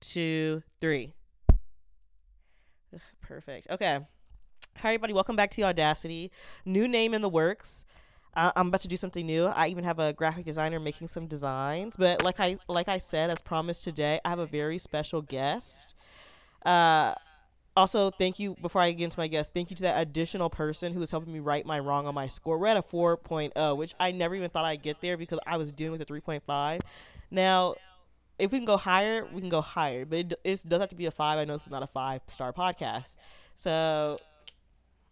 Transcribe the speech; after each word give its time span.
two, 0.00 0.62
three. 0.80 1.14
Ugh, 2.94 3.00
Perfect. 3.20 3.68
Okay. 3.70 4.00
Hi, 4.78 4.88
everybody. 4.88 5.12
Welcome 5.12 5.36
back 5.36 5.50
to 5.50 5.56
the 5.56 5.64
Audacity. 5.64 6.30
New 6.64 6.86
name 6.86 7.14
in 7.14 7.22
the 7.22 7.28
works. 7.28 7.84
Uh, 8.34 8.52
I'm 8.54 8.68
about 8.68 8.82
to 8.82 8.88
do 8.88 8.96
something 8.96 9.26
new. 9.26 9.46
I 9.46 9.68
even 9.68 9.84
have 9.84 9.98
a 9.98 10.12
graphic 10.12 10.44
designer 10.44 10.78
making 10.78 11.08
some 11.08 11.26
designs. 11.26 11.96
But 11.96 12.22
like 12.22 12.38
I 12.38 12.58
like 12.68 12.88
I 12.88 12.98
said, 12.98 13.30
as 13.30 13.42
promised 13.42 13.82
today, 13.82 14.20
I 14.24 14.28
have 14.28 14.38
a 14.38 14.46
very 14.46 14.78
special 14.78 15.22
guest. 15.22 15.94
Uh, 16.64 17.14
also, 17.76 18.10
thank 18.10 18.38
you 18.38 18.56
before 18.60 18.80
I 18.80 18.90
get 18.92 19.04
into 19.04 19.18
my 19.18 19.28
guest. 19.28 19.54
Thank 19.54 19.70
you 19.70 19.76
to 19.76 19.82
that 19.84 20.00
additional 20.00 20.50
person 20.50 20.92
who 20.92 21.00
was 21.00 21.10
helping 21.10 21.32
me 21.32 21.38
write 21.38 21.64
my 21.64 21.78
wrong 21.78 22.06
on 22.06 22.14
my 22.14 22.28
score. 22.28 22.58
We're 22.58 22.66
at 22.66 22.76
a 22.76 22.82
4.0, 22.82 23.76
which 23.76 23.94
I 24.00 24.10
never 24.10 24.34
even 24.34 24.50
thought 24.50 24.64
I'd 24.64 24.82
get 24.82 25.00
there 25.00 25.16
because 25.16 25.38
I 25.46 25.56
was 25.56 25.70
dealing 25.70 25.98
with 25.98 26.08
a 26.08 26.12
3.5. 26.12 26.80
Now, 27.30 27.74
if 28.38 28.52
we 28.52 28.58
can 28.58 28.66
go 28.66 28.76
higher, 28.76 29.26
we 29.32 29.40
can 29.40 29.50
go 29.50 29.60
higher, 29.60 30.04
but 30.04 30.18
it, 30.18 30.32
it 30.44 30.68
does 30.68 30.80
have 30.80 30.88
to 30.90 30.96
be 30.96 31.06
a 31.06 31.10
five. 31.10 31.38
I 31.38 31.44
know 31.44 31.54
this 31.54 31.64
is 31.64 31.70
not 31.70 31.82
a 31.82 31.86
five 31.86 32.22
star 32.28 32.52
podcast, 32.52 33.16
so 33.54 34.18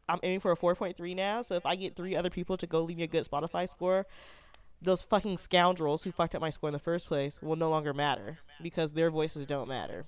I'm 0.09 0.21
aiming 0.23 0.41
for 0.41 0.53
a 0.53 0.57
4.3 0.57 1.17
now. 1.17 1.43
So 1.43 1.57
if 1.57 1.67
I 1.67 1.75
get 1.75 1.97
three 1.97 2.15
other 2.15 2.31
people 2.31 2.57
to 2.59 2.67
go 2.67 2.83
leave 2.83 2.99
me 2.99 3.05
a 3.05 3.09
good 3.09 3.29
Spotify 3.29 3.69
score, 3.69 4.07
those 4.81 5.03
fucking 5.03 5.39
scoundrels 5.39 6.03
who 6.03 6.13
fucked 6.13 6.35
up 6.35 6.41
my 6.41 6.51
score 6.51 6.69
in 6.69 6.73
the 6.73 6.79
first 6.79 7.07
place 7.07 7.41
will 7.43 7.57
no 7.57 7.71
longer 7.71 7.93
matter 7.93 8.39
because 8.63 8.93
their 8.93 9.11
voices 9.11 9.47
don't 9.47 9.69
matter. 9.69 10.07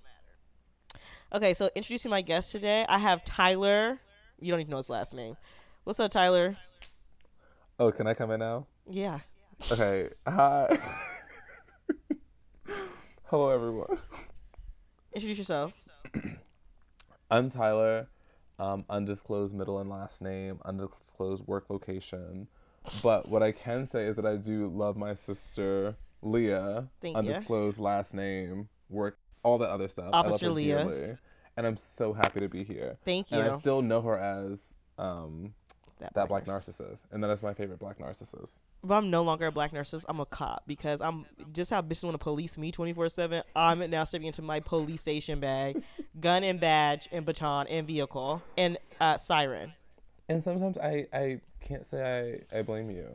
Okay, 1.33 1.55
so 1.55 1.70
introducing 1.75 2.11
my 2.11 2.23
guest 2.23 2.53
today, 2.53 2.87
I 2.89 2.98
have 2.98 3.25
Tyler. 3.25 3.98
You 4.41 4.53
don't 4.53 4.61
even 4.61 4.70
know 4.70 4.77
his 4.78 4.91
last 4.91 5.14
name. 5.14 5.37
What's 5.84 5.98
up, 6.00 6.11
Tyler? 6.11 6.56
Oh, 7.78 7.91
can 7.91 8.06
I 8.06 8.14
come 8.14 8.30
in 8.30 8.41
now? 8.41 8.66
Yeah. 8.89 9.20
Okay. 9.70 10.11
Hi. 10.27 10.78
Hello, 13.30 13.50
everyone. 13.50 13.98
Introduce 15.12 15.36
yourself. 15.36 15.74
I'm 17.30 17.50
Tyler. 17.50 18.09
Um, 18.58 18.86
undisclosed 18.89 19.55
middle 19.55 19.80
and 19.80 19.91
last 19.91 20.22
name, 20.22 20.58
undisclosed 20.64 21.47
work 21.47 21.66
location. 21.69 22.48
But 23.03 23.28
what 23.28 23.42
I 23.42 23.53
can 23.53 23.86
say 23.91 24.06
is 24.06 24.16
that 24.16 24.25
I 24.25 24.36
do 24.36 24.69
love 24.69 24.97
my 24.97 25.12
sister 25.12 25.94
Leah. 26.22 26.88
Thank 27.03 27.19
undisclosed 27.19 27.78
last 27.78 28.14
name, 28.14 28.70
work, 28.88 29.19
all 29.42 29.58
that 29.58 29.69
other 29.69 29.88
stuff. 29.88 30.08
Officer 30.14 30.48
Leah. 30.48 30.84
dearly. 30.84 31.16
And 31.58 31.66
I'm 31.66 31.77
so 31.77 32.14
happy 32.14 32.41
to 32.41 32.48
be 32.48 32.64
here. 32.64 32.97
Thank 33.05 33.31
you. 33.31 33.41
And 33.41 33.50
I 33.50 33.58
still 33.58 33.83
know 33.83 34.00
her 34.00 34.19
as 34.19 34.58
um, 34.97 35.53
That 35.98 36.14
that 36.14 36.28
black 36.28 36.47
narcissist. 36.47 36.81
narcissist. 36.81 37.00
And 37.12 37.22
that 37.22 37.31
is 37.31 37.42
my 37.42 37.53
favorite 37.53 37.78
black 37.78 37.98
narcissist. 37.98 38.60
But 38.84 38.95
I'm 38.95 39.11
no 39.11 39.23
longer 39.23 39.47
a 39.47 39.53
black 39.53 39.73
narcissist. 39.73 40.05
I'm 40.09 40.21
a 40.21 40.27
cop 40.27 40.62
because 40.67 41.01
I'm 41.01 41.27
just 41.53 41.71
how 41.71 41.83
bitches 41.83 42.05
want 42.05 42.15
to 42.15 42.19
police 42.23 42.57
me 42.57 42.71
24 42.71 43.09
7. 43.09 43.43
I'm 43.57 43.91
now 43.91 44.05
stepping 44.05 44.29
into 44.29 44.43
my 44.43 44.61
police 44.61 45.01
station 45.01 45.41
bag, 45.41 45.83
gun 46.21 46.45
and 46.45 46.61
badge 46.61 47.09
and 47.11 47.27
baton 47.27 47.67
and 47.67 47.87
vehicle 47.87 48.43
and 48.56 48.79
uh, 49.01 49.19
siren. 49.19 49.73
And 50.29 50.43
sometimes 50.43 50.79
I, 50.79 51.06
I 51.12 51.41
can't 51.61 51.84
say 51.87 52.41
I, 52.53 52.59
I 52.59 52.62
blame 52.62 52.91
you. 52.91 53.09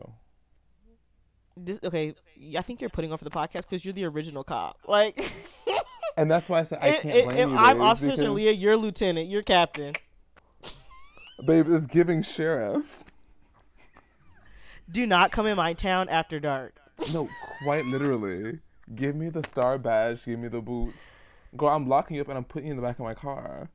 This 1.55 1.79
okay. 1.83 2.15
I 2.57 2.61
think 2.61 2.81
you're 2.81 2.89
putting 2.89 3.15
for 3.15 3.23
the 3.23 3.29
podcast 3.31 3.61
because 3.61 3.85
you're 3.85 3.93
the 3.93 4.05
original 4.05 4.43
cop. 4.43 4.79
Like, 4.87 5.31
And 6.17 6.29
that's 6.29 6.47
why 6.49 6.59
I 6.59 6.63
said 6.63 6.79
I 6.81 6.91
can't 6.91 7.15
if- 7.15 7.25
blame 7.25 7.37
if 7.37 7.49
you. 7.49 7.55
I'm 7.57 7.81
Officer 7.81 8.05
because- 8.11 8.29
Leah, 8.29 8.51
you're 8.51 8.75
lieutenant, 8.77 9.29
you're 9.29 9.43
captain. 9.43 9.93
Babe, 11.45 11.67
it's 11.69 11.85
giving 11.87 12.21
sheriff. 12.21 12.83
Do 14.91 15.05
not 15.05 15.31
come 15.31 15.47
in 15.47 15.57
my 15.57 15.73
town 15.73 16.09
after 16.09 16.39
dark. 16.39 16.75
No, 17.13 17.27
quite 17.63 17.85
literally. 17.85 18.59
Give 18.95 19.15
me 19.15 19.29
the 19.29 19.43
star 19.47 19.77
badge. 19.77 20.25
Give 20.25 20.37
me 20.37 20.47
the 20.47 20.61
boots. 20.61 20.97
Girl, 21.55 21.69
I'm 21.69 21.87
locking 21.87 22.15
you 22.15 22.21
up 22.21 22.29
and 22.29 22.37
I'm 22.37 22.43
putting 22.43 22.67
you 22.67 22.73
in 22.73 22.77
the 22.77 22.83
back 22.83 22.99
of 22.99 23.05
my 23.05 23.13
car. 23.13 23.69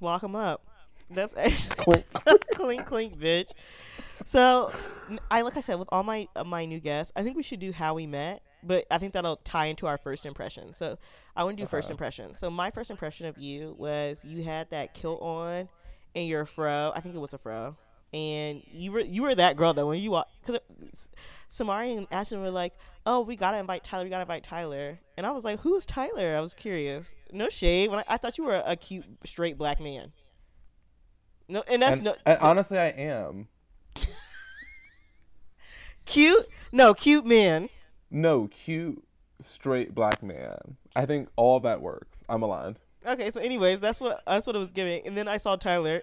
Lock 0.00 0.22
them 0.22 0.36
up. 0.36 0.66
That's 1.10 1.34
Clink. 1.68 2.04
clink 2.54 2.86
clink 2.86 3.18
bitch 3.18 3.52
so 4.24 4.72
I 5.30 5.42
like 5.42 5.56
i 5.56 5.60
said 5.60 5.78
with 5.78 5.88
all 5.92 6.02
my 6.02 6.28
uh, 6.34 6.44
my 6.44 6.64
new 6.64 6.80
guests 6.80 7.12
i 7.14 7.22
think 7.22 7.36
we 7.36 7.42
should 7.42 7.60
do 7.60 7.72
how 7.72 7.94
we 7.94 8.06
met 8.06 8.42
but 8.62 8.86
i 8.90 8.96
think 8.96 9.12
that'll 9.12 9.36
tie 9.36 9.66
into 9.66 9.86
our 9.86 9.98
first 9.98 10.24
impression 10.24 10.72
so 10.72 10.96
i 11.36 11.44
want 11.44 11.56
to 11.58 11.62
do 11.62 11.66
first 11.66 11.90
impression 11.90 12.36
so 12.36 12.48
my 12.48 12.70
first 12.70 12.90
impression 12.90 13.26
of 13.26 13.36
you 13.36 13.74
was 13.76 14.24
you 14.24 14.42
had 14.44 14.70
that 14.70 14.94
kilt 14.94 15.20
on 15.20 15.68
and 16.14 16.26
your 16.26 16.46
fro 16.46 16.92
i 16.94 17.00
think 17.00 17.14
it 17.14 17.18
was 17.18 17.34
a 17.34 17.38
fro 17.38 17.76
and 18.14 18.62
you 18.70 18.92
were 18.92 19.00
you 19.00 19.22
were 19.22 19.34
that 19.34 19.56
girl 19.56 19.74
that 19.74 19.84
when 19.84 20.00
you 20.00 20.12
walk 20.12 20.28
because 20.40 20.60
samari 21.50 21.96
and 21.96 22.06
ashton 22.10 22.40
were 22.40 22.50
like 22.50 22.74
oh 23.04 23.20
we 23.20 23.34
gotta 23.34 23.58
invite 23.58 23.82
tyler 23.82 24.04
we 24.04 24.10
gotta 24.10 24.22
invite 24.22 24.44
tyler 24.44 24.98
and 25.16 25.26
i 25.26 25.30
was 25.32 25.44
like 25.44 25.60
who's 25.60 25.84
tyler 25.84 26.36
i 26.36 26.40
was 26.40 26.54
curious 26.54 27.14
no 27.32 27.48
shade 27.48 27.90
when 27.90 27.98
i, 27.98 28.04
I 28.08 28.16
thought 28.16 28.38
you 28.38 28.44
were 28.44 28.62
a 28.64 28.76
cute 28.76 29.04
straight 29.24 29.58
black 29.58 29.80
man 29.80 30.12
no 31.48 31.64
and 31.68 31.82
that's 31.82 31.96
And, 31.96 32.04
no 32.04 32.14
and 32.24 32.38
honestly, 32.40 32.78
I 32.78 32.88
am. 32.88 33.48
Cute? 36.06 36.46
No, 36.72 36.94
cute 36.94 37.24
man. 37.24 37.68
No, 38.10 38.48
cute, 38.48 39.02
straight 39.40 39.94
black 39.94 40.22
man. 40.22 40.76
I 40.94 41.06
think 41.06 41.28
all 41.36 41.60
that 41.60 41.80
works. 41.80 42.18
I'm 42.28 42.42
aligned. 42.42 42.78
Okay, 43.06 43.30
so 43.30 43.40
anyways, 43.40 43.80
that's 43.80 44.00
what 44.00 44.22
that's 44.26 44.46
what 44.46 44.56
it 44.56 44.58
was 44.58 44.70
giving. 44.70 45.06
And 45.06 45.16
then 45.16 45.28
I 45.28 45.36
saw 45.36 45.56
Tyler 45.56 46.02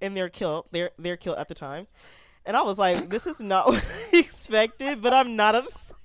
in 0.00 0.14
their 0.14 0.28
kilt, 0.28 0.70
their 0.72 0.90
their 0.98 1.16
kilt 1.16 1.38
at 1.38 1.48
the 1.48 1.54
time. 1.54 1.86
And 2.44 2.56
I 2.56 2.62
was 2.62 2.78
like, 2.78 3.10
this 3.10 3.26
is 3.26 3.40
not 3.40 3.66
what 3.68 3.84
I 4.12 4.18
expected, 4.18 5.02
but 5.02 5.12
I'm 5.12 5.36
not 5.36 5.54
upset. 5.54 5.96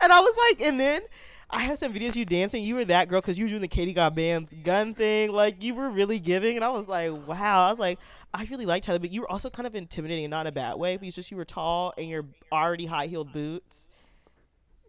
And 0.00 0.12
I 0.12 0.20
was 0.20 0.36
like, 0.48 0.66
and 0.66 0.80
then 0.80 1.02
I 1.48 1.60
have 1.62 1.78
some 1.78 1.92
videos 1.92 2.10
of 2.10 2.16
you 2.16 2.24
dancing. 2.24 2.64
You 2.64 2.76
were 2.76 2.84
that 2.86 3.08
girl 3.08 3.20
because 3.20 3.38
you 3.38 3.44
were 3.44 3.50
doing 3.50 3.60
the 3.60 3.68
Katie 3.68 3.92
Got 3.92 4.14
Bandz's 4.14 4.54
gun 4.62 4.94
thing. 4.94 5.32
Like 5.32 5.62
you 5.62 5.74
were 5.74 5.90
really 5.90 6.18
giving, 6.18 6.56
and 6.56 6.64
I 6.64 6.70
was 6.70 6.88
like, 6.88 7.12
wow. 7.26 7.66
I 7.66 7.70
was 7.70 7.78
like, 7.78 7.98
I 8.32 8.44
really 8.44 8.66
like 8.66 8.82
Tyler, 8.82 8.98
but 8.98 9.12
you 9.12 9.20
were 9.20 9.30
also 9.30 9.50
kind 9.50 9.66
of 9.66 9.74
intimidating, 9.74 10.28
not 10.30 10.42
in 10.42 10.46
a 10.48 10.52
bad 10.52 10.76
way. 10.76 10.96
Because 10.96 11.14
just 11.14 11.30
you 11.30 11.36
were 11.36 11.44
tall 11.44 11.92
and 11.98 12.08
you're 12.08 12.24
already 12.50 12.86
high 12.86 13.06
heeled 13.06 13.32
boots, 13.32 13.88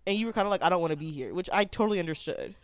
and 0.08 0.18
you 0.18 0.26
were 0.26 0.34
kind 0.34 0.48
of 0.48 0.52
like, 0.52 0.64
I 0.64 0.70
don't 0.70 0.82
want 0.82 0.92
to 0.92 0.98
be 0.98 1.12
here, 1.12 1.34
which 1.34 1.50
I 1.52 1.66
totally 1.66 2.00
understood. 2.00 2.56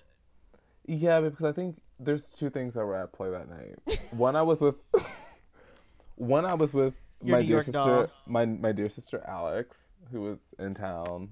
Yeah, 0.86 1.20
because 1.20 1.46
I 1.46 1.52
think 1.52 1.78
there's 2.00 2.24
two 2.24 2.50
things 2.50 2.74
that 2.76 2.86
were 2.86 2.96
at 2.96 3.12
play 3.14 3.30
that 3.30 3.50
night. 3.50 4.00
one, 4.12 4.36
I 4.36 4.42
was 4.42 4.62
with. 4.62 4.76
one, 6.16 6.46
I 6.46 6.54
was 6.54 6.74
with 6.74 6.94
Your 7.24 7.38
my 7.38 7.42
New 7.42 7.48
dear 7.48 7.56
York 7.58 7.66
sister, 7.66 7.80
doll. 7.80 8.08
my 8.26 8.46
my 8.46 8.72
dear 8.72 8.90
sister 8.90 9.24
Alex, 9.28 9.78
who 10.12 10.22
was 10.22 10.40
in 10.58 10.74
town. 10.74 11.30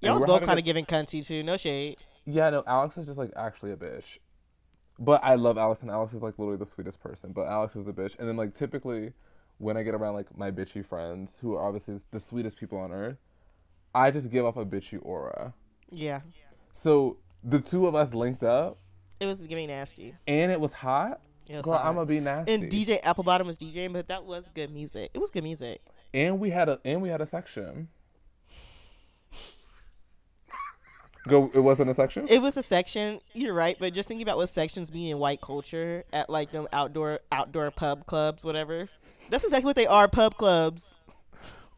Y'all 0.00 0.12
And 0.12 0.14
was 0.14 0.20
we're 0.22 0.26
both 0.26 0.34
having 0.40 0.46
kind 0.48 0.58
a- 0.58 0.60
of 0.60 0.64
giving 0.64 0.84
cunty 0.84 1.26
too. 1.26 1.42
No 1.42 1.56
shade. 1.56 1.98
Yeah, 2.26 2.50
no, 2.50 2.62
Alex 2.66 2.96
is 2.96 3.06
just 3.06 3.18
like 3.18 3.30
actually 3.36 3.72
a 3.72 3.76
bitch. 3.76 4.18
But 4.98 5.22
I 5.24 5.34
love 5.34 5.58
Alex, 5.58 5.82
and 5.82 5.90
Alex 5.90 6.12
is 6.14 6.22
like 6.22 6.38
literally 6.38 6.58
the 6.58 6.66
sweetest 6.66 7.00
person. 7.00 7.32
But 7.32 7.48
Alex 7.48 7.74
is 7.76 7.84
the 7.84 7.92
bitch. 7.92 8.18
And 8.18 8.28
then 8.28 8.36
like 8.36 8.54
typically, 8.54 9.12
when 9.58 9.76
I 9.76 9.82
get 9.82 9.94
around 9.94 10.14
like 10.14 10.36
my 10.38 10.50
bitchy 10.50 10.84
friends, 10.86 11.38
who 11.40 11.54
are 11.54 11.66
obviously 11.66 12.00
the 12.12 12.20
sweetest 12.20 12.56
people 12.58 12.78
on 12.78 12.92
earth, 12.92 13.16
I 13.94 14.10
just 14.10 14.30
give 14.30 14.44
off 14.44 14.56
a 14.56 14.64
bitchy 14.64 14.98
aura. 15.02 15.52
Yeah, 15.90 16.20
So 16.72 17.18
the 17.44 17.60
two 17.60 17.86
of 17.86 17.94
us 17.94 18.14
linked 18.14 18.42
up, 18.42 18.78
it 19.20 19.26
was 19.26 19.46
giving 19.46 19.68
nasty. 19.68 20.14
and 20.26 20.50
it 20.52 20.60
was 20.60 20.72
hot. 20.72 21.20
It 21.46 21.56
was 21.56 21.64
Girl, 21.64 21.74
hot. 21.74 21.86
I'm 21.86 21.94
gonna 21.94 22.06
be 22.06 22.20
nasty. 22.20 22.54
and 22.54 22.64
DJ 22.70 23.02
Applebottom 23.02 23.44
was 23.46 23.58
DJing, 23.58 23.92
but 23.92 24.08
that 24.08 24.24
was 24.24 24.48
good 24.54 24.70
music. 24.70 25.10
It 25.14 25.18
was 25.18 25.30
good 25.30 25.42
music. 25.44 25.82
And 26.14 26.40
we 26.40 26.50
had 26.50 26.68
a 26.68 26.80
and 26.84 27.02
we 27.02 27.08
had 27.08 27.20
a 27.20 27.26
section. 27.26 27.88
Go. 31.26 31.50
It 31.54 31.60
wasn't 31.60 31.88
a 31.88 31.94
section. 31.94 32.26
It 32.28 32.42
was 32.42 32.56
a 32.58 32.62
section. 32.62 33.18
You're 33.32 33.54
right, 33.54 33.76
but 33.80 33.94
just 33.94 34.08
thinking 34.08 34.22
about 34.22 34.36
what 34.36 34.50
sections 34.50 34.92
mean 34.92 35.08
in 35.10 35.18
white 35.18 35.40
culture 35.40 36.04
at 36.12 36.28
like 36.28 36.50
them 36.50 36.68
outdoor 36.70 37.20
outdoor 37.32 37.70
pub 37.70 38.04
clubs, 38.06 38.44
whatever. 38.44 38.90
That's 39.30 39.42
exactly 39.42 39.66
what 39.66 39.76
they 39.76 39.86
are. 39.86 40.06
Pub 40.06 40.36
clubs. 40.36 40.94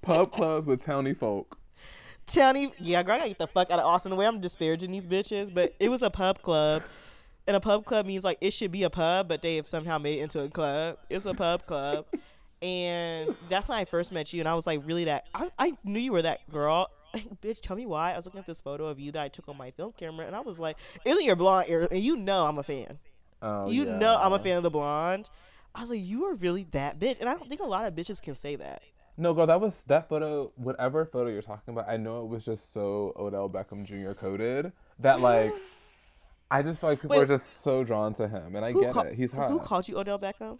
Pub 0.02 0.32
clubs 0.32 0.66
with 0.66 0.84
towny 0.84 1.14
folk. 1.14 1.58
Towny, 2.26 2.72
yeah, 2.80 3.04
girl, 3.04 3.14
I 3.14 3.18
gotta 3.18 3.28
get 3.30 3.38
the 3.38 3.46
fuck 3.46 3.70
out 3.70 3.78
of 3.78 3.84
Austin. 3.84 4.10
The 4.10 4.16
way 4.16 4.26
I'm 4.26 4.40
disparaging 4.40 4.90
these 4.90 5.06
bitches, 5.06 5.54
but 5.54 5.74
it 5.78 5.88
was 5.90 6.02
a 6.02 6.10
pub 6.10 6.42
club, 6.42 6.82
and 7.46 7.56
a 7.56 7.60
pub 7.60 7.84
club 7.84 8.06
means 8.06 8.24
like 8.24 8.38
it 8.40 8.52
should 8.52 8.72
be 8.72 8.82
a 8.82 8.90
pub, 8.90 9.28
but 9.28 9.42
they 9.42 9.56
have 9.56 9.66
somehow 9.66 9.98
made 9.98 10.18
it 10.18 10.22
into 10.22 10.40
a 10.40 10.48
club. 10.48 10.98
It's 11.08 11.26
a 11.26 11.34
pub 11.34 11.66
club, 11.66 12.06
and 12.62 13.34
that's 13.48 13.68
when 13.68 13.78
I 13.78 13.84
first 13.84 14.12
met 14.12 14.32
you, 14.32 14.40
and 14.40 14.48
I 14.48 14.54
was 14.54 14.66
like, 14.66 14.80
really 14.84 15.04
that 15.04 15.26
I, 15.34 15.50
I 15.58 15.76
knew 15.84 16.00
you 16.00 16.12
were 16.12 16.22
that 16.22 16.50
girl. 16.50 16.90
Bitch, 17.42 17.60
tell 17.60 17.76
me 17.76 17.86
why. 17.86 18.12
I 18.12 18.16
was 18.16 18.26
looking 18.26 18.40
at 18.40 18.46
this 18.46 18.60
photo 18.60 18.86
of 18.86 18.98
you 18.98 19.12
that 19.12 19.22
I 19.22 19.28
took 19.28 19.48
on 19.48 19.56
my 19.56 19.70
film 19.70 19.92
camera, 19.96 20.26
and 20.26 20.34
I 20.34 20.40
was 20.40 20.58
like, 20.58 20.76
"Isn't 21.04 21.24
your 21.24 21.36
blonde 21.36 21.68
hair?" 21.68 21.88
And 21.90 22.00
you 22.00 22.16
know 22.16 22.46
I'm 22.46 22.58
a 22.58 22.62
fan. 22.62 22.98
Oh, 23.42 23.70
you 23.70 23.84
know 23.84 24.16
I'm 24.16 24.32
a 24.32 24.38
fan 24.38 24.56
of 24.56 24.62
the 24.62 24.70
blonde. 24.70 25.28
I 25.74 25.82
was 25.82 25.90
like, 25.90 26.04
"You 26.04 26.24
are 26.26 26.34
really 26.34 26.66
that 26.72 26.98
bitch," 26.98 27.20
and 27.20 27.28
I 27.28 27.34
don't 27.34 27.48
think 27.48 27.60
a 27.60 27.66
lot 27.66 27.86
of 27.86 27.94
bitches 27.94 28.20
can 28.20 28.34
say 28.34 28.56
that. 28.56 28.82
No, 29.18 29.32
girl, 29.32 29.46
that 29.46 29.60
was 29.60 29.82
that 29.84 30.08
photo. 30.08 30.52
Whatever 30.56 31.06
photo 31.06 31.30
you're 31.30 31.42
talking 31.42 31.72
about, 31.72 31.88
I 31.88 31.96
know 31.96 32.22
it 32.22 32.28
was 32.28 32.44
just 32.44 32.72
so 32.72 33.14
Odell 33.16 33.48
Beckham 33.48 33.84
Jr. 33.84 34.12
coded 34.12 34.72
that 34.98 35.20
like, 35.20 35.52
I 36.50 36.62
just 36.62 36.80
feel 36.80 36.90
like 36.90 37.00
people 37.00 37.16
Wait. 37.16 37.24
are 37.24 37.38
just 37.38 37.64
so 37.64 37.82
drawn 37.82 38.14
to 38.14 38.28
him, 38.28 38.54
and 38.54 38.64
I 38.64 38.72
get 38.72 38.94
it. 38.96 39.14
He's 39.14 39.32
hot. 39.32 39.50
Who 39.50 39.58
called 39.58 39.88
you 39.88 39.98
Odell 39.98 40.18
Beckham? 40.18 40.58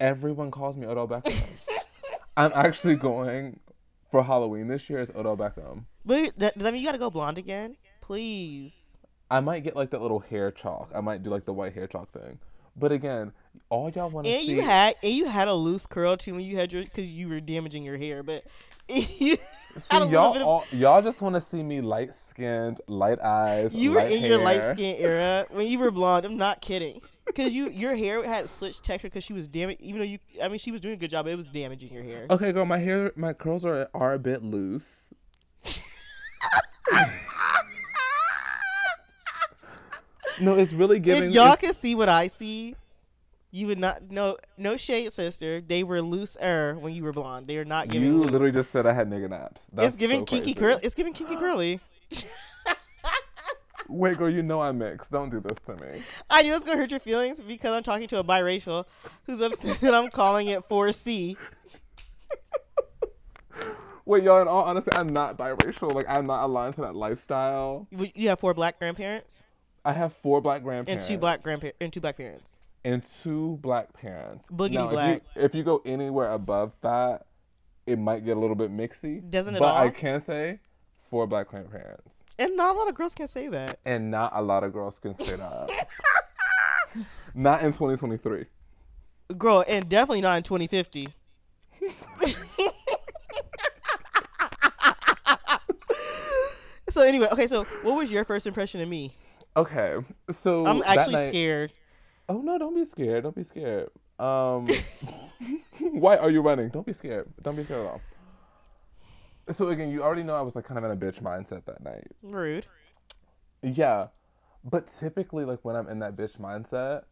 Everyone 0.00 0.50
calls 0.50 0.76
me 0.76 0.86
Odell 0.86 1.08
Beckham. 1.08 1.42
I'm 2.36 2.52
actually 2.54 2.94
going 2.94 3.60
for 4.10 4.22
Halloween 4.22 4.68
this 4.68 4.88
year 4.88 5.00
as 5.00 5.10
Odell 5.10 5.36
Beckham. 5.36 5.84
That, 6.06 6.36
does 6.36 6.52
that 6.62 6.72
mean 6.72 6.80
you 6.82 6.88
gotta 6.88 6.98
go 6.98 7.10
blonde 7.10 7.36
again? 7.36 7.76
Please. 8.00 8.96
I 9.30 9.40
might 9.40 9.64
get 9.64 9.76
like 9.76 9.90
that 9.90 10.00
little 10.00 10.20
hair 10.20 10.50
chalk. 10.50 10.90
I 10.94 11.00
might 11.00 11.22
do 11.22 11.30
like 11.30 11.44
the 11.44 11.52
white 11.52 11.74
hair 11.74 11.86
chalk 11.86 12.10
thing. 12.12 12.38
But 12.76 12.92
again, 12.92 13.32
all 13.68 13.90
y'all 13.90 14.08
want 14.08 14.26
to 14.26 14.32
see. 14.32 14.38
And 14.38 14.48
you 14.48 14.62
had 14.62 14.94
and 15.02 15.12
you 15.12 15.26
had 15.26 15.48
a 15.48 15.54
loose 15.54 15.86
curl 15.86 16.16
too 16.16 16.34
when 16.34 16.44
you 16.44 16.56
had 16.56 16.72
your 16.72 16.84
because 16.84 17.10
you 17.10 17.28
were 17.28 17.40
damaging 17.40 17.82
your 17.82 17.98
hair, 17.98 18.22
but 18.22 18.44
you 18.88 19.36
See, 19.78 19.86
little 19.92 20.10
y'all, 20.10 20.32
bit 20.32 20.42
of 20.42 20.48
all, 20.48 20.64
y'all 20.72 21.02
just 21.02 21.20
want 21.20 21.34
to 21.34 21.40
see 21.40 21.62
me 21.62 21.80
light 21.80 22.14
skinned, 22.14 22.80
light 22.86 23.20
eyes. 23.20 23.72
You 23.74 23.92
were 23.92 24.00
light 24.00 24.12
in 24.12 24.22
your 24.22 24.42
light 24.42 24.64
skin 24.72 24.96
era 24.98 25.46
when 25.50 25.66
you 25.66 25.78
were 25.78 25.90
blonde. 25.90 26.24
I'm 26.24 26.36
not 26.36 26.60
kidding. 26.60 27.00
Cause 27.34 27.52
you 27.52 27.68
your 27.68 27.94
hair 27.94 28.24
had 28.24 28.48
switched 28.48 28.84
texture 28.84 29.08
because 29.08 29.22
she 29.22 29.34
was 29.34 29.46
damaged. 29.46 29.82
Even 29.82 30.00
though 30.00 30.06
you, 30.06 30.18
I 30.42 30.48
mean, 30.48 30.58
she 30.58 30.72
was 30.72 30.80
doing 30.80 30.94
a 30.94 30.96
good 30.96 31.10
job. 31.10 31.26
But 31.26 31.32
it 31.32 31.36
was 31.36 31.50
damaging 31.50 31.92
your 31.92 32.02
hair. 32.02 32.26
Okay, 32.30 32.52
girl, 32.52 32.64
my 32.64 32.78
hair, 32.78 33.12
my 33.16 33.34
curls 33.34 33.66
are 33.66 33.88
are 33.92 34.14
a 34.14 34.18
bit 34.18 34.42
loose. 34.42 35.10
no, 40.40 40.54
it's 40.54 40.72
really 40.72 41.00
giving. 41.00 41.28
if 41.28 41.34
y'all 41.34 41.56
can 41.56 41.74
see 41.74 41.94
what 41.94 42.08
I 42.08 42.28
see, 42.28 42.74
you 43.50 43.66
would 43.66 43.78
not. 43.78 44.10
No, 44.10 44.36
no 44.56 44.76
shade, 44.76 45.12
sister. 45.12 45.60
They 45.60 45.82
were 45.82 46.02
looser 46.02 46.76
when 46.78 46.94
you 46.94 47.02
were 47.02 47.12
blonde. 47.12 47.46
They 47.46 47.58
are 47.58 47.64
not 47.64 47.88
giving. 47.88 48.08
you 48.08 48.18
loose. 48.18 48.30
literally 48.30 48.52
just 48.52 48.70
said 48.70 48.86
I 48.86 48.92
had 48.92 49.08
nigga 49.08 49.30
naps. 49.30 49.64
That's 49.72 49.88
it's 49.88 49.96
giving 49.96 50.20
so 50.20 50.24
kinky 50.26 50.54
curly. 50.54 50.80
It's 50.82 50.94
giving 50.94 51.12
kinky 51.12 51.36
curly. 51.36 51.80
Wait, 53.88 54.18
girl, 54.18 54.28
you 54.28 54.42
know 54.42 54.60
I'm 54.60 54.76
mixed. 54.78 55.10
Don't 55.10 55.30
do 55.30 55.40
this 55.40 55.56
to 55.64 55.76
me. 55.76 56.02
I 56.28 56.42
knew 56.42 56.50
it 56.50 56.54
was 56.54 56.64
gonna 56.64 56.76
hurt 56.76 56.90
your 56.90 57.00
feelings 57.00 57.40
because 57.40 57.72
I'm 57.72 57.82
talking 57.82 58.06
to 58.08 58.18
a 58.18 58.24
biracial 58.24 58.84
who's 59.24 59.40
upset 59.40 59.80
that 59.80 59.94
I'm 59.94 60.10
calling 60.10 60.48
it 60.48 60.68
4C. 60.68 61.36
Wait, 64.04 64.24
y'all. 64.24 64.42
In 64.42 64.48
all 64.48 64.64
honesty, 64.64 64.90
I'm 64.92 65.08
not 65.08 65.38
biracial. 65.38 65.94
Like, 65.94 66.06
I'm 66.08 66.26
not 66.26 66.44
aligned 66.44 66.74
to 66.74 66.82
that 66.82 66.94
lifestyle. 66.94 67.86
You 67.90 68.10
you 68.14 68.28
have 68.28 68.40
four 68.40 68.52
black 68.52 68.78
grandparents 68.78 69.42
I 69.88 69.92
have 69.92 70.12
four 70.22 70.40
black 70.40 70.62
grandparents. 70.62 71.08
and 71.08 71.16
two 71.16 71.18
black 71.18 71.42
grandparents 71.42 71.78
and 71.80 71.90
two 71.90 72.00
black 72.00 72.18
parents. 72.18 72.58
And 72.84 73.02
two 73.22 73.58
black 73.60 73.92
parents. 73.92 74.44
Boogity 74.50 74.72
now, 74.72 74.88
black. 74.88 75.22
If 75.34 75.36
you, 75.36 75.42
if 75.42 75.54
you 75.54 75.62
go 75.64 75.82
anywhere 75.84 76.32
above 76.32 76.72
that, 76.82 77.26
it 77.86 77.98
might 77.98 78.24
get 78.24 78.36
a 78.36 78.40
little 78.40 78.56
bit 78.56 78.70
mixy. 78.70 79.28
Doesn't 79.28 79.56
it 79.56 79.58
But 79.58 79.76
I 79.76 79.90
can 79.90 80.24
say 80.24 80.60
four 81.10 81.26
black 81.26 81.48
grandparents. 81.48 82.14
And 82.38 82.56
not 82.56 82.76
a 82.76 82.78
lot 82.78 82.88
of 82.88 82.94
girls 82.94 83.14
can 83.14 83.26
say 83.26 83.48
that. 83.48 83.80
And 83.84 84.10
not 84.10 84.32
a 84.34 84.42
lot 84.42 84.62
of 84.62 84.72
girls 84.72 84.98
can 84.98 85.16
say 85.20 85.36
that. 85.36 85.88
not 87.34 87.62
in 87.62 87.72
2023. 87.72 88.44
Girl, 89.36 89.64
and 89.66 89.88
definitely 89.88 90.20
not 90.20 90.36
in 90.36 90.42
2050. 90.44 91.08
so 96.88 97.02
anyway, 97.02 97.28
okay, 97.32 97.46
so 97.46 97.64
what 97.82 97.96
was 97.96 98.10
your 98.12 98.24
first 98.24 98.46
impression 98.46 98.80
of 98.80 98.88
me? 98.88 99.16
Okay, 99.56 99.96
so 100.30 100.64
I'm 100.66 100.82
actually 100.86 101.14
night- 101.14 101.30
scared. 101.30 101.72
Oh 102.28 102.40
no, 102.40 102.58
don't 102.58 102.74
be 102.74 102.84
scared. 102.84 103.24
Don't 103.24 103.34
be 103.34 103.42
scared. 103.42 103.90
Um, 104.18 104.68
why 105.80 106.16
are 106.16 106.30
you 106.30 106.40
running? 106.40 106.68
Don't 106.68 106.84
be 106.84 106.92
scared. 106.92 107.28
Don't 107.42 107.56
be 107.56 107.64
scared 107.64 107.86
at 107.86 107.92
all. 107.92 108.00
So 109.50 109.68
again, 109.68 109.90
you 109.90 110.02
already 110.02 110.22
know 110.22 110.34
I 110.34 110.42
was 110.42 110.54
like 110.54 110.66
kind 110.66 110.78
of 110.78 110.84
in 110.84 110.90
a 110.90 110.96
bitch 110.96 111.22
mindset 111.22 111.64
that 111.64 111.82
night. 111.82 112.08
Rude. 112.22 112.66
Yeah, 113.62 114.08
but 114.64 114.86
typically, 114.98 115.44
like 115.44 115.60
when 115.62 115.74
I'm 115.76 115.88
in 115.88 116.00
that 116.00 116.16
bitch 116.16 116.38
mindset, 116.38 117.04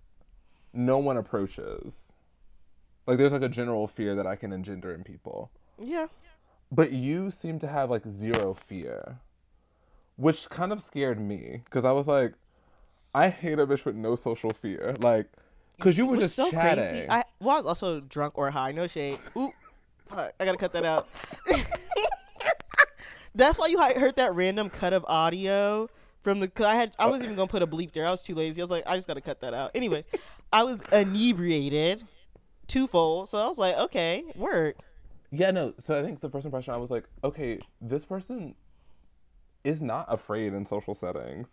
no 0.73 0.99
one 0.99 1.17
approaches. 1.17 1.95
Like 3.07 3.19
there's 3.19 3.33
like 3.33 3.43
a 3.43 3.49
general 3.49 3.87
fear 3.87 4.15
that 4.17 4.27
I 4.27 4.37
can 4.37 4.53
engender 4.53 4.95
in 4.95 5.05
people. 5.05 5.51
Yeah. 5.81 6.09
But 6.71 6.93
you 6.93 7.31
seem 7.31 7.59
to 7.61 7.69
have 7.69 7.91
like 7.91 8.03
zero 8.07 8.57
fear, 8.67 9.19
which 10.17 10.49
kind 10.51 10.73
of 10.73 10.83
scared 10.83 11.21
me 11.21 11.63
because 11.65 11.85
I 11.85 11.93
was 11.93 12.09
like, 12.09 12.35
I 13.15 13.29
hate 13.29 13.59
a 13.59 13.67
bitch 13.67 13.85
with 13.85 13.97
no 13.97 14.15
social 14.15 14.51
fear. 14.51 14.95
Like, 15.01 15.27
because 15.77 15.99
you 15.99 16.07
were 16.07 16.17
just 16.17 16.35
so 16.35 16.51
chatting. 16.51 16.85
crazy. 16.85 17.11
I 17.11 17.25
well, 17.41 17.57
I 17.57 17.59
was 17.59 17.67
also 17.67 18.01
drunk 18.01 18.37
or 18.37 18.51
high. 18.51 18.73
No 18.73 18.87
shade. 18.87 19.19
Ooh, 19.37 19.53
fuck, 20.09 20.33
I 20.41 20.45
gotta 20.45 20.59
cut 20.59 20.73
that 20.73 20.85
out. 20.85 21.09
That's 23.35 23.59
why 23.59 23.67
you 23.67 23.79
heard 23.79 24.17
that 24.17 24.35
random 24.35 24.71
cut 24.71 24.93
of 24.93 25.05
audio 25.07 25.89
from 26.23 26.41
the. 26.41 26.49
Cause 26.49 26.67
I 26.67 26.75
had. 26.75 26.95
I 26.99 27.07
wasn't 27.07 27.25
even 27.25 27.37
gonna 27.37 27.49
put 27.49 27.63
a 27.63 27.67
bleep 27.67 27.93
there. 27.93 28.07
I 28.07 28.11
was 28.11 28.23
too 28.23 28.35
lazy. 28.35 28.61
I 28.61 28.65
was 28.65 28.71
like, 28.71 28.85
I 28.87 28.97
just 28.97 29.07
gotta 29.07 29.21
cut 29.21 29.41
that 29.41 29.53
out. 29.53 29.73
Anyways, 29.75 30.07
I 30.53 30.63
was 30.63 30.83
inebriated, 30.93 32.03
twofold. 32.67 33.29
So 33.29 33.39
I 33.39 33.47
was 33.47 33.59
like, 33.59 33.77
okay, 33.77 34.25
work. 34.35 34.77
Yeah, 35.31 35.51
no. 35.51 35.75
So 35.81 35.99
I 35.99 36.03
think 36.03 36.21
the 36.21 36.31
first 36.31 36.47
impression 36.47 36.73
I 36.73 36.79
was 36.79 36.91
like, 36.91 37.05
okay, 37.23 37.59
this 37.81 38.05
person 38.05 38.55
is 39.65 39.83
not 39.83 40.07
afraid 40.09 40.55
in 40.55 40.65
social 40.65 40.95
settings, 40.95 41.49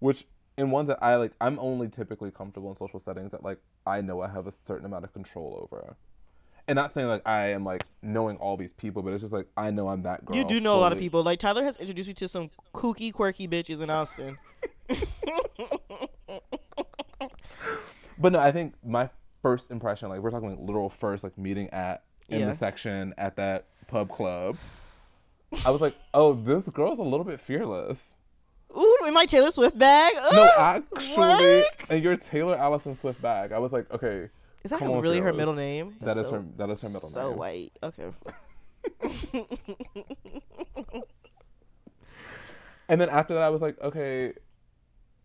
which 0.00 0.26
in 0.58 0.70
ones 0.70 0.88
that 0.88 0.98
I 1.02 1.16
like, 1.16 1.32
I'm 1.40 1.58
only 1.58 1.88
typically 1.88 2.30
comfortable 2.30 2.68
in 2.70 2.76
social 2.76 3.00
settings 3.00 3.30
that 3.30 3.42
like 3.42 3.58
I 3.86 4.02
know 4.02 4.20
I 4.20 4.28
have 4.28 4.46
a 4.46 4.52
certain 4.66 4.84
amount 4.84 5.04
of 5.04 5.12
control 5.14 5.58
over. 5.62 5.96
And 6.66 6.76
not 6.76 6.92
saying 6.92 7.06
like 7.08 7.26
I 7.26 7.52
am 7.52 7.64
like 7.64 7.84
knowing 8.02 8.36
all 8.36 8.58
these 8.58 8.72
people, 8.74 9.00
but 9.02 9.14
it's 9.14 9.22
just 9.22 9.32
like 9.32 9.46
I 9.56 9.70
know 9.70 9.88
I'm 9.88 10.02
that 10.02 10.26
girl. 10.26 10.36
You 10.36 10.44
do 10.44 10.60
know 10.60 10.74
a 10.76 10.80
lot 10.80 10.92
of 10.92 10.98
people. 10.98 11.22
Like 11.22 11.38
Tyler 11.38 11.62
has 11.64 11.76
introduced 11.78 12.08
me 12.08 12.14
to 12.14 12.28
some 12.28 12.50
kooky, 12.74 13.10
quirky 13.12 13.48
bitches 13.48 13.80
in 13.80 13.88
Austin. 13.88 14.36
But 18.20 18.32
no, 18.32 18.40
I 18.40 18.50
think 18.50 18.74
my 18.84 19.10
first 19.42 19.70
impression, 19.70 20.08
like 20.08 20.20
we're 20.20 20.30
talking 20.30 20.50
like 20.50 20.58
literal 20.58 20.90
first, 20.90 21.22
like 21.22 21.38
meeting 21.38 21.70
at 21.70 22.02
in 22.28 22.40
Yeah. 22.40 22.46
the 22.46 22.56
section 22.56 23.14
at 23.16 23.36
that 23.36 23.66
pub 23.86 24.10
club. 24.10 24.56
I 25.64 25.70
was 25.70 25.80
like, 25.80 25.94
oh, 26.12 26.34
this 26.34 26.68
girl's 26.68 26.98
a 26.98 27.02
little 27.04 27.24
bit 27.24 27.40
fearless. 27.40 28.16
Ooh, 29.02 29.06
in 29.06 29.14
my 29.14 29.24
Taylor 29.26 29.50
Swift 29.50 29.78
bag. 29.78 30.12
No, 30.32 30.48
actually, 30.58 31.16
work. 31.16 31.86
and 31.90 32.02
your 32.02 32.16
Taylor 32.16 32.56
Allison 32.56 32.94
Swift 32.94 33.20
bag. 33.22 33.52
I 33.52 33.58
was 33.58 33.72
like, 33.72 33.90
okay, 33.92 34.28
Is 34.64 34.70
that 34.70 34.78
Come 34.80 34.88
her- 34.88 34.94
on, 34.96 35.00
really 35.02 35.20
her 35.20 35.32
middle 35.32 35.54
name? 35.54 35.96
that 36.00 36.14
That's 36.16 36.28
so- 36.28 36.36
her. 36.36 36.44
That 36.56 36.70
is 36.70 36.82
her 36.82 36.88
middle 36.88 37.08
so 37.08 37.20
name. 37.20 37.32
So 37.32 37.36
white. 37.38 37.72
Okay. 37.82 38.10
And 42.90 42.98
then 43.00 43.10
after 43.10 43.34
that, 43.34 43.42
I 43.42 43.50
was 43.50 43.60
like, 43.60 43.78
okay, 43.82 44.32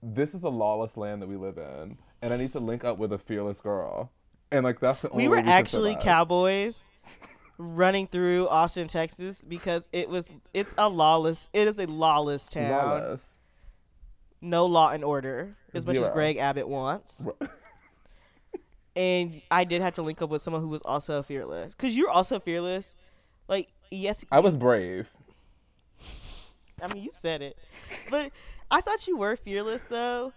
this 0.01 0.33
is 0.35 0.43
a 0.43 0.49
lawless 0.49 0.97
land 0.97 1.21
that 1.21 1.29
we 1.29 1.37
live 1.37 1.57
in, 1.57 1.97
and 2.21 2.33
I 2.33 2.37
need 2.37 2.51
to 2.51 2.59
link 2.59 2.83
up 2.83 2.97
with 2.97 3.13
a 3.13 3.17
fearless 3.17 3.61
girl. 3.61 4.11
And 4.51 4.65
like 4.65 4.81
that's 4.81 5.01
the 5.01 5.09
only 5.09 5.23
we 5.23 5.29
were 5.29 5.37
actually 5.37 5.95
cowboys 5.95 6.83
running 7.57 8.07
through 8.07 8.49
Austin, 8.49 8.87
Texas 8.87 9.45
because 9.45 9.87
it 9.93 10.09
was 10.09 10.29
it's 10.53 10.73
a 10.77 10.89
lawless 10.89 11.49
it 11.53 11.67
is 11.67 11.79
a 11.79 11.87
lawless 11.87 12.47
town. 12.49 12.69
Lawless. 12.69 13.21
No 14.43 14.65
law 14.65 14.91
and 14.91 15.03
order. 15.03 15.55
As 15.73 15.85
much 15.85 15.95
as 15.95 16.07
Greg 16.09 16.37
Abbott 16.37 16.67
wants. 16.67 17.23
And 18.95 19.41
I 19.49 19.63
did 19.63 19.81
have 19.81 19.95
to 19.95 20.03
link 20.03 20.21
up 20.21 20.29
with 20.29 20.43
someone 20.43 20.61
who 20.61 20.67
was 20.67 20.83
also 20.83 21.23
fearless. 21.23 21.73
Cause 21.73 21.95
you're 21.95 22.11
also 22.11 22.39
fearless. 22.39 22.95
Like, 23.47 23.69
yes 23.89 24.23
I 24.31 24.39
was 24.39 24.55
brave. 24.55 25.07
I 26.81 26.93
mean, 26.93 27.03
you 27.03 27.11
said 27.11 27.41
it, 27.41 27.57
but 28.09 28.31
I 28.69 28.81
thought 28.81 29.07
you 29.07 29.17
were 29.17 29.35
fearless 29.37 29.83
though, 29.83 30.33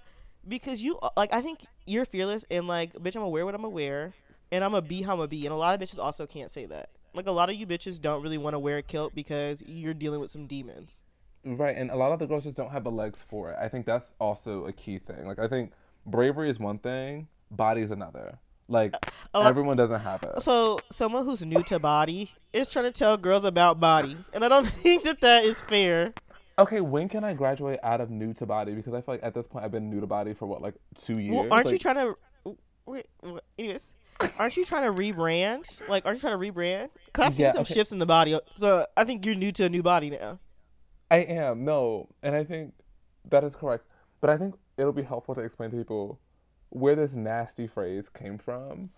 because 0.46 0.80
you 0.80 0.98
uh, 1.00 1.10
like 1.16 1.32
I 1.32 1.40
think 1.40 1.66
you're 1.86 2.04
fearless 2.04 2.44
and 2.50 2.68
like, 2.68 2.92
bitch, 2.92 3.16
I'm 3.16 3.28
wear 3.30 3.44
what 3.44 3.54
I'm 3.54 3.62
wear, 3.72 4.14
and 4.52 4.62
I'm 4.62 4.70
gonna 4.70 4.82
be 4.82 5.02
how 5.02 5.12
I'm 5.12 5.18
gonna 5.18 5.28
be, 5.28 5.44
and 5.44 5.52
a 5.52 5.56
lot 5.56 5.74
of 5.74 5.86
bitches 5.86 5.98
also 5.98 6.26
can't 6.26 6.50
say 6.50 6.66
that. 6.66 6.90
Like 7.14 7.26
a 7.26 7.32
lot 7.32 7.50
of 7.50 7.56
you 7.56 7.66
bitches 7.66 8.00
don't 8.00 8.22
really 8.22 8.38
want 8.38 8.54
to 8.54 8.58
wear 8.58 8.76
a 8.76 8.82
kilt 8.82 9.14
because 9.14 9.62
you're 9.66 9.94
dealing 9.94 10.20
with 10.20 10.30
some 10.30 10.46
demons. 10.46 11.02
Right, 11.48 11.76
and 11.76 11.90
a 11.92 11.96
lot 11.96 12.10
of 12.10 12.18
the 12.18 12.26
girls 12.26 12.42
just 12.42 12.56
don't 12.56 12.70
have 12.72 12.82
the 12.82 12.90
legs 12.90 13.22
for 13.28 13.52
it. 13.52 13.56
I 13.60 13.68
think 13.68 13.86
that's 13.86 14.10
also 14.18 14.64
a 14.66 14.72
key 14.72 14.98
thing. 14.98 15.26
Like 15.26 15.38
I 15.38 15.46
think 15.46 15.70
bravery 16.04 16.50
is 16.50 16.58
one 16.58 16.78
thing, 16.78 17.28
body 17.52 17.82
is 17.82 17.92
another. 17.92 18.38
Like 18.68 18.94
uh, 19.32 19.38
lot- 19.40 19.46
everyone 19.46 19.76
doesn't 19.76 20.00
have 20.00 20.24
it. 20.24 20.42
So 20.42 20.80
someone 20.90 21.24
who's 21.24 21.44
new 21.46 21.62
to 21.64 21.78
body 21.78 22.32
is 22.52 22.68
trying 22.68 22.86
to 22.86 22.90
tell 22.90 23.16
girls 23.16 23.44
about 23.44 23.78
body, 23.78 24.16
and 24.32 24.44
I 24.44 24.48
don't 24.48 24.66
think 24.82 25.04
that 25.04 25.20
that 25.20 25.44
is 25.44 25.62
fair. 25.62 26.12
Okay, 26.58 26.80
when 26.80 27.08
can 27.08 27.22
I 27.22 27.32
graduate 27.34 27.78
out 27.84 28.00
of 28.00 28.10
new 28.10 28.32
to 28.34 28.46
body? 28.46 28.72
Because 28.74 28.92
I 28.94 29.00
feel 29.02 29.14
like 29.14 29.22
at 29.22 29.34
this 29.34 29.46
point 29.46 29.64
I've 29.64 29.70
been 29.70 29.88
new 29.88 30.00
to 30.00 30.06
body 30.06 30.34
for 30.34 30.46
what, 30.46 30.62
like 30.62 30.74
two 31.04 31.20
years. 31.20 31.34
Well, 31.36 31.46
aren't 31.52 31.70
you 31.70 31.78
trying 31.78 31.96
to? 31.96 32.16
Wait, 32.86 33.06
what- 33.20 33.44
anyways, 33.56 33.92
aren't 34.36 34.56
you 34.56 34.64
trying 34.64 34.82
to 34.84 34.90
rebrand? 35.00 35.64
Like, 35.88 36.06
aren't 36.06 36.16
you 36.22 36.28
trying 36.28 36.40
to 36.40 36.52
rebrand? 36.52 36.88
Cause 37.12 37.24
I've 37.26 37.34
seen 37.34 37.44
Yeah, 37.46 37.52
some 37.52 37.60
okay. 37.62 37.74
shifts 37.74 37.92
in 37.92 37.98
the 38.00 38.06
body, 38.06 38.36
so 38.56 38.84
I 38.96 39.04
think 39.04 39.24
you're 39.24 39.34
new 39.36 39.52
to 39.52 39.64
a 39.64 39.68
new 39.68 39.82
body 39.84 40.10
now. 40.10 40.40
I 41.10 41.18
am 41.18 41.64
no, 41.64 42.08
and 42.22 42.34
I 42.34 42.44
think 42.44 42.74
that 43.30 43.44
is 43.44 43.54
correct. 43.54 43.84
But 44.20 44.30
I 44.30 44.36
think 44.36 44.54
it'll 44.76 44.92
be 44.92 45.02
helpful 45.02 45.34
to 45.34 45.40
explain 45.40 45.70
to 45.70 45.76
people 45.76 46.18
where 46.70 46.96
this 46.96 47.12
nasty 47.12 47.66
phrase 47.66 48.08
came 48.08 48.38
from, 48.38 48.90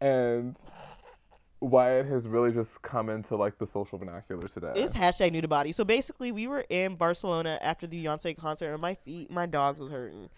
and 0.00 0.56
why 1.60 1.92
it 1.92 2.06
has 2.06 2.26
really 2.26 2.52
just 2.52 2.82
come 2.82 3.08
into 3.08 3.36
like 3.36 3.58
the 3.58 3.66
social 3.66 3.98
vernacular 3.98 4.46
today. 4.48 4.72
It's 4.74 4.94
hashtag 4.94 5.32
new 5.32 5.40
to 5.40 5.48
body. 5.48 5.72
So 5.72 5.84
basically, 5.84 6.32
we 6.32 6.46
were 6.46 6.64
in 6.68 6.96
Barcelona 6.96 7.58
after 7.62 7.86
the 7.86 8.04
Beyonce 8.04 8.36
concert, 8.36 8.72
and 8.72 8.80
my 8.80 8.94
feet, 8.94 9.30
my 9.30 9.46
dogs 9.46 9.80
was 9.80 9.90
hurting. 9.90 10.28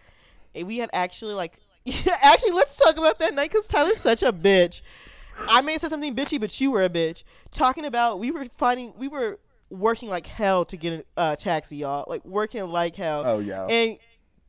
We 0.55 0.79
had 0.79 0.91
actually 0.93 1.35
like, 1.35 1.59
actually, 2.23 2.53
let's 2.53 2.77
talk 2.77 2.97
about 2.97 3.19
that 3.19 3.35
night 3.35 3.51
because 3.51 3.67
Tyler's 3.67 3.99
such 3.99 4.23
a 4.23 4.33
bitch. 4.33 4.81
I 5.49 5.61
may 5.61 5.73
have 5.73 5.83
said 5.83 5.91
something 5.91 6.15
bitchy, 6.15 6.41
but 6.41 6.59
you 6.61 6.71
were 6.71 6.85
a 6.85 6.89
bitch. 6.89 7.25
Talking 7.53 7.85
about 7.85 8.19
we 8.19 8.31
were 8.31 8.47
finding 8.57 8.95
we 8.97 9.09
were 9.09 9.39
working 9.71 10.09
like 10.09 10.27
hell 10.27 10.65
to 10.67 10.77
get 10.77 11.07
a 11.17 11.21
uh, 11.21 11.37
taxi, 11.37 11.77
y'all. 11.77 12.05
Like 12.09 12.25
working 12.25 12.67
like 12.69 12.97
hell. 12.97 13.23
oh 13.27 13.39
yeah. 13.39 13.67
And 13.67 13.99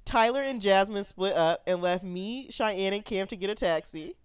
Tyler 0.06 0.42
and 0.42 0.62
Jasmine 0.62 1.04
split 1.04 1.34
up 1.34 1.62
and 1.68 1.82
left 1.82 2.04
me, 2.04 2.48
Cheyenne, 2.50 2.94
and 2.94 3.04
Cam 3.04 3.28
to 3.28 3.36
get 3.36 3.50
a 3.50 3.56
taxi. 3.56 4.16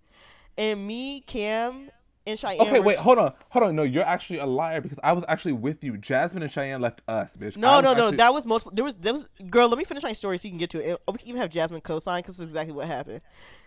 And 0.56 0.86
me, 0.86 1.20
Cam, 1.22 1.90
and 2.26 2.38
Cheyenne. 2.38 2.60
Okay, 2.60 2.78
wait, 2.78 2.96
sh- 2.98 3.00
hold 3.00 3.18
on, 3.18 3.32
hold 3.48 3.64
on. 3.64 3.74
No, 3.74 3.82
you're 3.82 4.04
actually 4.04 4.38
a 4.38 4.46
liar 4.46 4.80
because 4.80 4.98
I 5.02 5.12
was 5.12 5.24
actually 5.28 5.54
with 5.54 5.82
you. 5.82 5.96
Jasmine 5.96 6.42
and 6.42 6.52
Cheyenne 6.52 6.80
left 6.80 7.00
us, 7.08 7.30
bitch. 7.36 7.56
I 7.56 7.60
No, 7.60 7.76
was 7.76 7.82
no, 7.84 7.94
no. 7.94 8.10
That 8.12 8.32
was 8.32 8.46
multiple. 8.46 8.72
There 8.74 8.84
was, 8.84 8.94
there 8.96 9.12
was. 9.12 9.28
Girl, 9.50 9.68
let 9.68 9.78
me 9.78 9.84
finish 9.84 10.02
my 10.02 10.12
story 10.12 10.38
so 10.38 10.46
you 10.46 10.52
can 10.52 10.58
get 10.58 10.70
to 10.70 10.78
it. 10.78 10.88
And 10.90 10.98
We 11.14 11.18
can 11.18 11.28
even 11.28 11.40
have 11.40 11.50
Jasmine 11.50 11.80
co-sign 11.80 12.20
because 12.20 12.36
this 12.36 12.44
is 12.46 12.52
exactly 12.52 12.74
what 12.74 12.86
happened. 12.86 13.22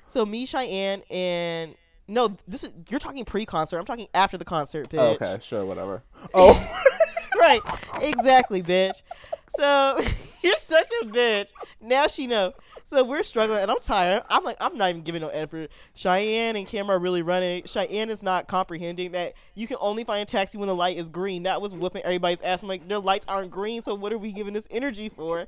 So 0.07 0.25
me, 0.25 0.45
Cheyenne, 0.45 1.01
and 1.09 1.75
no, 2.07 2.37
this 2.47 2.63
is 2.63 2.73
you're 2.89 2.99
talking 2.99 3.25
pre-concert. 3.25 3.77
I'm 3.77 3.85
talking 3.85 4.07
after 4.13 4.37
the 4.37 4.45
concert, 4.45 4.89
bitch. 4.89 4.99
Oh, 4.99 5.17
okay, 5.21 5.39
sure, 5.43 5.65
whatever. 5.65 6.03
Oh, 6.33 6.53
right. 7.45 7.61
Exactly, 8.01 8.61
bitch. 8.61 9.01
So 9.49 9.99
you're 10.41 10.55
such 10.55 10.87
a 11.01 11.05
bitch. 11.05 11.51
Now 11.81 12.07
she 12.07 12.27
know. 12.27 12.53
So 12.83 13.03
we're 13.03 13.23
struggling, 13.23 13.59
and 13.59 13.71
I'm 13.71 13.79
tired. 13.79 14.23
I'm 14.29 14.43
like, 14.43 14.57
I'm 14.59 14.77
not 14.77 14.89
even 14.89 15.01
giving 15.01 15.21
no 15.21 15.29
effort. 15.29 15.71
Cheyenne 15.95 16.55
and 16.55 16.67
Cam 16.67 16.89
are 16.89 16.99
really 16.99 17.21
running. 17.21 17.63
Cheyenne 17.65 18.09
is 18.09 18.21
not 18.21 18.47
comprehending 18.47 19.11
that 19.13 19.33
you 19.55 19.67
can 19.67 19.77
only 19.79 20.03
find 20.03 20.21
a 20.21 20.25
taxi 20.25 20.57
when 20.57 20.67
the 20.67 20.75
light 20.75 20.97
is 20.97 21.09
green. 21.09 21.43
That 21.43 21.61
was 21.61 21.73
whooping 21.73 22.03
everybody's 22.03 22.41
ass. 22.41 22.61
I'm 22.63 22.69
like, 22.69 22.87
their 22.87 22.99
lights 22.99 23.25
aren't 23.27 23.51
green, 23.51 23.81
so 23.81 23.95
what 23.95 24.13
are 24.13 24.17
we 24.17 24.31
giving 24.31 24.53
this 24.53 24.67
energy 24.69 25.09
for? 25.09 25.47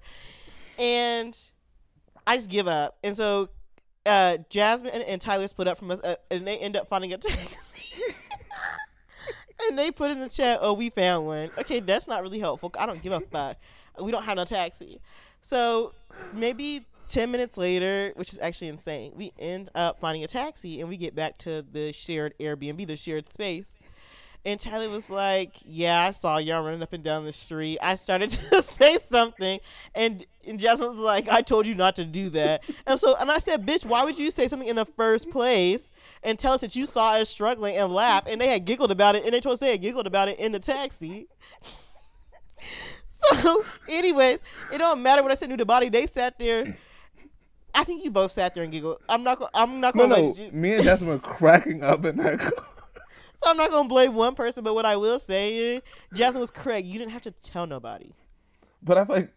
And 0.79 1.37
I 2.25 2.37
just 2.37 2.49
give 2.49 2.67
up. 2.67 2.97
And 3.03 3.15
so 3.15 3.49
uh, 4.05 4.37
Jasmine 4.49 4.93
and, 4.93 5.03
and 5.03 5.21
Tyler 5.21 5.47
split 5.47 5.67
up 5.67 5.77
from 5.77 5.91
us, 5.91 5.99
uh, 5.99 6.15
and 6.31 6.47
they 6.47 6.57
end 6.57 6.75
up 6.75 6.87
finding 6.87 7.13
a 7.13 7.17
taxi. 7.19 7.55
And 9.69 9.77
they 9.77 9.91
put 9.91 10.11
in 10.11 10.19
the 10.19 10.29
chat, 10.29 10.59
"Oh, 10.61 10.73
we 10.73 10.89
found 10.89 11.25
one." 11.25 11.51
Okay, 11.57 11.79
that's 11.79 12.07
not 12.07 12.21
really 12.21 12.39
helpful. 12.39 12.71
I 12.77 12.85
don't 12.85 13.01
give 13.01 13.13
a 13.13 13.21
fuck. 13.21 13.57
We 13.99 14.11
don't 14.11 14.23
have 14.23 14.37
no 14.37 14.45
taxi. 14.45 15.01
So 15.41 15.93
maybe 16.33 16.85
ten 17.07 17.31
minutes 17.31 17.57
later, 17.57 18.11
which 18.15 18.33
is 18.33 18.39
actually 18.39 18.67
insane, 18.67 19.13
we 19.15 19.31
end 19.39 19.69
up 19.75 19.99
finding 19.99 20.23
a 20.23 20.27
taxi, 20.27 20.79
and 20.79 20.89
we 20.89 20.97
get 20.97 21.15
back 21.15 21.37
to 21.39 21.63
the 21.71 21.91
shared 21.91 22.33
Airbnb, 22.39 22.85
the 22.87 22.95
shared 22.95 23.31
space. 23.31 23.75
And 24.45 24.57
Tyler 24.59 24.89
was 24.89 25.09
like, 25.09 25.55
"Yeah, 25.65 25.99
I 26.07 26.11
saw 26.11 26.37
y'all 26.37 26.63
running 26.63 26.81
up 26.81 26.93
and 26.93 27.03
down 27.03 27.25
the 27.25 27.33
street." 27.33 27.79
I 27.81 27.95
started 27.95 28.29
to 28.51 28.61
say 28.61 28.97
something, 28.97 29.59
and 29.93 30.25
and 30.47 30.57
Jasmine 30.57 30.89
was 30.89 30.97
like, 30.97 31.27
"I 31.27 31.41
told 31.41 31.67
you 31.67 31.75
not 31.75 31.97
to 31.97 32.05
do 32.05 32.29
that." 32.29 32.63
And 32.85 32.97
so, 32.97 33.15
and 33.17 33.29
I 33.29 33.39
said, 33.39 33.65
"Bitch, 33.65 33.85
why 33.85 34.05
would 34.05 34.17
you 34.17 34.31
say 34.31 34.47
something 34.47 34.67
in 34.69 34.77
the 34.77 34.85
first 34.85 35.29
place 35.29 35.91
and 36.23 36.39
tell 36.39 36.53
us 36.53 36.61
that 36.61 36.75
you 36.77 36.85
saw 36.85 37.11
us 37.11 37.27
struggling 37.29 37.75
and 37.75 37.93
laugh?" 37.93 38.23
And 38.25 38.39
they 38.39 38.47
had 38.47 38.63
giggled 38.63 38.89
about 38.91 39.15
it, 39.17 39.25
and 39.25 39.33
they 39.33 39.41
told 39.41 39.53
us 39.53 39.59
they 39.59 39.71
had 39.71 39.81
giggled 39.81 40.07
about 40.07 40.29
it 40.29 40.39
in 40.39 40.53
the 40.53 40.59
taxi. 40.59 41.27
so, 43.11 43.65
anyways, 43.89 44.39
it 44.71 44.77
don't 44.77 45.01
matter 45.03 45.21
what 45.23 45.31
I 45.31 45.35
said 45.35 45.49
to 45.49 45.57
the 45.57 45.65
body. 45.65 45.89
They 45.89 46.07
sat 46.07 46.39
there. 46.39 46.77
I 47.75 47.83
think 47.83 48.03
you 48.03 48.11
both 48.11 48.31
sat 48.31 48.55
there 48.55 48.63
and 48.63 48.71
giggled. 48.71 48.99
I'm 49.09 49.23
not. 49.23 49.49
I'm 49.53 49.81
not 49.81 49.93
gonna. 49.93 50.15
no. 50.17 50.27
let 50.29 50.37
you- 50.39 50.51
Me 50.57 50.73
and 50.75 50.83
Jasmine 50.85 51.09
were 51.09 51.19
cracking 51.19 51.83
up 51.83 52.05
in 52.05 52.15
that. 52.17 52.39
car. 52.39 52.51
So 53.37 53.49
I'm 53.49 53.57
not 53.57 53.69
gonna 53.69 53.87
blame 53.87 54.15
one 54.15 54.35
person, 54.35 54.63
but 54.63 54.73
what 54.73 54.85
I 54.85 54.97
will 54.97 55.19
say 55.19 55.55
is, 55.55 55.81
Jasmine 56.13 56.41
was 56.41 56.51
correct. 56.51 56.85
You 56.85 56.97
didn't 56.99 57.11
have 57.11 57.21
to 57.23 57.31
tell 57.31 57.67
nobody. 57.67 58.11
But 58.81 58.97
I'm 58.97 59.07
like, 59.07 59.31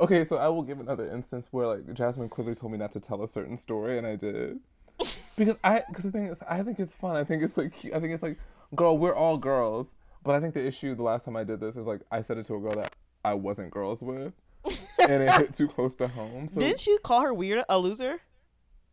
okay, 0.00 0.24
so 0.24 0.36
I 0.36 0.48
will 0.48 0.62
give 0.62 0.80
another 0.80 1.06
instance 1.06 1.46
where 1.50 1.66
like 1.66 1.94
Jasmine 1.94 2.28
clearly 2.28 2.54
told 2.54 2.72
me 2.72 2.78
not 2.78 2.92
to 2.92 3.00
tell 3.00 3.22
a 3.22 3.28
certain 3.28 3.56
story, 3.56 3.98
and 3.98 4.06
I 4.06 4.16
did. 4.16 4.60
Because 5.34 5.56
I, 5.64 5.82
because 5.88 6.04
the 6.04 6.10
thing 6.10 6.26
is, 6.26 6.38
I 6.46 6.62
think 6.62 6.78
it's 6.78 6.92
fun. 6.92 7.16
I 7.16 7.24
think 7.24 7.42
it's 7.42 7.56
like, 7.56 7.74
cute. 7.74 7.94
I 7.94 8.00
think 8.00 8.12
it's 8.12 8.22
like, 8.22 8.36
girl, 8.76 8.98
we're 8.98 9.14
all 9.14 9.38
girls. 9.38 9.86
But 10.24 10.34
I 10.34 10.40
think 10.40 10.52
the 10.52 10.64
issue 10.64 10.94
the 10.94 11.02
last 11.02 11.24
time 11.24 11.36
I 11.36 11.44
did 11.44 11.58
this 11.58 11.74
is 11.74 11.86
like 11.86 12.00
I 12.10 12.22
said 12.22 12.38
it 12.38 12.44
to 12.46 12.54
a 12.54 12.60
girl 12.60 12.74
that 12.76 12.94
I 13.24 13.34
wasn't 13.34 13.70
girls 13.70 14.02
with, 14.02 14.32
and 14.64 15.22
it 15.22 15.30
hit 15.32 15.54
too 15.54 15.68
close 15.68 15.94
to 15.96 16.08
home. 16.08 16.48
So 16.48 16.60
Didn't 16.60 16.86
you 16.86 16.98
call 17.02 17.22
her 17.22 17.34
weird, 17.34 17.64
a 17.68 17.78
loser? 17.78 18.20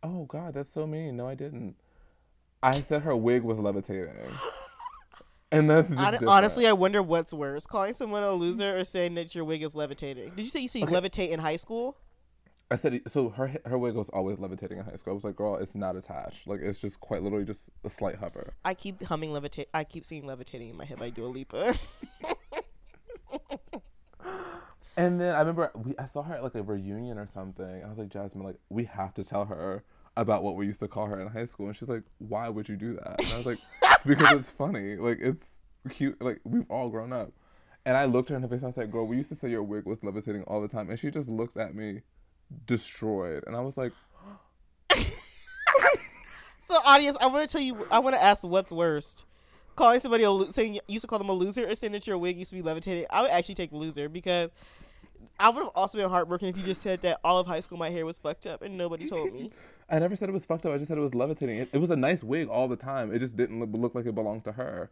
Oh 0.02 0.24
God, 0.24 0.54
that's 0.54 0.72
so 0.72 0.86
mean. 0.86 1.16
No, 1.16 1.28
I 1.28 1.34
didn't. 1.34 1.76
I 2.62 2.80
said 2.80 3.02
her 3.02 3.16
wig 3.16 3.42
was 3.42 3.58
levitating, 3.58 4.14
and 5.50 5.70
that's 5.70 5.88
just 5.88 5.98
I, 5.98 6.18
honestly, 6.26 6.66
I 6.66 6.72
wonder 6.72 7.02
what's 7.02 7.32
worse: 7.32 7.66
calling 7.66 7.94
someone 7.94 8.22
a 8.22 8.32
loser 8.32 8.76
or 8.76 8.84
saying 8.84 9.14
that 9.14 9.34
your 9.34 9.44
wig 9.44 9.62
is 9.62 9.74
levitating. 9.74 10.30
Did 10.36 10.44
you 10.44 10.50
say 10.50 10.60
you 10.60 10.68
see 10.68 10.82
levitate 10.82 11.30
in 11.30 11.40
high 11.40 11.56
school? 11.56 11.96
I 12.70 12.76
said 12.76 13.00
so. 13.08 13.30
Her 13.30 13.56
her 13.64 13.78
wig 13.78 13.94
was 13.94 14.08
always 14.10 14.38
levitating 14.38 14.78
in 14.78 14.84
high 14.84 14.94
school. 14.94 15.12
I 15.12 15.14
was 15.14 15.24
like, 15.24 15.36
girl, 15.36 15.56
it's 15.56 15.74
not 15.74 15.96
attached. 15.96 16.46
Like 16.46 16.60
it's 16.60 16.78
just 16.78 17.00
quite 17.00 17.22
literally 17.22 17.44
just 17.44 17.70
a 17.84 17.90
slight 17.90 18.16
hover. 18.16 18.52
I 18.64 18.74
keep 18.74 19.02
humming 19.02 19.30
levitate. 19.30 19.66
I 19.74 19.84
keep 19.84 20.04
seeing 20.04 20.26
levitating 20.26 20.68
in 20.70 20.76
my 20.76 20.84
head 20.84 20.98
by 20.98 21.10
Dua 21.10 21.26
Lipa. 21.26 21.74
And 25.00 25.18
then 25.18 25.34
I 25.34 25.38
remember 25.38 25.70
we 25.74 25.94
I 25.98 26.04
saw 26.04 26.22
her 26.22 26.34
at 26.34 26.42
like 26.42 26.54
a 26.54 26.62
reunion 26.62 27.16
or 27.16 27.24
something. 27.26 27.82
I 27.82 27.88
was 27.88 27.96
like, 27.96 28.10
Jasmine, 28.10 28.44
like 28.44 28.56
we 28.68 28.84
have 28.84 29.14
to 29.14 29.24
tell 29.24 29.46
her 29.46 29.82
about 30.16 30.42
what 30.42 30.56
we 30.56 30.66
used 30.66 30.80
to 30.80 30.88
call 30.88 31.06
her 31.06 31.20
in 31.20 31.28
high 31.28 31.44
school. 31.44 31.66
And 31.66 31.76
she's 31.76 31.88
like, 31.88 32.02
Why 32.18 32.48
would 32.48 32.68
you 32.68 32.76
do 32.76 32.94
that? 32.94 33.20
And 33.20 33.32
I 33.32 33.36
was 33.36 33.46
like, 33.46 33.58
Because 34.06 34.32
it's 34.32 34.48
funny. 34.48 34.96
Like 34.96 35.18
it's 35.20 35.46
cute. 35.90 36.20
Like 36.20 36.40
we've 36.44 36.70
all 36.70 36.88
grown 36.88 37.12
up. 37.12 37.32
And 37.86 37.96
I 37.96 38.04
looked 38.04 38.28
her 38.28 38.36
in 38.36 38.42
the 38.42 38.48
face 38.48 38.60
and 38.62 38.68
I 38.68 38.72
said, 38.72 38.92
Girl, 38.92 39.06
we 39.06 39.16
used 39.16 39.30
to 39.30 39.34
say 39.34 39.50
your 39.50 39.62
wig 39.62 39.86
was 39.86 40.02
levitating 40.02 40.42
all 40.44 40.60
the 40.60 40.68
time. 40.68 40.90
And 40.90 40.98
she 40.98 41.10
just 41.10 41.28
looked 41.28 41.56
at 41.56 41.74
me 41.74 42.02
destroyed. 42.66 43.44
And 43.46 43.56
I 43.56 43.60
was 43.60 43.76
like, 43.76 43.92
so, 46.60 46.76
audience, 46.84 47.16
I 47.20 47.26
want 47.26 47.48
to 47.48 47.52
tell 47.52 47.60
you. 47.60 47.86
I 47.90 48.00
want 48.00 48.16
to 48.16 48.22
ask 48.22 48.44
what's 48.44 48.72
worst: 48.72 49.24
calling 49.76 50.00
somebody 50.00 50.24
a 50.24 50.30
lo- 50.30 50.50
saying 50.50 50.74
you 50.74 50.80
used 50.88 51.02
to 51.02 51.08
call 51.08 51.18
them 51.18 51.28
a 51.28 51.32
loser, 51.32 51.66
or 51.68 51.74
saying 51.74 51.92
that 51.92 52.06
your 52.06 52.18
wig 52.18 52.38
used 52.38 52.50
to 52.50 52.56
be 52.56 52.62
levitating. 52.62 53.06
I 53.10 53.22
would 53.22 53.30
actually 53.30 53.54
take 53.54 53.72
loser 53.72 54.08
because 54.08 54.50
I 55.38 55.48
would 55.48 55.62
have 55.62 55.72
also 55.74 55.98
been 55.98 56.10
heartbroken 56.10 56.48
if 56.48 56.56
you 56.56 56.62
just 56.62 56.82
said 56.82 57.02
that 57.02 57.20
all 57.24 57.38
of 57.38 57.46
high 57.46 57.60
school 57.60 57.78
my 57.78 57.90
hair 57.90 58.04
was 58.04 58.18
fucked 58.18 58.46
up 58.46 58.62
and 58.62 58.76
nobody 58.76 59.06
told 59.06 59.32
me. 59.32 59.50
I 59.90 59.98
never 59.98 60.14
said 60.16 60.28
it 60.28 60.32
was 60.32 60.44
fucked 60.46 60.66
up. 60.66 60.72
I 60.72 60.78
just 60.78 60.88
said 60.88 60.98
it 60.98 61.02
was 61.02 61.14
levitating. 61.14 61.58
It, 61.58 61.68
it 61.72 61.78
was 61.78 61.90
a 61.90 61.96
nice 61.96 62.22
wig 62.22 62.48
all 62.48 62.68
the 62.68 62.76
time. 62.76 63.12
It 63.12 63.18
just 63.18 63.36
didn't 63.36 63.58
look, 63.60 63.70
look 63.72 63.94
like 63.94 64.06
it 64.06 64.14
belonged 64.14 64.44
to 64.44 64.52
her. 64.52 64.90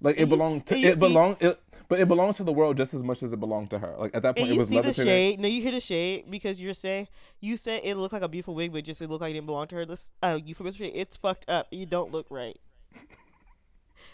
Like 0.00 0.18
it 0.18 0.28
belonged 0.28 0.66
to 0.66 0.78
you 0.78 0.88
it 0.88 0.94
see- 0.94 1.00
belonged 1.00 1.36
it, 1.40 1.58
but 1.88 1.98
it 2.00 2.06
belongs 2.06 2.36
to 2.36 2.44
the 2.44 2.52
world 2.52 2.76
just 2.76 2.92
as 2.94 3.02
much 3.02 3.22
as 3.22 3.32
it 3.32 3.40
belonged 3.40 3.70
to 3.70 3.78
her. 3.78 3.94
Like 3.98 4.14
at 4.14 4.22
that 4.22 4.36
point, 4.36 4.50
it 4.50 4.56
was 4.56 4.68
see 4.68 4.74
the 4.74 4.82
levitating. 4.82 5.10
shade. 5.10 5.40
No, 5.40 5.48
you 5.48 5.62
hear 5.62 5.72
the 5.72 5.80
shade 5.80 6.30
because 6.30 6.60
you're 6.60 6.74
saying 6.74 7.08
you 7.40 7.56
said 7.56 7.80
it 7.82 7.96
looked 7.96 8.12
like 8.12 8.22
a 8.22 8.28
beautiful 8.28 8.54
wig, 8.54 8.72
but 8.72 8.84
just 8.84 9.00
it 9.00 9.08
looked 9.08 9.22
like 9.22 9.30
it 9.30 9.34
didn't 9.34 9.46
belong 9.46 9.66
to 9.68 9.76
her. 9.76 9.86
This 9.86 10.10
uh, 10.22 10.38
euphemism, 10.44 10.90
it's 10.92 11.16
fucked 11.16 11.48
up. 11.48 11.68
You 11.70 11.86
don't 11.86 12.12
look 12.12 12.26
right. 12.28 12.58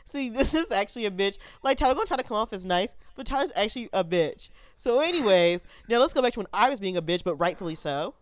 See, 0.05 0.29
this 0.31 0.55
is 0.55 0.71
actually 0.71 1.07
a 1.07 1.11
bitch. 1.11 1.39
Like 1.63 1.79
Tyler 1.79 1.95
gonna 1.95 2.07
try 2.07 2.17
to 2.17 2.23
come 2.23 2.37
off 2.37 2.53
as 2.53 2.65
nice, 2.65 2.95
but 3.17 3.27
Tyler's 3.27 3.53
actually 3.55 3.89
a 3.93 4.05
bitch. 4.05 4.51
So, 4.77 5.01
anyways, 5.01 5.67
now 5.89 5.99
let's 5.99 6.13
go 6.13 6.23
back 6.23 6.33
to 6.35 6.41
when 6.41 6.49
I 6.53 6.69
was 6.71 6.81
being 6.81 6.97
a 6.97 7.03
bitch, 7.03 7.25
but 7.25 7.37
rightfully 7.37 7.75
so. 7.75 8.15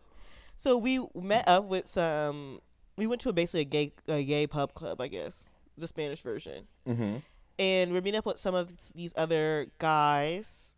So 0.57 0.77
we 0.77 1.07
met 1.15 1.49
up 1.49 1.65
with 1.65 1.87
some. 1.87 2.61
We 2.97 3.07
went 3.07 3.21
to 3.23 3.31
a 3.31 3.33
basically 3.33 3.63
a 3.63 3.65
gay 3.65 3.93
a 4.09 4.25
gay 4.25 4.47
pub 4.47 4.75
club, 4.75 5.01
I 5.01 5.09
guess, 5.09 5.45
the 5.79 5.87
Spanish 5.87 6.21
version 6.21 6.67
hmm 6.87 7.17
and 7.61 7.93
we're 7.93 8.01
meeting 8.01 8.17
up 8.17 8.25
with 8.25 8.39
some 8.39 8.55
of 8.55 8.73
these 8.95 9.13
other 9.17 9.67
guys 9.79 10.70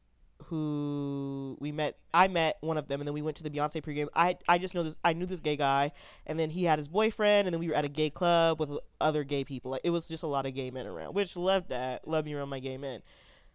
who 0.43 1.57
we 1.61 1.73
met. 1.73 1.97
I 2.13 2.29
met 2.29 2.59
one 2.61 2.79
of 2.79 2.89
them, 2.89 3.01
and 3.01 3.07
then 3.09 3.15
we 3.15 3.23
went 3.23 3.37
to 3.39 3.43
the 3.43 3.51
Beyonce 3.51 3.83
pregame. 3.83 4.09
I 4.15 4.37
I 4.49 4.59
just 4.59 4.75
know 4.75 4.83
this. 4.83 4.97
I 5.05 5.13
knew 5.13 5.27
this 5.27 5.41
gay 5.41 5.57
guy, 5.57 5.93
and 6.27 6.39
then 6.39 6.51
he 6.51 6.65
had 6.65 6.79
his 6.79 6.89
boyfriend, 6.89 7.47
and 7.47 7.55
then 7.55 7.61
we 7.61 7.69
were 7.69 7.75
at 7.75 7.85
a 7.85 7.89
gay 7.89 8.11
club 8.11 8.61
with 8.61 8.71
other 9.01 9.25
gay 9.25 9.45
people. 9.45 9.71
Like 9.71 9.83
it 9.85 9.91
was 9.91 10.09
just 10.09 10.23
a 10.23 10.27
lot 10.27 10.47
of 10.47 10.55
gay 10.55 10.71
men 10.71 10.87
around, 10.87 11.15
which 11.15 11.37
loved 11.37 11.71
that. 11.71 12.07
Love 12.07 12.25
me 12.25 12.35
around 12.35 12.49
my 12.49 12.61
gay 12.61 12.77
men. 12.77 13.03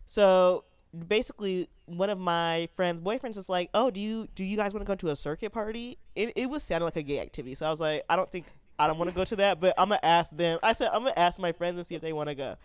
So 0.06 0.63
basically, 1.08 1.70
one 1.86 2.10
of 2.10 2.20
my 2.20 2.70
friends' 2.75 3.01
boyfriends 3.01 3.38
is 3.38 3.50
like, 3.50 3.70
"Oh, 3.74 3.91
do 3.91 4.01
you 4.01 4.27
do 4.36 4.44
you 4.44 4.58
guys 4.58 4.74
want 4.74 4.86
to 4.86 4.88
go 4.88 4.96
to 4.96 5.10
a 5.10 5.15
circuit 5.15 5.51
party?" 5.51 5.98
It 6.15 6.34
it 6.36 6.50
was 6.50 6.63
sounding 6.63 6.86
like 6.86 6.98
a 6.98 7.03
gay 7.03 7.20
activity, 7.20 7.56
so 7.56 7.65
I 7.65 7.70
was 7.72 7.79
like, 7.79 8.03
"I 8.10 8.15
don't 8.15 8.32
think." 8.32 8.46
I 8.79 8.86
don't 8.86 9.00
want 9.00 9.10
to 9.10 9.15
go 9.15 9.25
to 9.25 9.36
that, 9.38 9.60
but 9.60 9.74
I'm 9.75 9.89
gonna 9.89 10.00
ask 10.03 10.36
them. 10.38 10.60
I 10.62 10.74
said 10.74 10.89
I'm 10.94 11.01
gonna 11.01 11.13
ask 11.17 11.39
my 11.39 11.51
friends 11.51 11.77
and 11.77 11.86
see 11.88 11.96
if 11.96 12.01
they 12.01 12.13
want 12.13 12.29
to 12.29 12.36
go. 12.36 12.58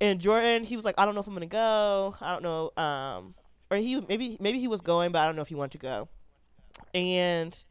And 0.00 0.20
Jordan, 0.20 0.64
he 0.64 0.76
was 0.76 0.84
like, 0.84 0.96
I 0.98 1.04
don't 1.04 1.14
know 1.14 1.20
if 1.20 1.26
I'm 1.26 1.34
gonna 1.34 1.46
go. 1.46 2.16
I 2.20 2.32
don't 2.32 2.42
know. 2.42 2.72
Um, 2.82 3.34
or 3.70 3.76
he 3.76 4.00
maybe 4.08 4.36
maybe 4.40 4.58
he 4.58 4.68
was 4.68 4.80
going, 4.80 5.12
but 5.12 5.20
I 5.20 5.26
don't 5.26 5.36
know 5.36 5.42
if 5.42 5.48
he 5.48 5.54
wanted 5.54 5.72
to 5.72 5.78
go. 5.78 6.08
And 6.92 7.64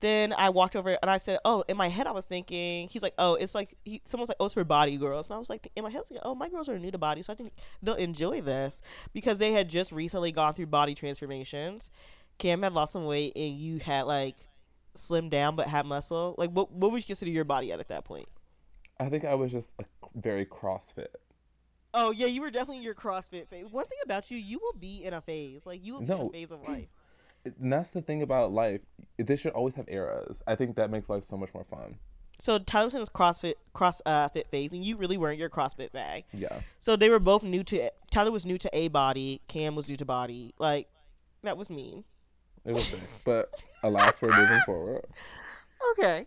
then 0.00 0.32
I 0.32 0.50
walked 0.50 0.76
over 0.76 0.96
and 1.00 1.10
I 1.10 1.18
said, 1.18 1.40
"Oh." 1.44 1.64
In 1.68 1.76
my 1.76 1.88
head, 1.88 2.06
I 2.06 2.12
was 2.12 2.26
thinking, 2.26 2.88
he's 2.88 3.02
like, 3.02 3.14
"Oh, 3.18 3.34
it's 3.34 3.54
like 3.54 3.76
he, 3.84 4.00
someone's 4.04 4.28
like, 4.28 4.36
oh, 4.38 4.44
it's 4.44 4.54
for 4.54 4.64
body 4.64 4.96
girls." 4.96 5.28
And 5.28 5.36
I 5.36 5.38
was 5.38 5.50
like, 5.50 5.70
in 5.74 5.82
my 5.82 5.90
head, 5.90 5.98
I 5.98 6.00
was 6.00 6.10
like, 6.10 6.20
"Oh, 6.22 6.34
my 6.34 6.48
girls 6.48 6.68
are 6.68 6.78
new 6.78 6.90
to 6.90 6.98
body, 6.98 7.22
so 7.22 7.32
I 7.32 7.36
think 7.36 7.52
they'll 7.82 7.94
enjoy 7.94 8.40
this 8.40 8.80
because 9.12 9.38
they 9.38 9.52
had 9.52 9.68
just 9.68 9.90
recently 9.90 10.30
gone 10.30 10.54
through 10.54 10.66
body 10.66 10.94
transformations. 10.94 11.90
Cam 12.38 12.62
had 12.62 12.72
lost 12.72 12.92
some 12.92 13.06
weight, 13.06 13.32
and 13.34 13.56
you 13.56 13.78
had 13.78 14.02
like 14.02 14.36
slimmed 14.96 15.30
down 15.30 15.56
but 15.56 15.66
had 15.66 15.86
muscle. 15.86 16.34
Like, 16.38 16.50
what 16.50 16.70
what 16.70 16.92
would 16.92 16.98
you 16.98 17.06
consider 17.06 17.30
your 17.30 17.44
body 17.44 17.72
at 17.72 17.80
at 17.80 17.88
that 17.88 18.04
point? 18.04 18.28
I 19.00 19.08
think 19.08 19.24
I 19.24 19.34
was 19.34 19.50
just 19.50 19.68
like 19.78 19.88
very 20.14 20.46
CrossFit. 20.46 21.08
Oh 21.94 22.10
yeah, 22.10 22.26
you 22.26 22.40
were 22.42 22.50
definitely 22.50 22.78
in 22.78 22.82
your 22.82 22.94
CrossFit 22.94 23.48
phase. 23.48 23.66
One 23.70 23.86
thing 23.86 23.98
about 24.04 24.30
you, 24.30 24.36
you 24.38 24.58
will 24.58 24.78
be 24.78 25.04
in 25.04 25.14
a 25.14 25.20
phase. 25.20 25.64
Like 25.66 25.84
you 25.84 25.94
will 25.94 26.00
be 26.00 26.12
in 26.12 26.18
No. 26.18 26.28
a 26.28 26.32
phase 26.32 26.50
of 26.50 26.62
life. 26.62 26.88
And 27.44 27.72
that's 27.72 27.90
the 27.90 28.02
thing 28.02 28.22
about 28.22 28.52
life. 28.52 28.80
They 29.16 29.36
should 29.36 29.52
always 29.52 29.74
have 29.74 29.86
eras. 29.88 30.42
I 30.46 30.54
think 30.54 30.76
that 30.76 30.90
makes 30.90 31.08
life 31.08 31.24
so 31.24 31.36
much 31.36 31.52
more 31.54 31.64
fun. 31.64 31.96
So 32.40 32.58
Tyler 32.58 32.90
was 32.98 33.08
CrossFit 33.10 33.54
cross 33.72 34.00
uh, 34.06 34.28
fit 34.28 34.48
phase, 34.48 34.72
and 34.72 34.84
you 34.84 34.96
really 34.96 35.16
weren't 35.16 35.38
your 35.38 35.48
CrossFit 35.50 35.90
bag. 35.92 36.24
Yeah. 36.32 36.60
So 36.78 36.94
they 36.94 37.08
were 37.08 37.18
both 37.18 37.42
new 37.42 37.64
to. 37.64 37.90
Tyler 38.10 38.30
was 38.30 38.44
new 38.46 38.58
to 38.58 38.70
a 38.72 38.88
body. 38.88 39.40
Cam 39.48 39.74
was 39.74 39.88
new 39.88 39.96
to 39.96 40.04
body. 40.04 40.54
Like 40.58 40.88
That 41.42 41.56
was 41.56 41.70
mean. 41.70 42.04
It 42.64 42.72
was 42.72 42.94
but 43.24 43.50
alas, 43.82 44.20
we're 44.20 44.36
moving 44.36 44.60
forward. 44.66 45.04
Okay. 45.92 46.26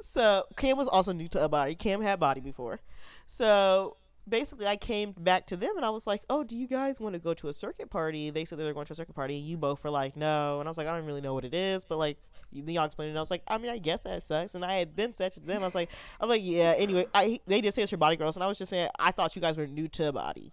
So 0.00 0.44
Cam 0.56 0.78
was 0.78 0.88
also 0.88 1.12
new 1.12 1.28
to 1.28 1.44
a 1.44 1.48
body. 1.48 1.74
Cam 1.74 2.00
had 2.00 2.18
body 2.18 2.40
before. 2.40 2.80
So 3.26 3.96
basically 4.28 4.66
I 4.66 4.76
came 4.76 5.12
back 5.12 5.46
to 5.46 5.56
them 5.56 5.72
and 5.76 5.84
I 5.84 5.90
was 5.90 6.06
like, 6.06 6.22
Oh, 6.28 6.44
do 6.44 6.56
you 6.56 6.66
guys 6.66 7.00
want 7.00 7.14
to 7.14 7.18
go 7.18 7.34
to 7.34 7.48
a 7.48 7.52
circuit 7.52 7.90
party? 7.90 8.30
They 8.30 8.44
said 8.44 8.58
they 8.58 8.64
were 8.64 8.72
going 8.72 8.86
to 8.86 8.92
a 8.92 8.96
circuit 8.96 9.14
party. 9.14 9.34
You 9.34 9.56
both 9.56 9.84
were 9.84 9.90
like, 9.90 10.16
No. 10.16 10.60
And 10.60 10.68
I 10.68 10.70
was 10.70 10.78
like, 10.78 10.86
I 10.86 10.96
don't 10.96 11.06
really 11.06 11.20
know 11.20 11.34
what 11.34 11.44
it 11.44 11.54
is, 11.54 11.84
but 11.84 11.98
like 11.98 12.18
y'all 12.50 12.84
explained 12.84 13.08
it. 13.08 13.10
And 13.10 13.18
I 13.18 13.22
was 13.22 13.30
like, 13.30 13.42
I 13.46 13.58
mean, 13.58 13.70
I 13.70 13.78
guess 13.78 14.02
that 14.02 14.22
sucks. 14.22 14.54
And 14.54 14.64
I 14.64 14.74
had 14.78 14.96
then 14.96 15.12
said 15.12 15.32
to 15.32 15.40
them, 15.40 15.62
I 15.62 15.66
was 15.66 15.74
like, 15.74 15.90
I 16.20 16.24
was 16.24 16.30
like, 16.30 16.42
yeah. 16.44 16.74
Anyway, 16.76 17.06
I 17.14 17.40
they 17.46 17.60
did 17.60 17.74
say 17.74 17.82
it's 17.82 17.92
your 17.92 17.98
body 17.98 18.16
girls, 18.16 18.36
and 18.36 18.44
I 18.44 18.48
was 18.48 18.58
just 18.58 18.70
saying 18.70 18.88
I 18.98 19.10
thought 19.10 19.36
you 19.36 19.42
guys 19.42 19.56
were 19.56 19.66
new 19.66 19.88
to 19.88 20.12
body, 20.12 20.52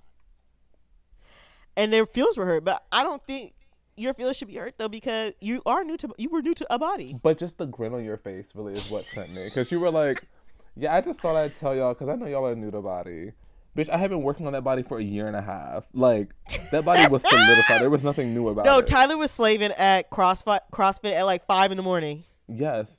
and 1.76 1.92
their 1.92 2.06
feelings 2.06 2.38
were 2.38 2.46
hurt. 2.46 2.64
But 2.64 2.86
I 2.92 3.04
don't 3.04 3.24
think 3.26 3.54
your 3.98 4.14
feelings 4.14 4.38
should 4.38 4.50
be 4.50 4.56
hurt 4.56 4.78
though 4.78 4.90
because 4.90 5.34
you 5.40 5.62
are 5.66 5.84
new 5.84 5.98
to 5.98 6.10
you 6.18 6.30
were 6.30 6.42
new 6.42 6.54
to 6.54 6.74
a 6.74 6.78
body. 6.78 7.18
But 7.22 7.38
just 7.38 7.58
the 7.58 7.66
grin 7.66 7.94
on 7.94 8.04
your 8.04 8.18
face 8.18 8.48
really 8.54 8.74
is 8.74 8.90
what 8.90 9.06
sent 9.14 9.34
me. 9.34 9.46
Because 9.46 9.72
you 9.72 9.80
were 9.80 9.92
like, 9.92 10.24
yeah, 10.76 10.94
I 10.94 11.02
just 11.02 11.20
thought 11.20 11.36
I'd 11.36 11.58
tell 11.58 11.76
y'all 11.76 11.94
because 11.94 12.10
I 12.10 12.16
know 12.16 12.28
y'all 12.28 12.48
are 12.48 12.56
new 12.56 12.72
to 12.72 12.82
body. 12.82 13.32
Bitch, 13.76 13.90
I 13.90 13.98
have 13.98 14.10
been 14.10 14.22
working 14.22 14.48
on 14.48 14.54
that 14.54 14.64
body 14.64 14.84
for 14.84 14.98
a 15.00 15.04
year 15.04 15.28
and 15.28 15.36
a 15.36 15.42
half. 15.42 15.84
Like, 15.94 16.30
that 16.72 16.86
body 16.86 17.08
was 17.12 17.22
solidified. 17.24 17.82
There 17.82 17.90
was 17.90 18.04
nothing 18.06 18.34
new 18.34 18.48
about 18.48 18.64
No, 18.66 18.78
it. 18.78 18.82
No, 18.82 18.82
Tyler 18.82 19.18
was 19.18 19.32
slaving 19.32 19.72
at 19.74 20.10
CrossFit 20.10 20.62
CrossFit 20.72 21.12
at 21.14 21.24
like 21.24 21.46
five 21.46 21.72
in 21.72 21.78
the 21.78 21.84
morning. 21.84 22.24
yes. 22.48 22.98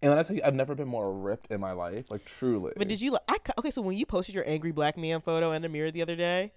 And 0.00 0.10
when 0.10 0.18
I 0.18 0.24
tell 0.24 0.34
you, 0.34 0.42
I've 0.44 0.54
never 0.56 0.74
been 0.74 0.88
more 0.88 1.12
ripped 1.12 1.52
in 1.52 1.60
my 1.60 1.70
life. 1.70 2.10
Like, 2.10 2.24
truly. 2.24 2.72
But 2.76 2.88
did 2.88 3.00
you? 3.00 3.16
I 3.28 3.36
okay. 3.56 3.70
So 3.70 3.80
when 3.82 3.96
you 3.96 4.04
posted 4.04 4.34
your 4.34 4.42
angry 4.48 4.72
black 4.72 4.96
man 4.98 5.20
photo 5.20 5.52
in 5.52 5.62
the 5.62 5.68
mirror 5.68 5.92
the 5.92 6.02
other 6.02 6.16
day, 6.16 6.50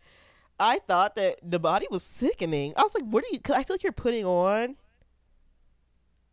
I 0.60 0.80
thought 0.88 1.16
that 1.18 1.38
the 1.44 1.60
body 1.60 1.86
was 1.92 2.02
sickening. 2.02 2.74
I 2.75 2.82
was 2.82 2.96
like, 2.96 3.04
"What 3.04 3.24
are 3.24 3.28
you?" 3.32 3.38
Because 3.38 3.56
I 3.58 3.64
feel 3.64 3.75
like 3.75 3.84
you're 3.84 3.92
putting 3.92 4.25
on 4.25 4.78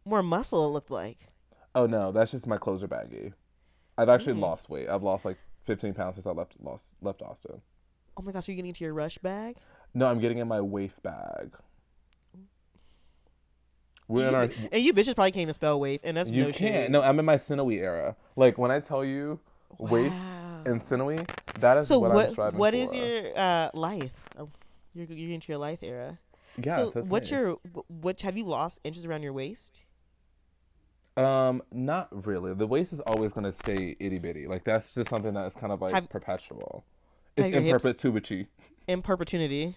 more 0.06 0.22
muscle. 0.22 0.64
It 0.66 0.70
looked 0.70 0.90
like. 0.90 1.18
Oh, 1.74 1.84
no, 1.84 2.12
that's 2.12 2.30
just 2.30 2.46
my 2.46 2.56
clothes 2.56 2.82
are 2.82 2.88
baggy. 2.88 3.34
I've 3.98 4.08
actually 4.08 4.34
Mm. 4.34 4.40
lost 4.40 4.70
weight. 4.70 4.88
I've 4.88 5.02
lost 5.02 5.26
like 5.26 5.36
15 5.64 5.94
pounds 5.94 6.16
since 6.16 6.26
I 6.26 6.30
left 6.30 6.54
lost 6.60 6.84
left 7.00 7.22
Austin. 7.22 7.60
Oh 8.16 8.22
my 8.22 8.32
gosh, 8.32 8.48
are 8.48 8.52
you 8.52 8.56
getting 8.56 8.68
into 8.70 8.84
your 8.84 8.94
rush 8.94 9.18
bag? 9.18 9.56
No, 9.94 10.06
I'm 10.06 10.18
getting 10.20 10.38
in 10.38 10.48
my 10.48 10.60
waif 10.60 11.00
bag. 11.02 11.52
We're 14.08 14.28
in 14.28 14.34
our. 14.34 14.48
And 14.70 14.82
you 14.82 14.92
bitches 14.92 15.14
probably 15.14 15.30
can't 15.32 15.42
even 15.42 15.54
spell 15.54 15.78
wave, 15.80 16.00
and 16.04 16.16
that's 16.16 16.30
You 16.30 16.46
no 16.46 16.52
can't. 16.52 16.90
No, 16.90 17.02
I'm 17.02 17.18
in 17.18 17.24
my 17.24 17.36
Sinewy 17.36 17.78
era. 17.78 18.16
Like 18.36 18.58
when 18.58 18.70
I 18.70 18.80
tell 18.80 19.04
you 19.04 19.40
waif 19.78 20.12
and 20.66 20.82
Sinewy, 20.86 21.24
that 21.60 21.78
is 21.78 21.88
So 21.88 21.98
what, 21.98 22.10
I'm 22.10 22.16
what? 22.16 22.30
striving 22.32 22.58
What 22.58 22.74
for. 22.74 22.80
is 22.80 22.94
your 22.94 23.38
uh, 23.38 23.70
life? 23.74 24.24
Oh, 24.38 24.48
You're 24.94 25.06
you're 25.06 25.32
into 25.32 25.50
your 25.52 25.58
life 25.58 25.82
era. 25.82 26.18
Yeah, 26.62 26.76
so 26.76 26.90
what's 27.02 27.30
me. 27.30 27.38
your 27.38 27.56
what? 27.88 28.20
Have 28.20 28.36
you 28.36 28.44
lost 28.44 28.80
inches 28.84 29.06
around 29.06 29.22
your 29.22 29.32
waist? 29.32 29.80
Um, 31.16 31.62
not 31.70 32.08
really. 32.26 32.54
The 32.54 32.66
waist 32.66 32.92
is 32.92 33.00
always 33.00 33.32
gonna 33.32 33.52
stay 33.52 33.96
itty 34.00 34.18
bitty. 34.18 34.46
Like 34.46 34.64
that's 34.64 34.94
just 34.94 35.10
something 35.10 35.34
that's 35.34 35.54
kind 35.54 35.72
of 35.72 35.80
like 35.82 35.94
Have- 35.94 36.08
perpetual. 36.08 36.84
It's 37.36 37.46
in 37.54 37.62
hips- 37.62 37.82
perpetuity. 37.82 38.46
in 38.86 39.02
perpetuity. 39.02 39.74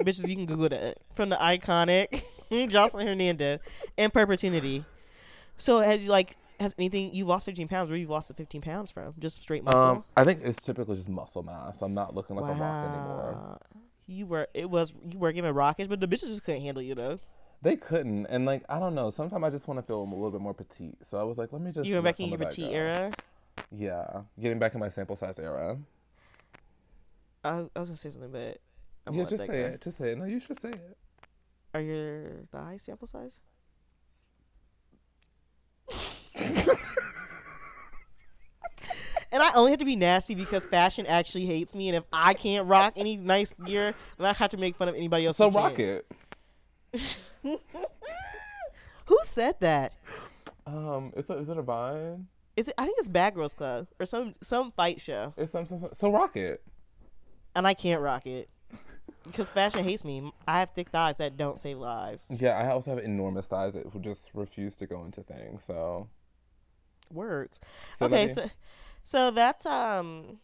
Bitches, 0.00 0.28
you 0.28 0.36
can 0.36 0.46
Google 0.46 0.68
that 0.68 0.98
from 1.14 1.28
the 1.30 1.36
iconic 1.36 2.22
Jocelyn 2.68 3.06
Hernandez 3.06 3.60
in 3.96 4.10
perpetuity. 4.10 4.84
So 5.58 5.78
has 5.80 6.02
you 6.02 6.10
like 6.10 6.36
has 6.60 6.74
anything 6.78 7.12
you 7.14 7.24
lost 7.24 7.44
fifteen 7.46 7.68
pounds? 7.68 7.90
Where 7.90 7.98
you 7.98 8.06
lost 8.06 8.28
the 8.28 8.34
fifteen 8.34 8.60
pounds 8.60 8.90
from? 8.90 9.14
Just 9.18 9.42
straight 9.42 9.64
muscle. 9.64 9.80
Um, 9.80 10.04
I 10.16 10.22
think 10.24 10.40
it's 10.44 10.60
typically 10.60 10.96
just 10.96 11.08
muscle 11.08 11.42
mass. 11.42 11.82
I'm 11.82 11.94
not 11.94 12.14
looking 12.14 12.36
like 12.36 12.44
a 12.44 12.58
rock 12.58 12.88
anymore. 12.88 13.58
You 14.06 14.26
were 14.26 14.48
it 14.54 14.68
was 14.70 14.92
you 15.10 15.18
were 15.18 15.32
giving 15.32 15.52
rockish, 15.52 15.88
but 15.88 15.98
the 16.00 16.06
bitches 16.08 16.28
just 16.28 16.44
couldn't 16.44 16.62
handle 16.62 16.82
you 16.82 16.94
though. 16.94 17.18
They 17.64 17.76
couldn't, 17.76 18.26
and 18.26 18.44
like 18.44 18.62
I 18.68 18.78
don't 18.78 18.94
know. 18.94 19.08
Sometimes 19.08 19.42
I 19.42 19.48
just 19.48 19.66
want 19.66 19.78
to 19.78 19.82
feel 19.82 20.02
a 20.02 20.04
little 20.04 20.30
bit 20.30 20.42
more 20.42 20.52
petite. 20.52 20.98
So 21.02 21.18
I 21.18 21.22
was 21.22 21.38
like, 21.38 21.50
let 21.50 21.62
me 21.62 21.72
just. 21.72 21.88
You 21.88 21.94
were 21.94 22.02
back 22.02 22.20
in 22.20 22.28
your 22.28 22.38
petite 22.38 22.70
era. 22.70 23.10
Yeah, 23.72 24.20
getting 24.38 24.58
back 24.58 24.74
in 24.74 24.80
my 24.80 24.90
sample 24.90 25.16
size 25.16 25.38
era. 25.38 25.78
I, 27.42 27.48
I 27.48 27.78
was 27.80 27.88
gonna 27.88 27.96
say 27.96 28.10
something, 28.10 28.30
but 28.30 28.58
I'm 29.06 29.14
yeah, 29.14 29.24
just 29.24 29.46
say 29.46 29.60
it. 29.62 29.80
Just 29.80 29.96
say 29.96 30.12
it. 30.12 30.18
No, 30.18 30.26
you 30.26 30.40
should 30.40 30.60
say 30.60 30.68
it. 30.68 30.98
Are 31.72 31.80
your 31.80 32.42
thighs 32.52 32.82
sample 32.82 33.06
size? 33.06 33.40
and 39.32 39.42
I 39.42 39.52
only 39.54 39.70
have 39.70 39.78
to 39.78 39.86
be 39.86 39.96
nasty 39.96 40.34
because 40.34 40.66
fashion 40.66 41.06
actually 41.06 41.46
hates 41.46 41.74
me, 41.74 41.88
and 41.88 41.96
if 41.96 42.04
I 42.12 42.34
can't 42.34 42.68
rock 42.68 42.92
any 42.96 43.16
nice 43.16 43.54
gear, 43.64 43.94
then 44.18 44.26
I 44.26 44.34
have 44.34 44.50
to 44.50 44.58
make 44.58 44.76
fun 44.76 44.88
of 44.88 44.94
anybody 44.94 45.24
else. 45.24 45.38
So 45.38 45.50
rock 45.50 45.78
it. 45.78 46.06
Who 47.42 49.18
said 49.24 49.56
that? 49.60 49.92
Um, 50.66 51.12
is 51.16 51.28
it, 51.28 51.38
is 51.38 51.48
it 51.48 51.58
a 51.58 51.62
vine? 51.62 52.26
Is 52.56 52.68
it? 52.68 52.74
I 52.78 52.84
think 52.86 52.98
it's 52.98 53.08
Bad 53.08 53.34
Girls 53.34 53.54
Club 53.54 53.88
or 54.00 54.06
some 54.06 54.32
some 54.40 54.70
fight 54.70 55.00
show, 55.00 55.34
It's 55.36 55.52
some, 55.52 55.66
some, 55.66 55.80
some 55.80 55.90
so 55.92 56.10
rock 56.10 56.36
it. 56.36 56.62
and 57.54 57.66
I 57.66 57.74
can't 57.74 58.00
rock 58.00 58.26
it 58.26 58.48
because 59.24 59.50
fashion 59.50 59.82
hates 59.84 60.04
me. 60.04 60.32
I 60.46 60.60
have 60.60 60.70
thick 60.70 60.88
thighs 60.90 61.16
that 61.16 61.36
don't 61.36 61.58
save 61.58 61.78
lives. 61.78 62.30
Yeah, 62.38 62.50
I 62.56 62.70
also 62.70 62.94
have 62.94 63.04
enormous 63.04 63.46
thighs 63.46 63.74
that 63.74 63.92
would 63.92 64.04
just 64.04 64.30
refuse 64.34 64.76
to 64.76 64.86
go 64.86 65.04
into 65.04 65.22
things. 65.22 65.64
So 65.64 66.08
Works. 67.10 67.58
Okay, 68.00 68.28
so 68.28 68.48
so 69.02 69.30
that's 69.32 69.66
um 69.66 70.38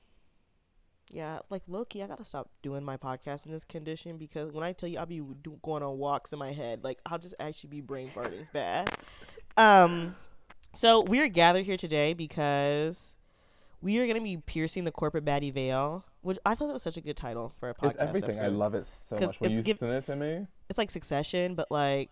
yeah, 1.10 1.40
like 1.50 1.66
lowkey, 1.66 2.02
I 2.04 2.06
gotta 2.06 2.24
stop 2.24 2.48
doing 2.62 2.84
my 2.84 2.96
podcast 2.96 3.44
in 3.46 3.52
this 3.52 3.64
condition 3.64 4.16
because 4.16 4.52
when 4.52 4.62
I 4.62 4.72
tell 4.72 4.88
you 4.88 4.98
I'll 4.98 5.06
be 5.06 5.20
do, 5.42 5.58
going 5.62 5.82
on 5.82 5.98
walks 5.98 6.32
in 6.32 6.38
my 6.38 6.52
head, 6.52 6.84
like 6.84 6.98
I'll 7.04 7.18
just 7.18 7.34
actually 7.40 7.70
be 7.70 7.80
brain 7.80 8.10
farting 8.14 8.46
bad. 8.52 8.90
Um, 9.56 10.14
so 10.74 11.00
we're 11.00 11.28
gathered 11.28 11.64
here 11.64 11.76
today 11.76 12.14
because 12.14 13.14
we 13.82 13.98
are 13.98 14.06
gonna 14.06 14.20
be 14.20 14.36
piercing 14.36 14.84
the 14.84 14.92
corporate 14.92 15.24
baddie 15.24 15.52
veil, 15.52 16.04
which 16.22 16.38
I 16.46 16.54
thought 16.54 16.68
that 16.68 16.74
was 16.74 16.82
such 16.82 16.96
a 16.96 17.00
good 17.00 17.16
title 17.16 17.52
for 17.58 17.70
a 17.70 17.74
podcast. 17.74 17.90
it's 17.90 17.98
everything. 17.98 18.40
I 18.40 18.48
love 18.48 18.74
it 18.74 18.86
so 18.86 19.16
much. 19.16 19.40
When 19.40 19.50
it's 19.50 19.58
you 19.58 19.64
give- 19.64 19.78
send 19.78 19.92
it 19.92 20.04
to 20.06 20.16
me, 20.16 20.46
It's 20.68 20.78
like 20.78 20.90
Succession, 20.90 21.54
but 21.56 21.70
like 21.70 22.10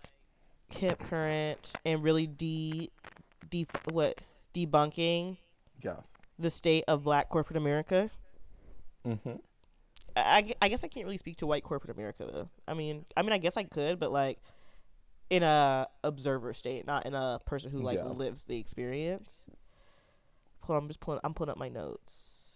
hip 0.71 0.99
current 0.99 1.73
and 1.85 2.03
really 2.03 2.27
de, 2.27 2.91
de 3.49 3.67
what 3.93 4.21
debunking 4.55 5.37
yes. 5.83 5.97
the 6.39 6.51
state 6.51 6.85
of 6.89 7.05
black 7.05 7.29
corporate 7.29 7.57
America. 7.57 8.11
Mm-hmm. 9.09 9.37
I, 10.17 10.53
I 10.61 10.69
guess 10.69 10.85
I 10.85 10.89
can't 10.89 11.05
really 11.07 11.17
speak 11.17 11.37
to 11.39 11.47
white 11.47 11.63
corporate 11.63 11.97
America 11.97 12.29
though. 12.31 12.49
I 12.67 12.75
mean, 12.75 13.05
I 13.17 13.23
mean, 13.23 13.33
I 13.33 13.39
guess 13.39 13.57
I 13.57 13.65
could, 13.65 13.99
but 13.99 14.11
like 14.13 14.39
in 15.31 15.43
a 15.43 15.87
observer 16.05 16.53
state, 16.55 16.87
not 16.87 17.07
in 17.07 17.15
a 17.15 17.39
person 17.47 17.71
who 17.71 17.81
like 17.81 17.99
Yeah. 17.99 18.05
lives 18.05 18.45
the 18.45 18.59
experience. 18.59 19.45
Hold 20.63 20.77
on, 20.77 20.83
I'm 20.85 20.89
just 20.89 21.01
pulling. 21.01 21.21
I'm 21.25 21.35
pulling 21.35 21.51
up 21.51 21.57
my 21.59 21.69
notes. 21.69 22.51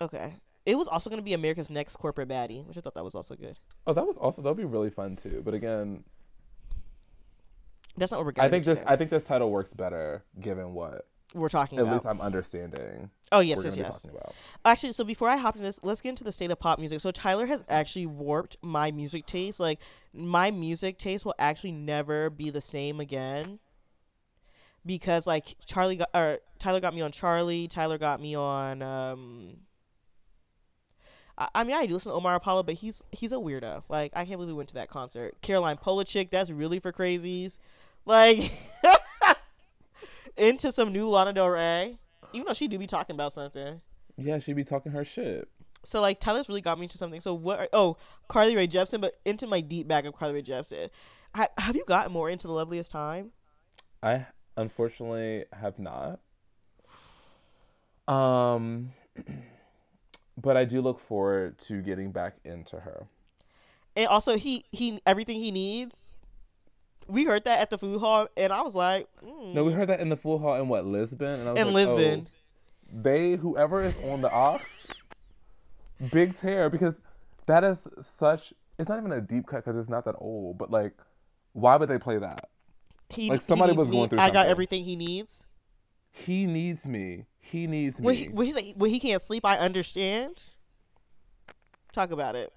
Okay, 0.00 0.34
it 0.66 0.76
was 0.76 0.88
also 0.88 1.08
going 1.08 1.18
to 1.18 1.24
be 1.24 1.32
America's 1.32 1.70
Next 1.70 1.96
Corporate 1.96 2.28
Baddie, 2.28 2.66
which 2.66 2.76
I 2.76 2.80
thought 2.82 2.94
that 2.94 3.04
was 3.04 3.14
also 3.14 3.34
good. 3.34 3.56
Oh, 3.86 3.94
that 3.94 4.06
was 4.06 4.16
also 4.18 4.42
that'd 4.42 4.56
be 4.56 4.64
really 4.64 4.90
fun 4.90 5.16
too. 5.16 5.40
But 5.44 5.54
again, 5.54 6.04
That's 7.96 8.12
not 8.12 8.18
what 8.18 8.26
we're. 8.36 8.44
I 8.44 8.48
think 8.48 8.64
this 8.66 8.78
today. 8.78 8.90
I 8.90 8.96
think 8.96 9.10
this 9.10 9.24
title 9.24 9.50
works 9.50 9.72
better 9.72 10.22
given 10.38 10.74
what 10.74 11.06
we're 11.36 11.48
talking 11.48 11.78
at 11.78 11.82
about. 11.82 11.90
At 11.90 12.04
least 12.04 12.06
I'm 12.06 12.20
understanding. 12.20 13.10
oh 13.30 13.40
yes, 13.40 13.60
yes, 13.62 13.76
yes. 13.76 14.04
about. 14.04 14.34
Actually, 14.64 14.92
so 14.92 15.04
before 15.04 15.28
I 15.28 15.36
hop 15.36 15.54
into 15.54 15.64
this, 15.64 15.78
let's 15.82 16.00
get 16.00 16.10
into 16.10 16.24
the 16.24 16.32
state 16.32 16.50
of 16.50 16.58
pop 16.58 16.78
music. 16.78 17.00
So 17.00 17.10
Tyler 17.10 17.46
has 17.46 17.62
actually 17.68 18.06
warped 18.06 18.56
my 18.62 18.90
music 18.90 19.26
taste. 19.26 19.60
Like 19.60 19.78
my 20.12 20.50
music 20.50 20.98
taste 20.98 21.24
will 21.24 21.34
actually 21.38 21.72
never 21.72 22.30
be 22.30 22.50
the 22.50 22.60
same 22.60 23.00
again. 23.00 23.58
Because 24.84 25.26
like 25.26 25.56
Charli 25.66 25.98
got 25.98 26.10
or 26.14 26.38
Tyler 26.58 26.80
got 26.80 26.94
me 26.94 27.02
on 27.02 27.12
Charli, 27.12 27.68
Tyler 27.68 27.98
got 27.98 28.20
me 28.20 28.34
on 28.34 28.82
um 28.82 29.56
I, 31.36 31.48
I 31.54 31.64
mean 31.64 31.74
I 31.76 31.86
do 31.86 31.94
listen 31.94 32.12
to 32.12 32.16
Omar 32.16 32.36
Apollo, 32.36 32.62
but 32.64 32.76
he's 32.76 33.02
he's 33.12 33.32
a 33.32 33.36
weirdo. 33.36 33.82
Like 33.88 34.12
I 34.14 34.24
can't 34.24 34.38
believe 34.38 34.48
we 34.48 34.54
went 34.54 34.68
to 34.70 34.76
that 34.76 34.88
concert. 34.88 35.36
Caroline 35.42 35.76
Polachek, 35.76 36.30
that's 36.30 36.50
really 36.50 36.78
for 36.78 36.92
crazies. 36.92 37.58
Like 38.04 38.52
into 40.36 40.72
some 40.72 40.92
new 40.92 41.08
Lana 41.08 41.32
Del 41.32 41.48
Rey. 41.48 41.98
Even 42.32 42.46
though 42.46 42.54
she 42.54 42.68
do 42.68 42.78
be 42.78 42.86
talking 42.86 43.14
about 43.14 43.32
something. 43.32 43.80
Yeah, 44.16 44.38
she 44.38 44.52
be 44.52 44.64
talking 44.64 44.92
her 44.92 45.04
shit. 45.04 45.48
So 45.84 46.00
like 46.00 46.18
Tyler's 46.18 46.48
really 46.48 46.60
got 46.60 46.78
me 46.78 46.84
into 46.84 46.98
something. 46.98 47.20
So 47.20 47.34
what? 47.34 47.58
Are, 47.58 47.68
oh, 47.72 47.96
Carly 48.28 48.56
Rae 48.56 48.66
Jepsen, 48.66 49.00
but 49.00 49.14
into 49.24 49.46
my 49.46 49.60
deep 49.60 49.86
bag 49.86 50.06
of 50.06 50.14
Carly 50.14 50.34
Rae 50.34 50.42
Jepsen. 50.42 50.90
Ha- 51.34 51.48
have 51.58 51.76
you 51.76 51.84
gotten 51.86 52.12
more 52.12 52.28
into 52.28 52.46
the 52.46 52.52
loveliest 52.52 52.90
time? 52.90 53.30
I 54.02 54.26
unfortunately 54.56 55.44
have 55.52 55.78
not. 55.78 56.20
Um, 58.08 58.92
but 60.36 60.56
I 60.56 60.64
do 60.64 60.80
look 60.80 61.00
forward 61.00 61.58
to 61.66 61.82
getting 61.82 62.10
back 62.10 62.36
into 62.44 62.80
her. 62.80 63.06
And 63.94 64.08
also, 64.08 64.36
he 64.36 64.64
he 64.72 65.00
everything 65.06 65.36
he 65.36 65.50
needs. 65.50 66.12
We 67.08 67.24
heard 67.24 67.44
that 67.44 67.60
at 67.60 67.70
the 67.70 67.78
food 67.78 68.00
hall, 68.00 68.28
and 68.36 68.52
I 68.52 68.62
was 68.62 68.74
like, 68.74 69.06
mm. 69.24 69.54
No, 69.54 69.64
we 69.64 69.72
heard 69.72 69.88
that 69.88 70.00
in 70.00 70.08
the 70.08 70.16
food 70.16 70.38
hall 70.38 70.54
in 70.56 70.68
what 70.68 70.86
Lisbon, 70.86 71.40
and 71.40 71.48
I 71.48 71.52
was 71.52 71.60
in 71.60 71.66
like, 71.72 71.74
Lisbon. 71.86 72.26
oh, 72.28 73.00
they 73.02 73.36
whoever 73.36 73.82
is 73.82 73.94
on 74.04 74.20
the 74.22 74.30
aux, 74.32 74.60
big 76.12 76.38
tear 76.38 76.68
because 76.70 76.94
that 77.46 77.64
is 77.64 77.78
such 78.18 78.52
it's 78.78 78.88
not 78.88 78.98
even 78.98 79.12
a 79.12 79.20
deep 79.20 79.46
cut 79.46 79.64
because 79.64 79.78
it's 79.78 79.88
not 79.88 80.04
that 80.04 80.16
old. 80.18 80.58
But 80.58 80.70
like, 80.70 80.92
why 81.52 81.76
would 81.76 81.88
they 81.88 81.98
play 81.98 82.18
that? 82.18 82.48
He, 83.08 83.30
Like, 83.30 83.40
somebody 83.40 83.72
was 83.72 83.88
me. 83.88 83.92
going 83.96 84.08
through 84.10 84.18
I 84.18 84.30
got 84.30 84.46
everything 84.46 84.84
he 84.84 84.96
needs. 84.96 85.44
He 86.10 86.46
needs 86.46 86.86
me. 86.86 87.26
He 87.38 87.66
needs 87.66 87.98
me. 88.00 88.04
When 88.04 88.14
he, 88.16 88.28
when, 88.28 88.46
he's 88.46 88.54
like, 88.54 88.74
when 88.76 88.90
he 88.90 88.98
can't 88.98 89.22
sleep, 89.22 89.44
I 89.44 89.58
understand. 89.58 90.54
Talk 91.92 92.10
about 92.10 92.34
it. 92.34 92.52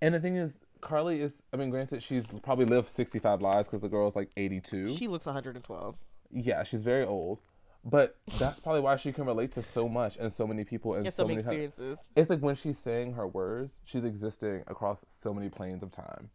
and 0.00 0.14
the 0.14 0.20
thing 0.20 0.36
is, 0.36 0.52
Carly 0.82 1.22
is. 1.22 1.32
I 1.52 1.56
mean, 1.56 1.70
granted, 1.70 2.02
she's 2.02 2.24
probably 2.42 2.66
lived 2.66 2.88
sixty 2.88 3.18
five 3.18 3.40
lives 3.40 3.66
because 3.68 3.80
the 3.80 3.88
girl's 3.88 4.14
like 4.14 4.28
eighty 4.36 4.60
two. 4.60 4.88
She 4.88 5.08
looks 5.08 5.24
112. 5.24 5.96
yeah, 6.30 6.62
she's 6.64 6.82
very 6.82 7.04
old. 7.06 7.38
But 7.84 8.16
that's 8.38 8.60
probably 8.60 8.80
why 8.80 8.96
she 8.96 9.12
can 9.12 9.24
relate 9.24 9.52
to 9.54 9.62
so 9.62 9.88
much 9.88 10.16
and 10.16 10.32
so 10.32 10.46
many 10.46 10.62
people 10.62 10.94
and 10.94 11.04
And 11.04 11.12
so 11.12 11.24
many 11.24 11.36
many 11.42 11.44
times. 11.44 11.66
experiences. 11.70 12.08
It's 12.14 12.30
like 12.30 12.38
when 12.40 12.54
she's 12.54 12.78
saying 12.78 13.14
her 13.14 13.26
words, 13.26 13.72
she's 13.84 14.04
existing 14.04 14.62
across 14.68 15.00
so 15.20 15.34
many 15.34 15.48
planes 15.48 15.82
of 15.82 15.90
time. 15.90 16.30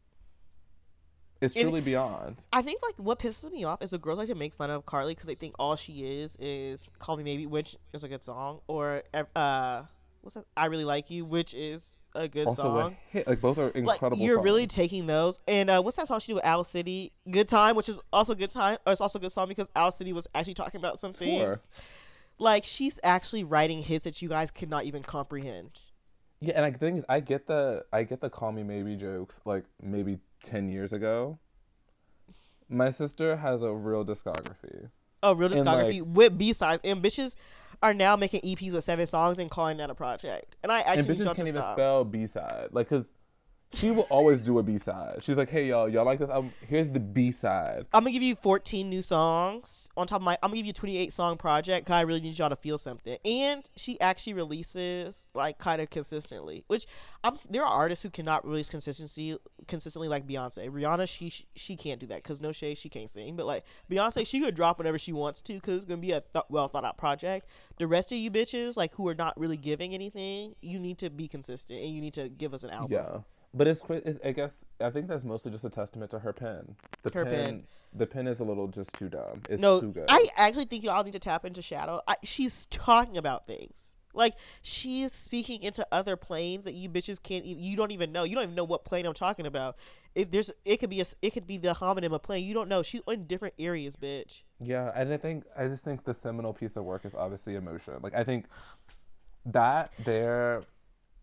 It's 1.39 1.55
And- 1.55 1.63
truly 1.63 1.79
beyond. 1.81 2.43
I 2.51 2.61
think 2.63 2.81
like 2.83 2.95
what 2.97 3.19
pisses 3.19 3.49
me 3.51 3.63
off 3.63 3.81
is 3.81 3.91
the 3.91 3.97
girls 3.97 4.17
like 4.17 4.27
to 4.27 4.35
make 4.35 4.55
fun 4.55 4.71
of 4.71 4.85
Carly 4.85 5.13
because 5.13 5.27
they 5.27 5.35
think 5.35 5.55
all 5.59 5.75
she 5.77 6.03
is 6.19 6.35
is 6.39 6.89
"Call 6.99 7.15
Me 7.15 7.23
Maybe," 7.23 7.45
which 7.45 7.77
is 7.93 8.03
a 8.03 8.09
good 8.09 8.23
song, 8.23 8.59
or 8.67 9.03
uh, 9.35 9.83
what's 10.27 10.35
that? 10.35 10.45
"I 10.55 10.65
Really 10.67 10.85
Like 10.85 11.09
You," 11.09 11.25
which 11.25 11.53
is 11.53 11.99
a 12.13 12.27
good 12.27 12.47
Also, 12.47 12.61
song. 12.63 12.91
a 12.91 13.11
hit. 13.11 13.27
Like 13.27 13.41
both 13.41 13.57
are 13.57 13.65
Like 13.67 13.75
incredible. 13.75 14.17
you're 14.23 14.41
really 14.41 14.67
taking 14.67 15.07
those, 15.07 15.39
and 15.47 15.69
uh, 15.69 15.81
what's 15.81 15.97
that 15.97 16.07
song 16.07 16.19
she 16.19 16.27
did 16.27 16.35
with 16.35 16.45
Owl 16.45 16.63
City? 16.63 17.13
"Good 17.29 17.47
Time," 17.47 17.75
which 17.75 17.87
is 17.89 17.99
also 18.11 18.35
good 18.35 18.51
time. 18.51 18.77
Or 18.85 18.91
it's 18.91 19.01
also 19.01 19.19
a 19.19 19.21
good 19.21 19.31
song 19.31 19.47
because 19.47 19.67
Owl 19.75 19.91
City 19.91 20.13
was 20.13 20.27
actually 20.35 20.53
talking 20.55 20.79
about 20.79 20.99
some 20.99 21.13
Sure. 21.13 21.17
things. 21.55 21.67
Like 22.39 22.65
she's 22.65 22.99
actually 23.03 23.43
writing 23.43 23.81
hits 23.81 24.03
that 24.03 24.21
you 24.21 24.29
guys 24.29 24.51
cannot 24.51 24.83
even 24.85 25.01
comprehend. 25.03 25.79
Yeah, 26.39 26.53
and 26.55 26.63
like, 26.63 26.73
the 26.73 26.79
thing 26.79 26.97
is, 26.97 27.05
I 27.09 27.19
get 27.19 27.47
the 27.47 27.85
I 27.91 28.03
get 28.03 28.21
the 28.21 28.29
call 28.29 28.51
me 28.51 28.61
maybe 28.63 28.95
jokes 28.95 29.39
like 29.45 29.63
maybe 29.81 30.19
ten 30.43 30.69
years 30.69 30.93
ago. 30.93 31.39
My 32.69 32.89
sister 32.91 33.37
has 33.37 33.61
a 33.63 33.71
real 33.73 34.03
discography. 34.05 34.89
Oh, 35.23 35.33
real 35.33 35.51
And, 35.51 35.65
discography 35.65 36.01
with 36.03 36.37
B 36.37 36.53
sides, 36.53 36.81
and 36.83 37.01
bitches 37.01 37.35
are 37.83 37.93
now 37.93 38.15
making 38.15 38.41
EPs 38.41 38.73
with 38.73 38.83
seven 38.83 39.05
songs 39.07 39.39
and 39.39 39.49
calling 39.51 39.77
that 39.77 39.89
a 39.89 39.95
project. 39.95 40.55
And 40.63 40.71
I 40.71 40.79
And 40.81 40.99
actually 40.99 41.15
bitches 41.15 41.17
need 41.19 41.25
y'all 41.25 41.35
can't 41.35 41.37
to 41.37 41.43
even 41.51 41.61
stop. 41.61 41.75
spell 41.75 42.03
B 42.05 42.27
side. 42.27 42.69
Like, 42.71 42.89
cause 42.89 43.05
she 43.73 43.91
will 43.91 44.07
always 44.09 44.39
do 44.39 44.59
a 44.59 44.63
B 44.63 44.79
side. 44.79 45.19
She's 45.21 45.37
like, 45.37 45.49
hey 45.49 45.67
y'all, 45.67 45.89
y'all 45.89 46.05
like 46.05 46.19
this 46.19 46.29
album? 46.29 46.51
Here's 46.67 46.89
the 46.89 46.99
B 46.99 47.31
side. 47.31 47.85
I'm 47.93 48.03
gonna 48.03 48.11
give 48.11 48.23
you 48.23 48.35
14 48.35 48.89
new 48.89 49.01
songs 49.01 49.89
on 49.97 50.07
top 50.07 50.21
of 50.21 50.25
my. 50.25 50.37
I'm 50.41 50.49
gonna 50.49 50.57
give 50.57 50.67
you 50.67 50.71
a 50.71 50.73
28 50.73 51.13
song 51.13 51.37
project. 51.37 51.87
Cause 51.87 51.93
I 51.93 52.01
really 52.01 52.21
need 52.21 52.37
y'all 52.37 52.49
to 52.49 52.55
feel 52.55 52.77
something. 52.77 53.17
And 53.25 53.69
she 53.75 53.99
actually 53.99 54.33
releases 54.33 55.27
like 55.33 55.57
kind 55.57 55.81
of 55.81 55.89
consistently, 55.89 56.63
which 56.67 56.87
I'm. 57.23 57.35
There 57.49 57.63
are 57.63 57.71
artists 57.71 58.03
who 58.03 58.09
cannot 58.09 58.47
release 58.47 58.69
consistency 58.69 59.37
consistently 59.67 60.07
like 60.07 60.25
Beyonce. 60.25 60.69
Rihanna, 60.69 61.07
she 61.07 61.33
she 61.55 61.75
can't 61.75 61.99
do 61.99 62.07
that 62.07 62.23
because 62.23 62.39
no 62.39 62.51
shade, 62.51 62.77
she 62.77 62.89
can't 62.89 63.09
sing. 63.09 63.35
But 63.35 63.45
like 63.45 63.63
Beyonce, 63.91 64.25
she 64.25 64.39
could 64.39 64.55
drop 64.55 64.77
whenever 64.77 64.97
she 64.97 65.11
wants 65.11 65.41
to 65.41 65.53
because 65.53 65.75
it's 65.75 65.85
gonna 65.85 66.01
be 66.01 66.13
a 66.13 66.21
th- 66.21 66.45
well 66.49 66.67
thought 66.67 66.85
out 66.85 66.97
project. 66.97 67.47
The 67.79 67.87
rest 67.87 68.11
of 68.11 68.17
you 68.17 68.31
bitches, 68.31 68.77
like 68.77 68.93
who 68.95 69.07
are 69.07 69.15
not 69.15 69.37
really 69.37 69.57
giving 69.57 69.93
anything, 69.93 70.55
you 70.61 70.79
need 70.79 70.97
to 70.99 71.09
be 71.09 71.27
consistent 71.27 71.81
and 71.81 71.93
you 71.93 72.01
need 72.01 72.13
to 72.13 72.29
give 72.29 72.53
us 72.53 72.63
an 72.63 72.69
album. 72.69 72.91
Yeah, 72.91 73.19
but 73.57 73.67
it's, 73.67 73.81
it's 73.89 74.19
I 74.25 74.31
guess 74.31 74.51
I 74.79 74.89
think 74.89 75.07
that's 75.07 75.23
mostly 75.23 75.51
just 75.51 75.63
a 75.63 75.69
testament 75.69 76.11
to 76.11 76.19
her 76.19 76.33
pen. 76.33 76.75
The 77.03 77.11
Her 77.13 77.25
pen, 77.25 77.33
pen. 77.33 77.63
the 77.93 78.05
pen 78.05 78.27
is 78.27 78.39
a 78.39 78.43
little 78.43 78.67
just 78.67 78.91
too 78.93 79.09
dumb. 79.09 79.41
It's 79.49 79.61
no, 79.61 79.81
too 79.81 79.91
good. 79.91 80.05
I 80.09 80.27
actually 80.35 80.65
think 80.65 80.83
y'all 80.83 81.03
need 81.03 81.13
to 81.13 81.19
tap 81.19 81.45
into 81.45 81.61
Shadow. 81.61 82.01
I, 82.07 82.15
she's 82.23 82.65
talking 82.67 83.17
about 83.17 83.45
things. 83.45 83.95
Like 84.13 84.33
she's 84.61 85.11
speaking 85.13 85.61
into 85.61 85.87
other 85.91 86.15
planes 86.15 86.65
that 86.65 86.73
you 86.73 86.89
bitches 86.89 87.21
can't. 87.21 87.45
Even, 87.45 87.63
you 87.63 87.75
don't 87.77 87.91
even 87.91 88.11
know. 88.11 88.23
You 88.23 88.35
don't 88.35 88.43
even 88.45 88.55
know 88.55 88.63
what 88.63 88.83
plane 88.83 89.05
I'm 89.05 89.13
talking 89.13 89.45
about. 89.45 89.77
If 90.15 90.31
there's, 90.31 90.49
it 90.65 90.77
could 90.77 90.89
be 90.89 91.01
a, 91.01 91.05
it 91.21 91.33
could 91.33 91.45
be 91.45 91.57
the 91.57 91.75
homonym 91.75 92.13
of 92.13 92.23
plane. 92.23 92.43
You 92.43 92.55
don't 92.55 92.67
know. 92.67 92.81
She's 92.81 93.01
in 93.07 93.25
different 93.27 93.53
areas, 93.59 93.95
bitch. 93.95 94.41
Yeah, 94.59 94.91
and 94.95 95.13
I 95.13 95.17
think 95.17 95.43
I 95.55 95.67
just 95.67 95.83
think 95.83 96.03
the 96.03 96.15
seminal 96.15 96.51
piece 96.53 96.75
of 96.77 96.83
work 96.85 97.05
is 97.05 97.13
obviously 97.13 97.55
emotion. 97.55 97.93
Like 98.01 98.15
I 98.15 98.23
think 98.23 98.45
that 99.45 99.91
there 100.03 100.63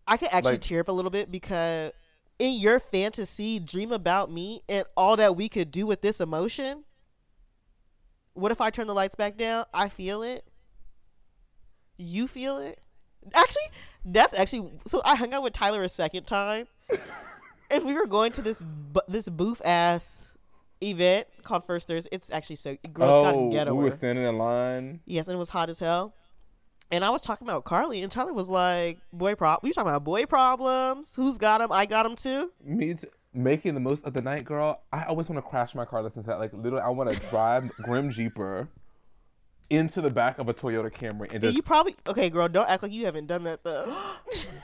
I 0.07 0.17
could 0.17 0.29
actually 0.31 0.53
Like- 0.53 0.61
tear 0.61 0.79
up 0.81 0.87
a 0.87 0.91
little 0.91 1.11
bit 1.11 1.31
because 1.31 1.91
in 2.39 2.53
your 2.53 2.79
fantasy, 2.79 3.59
dream 3.59 3.91
about 3.91 4.31
me 4.31 4.61
and 4.67 4.85
all 4.95 5.15
that 5.17 5.35
we 5.35 5.49
could 5.49 5.71
do 5.71 5.85
with 5.85 6.01
this 6.01 6.19
emotion. 6.19 6.83
What 8.33 8.51
if 8.51 8.59
I 8.59 8.69
turn 8.69 8.87
the 8.87 8.93
lights 8.93 9.15
back 9.15 9.37
down? 9.37 9.65
I 9.73 9.87
feel 9.89 10.21
it. 10.21 10.45
You 11.97 12.27
feel 12.27 12.57
it. 12.57 12.79
Actually, 13.33 13.69
that's 14.03 14.33
actually 14.33 14.71
so. 14.85 15.01
I 15.03 15.15
hung 15.15 15.33
out 15.33 15.41
with 15.41 15.53
Tyler 15.53 15.81
a 15.81 15.89
second 15.89 16.25
time, 16.25 16.67
and 17.71 17.85
we 17.85 17.93
were 17.93 18.05
going 18.05 18.31
to 18.33 18.41
this 18.41 18.63
this 19.07 19.29
booth 19.29 19.61
ass 19.65 20.33
event 20.83 21.27
called 21.43 21.65
First 21.65 21.87
Thursday. 21.87 22.09
It's 22.11 22.29
actually 22.29 22.57
so 22.57 22.75
girls 22.93 23.19
got 23.19 23.33
oh 23.33 23.51
ghetto. 23.51 23.73
we 23.73 23.85
were 23.85 23.91
standing 23.91 24.25
in 24.25 24.37
line. 24.37 24.99
Yes, 25.05 25.27
and 25.27 25.35
it 25.35 25.39
was 25.39 25.49
hot 25.49 25.69
as 25.69 25.79
hell. 25.79 26.13
And 26.91 27.03
I 27.03 27.09
was 27.09 27.21
talking 27.21 27.47
about 27.47 27.65
Carly, 27.65 28.03
and 28.03 28.11
Tyler 28.11 28.33
was 28.33 28.47
like, 28.47 28.99
"Boy, 29.11 29.35
prob." 29.35 29.59
We 29.63 29.69
were 29.69 29.73
talking 29.73 29.89
about 29.89 30.03
boy 30.03 30.25
problems. 30.25 31.15
Who's 31.15 31.37
got 31.37 31.59
them? 31.59 31.71
I 31.71 31.85
got 31.85 32.03
them 32.03 32.15
too. 32.15 32.51
Me 32.63 32.93
t- 32.93 33.07
making 33.33 33.73
the 33.73 33.79
most 33.79 34.03
of 34.05 34.13
the 34.13 34.21
night, 34.21 34.45
girl. 34.45 34.81
I 34.93 35.03
always 35.05 35.27
want 35.27 35.43
to 35.43 35.49
crash 35.49 35.73
my 35.75 35.85
car 35.85 36.03
Listen 36.03 36.23
to 36.23 36.27
that. 36.27 36.39
Like 36.39 36.53
literally, 36.53 36.83
I 36.83 36.89
want 36.89 37.09
to 37.09 37.15
drive 37.29 37.69
Grim 37.83 38.11
Jeeper 38.11 38.69
into 39.71 39.99
the 39.99 40.11
back 40.11 40.37
of 40.37 40.47
a 40.47 40.53
Toyota 40.53 40.91
Camry 40.93 41.23
and 41.23 41.33
And 41.33 41.41
just 41.41 41.55
you 41.55 41.63
probably 41.63 41.95
okay, 42.05 42.29
girl. 42.29 42.47
Don't 42.47 42.69
act 42.69 42.83
like 42.83 42.91
you 42.91 43.05
haven't 43.05 43.25
done 43.25 43.43
that 43.45 43.63
though. 43.63 43.95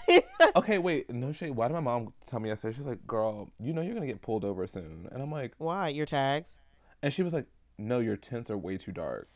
okay, 0.55 0.77
wait, 0.77 1.09
no 1.09 1.31
shade. 1.31 1.51
Why 1.55 1.67
did 1.67 1.73
my 1.73 1.79
mom 1.79 2.13
tell 2.27 2.39
me 2.39 2.49
yesterday? 2.49 2.77
She's 2.77 2.85
like, 2.85 3.05
"Girl, 3.07 3.49
you 3.59 3.73
know 3.73 3.81
you're 3.81 3.95
gonna 3.95 4.05
get 4.05 4.21
pulled 4.21 4.45
over 4.45 4.67
soon," 4.67 5.09
and 5.11 5.21
I'm 5.23 5.31
like, 5.31 5.53
Why 5.57 5.89
your 5.89 6.05
tags? 6.05 6.59
and 7.01 7.11
she 7.11 7.23
was 7.23 7.33
like, 7.33 7.47
"No, 7.79 7.97
your 7.99 8.15
tints 8.15 8.51
are 8.51 8.57
way 8.57 8.77
too 8.77 8.91
dark." 8.91 9.27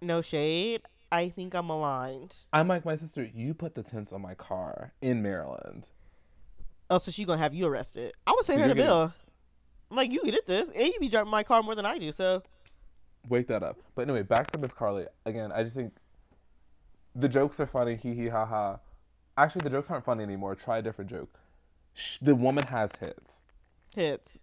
No 0.00 0.20
shade. 0.20 0.82
I 1.12 1.28
think 1.28 1.54
I'm 1.54 1.68
aligned. 1.70 2.34
I'm 2.52 2.66
like, 2.68 2.84
my 2.84 2.96
sister, 2.96 3.28
you 3.34 3.52
put 3.54 3.74
the 3.74 3.82
tents 3.82 4.12
on 4.12 4.22
my 4.22 4.34
car 4.34 4.92
in 5.02 5.22
Maryland. 5.22 5.88
Oh, 6.90 6.98
so 6.98 7.10
she 7.10 7.24
gonna 7.24 7.38
have 7.38 7.54
you 7.54 7.66
arrested? 7.66 8.14
I 8.26 8.32
would 8.32 8.44
say 8.44 8.54
So 8.54 8.60
her 8.60 8.68
the 8.68 8.74
getting- 8.74 8.86
bill. 8.88 9.12
I'm 9.90 9.96
like, 9.96 10.10
you 10.10 10.22
get 10.24 10.46
this, 10.46 10.70
and 10.70 10.86
you 10.86 10.98
be 10.98 11.08
driving 11.10 11.30
my 11.30 11.42
car 11.42 11.62
more 11.62 11.74
than 11.74 11.84
I 11.86 11.98
do. 11.98 12.10
So 12.12 12.42
Wake 13.28 13.46
that 13.48 13.62
up. 13.62 13.78
But 13.94 14.02
anyway, 14.02 14.22
back 14.22 14.50
to 14.50 14.58
Miss 14.58 14.72
Carly. 14.72 15.06
Again, 15.26 15.52
I 15.52 15.62
just 15.62 15.76
think 15.76 15.92
the 17.14 17.28
jokes 17.28 17.60
are 17.60 17.66
funny. 17.66 17.94
Hee 17.94 18.14
hee 18.14 18.28
ha 18.28 18.44
ha. 18.46 18.78
Actually, 19.36 19.62
the 19.62 19.70
jokes 19.70 19.90
aren't 19.90 20.04
funny 20.04 20.24
anymore. 20.24 20.54
Try 20.56 20.78
a 20.78 20.82
different 20.82 21.08
joke. 21.10 21.38
The 22.20 22.34
woman 22.34 22.64
has 22.64 22.90
hits. 22.98 23.34
hits. 23.94 24.38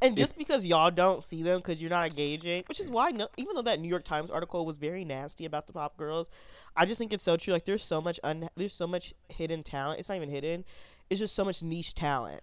And 0.00 0.16
just 0.16 0.36
because 0.36 0.64
y'all 0.66 0.90
don't 0.90 1.22
see 1.22 1.42
them 1.42 1.58
because 1.58 1.80
you're 1.80 1.90
not 1.90 2.08
engaging, 2.08 2.64
which 2.68 2.80
is 2.80 2.88
why, 2.90 3.10
no, 3.10 3.28
even 3.36 3.54
though 3.54 3.62
that 3.62 3.80
New 3.80 3.88
York 3.88 4.04
Times 4.04 4.30
article 4.30 4.64
was 4.66 4.78
very 4.78 5.04
nasty 5.04 5.44
about 5.44 5.66
the 5.66 5.72
pop 5.72 5.96
girls, 5.96 6.28
I 6.76 6.86
just 6.86 6.98
think 6.98 7.12
it's 7.12 7.24
so 7.24 7.36
true. 7.36 7.52
Like, 7.52 7.64
there's 7.64 7.84
so 7.84 8.00
much 8.00 8.18
un- 8.24 8.48
there's 8.56 8.72
so 8.72 8.86
much 8.86 9.14
hidden 9.28 9.62
talent. 9.62 10.00
It's 10.00 10.08
not 10.08 10.16
even 10.16 10.30
hidden. 10.30 10.64
It's 11.10 11.20
just 11.20 11.34
so 11.34 11.44
much 11.44 11.62
niche 11.62 11.94
talent. 11.94 12.40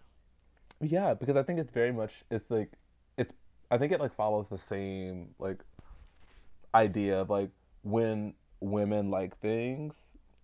Yeah, 0.80 1.14
because 1.14 1.36
I 1.36 1.44
think 1.44 1.60
it's 1.60 1.72
very 1.72 1.92
much. 1.92 2.12
It's 2.30 2.50
like, 2.50 2.72
it's. 3.18 3.32
I 3.70 3.78
think 3.78 3.92
it 3.92 4.00
like 4.00 4.14
follows 4.16 4.48
the 4.48 4.58
same 4.58 5.30
like 5.40 5.60
idea 6.74 7.22
of 7.22 7.30
like 7.30 7.50
when 7.84 8.34
women 8.60 9.10
like 9.10 9.38
things, 9.40 9.96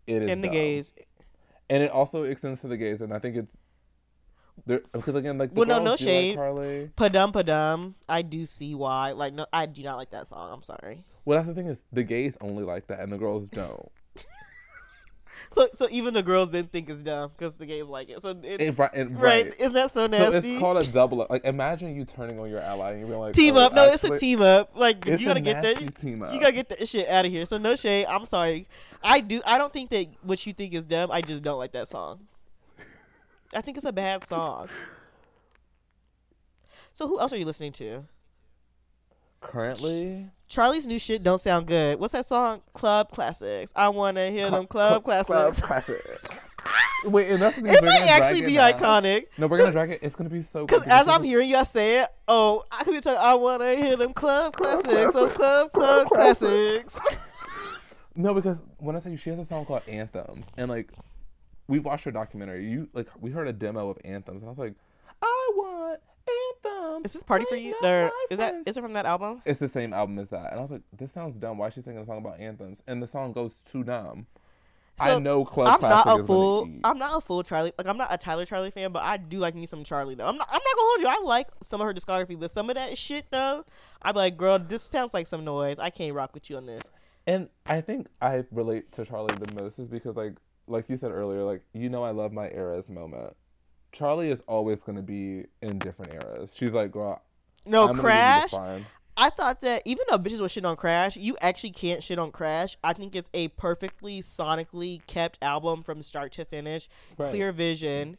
it 0.08 0.24
is 0.24 0.32
And 0.32 0.44
the 0.44 0.48
dumb. 0.48 0.54
gays, 0.56 0.94
and 1.70 1.84
it 1.84 1.92
also 1.92 2.24
extends 2.24 2.62
to 2.62 2.68
the 2.68 2.78
gays, 2.78 3.02
and 3.02 3.14
I 3.14 3.20
think 3.20 3.36
it's. 3.36 3.52
There, 4.66 4.82
because 4.92 5.16
again, 5.16 5.38
like 5.38 5.54
the 5.54 5.60
Well, 5.60 5.68
no, 5.68 5.84
no 5.84 5.96
shade. 5.96 6.38
Like 6.38 6.96
padam 6.96 7.32
padam. 7.32 7.94
I 8.10 8.22
do 8.22 8.46
see 8.46 8.76
why. 8.76 9.12
Like, 9.12 9.34
no, 9.34 9.46
I 9.54 9.66
do 9.66 9.84
not 9.84 9.98
like 9.98 10.12
that 10.12 10.28
song. 10.28 10.52
I'm 10.52 10.64
sorry. 10.64 11.04
Well, 11.26 11.38
that's 11.38 11.48
the 11.48 11.54
thing 11.54 11.68
is 11.68 11.82
the 11.92 12.04
gays 12.04 12.38
only 12.42 12.64
like 12.64 12.88
that, 12.88 13.00
and 13.00 13.12
the 13.12 13.18
girls 13.18 13.50
don't. 13.50 13.92
So, 15.52 15.68
so 15.74 15.88
even 15.92 16.14
the 16.14 16.24
girls 16.24 16.50
didn't 16.50 16.72
think 16.72 16.90
it's 16.90 17.00
dumb 17.00 17.32
because 17.36 17.56
the 17.56 17.66
gays 17.66 17.88
like 17.88 18.10
it. 18.10 18.22
So, 18.22 18.32
it, 18.44 18.62
It, 18.62 18.78
right, 18.78 18.92
right. 18.94 19.12
right. 19.12 19.54
Isn't 19.60 19.74
that 19.74 19.94
so 19.94 20.08
So 20.08 20.08
nasty? 20.08 20.54
it's 20.54 20.60
called 20.60 20.82
a 20.82 20.88
double 20.92 21.22
up. 21.22 21.30
Like 21.30 21.46
imagine 21.46 21.96
you 21.96 22.06
turning 22.06 22.40
on 22.40 22.50
your 22.50 22.60
ally 22.60 22.94
and 22.94 23.08
you're 23.08 23.18
like 23.18 23.34
team 23.34 23.56
oh, 23.56 23.62
up. 23.62 23.74
No, 23.74 23.86
it's 23.86 24.04
a 24.04 24.18
team 24.18 24.42
up. 24.42 24.72
Like, 24.76 25.06
you 25.06 25.18
gotta 25.18 25.42
get 25.42 25.62
that. 25.62 25.96
team 26.02 26.24
up. 26.24 26.34
You 26.34 26.40
gotta 26.40 26.54
get 26.54 26.70
that 26.70 26.88
shit 26.88 27.08
out 27.08 27.26
of 27.26 27.32
here. 27.32 27.46
So 27.46 27.58
no 27.58 27.76
shade. 27.76 28.06
I'm 28.08 28.26
sorry. 28.26 28.68
I 29.04 29.20
do. 29.20 29.42
I 29.46 29.58
don't 29.58 29.72
think 29.72 29.90
that 29.92 30.08
what 30.24 30.46
you 30.46 30.54
think 30.54 30.74
is 30.74 30.84
dumb. 30.84 31.12
I 31.12 31.22
just 31.22 31.44
don't 31.44 31.60
like 31.60 31.74
that 31.74 31.88
song. 31.88 32.22
I 33.54 33.62
think 33.62 33.78
it's 33.78 33.86
a 33.86 33.94
bad 33.94 34.26
song. 34.28 34.70
So 36.94 37.08
who 37.08 37.20
else 37.20 37.32
are 37.34 37.38
you 37.38 37.46
listening 37.46 37.72
to? 37.74 38.06
Currently, 39.40 40.32
Charli's 40.50 40.88
new 40.88 40.98
shit 40.98 41.22
don't 41.22 41.40
sound 41.40 41.68
good. 41.68 42.00
What's 42.00 42.14
that 42.14 42.26
song? 42.26 42.62
Club 42.74 43.12
classics. 43.12 43.72
I 43.76 43.90
wanna 43.90 44.32
hear 44.32 44.50
them 44.50 44.66
club 44.66 45.04
classics. 45.04 45.62
classics. 45.62 46.04
Wait, 47.06 47.30
and 47.30 47.42
that's. 47.42 47.58
It 47.58 47.84
might 47.84 48.10
actually 48.10 48.42
be 48.42 48.56
now. 48.56 48.72
iconic. 48.72 49.28
No, 49.38 49.46
we're 49.48 49.60
gonna 49.60 49.72
drag 49.72 49.92
it. 49.92 50.00
It's 50.02 50.16
gonna 50.16 50.30
be 50.30 50.42
so 50.42 50.66
good. 50.66 50.84
Because 50.84 50.88
as 50.88 51.08
I'm 51.08 51.22
hearing 51.24 51.50
you 51.50 51.56
I 51.56 51.64
say 51.64 52.02
it, 52.02 52.10
oh, 52.28 52.64
I 52.72 52.84
could 52.84 52.94
be 52.96 53.00
talking. 53.00 53.20
I 53.22 53.36
wanna 53.36 53.76
hear 53.76 53.96
them 53.96 54.14
club 54.14 54.56
classics. 54.56 55.14
Those 55.14 55.32
club 55.32 55.72
club 55.72 56.08
classics. 56.08 57.00
No, 58.20 58.34
because 58.34 58.64
when 58.80 58.96
I 58.96 59.00
tell 59.00 59.12
you, 59.12 59.18
she 59.20 59.30
has 59.30 59.38
a 59.38 59.46
song 59.46 59.64
called 59.64 59.84
Anthems, 59.88 60.44
and 60.58 60.72
like, 60.72 60.90
we 61.68 61.80
watched 61.80 62.06
her 62.06 62.12
documentary. 62.12 62.70
You 62.70 62.90
like, 62.94 63.08
we 63.20 63.32
heard 63.32 63.48
a 63.48 63.54
demo 63.54 63.90
of 63.90 63.98
Anthems, 64.04 64.42
and 64.42 64.48
I 64.48 64.50
was 64.50 64.60
like, 64.60 64.74
I 65.22 65.52
want 65.56 66.00
anthem. 66.28 67.06
Is 67.06 67.14
this 67.14 67.24
party 67.24 67.46
for 67.50 67.56
you? 67.56 67.76
Or 67.84 68.12
is 68.30 68.38
that 68.38 68.56
is 68.66 68.78
it 68.78 68.82
from 68.82 68.94
that 68.94 69.06
album? 69.06 69.42
It's 69.46 69.60
the 69.60 69.68
same 69.68 69.94
album 69.94 70.20
as 70.20 70.30
that, 70.30 70.52
and 70.52 70.60
I 70.60 70.62
was 70.62 70.72
like, 70.72 70.82
this 70.98 71.12
sounds 71.12 71.36
dumb. 71.36 71.58
Why 71.58 71.68
is 71.68 71.74
she 71.74 71.82
singing 71.82 72.02
a 72.02 72.06
song 72.06 72.18
about 72.18 72.40
anthems? 72.40 72.80
And 72.88 73.02
the 73.02 73.08
song 73.08 73.34
goes 73.34 73.52
too 73.72 73.84
dumb. 73.84 74.28
I 75.00 75.10
So, 75.10 75.20
know 75.20 75.46
Club 75.46 75.68
I'm 75.68 75.82
not 75.90 76.20
a 76.20 76.24
full. 76.24 76.68
I'm 76.84 76.98
not 76.98 77.18
a 77.18 77.22
full 77.22 77.44
Charli. 77.44 77.72
Like 77.78 77.86
I'm 77.86 77.98
not 77.98 78.12
a 78.12 78.18
Tyler 78.18 78.46
Charli 78.46 78.74
fan, 78.74 78.92
but 78.92 79.04
I 79.04 79.18
do 79.18 79.38
like 79.38 79.54
me 79.54 79.68
some 79.68 79.84
Charli 79.84 80.18
though. 80.18 80.26
I'm 80.26 80.38
not. 80.38 80.48
I'm 80.50 80.56
not 80.56 80.76
gonna 80.76 80.88
hold 80.88 81.02
you. 81.02 81.08
I 81.08 81.20
like 81.24 81.48
some 81.62 81.82
of 81.82 81.88
her 81.88 81.94
discography, 81.94 82.40
but 82.40 82.50
some 82.50 82.70
of 82.70 82.76
that 82.76 82.98
shit 82.98 83.26
though, 83.30 83.64
I'm 84.02 84.16
like, 84.16 84.38
girl, 84.38 84.58
this 84.58 84.82
sounds 84.82 85.14
like 85.14 85.28
some 85.28 85.46
noise. 85.46 85.78
I 85.78 85.92
can't 85.92 86.16
rock 86.16 86.34
with 86.34 86.50
you 86.50 86.58
on 86.58 86.66
this. 86.66 86.84
And 87.28 87.50
I 87.68 87.82
think 87.82 88.08
I 88.22 88.44
relate 88.52 88.92
to 88.94 89.04
Charli 89.04 89.38
the 89.38 89.62
most 89.62 89.78
is 89.78 89.88
because 89.88 90.16
like 90.16 90.34
like 90.68 90.90
you 90.90 90.98
said 90.98 91.12
earlier, 91.12 91.44
like 91.44 91.62
you 91.74 91.90
know 91.90 92.04
I 92.04 92.12
love 92.12 92.32
my 92.32 92.50
eras 92.50 92.90
moment. 92.90 93.36
Charli 93.94 94.30
is 94.32 94.42
always 94.48 94.84
gonna 94.84 95.02
be 95.02 95.46
in 95.62 95.80
different 95.80 96.14
eras. 96.14 96.54
She's 96.56 96.74
like, 96.74 96.92
girl, 96.92 97.22
No 97.66 97.88
I'm 97.88 97.96
gonna 97.96 97.98
give 97.98 98.04
you 98.04 98.58
Crash. 98.58 98.84
I 99.20 99.32
thought 99.32 99.62
that 99.62 99.82
even 99.86 100.04
though 100.10 100.20
bitches 100.20 100.42
were 100.42 100.50
shit 100.50 100.64
on 100.64 100.76
Crash, 100.76 101.18
you 101.18 101.36
actually 101.42 101.72
can't 101.72 102.04
shit 102.04 102.20
on 102.20 102.32
Crash. 102.32 102.78
I 102.84 102.94
think 102.94 103.16
it's 103.16 103.30
a 103.34 103.48
perfectly 103.50 104.22
sonically 104.22 105.06
kept 105.08 105.40
album 105.42 105.82
from 105.82 106.04
start 106.04 106.32
to 106.34 106.46
finish, 106.46 106.88
Right. 107.18 107.30
clear 107.32 107.52
vision, 107.52 108.18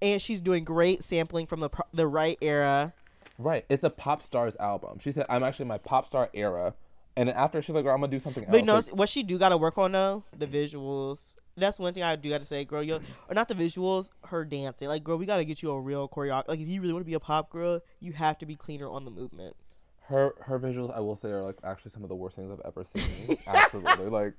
and 0.00 0.20
she's 0.20 0.40
doing 0.40 0.64
great 0.64 1.04
sampling 1.04 1.46
from 1.46 1.60
the 1.60 1.70
the 1.92 2.08
right 2.08 2.38
era. 2.40 2.92
Right. 3.38 3.64
It's 3.68 3.84
a 3.84 3.90
pop 3.90 4.22
stars 4.22 4.56
album. 4.56 4.98
She 4.98 5.12
said, 5.12 5.26
I'm 5.28 5.42
actually 5.42 5.64
in 5.64 5.68
my 5.68 5.78
pop 5.78 6.06
star 6.06 6.28
era. 6.34 6.74
And 7.16 7.28
after 7.30 7.60
she's 7.60 7.74
like, 7.74 7.84
girl, 7.84 7.94
I'm 7.94 8.00
gonna 8.00 8.10
do 8.10 8.20
something 8.20 8.44
else. 8.44 8.50
But 8.50 8.60
you 8.60 8.66
know. 8.66 8.76
Like, 8.76 8.86
what 8.86 9.08
she 9.08 9.22
do 9.22 9.38
got 9.38 9.50
to 9.50 9.56
work 9.56 9.78
on 9.78 9.92
though? 9.92 10.24
The 10.36 10.46
visuals. 10.46 11.32
That's 11.56 11.78
one 11.78 11.92
thing 11.92 12.02
I 12.02 12.16
do 12.16 12.30
got 12.30 12.40
to 12.40 12.46
say, 12.46 12.64
girl. 12.64 12.82
Yo, 12.82 13.00
or 13.28 13.34
not 13.34 13.48
the 13.48 13.54
visuals, 13.54 14.08
her 14.24 14.44
dancing. 14.44 14.88
Like, 14.88 15.04
girl, 15.04 15.18
we 15.18 15.26
got 15.26 15.36
to 15.36 15.44
get 15.44 15.62
you 15.62 15.70
a 15.70 15.80
real 15.80 16.08
choreography. 16.08 16.48
Like, 16.48 16.60
if 16.60 16.68
you 16.68 16.80
really 16.80 16.92
want 16.94 17.04
to 17.04 17.08
be 17.08 17.14
a 17.14 17.20
pop 17.20 17.50
girl, 17.50 17.80
you 18.00 18.12
have 18.12 18.38
to 18.38 18.46
be 18.46 18.56
cleaner 18.56 18.88
on 18.88 19.04
the 19.04 19.10
movements. 19.10 19.84
her 20.08 20.34
her 20.40 20.58
visuals, 20.58 20.94
I 20.96 21.00
will 21.00 21.14
say, 21.16 21.28
are 21.30 21.42
like 21.42 21.58
actually 21.62 21.90
some 21.90 22.02
of 22.02 22.08
the 22.08 22.14
worst 22.16 22.36
things 22.36 22.50
I've 22.50 22.64
ever 22.66 22.84
seen. 22.84 23.36
Absolutely. 23.46 24.08
Like, 24.08 24.34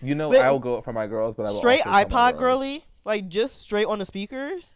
you 0.00 0.14
know, 0.14 0.30
But- 0.30 0.40
I 0.42 0.50
will 0.50 0.58
go 0.60 0.80
for 0.82 0.92
my 0.92 1.06
girls, 1.06 1.34
but 1.34 1.46
I 1.46 1.50
will 1.50 1.58
straight 1.58 1.82
iPod 1.82 2.38
girly, 2.38 2.84
like 3.04 3.28
just 3.28 3.56
straight 3.56 3.86
on 3.86 3.98
the 3.98 4.04
speakers. 4.04 4.68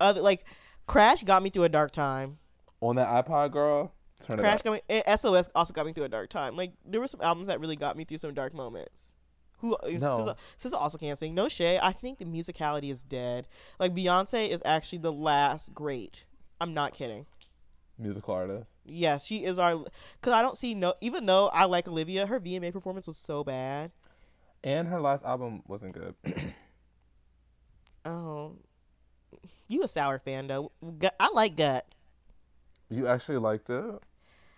Other 0.00 0.20
like 0.20 0.44
Crash 0.86 1.22
got 1.24 1.42
me 1.42 1.50
through 1.50 1.64
a 1.64 1.68
dark 1.68 1.92
time. 1.92 2.38
on 2.80 2.96
that 2.96 3.08
iPod 3.08 3.52
girl. 3.52 3.92
Turn 4.22 4.38
Crash 4.38 4.56
up. 4.60 4.64
got 4.64 4.72
me. 4.72 4.80
And 4.88 5.20
SOS 5.20 5.48
also 5.54 5.72
got 5.72 5.86
me 5.86 5.92
through 5.92 6.04
a 6.04 6.08
dark 6.08 6.28
time. 6.30 6.56
Like 6.56 6.72
there 6.84 7.00
were 7.00 7.06
some 7.08 7.20
albums 7.20 7.46
that 7.48 7.60
really 7.60 7.76
got 7.76 7.96
me 7.96 8.04
through 8.04 8.18
some 8.18 8.34
dark 8.34 8.52
moments. 8.54 9.14
Who 9.58 9.74
uh, 9.74 9.88
No. 9.98 10.18
SZA, 10.18 10.36
SZA 10.70 10.74
also 10.74 10.98
can't 10.98 11.18
sing. 11.18 11.34
No 11.34 11.48
shade. 11.48 11.80
I 11.82 11.92
think 11.92 12.18
the 12.18 12.24
musicality 12.24 12.90
is 12.90 13.02
dead. 13.02 13.48
Like 13.78 13.94
Beyonce 13.94 14.48
is 14.48 14.62
actually 14.64 14.98
the 14.98 15.12
last 15.12 15.74
great. 15.74 16.24
I'm 16.60 16.74
not 16.74 16.94
kidding. 16.94 17.26
Musical 17.98 18.34
artist. 18.34 18.70
Yes, 18.84 19.24
she 19.24 19.44
is 19.44 19.58
our. 19.58 19.84
Cause 20.22 20.32
I 20.32 20.42
don't 20.42 20.56
see 20.56 20.74
no. 20.74 20.94
Even 21.00 21.26
though 21.26 21.48
I 21.48 21.64
like 21.64 21.88
Olivia, 21.88 22.26
her 22.26 22.38
VMA 22.38 22.72
performance 22.72 23.06
was 23.06 23.16
so 23.16 23.42
bad. 23.42 23.90
And 24.62 24.88
her 24.88 25.00
last 25.00 25.24
album 25.24 25.62
wasn't 25.66 25.92
good. 25.94 26.14
Oh, 28.04 28.56
you 29.66 29.82
a 29.82 29.88
sour 29.88 30.18
fan 30.18 30.46
though. 30.46 30.72
I 31.20 31.28
like 31.34 31.56
guts. 31.56 31.96
you 32.88 33.06
actually 33.06 33.36
liked 33.36 33.68
it? 33.68 34.00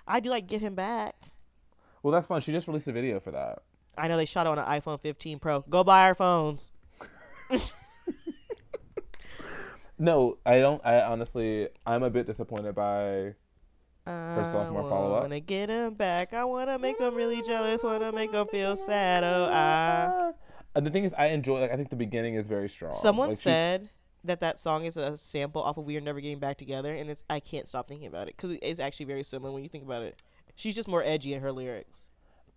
I 0.06 0.20
do 0.20 0.30
like 0.30 0.46
get 0.46 0.60
him 0.60 0.76
back. 0.76 1.16
Well, 2.02 2.12
that's 2.12 2.28
fun. 2.28 2.40
She 2.42 2.52
just 2.52 2.68
released 2.68 2.86
a 2.86 2.92
video 2.92 3.18
for 3.18 3.32
that. 3.32 3.62
I 4.00 4.08
know 4.08 4.16
they 4.16 4.24
shot 4.24 4.46
it 4.46 4.50
on 4.50 4.58
an 4.58 4.64
iPhone 4.64 5.00
15 5.00 5.38
Pro. 5.38 5.60
Go 5.60 5.84
buy 5.84 6.02
our 6.04 6.14
phones. 6.14 6.72
No, 10.00 10.38
I 10.46 10.60
don't. 10.60 10.80
I 10.84 11.02
honestly, 11.02 11.68
I'm 11.84 12.02
a 12.02 12.08
bit 12.08 12.26
disappointed 12.26 12.74
by. 12.74 13.34
I 14.06 14.42
sophomore 14.50 14.88
follow-up? 14.88 15.18
I 15.18 15.22
wanna 15.24 15.40
get 15.40 15.68
him 15.68 15.92
back. 15.92 16.32
I 16.32 16.44
wanna 16.46 16.78
make 16.78 16.98
him 16.98 17.14
really 17.14 17.42
jealous. 17.42 17.82
Wanna 17.84 18.10
make 18.10 18.32
him 18.32 18.46
feel 18.46 18.76
sad. 18.76 19.22
Oh, 19.24 19.44
I. 19.44 20.08
Ah. 20.10 20.32
And 20.74 20.86
the 20.86 20.90
thing 20.90 21.04
is, 21.04 21.12
I 21.18 21.26
enjoy. 21.26 21.60
Like, 21.60 21.70
I 21.70 21.76
think 21.76 21.90
the 21.90 21.96
beginning 21.96 22.36
is 22.36 22.46
very 22.46 22.70
strong. 22.70 22.92
Someone 22.92 23.28
Like, 23.28 23.38
said 23.38 23.90
that 24.24 24.40
that 24.40 24.58
song 24.58 24.86
is 24.86 24.96
a 24.96 25.18
sample 25.18 25.62
off 25.62 25.76
of 25.76 25.84
"We 25.84 25.98
Are 25.98 26.00
Never 26.00 26.20
Getting 26.22 26.38
Back 26.38 26.56
Together," 26.56 26.94
and 26.94 27.10
it's 27.10 27.22
I 27.28 27.38
can't 27.38 27.68
stop 27.68 27.86
thinking 27.86 28.06
about 28.06 28.26
it 28.26 28.38
because 28.38 28.56
it's 28.62 28.80
actually 28.80 29.04
very 29.06 29.22
similar 29.22 29.52
when 29.52 29.62
you 29.62 29.68
think 29.68 29.84
about 29.84 30.02
it. 30.02 30.22
She's 30.54 30.74
just 30.74 30.88
more 30.88 31.02
edgy 31.04 31.34
in 31.34 31.42
her 31.42 31.52
lyrics. 31.52 32.08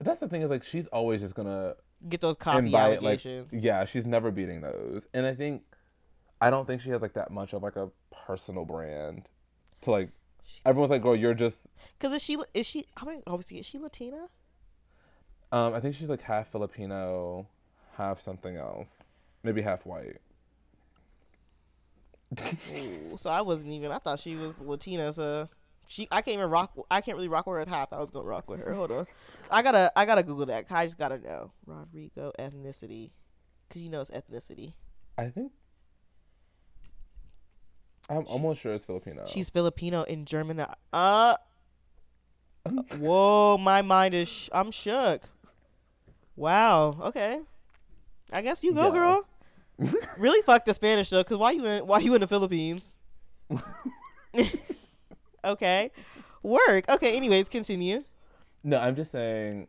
That's 0.03 0.19
the 0.19 0.27
thing 0.27 0.41
is 0.41 0.49
like 0.49 0.63
she's 0.63 0.87
always 0.87 1.21
just 1.21 1.35
gonna 1.35 1.75
Get 2.09 2.21
those 2.21 2.35
copy 2.35 2.59
invite 2.65 3.01
like 3.01 3.25
allegations. 3.25 3.53
yeah, 3.53 3.85
she's 3.85 4.05
never 4.05 4.31
beating 4.31 4.61
those. 4.61 5.07
And 5.13 5.25
I 5.25 5.33
think 5.35 5.63
I 6.41 6.49
don't 6.49 6.65
think 6.67 6.81
she 6.81 6.89
has 6.89 7.01
like 7.01 7.13
that 7.13 7.31
much 7.31 7.53
of 7.53 7.63
like 7.63 7.75
a 7.75 7.89
personal 8.11 8.65
brand 8.65 9.27
to 9.81 9.91
like. 9.91 10.09
Everyone's 10.65 10.91
like, 10.91 11.01
girl, 11.01 11.15
you're 11.15 11.33
just. 11.33 11.55
Because 11.97 12.11
is 12.13 12.21
she 12.21 12.37
is 12.53 12.65
she? 12.65 12.85
How 12.97 13.05
many? 13.05 13.23
Obviously, 13.25 13.59
is 13.59 13.65
she 13.65 13.79
Latina? 13.79 14.27
Um, 15.53 15.73
I 15.73 15.79
think 15.79 15.95
she's 15.95 16.09
like 16.09 16.21
half 16.21 16.51
Filipino, 16.51 17.47
half 17.95 18.19
something 18.19 18.57
else, 18.57 18.89
maybe 19.43 19.61
half 19.61 19.85
white. 19.85 20.17
Ooh, 22.75 23.15
so 23.17 23.29
I 23.29 23.41
wasn't 23.41 23.71
even. 23.73 23.91
I 23.91 23.99
thought 23.99 24.19
she 24.19 24.35
was 24.35 24.59
Latina. 24.59 25.13
So 25.13 25.47
she, 25.87 26.07
I 26.11 26.21
can't 26.21 26.35
even 26.37 26.49
rock. 26.49 26.73
I 26.89 27.01
can't 27.01 27.17
really 27.17 27.27
rock 27.27 27.45
with 27.45 27.55
her 27.55 27.61
I 27.61 27.65
thought 27.65 27.93
I 27.93 27.99
was 27.99 28.11
gonna 28.11 28.25
rock 28.25 28.49
with 28.49 28.59
her. 28.61 28.73
Hold 28.73 28.91
on, 28.91 29.07
I 29.51 29.61
gotta, 29.61 29.91
I 29.95 30.05
gotta 30.05 30.23
Google 30.23 30.45
that. 30.47 30.65
I 30.69 30.85
just 30.85 30.97
gotta 30.97 31.19
know 31.19 31.51
Rodrigo 31.65 32.31
ethnicity, 32.39 33.11
cause 33.69 33.81
you 33.81 33.89
know 33.89 34.01
it's 34.01 34.11
ethnicity. 34.11 34.73
I 35.17 35.27
think. 35.27 35.51
I'm 38.09 38.25
almost 38.27 38.61
sure 38.61 38.73
it's 38.73 38.85
Filipino. 38.85 39.25
She's 39.27 39.49
Filipino 39.49 40.03
in 40.03 40.25
German. 40.25 40.65
Uh, 40.91 41.37
whoa, 42.97 43.57
my 43.57 43.81
mind 43.81 44.13
is. 44.13 44.27
Sh- 44.27 44.49
I'm 44.51 44.71
shook. 44.71 45.23
Wow. 46.35 46.97
Okay. 47.01 47.39
I 48.31 48.41
guess 48.41 48.63
you 48.63 48.73
go, 48.73 48.91
girl. 48.91 49.27
really 50.17 50.41
fuck 50.41 50.65
the 50.65 50.73
Spanish 50.73 51.09
though, 51.09 51.23
cause 51.23 51.37
why 51.37 51.51
you 51.51 51.65
in? 51.65 51.87
Why 51.87 51.99
you 51.99 52.13
in 52.15 52.21
the 52.21 52.27
Philippines? 52.27 52.95
okay. 55.43 55.91
Work. 56.41 56.89
Okay. 56.89 57.15
Anyways, 57.15 57.49
continue. 57.49 58.03
No, 58.63 58.77
I'm 58.77 58.95
just 58.95 59.11
saying. 59.11 59.67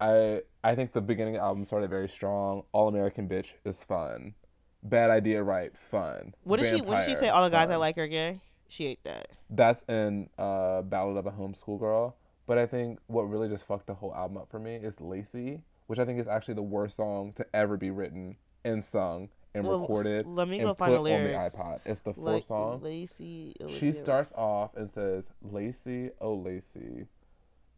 I 0.00 0.42
I 0.62 0.74
think 0.74 0.92
the 0.92 1.00
beginning 1.00 1.36
of 1.36 1.40
the 1.40 1.44
album 1.44 1.64
started 1.64 1.90
very 1.90 2.08
strong. 2.08 2.64
All 2.72 2.88
American 2.88 3.28
bitch 3.28 3.48
is 3.64 3.82
fun. 3.84 4.34
Bad 4.82 5.10
idea, 5.10 5.42
right? 5.42 5.72
Fun. 5.90 6.34
What 6.42 6.60
did 6.60 6.74
she? 6.74 6.82
When 6.82 6.98
did 6.98 7.08
she 7.08 7.14
say 7.14 7.28
all 7.28 7.44
the 7.44 7.50
guys 7.50 7.70
I 7.70 7.76
like 7.76 7.96
are 7.98 8.08
gay? 8.08 8.40
She 8.68 8.86
ate 8.86 9.04
that. 9.04 9.28
That's 9.50 9.84
in 9.88 10.28
uh, 10.38 10.82
Ballad 10.82 11.16
of 11.16 11.26
a 11.26 11.30
Homeschool 11.30 11.78
Girl. 11.78 12.16
But 12.46 12.58
I 12.58 12.66
think 12.66 12.98
what 13.06 13.22
really 13.22 13.48
just 13.48 13.66
fucked 13.66 13.86
the 13.86 13.94
whole 13.94 14.14
album 14.14 14.36
up 14.36 14.50
for 14.50 14.58
me 14.58 14.74
is 14.74 15.00
Lacy, 15.00 15.62
which 15.86 15.98
I 15.98 16.04
think 16.04 16.20
is 16.20 16.28
actually 16.28 16.54
the 16.54 16.62
worst 16.62 16.96
song 16.96 17.32
to 17.36 17.46
ever 17.54 17.76
be 17.76 17.90
written 17.90 18.36
and 18.64 18.84
sung 18.84 19.28
and 19.54 19.66
Well, 19.66 19.80
recorded. 19.80 20.26
let 20.26 20.48
me 20.48 20.58
and 20.58 20.66
go 20.68 20.74
find 20.74 20.94
the 20.94 21.00
lyrics. 21.00 21.54
on 21.56 21.68
the 21.68 21.74
iPod. 21.76 21.80
It's 21.84 22.00
the 22.00 22.12
Like 22.16 22.44
song. 22.44 22.80
Lacy. 22.82 23.54
She 23.78 23.92
starts 23.92 24.32
off 24.36 24.76
and 24.76 24.90
says, 24.90 25.24
"Lacy, 25.42 26.10
oh 26.20 26.34
Lacy, 26.34 27.06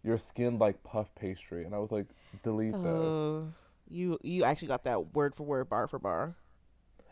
your 0.03 0.19
skin 0.19 0.59
like 0.59 0.83
puff 0.83 1.15
pastry," 1.15 1.65
and 1.65 1.75
I 1.75 1.79
was 1.79 1.93
like, 1.93 2.07
"Delete 2.43 2.73
this." 2.73 2.83
Oh, 2.85 3.49
you 3.89 4.19
you 4.23 4.45
actually 4.45 4.69
got 4.69 4.85
that 4.85 5.15
word 5.15 5.35
for 5.35 5.43
word, 5.45 5.69
bar 5.69 5.87
for 5.87 5.99
bar. 5.99 6.35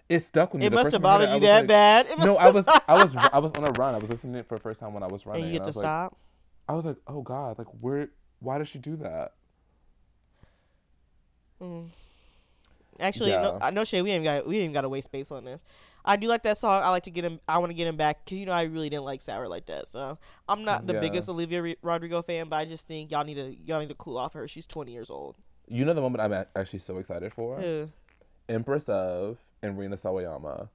It 0.09 0.21
stuck 0.21 0.53
with 0.53 0.61
me. 0.61 0.67
It 0.67 0.71
The 0.71 0.77
must 0.77 0.93
have 0.93 1.03
I 1.03 1.03
bothered 1.03 1.31
it, 1.31 1.35
you 1.35 1.41
that 1.41 1.63
was 1.63 1.69
bad. 1.69 2.07
It 2.11 2.19
No, 2.19 2.37
I 2.37 2.51
was, 2.51 2.67
I 2.69 3.03
was, 3.03 3.17
I 3.33 3.39
was 3.39 3.53
on 3.53 3.65
a 3.65 3.71
run. 3.73 3.95
I 3.95 3.99
was 3.99 4.11
listening 4.11 4.35
to 4.35 4.39
it 4.41 4.47
for 4.47 4.57
the 4.57 4.61
first 4.61 4.79
time 4.81 4.93
when 4.93 5.03
I 5.03 5.07
was 5.07 5.25
running. 5.25 5.45
and 5.45 5.53
you 5.53 5.59
get 5.59 5.63
I 5.63 5.65
to 5.65 5.69
was 5.71 5.77
like, 5.77 5.83
stop. 5.83 6.17
I 6.69 6.73
was 6.75 6.85
like, 6.85 6.97
"Oh 7.07 7.23
God, 7.23 7.59
like 7.59 7.69
where? 7.81 8.09
Why 8.41 8.59
does 8.59 8.69
she 8.69 8.79
do 8.79 8.97
that?" 8.97 9.33
Mm. 11.61 11.89
Actually, 13.01 13.31
no, 13.33 13.59
Yeah. 13.61 13.67
I 13.67 13.71
know 13.71 13.85
Shay. 13.85 14.03
We 14.03 14.11
ain't 14.11 14.25
got 14.25 14.47
we 14.47 14.59
ain't 14.59 14.73
got 14.73 14.83
to 14.83 14.89
waste 14.89 15.07
space 15.07 15.31
on 15.31 15.45
this. 15.45 15.61
I 16.05 16.17
do 16.17 16.27
like 16.29 16.43
that 16.43 16.59
song. 16.59 16.83
I 16.83 16.91
like 16.91 17.05
to 17.05 17.11
get 17.11 17.25
him. 17.25 17.41
I 17.49 17.59
want 17.59 17.71
to 17.71 17.75
get 17.75 17.87
him 17.87 17.97
back 17.97 18.25
because 18.25 18.39
you 18.39 18.45
know 18.47 18.53
I 18.53 18.65
really 18.65 18.91
didn't 18.91 19.05
like 19.05 19.21
Sour 19.23 19.49
like 19.49 19.67
that. 19.67 19.89
So 19.89 20.19
I'm 20.49 20.65
not 20.65 20.87
the 20.87 20.93
Yeah. 20.95 21.01
biggest 21.01 21.29
Olivia 21.29 21.75
Rodrigo 21.83 22.21
fan, 22.23 22.49
but 22.49 22.57
I 22.57 22.65
just 22.67 22.87
think 22.87 23.11
y'all 23.11 23.25
need 23.25 23.35
to 23.37 23.57
y'all 23.65 23.81
need 23.81 23.89
to 23.89 23.95
cool 23.95 24.19
off 24.19 24.35
her. 24.35 24.47
She's 24.47 24.67
20 24.67 24.93
years 24.93 25.09
old. 25.11 25.37
You 25.67 25.85
know 25.87 25.95
the 25.95 26.03
moment 26.03 26.21
I'm 26.21 26.45
actually 26.55 26.81
so 26.81 26.99
excited 26.99 27.33
for? 27.33 27.59
Who? 27.59 27.89
Empress 28.49 28.85
of 28.89 29.39
and 29.63 29.79
Rina 29.79 29.97
Sawayama. 29.97 30.69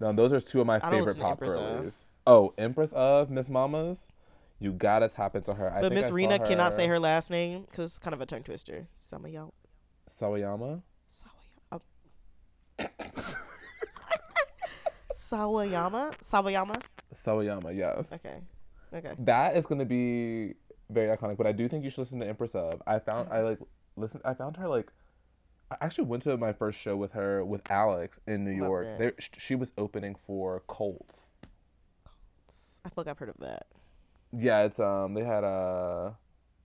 Now 0.00 0.12
those 0.12 0.32
are 0.32 0.40
two 0.40 0.60
of 0.60 0.66
my 0.66 0.80
I 0.82 0.90
favorite 0.90 1.16
pop 1.18 1.30
Empress 1.32 1.54
of. 1.54 1.94
Oh, 2.26 2.52
Empress 2.58 2.92
of 2.92 3.30
Miss 3.30 3.48
Mamas. 3.48 4.10
You 4.58 4.72
gotta 4.72 5.08
tap 5.08 5.36
into 5.36 5.54
her. 5.54 5.72
I 5.72 5.80
But 5.80 5.92
Miss 5.92 6.10
Rina 6.10 6.38
cannot 6.40 6.74
say 6.74 6.86
her 6.88 6.98
last 6.98 7.30
name 7.30 7.62
because 7.70 7.92
it's 7.92 7.98
kind 7.98 8.14
of 8.14 8.20
a 8.20 8.26
tongue 8.26 8.42
twister. 8.42 8.88
Some 8.94 9.24
of 9.24 9.30
y'all. 9.30 9.54
Sawayama. 10.10 10.82
Sawayama. 11.10 11.41
Sawayama. 15.14 16.14
Sawayama. 16.20 16.82
Sawayama, 17.24 17.76
yes. 17.76 18.06
Okay. 18.12 18.36
Okay. 18.94 19.12
That 19.20 19.56
is 19.56 19.66
gonna 19.66 19.84
be 19.84 20.54
very 20.90 21.14
iconic. 21.16 21.36
But 21.36 21.46
I 21.46 21.52
do 21.52 21.68
think 21.68 21.84
you 21.84 21.90
should 21.90 22.00
listen 22.00 22.20
to 22.20 22.26
Empress 22.26 22.54
of. 22.54 22.82
I 22.86 22.98
found 22.98 23.28
I 23.30 23.40
like 23.40 23.58
listen. 23.96 24.20
I 24.24 24.34
found 24.34 24.56
her 24.56 24.68
like. 24.68 24.90
I 25.70 25.76
actually 25.80 26.04
went 26.04 26.22
to 26.24 26.36
my 26.36 26.52
first 26.52 26.78
show 26.78 26.96
with 26.96 27.12
her 27.12 27.42
with 27.44 27.62
Alex 27.70 28.20
in 28.26 28.44
New 28.44 28.60
Love 28.60 28.68
York. 28.68 28.98
There, 28.98 29.14
she 29.38 29.54
was 29.54 29.72
opening 29.78 30.16
for 30.26 30.62
Colts. 30.66 31.30
Colts. 32.04 32.80
I 32.84 32.88
feel 32.90 32.94
like 32.98 33.08
I've 33.08 33.18
heard 33.18 33.30
of 33.30 33.38
that. 33.38 33.66
Yeah, 34.32 34.64
it's 34.64 34.78
um 34.80 35.14
they 35.14 35.24
had 35.24 35.44
a 35.44 36.14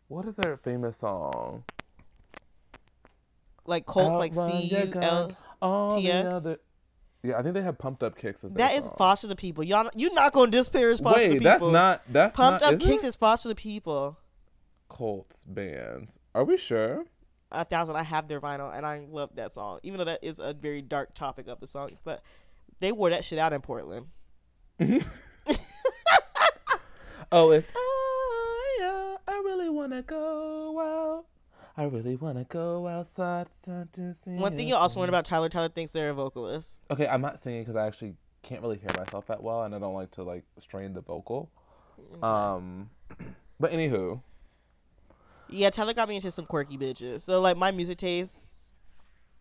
what 0.10 0.26
is 0.26 0.36
their 0.36 0.58
famous 0.58 0.98
song? 0.98 1.64
Like 3.66 3.86
Colts, 3.86 4.18
like 4.18 4.32
Outrun 4.32 4.62
C 4.62 4.86
gun, 4.88 5.04
L. 5.04 5.32
all 5.62 5.96
the 5.96 6.02
TS? 6.02 6.28
other- 6.28 6.60
Yeah, 7.24 7.38
I 7.38 7.42
think 7.44 7.54
they 7.56 7.62
have 7.62 7.78
pumped 7.78 8.04
up 8.04 8.18
kicks 8.18 8.44
as 8.44 8.52
their 8.52 8.68
That 8.68 8.76
is 8.78 8.86
song. 8.86 8.96
Foster 8.98 9.28
the 9.28 9.36
People. 9.36 9.64
Y'all, 9.64 9.90
you're 9.96 10.14
not 10.14 10.34
gonna 10.34 10.52
disparage 10.52 11.02
Foster 11.02 11.20
the 11.22 11.26
Wait, 11.28 11.32
People. 11.40 11.44
that's 11.46 11.64
not 11.74 12.02
that's 12.10 12.36
Pumped 12.36 12.62
not, 12.62 12.74
Up 12.74 12.80
is 12.82 12.86
Kicks 12.88 13.04
it? 13.04 13.08
is 13.08 13.16
Foster 13.16 13.50
the 13.50 13.56
People. 13.56 14.18
Colts 14.90 15.44
bands. 15.46 16.20
Are 16.34 16.44
we 16.44 16.58
sure? 16.58 17.04
A 17.52 17.64
thousand. 17.66 17.96
I 17.96 18.04
have 18.04 18.28
their 18.28 18.40
vinyl, 18.42 18.76
and 18.76 18.86
I 18.86 19.06
love 19.10 19.32
that 19.36 19.52
song. 19.54 19.80
Even 19.84 19.98
though 20.00 20.06
that 20.06 20.20
is 20.24 20.40
a 20.40 20.54
very 20.54 20.82
dark 20.82 21.14
topic 21.14 21.48
of 21.48 21.60
the 21.60 21.68
songs, 21.68 22.00
but 22.04 22.22
they 22.80 22.92
wore 22.92 23.10
that 23.10 23.24
shit 23.26 23.40
out 23.40 23.54
in 23.54 23.62
Portland. 23.62 24.08
Oh, 27.30 27.52
it's 27.52 27.68
I, 27.76 28.80
uh, 28.84 29.18
I 29.32 29.36
really 29.44 29.70
wanna 29.70 30.02
go 30.02 30.80
out. 30.80 31.26
I 31.80 31.84
really 31.84 32.16
wanna 32.16 32.44
go 32.46 32.88
outside 32.88 33.48
to 33.64 33.88
see. 34.24 34.32
One 34.32 34.58
thing 34.58 34.68
you 34.68 34.76
also 34.76 35.00
learn 35.00 35.10
about 35.10 35.26
Tyler, 35.26 35.48
Tyler 35.48 35.70
thinks 35.70 35.92
they're 35.92 36.10
a 36.10 36.14
vocalist. 36.14 36.80
Okay, 36.90 37.08
I'm 37.08 37.22
not 37.22 37.40
singing 37.40 37.62
because 37.62 37.76
I 37.76 37.86
actually 37.86 38.16
can't 38.42 38.62
really 38.64 38.78
hear 38.78 38.90
myself 38.98 39.28
that 39.28 39.44
well, 39.44 39.64
and 39.64 39.76
I 39.76 39.80
don't 39.80 39.94
like 39.94 40.10
to 40.12 40.24
like 40.24 40.44
strain 40.60 40.94
the 40.94 41.02
vocal. 41.02 41.52
Um, 42.24 42.90
but 43.60 43.72
anywho, 43.72 44.22
Yeah, 45.50 45.70
Tyler 45.70 45.94
got 45.94 46.10
me 46.10 46.16
into 46.16 46.32
some 46.32 46.46
quirky 46.48 46.78
bitches. 46.78 47.22
So 47.22 47.40
like 47.42 47.58
my 47.58 47.72
music 47.72 47.98
taste 47.98 48.56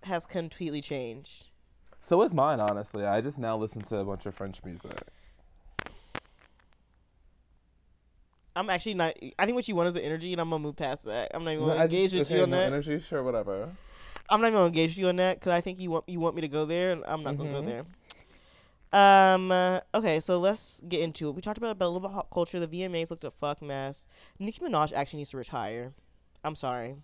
has 0.03 0.27
completely 0.27 0.83
changed. 0.83 1.46
so 2.07 2.20
is 2.22 2.35
mine. 2.35 2.61
Honestly, 2.61 3.07
I 3.07 3.22
just 3.22 3.38
now 3.38 3.57
listen 3.57 3.81
to 3.83 3.96
a 3.96 4.05
bunch 4.05 4.27
of 4.27 4.35
French 4.35 4.62
music. 4.62 4.92
I'm 8.57 8.71
actually 8.71 8.95
not. 8.95 9.14
I 9.38 9.45
think 9.45 9.55
what 9.55 9.69
you 9.69 9.77
want 9.77 9.88
is 9.88 9.95
the 9.95 10.03
energy, 10.05 10.33
and 10.33 10.40
I'm 10.40 10.49
gonna 10.51 10.62
move 10.62 10.77
past 10.77 11.05
that. 11.05 11.31
I'm 11.35 11.45
not 11.45 11.53
even 11.53 11.66
gonna 11.66 11.81
I 11.81 11.85
engage 11.85 12.11
just- 12.12 12.14
with 12.19 12.27
okay, 12.31 12.37
you 12.38 12.42
on 12.45 12.51
no 12.51 12.57
that. 12.57 12.66
Energy, 12.66 12.99
sure, 13.01 13.23
whatever. 13.23 13.69
I'm 14.29 14.40
not 14.40 14.49
even 14.49 14.55
gonna 14.57 14.66
engage 14.66 14.90
with 14.92 14.99
you 14.99 15.09
on 15.09 15.16
that 15.16 15.38
because 15.38 15.53
I 15.53 15.61
think 15.61 15.79
you 15.79 15.90
want 15.90 16.09
you 16.09 16.19
want 16.19 16.35
me 16.35 16.40
to 16.40 16.49
go 16.49 16.64
there, 16.64 16.92
and 16.92 17.05
I'm 17.07 17.23
not 17.23 17.37
gonna 17.37 17.53
go 17.53 17.62
Mhm. 17.62 17.66
there. 17.66 17.85
Um. 19.35 19.53
uh, 19.53 19.81
okay, 19.95 20.21
so 20.21 20.38
let's 20.38 20.81
get 20.88 21.01
into 21.01 21.29
it. 21.29 21.35
We 21.35 21.42
talked 21.42 21.59
about, 21.59 21.73
about 21.73 21.87
a 21.87 21.90
little 21.90 22.09
bit 22.09 22.14
hot 22.14 22.29
culture. 22.33 22.59
The 22.59 22.66
VMAs 22.69 23.11
looked 23.11 23.25
a 23.25 23.31
fuck 23.31 23.61
mess. 23.61 24.09
Nicki 24.38 24.61
Minaj 24.61 24.92
actually 24.92 25.19
needs 25.19 25.31
to 25.31 25.37
retire. 25.37 25.92
I'm 26.42 26.55
sorry. 26.57 26.97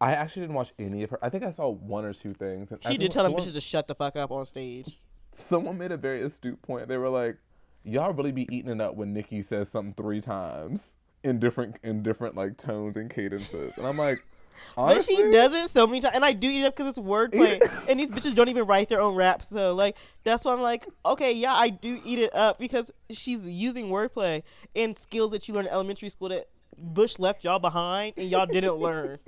I 0.00 0.12
actually 0.12 0.42
didn't 0.42 0.54
watch 0.54 0.72
any 0.78 1.02
of 1.02 1.10
her. 1.10 1.18
I 1.22 1.30
think 1.30 1.42
I 1.42 1.50
saw 1.50 1.68
one 1.70 2.04
or 2.04 2.12
two 2.12 2.34
things. 2.34 2.70
and 2.70 2.78
I 2.84 2.90
She 2.92 2.98
did 2.98 3.10
tell 3.10 3.24
them 3.24 3.32
bitches 3.32 3.54
to 3.54 3.60
shut 3.60 3.88
the 3.88 3.94
fuck 3.94 4.14
up 4.14 4.30
on 4.30 4.44
stage. 4.44 5.00
someone 5.48 5.78
made 5.78 5.90
a 5.90 5.96
very 5.96 6.22
astute 6.22 6.60
point. 6.62 6.86
They 6.88 6.98
were 6.98 7.08
like, 7.08 7.38
"Y'all 7.86 8.12
really 8.12 8.32
be 8.32 8.48
eating 8.54 8.70
it 8.70 8.80
up 8.80 8.96
when 8.96 9.12
Nicki 9.12 9.42
says 9.42 9.68
something 9.68 9.94
three 9.94 10.20
times 10.20 10.90
in 11.24 11.38
different 11.38 11.76
in 11.82 12.02
different 12.02 12.34
like 12.34 12.56
tones 12.56 12.96
and 12.96 13.08
cadences." 13.08 13.76
And 13.76 13.86
I'm 13.86 13.96
like, 13.96 14.18
But 14.76 15.04
she 15.04 15.30
does 15.30 15.52
it 15.54 15.70
so 15.70 15.86
many 15.86 16.00
times, 16.00 16.14
and 16.14 16.24
I 16.24 16.32
do 16.32 16.48
eat 16.48 16.62
it 16.62 16.66
up 16.66 16.76
because 16.76 16.88
it's 16.88 16.98
wordplay. 16.98 17.60
and 17.88 17.98
these 17.98 18.10
bitches 18.10 18.34
don't 18.34 18.48
even 18.48 18.66
write 18.66 18.88
their 18.88 19.00
own 19.00 19.14
raps, 19.14 19.48
so 19.48 19.74
like 19.74 19.96
that's 20.24 20.44
why 20.44 20.52
I'm 20.52 20.60
like, 20.60 20.86
okay, 21.04 21.32
yeah, 21.32 21.54
I 21.54 21.70
do 21.70 22.00
eat 22.04 22.18
it 22.18 22.34
up 22.34 22.58
because 22.58 22.90
she's 23.10 23.44
using 23.46 23.86
wordplay 23.86 24.42
and 24.74 24.96
skills 24.96 25.30
that 25.30 25.48
you 25.48 25.54
learn 25.54 25.66
in 25.66 25.72
elementary 25.72 26.08
school 26.08 26.28
that 26.28 26.48
Bush 26.78 27.18
left 27.18 27.44
y'all 27.44 27.58
behind 27.58 28.14
and 28.16 28.30
y'all 28.30 28.46
didn't 28.46 28.74
learn. 28.76 29.18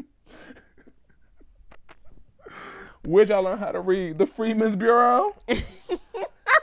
Where'd 3.04 3.28
y'all 3.28 3.44
learn 3.44 3.58
how 3.58 3.72
to 3.72 3.80
read? 3.80 4.18
The 4.18 4.26
Freedmen's 4.26 4.76
Bureau. 4.76 5.34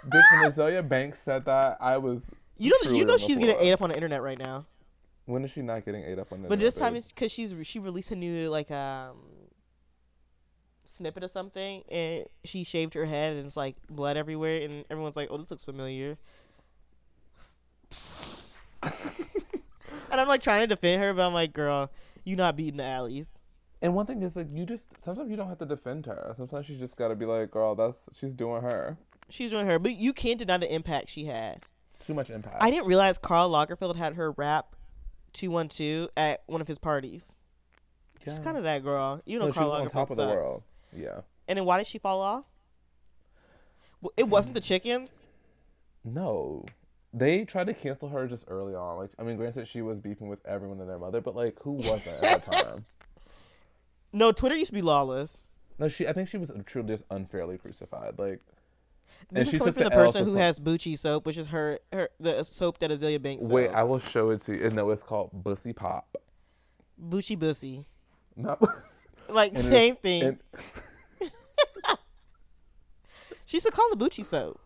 Bitch, 0.09 0.23
when 0.31 0.51
Azealia 0.51 0.87
Banks 0.87 1.19
said 1.23 1.45
that, 1.45 1.77
I 1.79 1.97
was. 1.97 2.21
You 2.57 2.71
know, 2.83 2.91
you 2.91 3.05
know 3.05 3.17
she's 3.17 3.37
getting 3.37 3.57
ate 3.59 3.73
up 3.73 3.81
on 3.81 3.89
the 3.89 3.95
internet 3.95 4.21
right 4.21 4.37
now. 4.37 4.65
When 5.25 5.43
is 5.43 5.51
she 5.51 5.61
not 5.61 5.83
getting 5.85 6.03
ate 6.03 6.19
up 6.19 6.31
on 6.31 6.41
the 6.41 6.45
internet? 6.45 6.49
But 6.49 6.59
this 6.59 6.75
time 6.75 6.93
babe? 6.93 6.99
it's 6.99 7.11
because 7.11 7.31
she's 7.31 7.53
she 7.63 7.79
released 7.79 8.11
a 8.11 8.15
new 8.15 8.49
like 8.49 8.71
um 8.71 9.17
snippet 10.83 11.23
of 11.23 11.31
something, 11.31 11.83
and 11.89 12.25
she 12.43 12.63
shaved 12.63 12.93
her 12.93 13.05
head, 13.05 13.35
and 13.37 13.45
it's 13.45 13.57
like 13.57 13.75
blood 13.89 14.17
everywhere, 14.17 14.61
and 14.61 14.85
everyone's 14.89 15.15
like, 15.15 15.29
"Oh, 15.31 15.37
this 15.37 15.51
looks 15.51 15.65
familiar." 15.65 16.17
and 18.83 18.91
I'm 20.11 20.27
like 20.27 20.41
trying 20.41 20.61
to 20.61 20.67
defend 20.67 21.01
her, 21.01 21.13
but 21.13 21.25
I'm 21.25 21.33
like, 21.33 21.53
"Girl, 21.53 21.91
you 22.23 22.35
not 22.35 22.55
beating 22.55 22.77
the 22.77 22.83
alleys." 22.83 23.31
And 23.81 23.93
one 23.93 24.05
thing 24.05 24.21
is 24.23 24.35
like 24.35 24.47
you 24.53 24.65
just 24.65 24.85
sometimes 25.03 25.29
you 25.29 25.35
don't 25.35 25.49
have 25.49 25.59
to 25.59 25.65
defend 25.65 26.05
her. 26.05 26.33
Sometimes 26.37 26.69
you 26.69 26.77
just 26.77 26.95
gotta 26.95 27.15
be 27.15 27.25
like, 27.25 27.51
girl, 27.51 27.75
that's 27.75 27.97
she's 28.13 28.31
doing 28.31 28.61
her. 28.61 28.97
She's 29.29 29.49
doing 29.51 29.65
her, 29.67 29.79
but 29.79 29.95
you 29.95 30.13
can't 30.13 30.37
deny 30.39 30.57
the 30.57 30.71
impact 30.73 31.09
she 31.09 31.25
had. 31.25 31.61
Too 32.05 32.13
much 32.13 32.29
impact. 32.29 32.57
I 32.59 32.69
didn't 32.69 32.85
realize 32.87 33.17
Karl 33.17 33.49
Lagerfeld 33.49 33.95
had 33.95 34.13
her 34.15 34.31
rap 34.31 34.75
two 35.33 35.49
one 35.51 35.67
two 35.69 36.09
at 36.15 36.43
one 36.45 36.61
of 36.61 36.67
his 36.67 36.77
parties. 36.77 37.35
She's 38.23 38.39
kind 38.39 38.57
of 38.57 38.63
that 38.63 38.83
girl. 38.83 39.21
You 39.25 39.37
know, 39.39 39.47
No, 39.47 39.51
Karl 39.53 39.69
Lagerfeld 39.71 39.89
top 39.91 40.09
of 40.09 40.17
the 40.17 40.23
sucks. 40.27 40.35
world. 40.35 40.63
Yeah. 40.95 41.21
And 41.47 41.57
then 41.57 41.65
why 41.65 41.77
did 41.77 41.85
she 41.87 41.97
fall 41.99 42.21
off? 42.21 42.45
Well, 44.01 44.13
It 44.17 44.27
wasn't 44.27 44.53
the 44.55 44.61
chickens. 44.61 45.27
No. 46.03 46.65
They 47.13 47.45
tried 47.45 47.67
to 47.67 47.73
cancel 47.73 48.09
her 48.09 48.27
just 48.27 48.43
early 48.47 48.73
on. 48.75 48.97
Like, 48.97 49.11
I 49.17 49.23
mean, 49.23 49.37
granted, 49.37 49.67
she 49.67 49.81
was 49.81 49.99
beefing 49.99 50.27
with 50.27 50.45
everyone 50.45 50.79
and 50.81 50.89
their 50.89 50.97
mother, 50.99 51.21
but 51.21 51.35
like, 51.35 51.57
who 51.61 51.73
wasn't 51.73 52.23
at 52.23 52.43
the 52.45 52.51
time? 52.63 52.85
No, 54.11 54.31
Twitter 54.31 54.55
used 54.55 54.69
to 54.69 54.73
be 54.73 54.81
lawless. 54.81 55.47
No, 55.77 55.87
she. 55.87 56.07
I 56.07 56.13
think 56.13 56.29
she 56.29 56.37
was 56.37 56.51
truly 56.65 56.87
just 56.89 57.03
unfairly 57.11 57.57
crucified. 57.57 58.17
Like, 58.17 58.39
And 59.29 59.37
This 59.37 59.47
is 59.47 59.53
she 59.53 59.57
coming 59.59 59.73
from 59.73 59.83
the 59.85 59.89
person 59.91 60.23
who 60.25 60.35
has 60.35 60.59
Bucci 60.59 60.97
soap, 60.97 61.25
which 61.25 61.37
is 61.37 61.47
her, 61.47 61.79
her 61.91 62.09
the 62.19 62.43
soap 62.43 62.77
that 62.79 62.91
Azealia 62.91 63.21
Banks 63.21 63.43
sells. 63.43 63.51
wait, 63.51 63.69
I 63.69 63.83
will 63.83 63.99
show 63.99 64.29
it 64.29 64.41
to 64.41 64.55
you. 64.55 64.65
And 64.65 64.75
no, 64.75 64.89
it's 64.91 65.01
called 65.03 65.31
Bussy 65.33 65.73
Pop. 65.73 66.15
Bucci 67.01 67.37
Bussy. 67.37 67.87
Not. 68.35 68.61
Like 69.27 69.53
And 69.55 69.63
same 69.63 69.95
thing. 69.95 70.21
and, 70.23 70.39
she 73.45 73.57
used 73.57 73.65
to 73.65 73.71
call 73.71 73.89
the 73.89 73.97
Bucci 73.97 74.23
soap. 74.23 74.59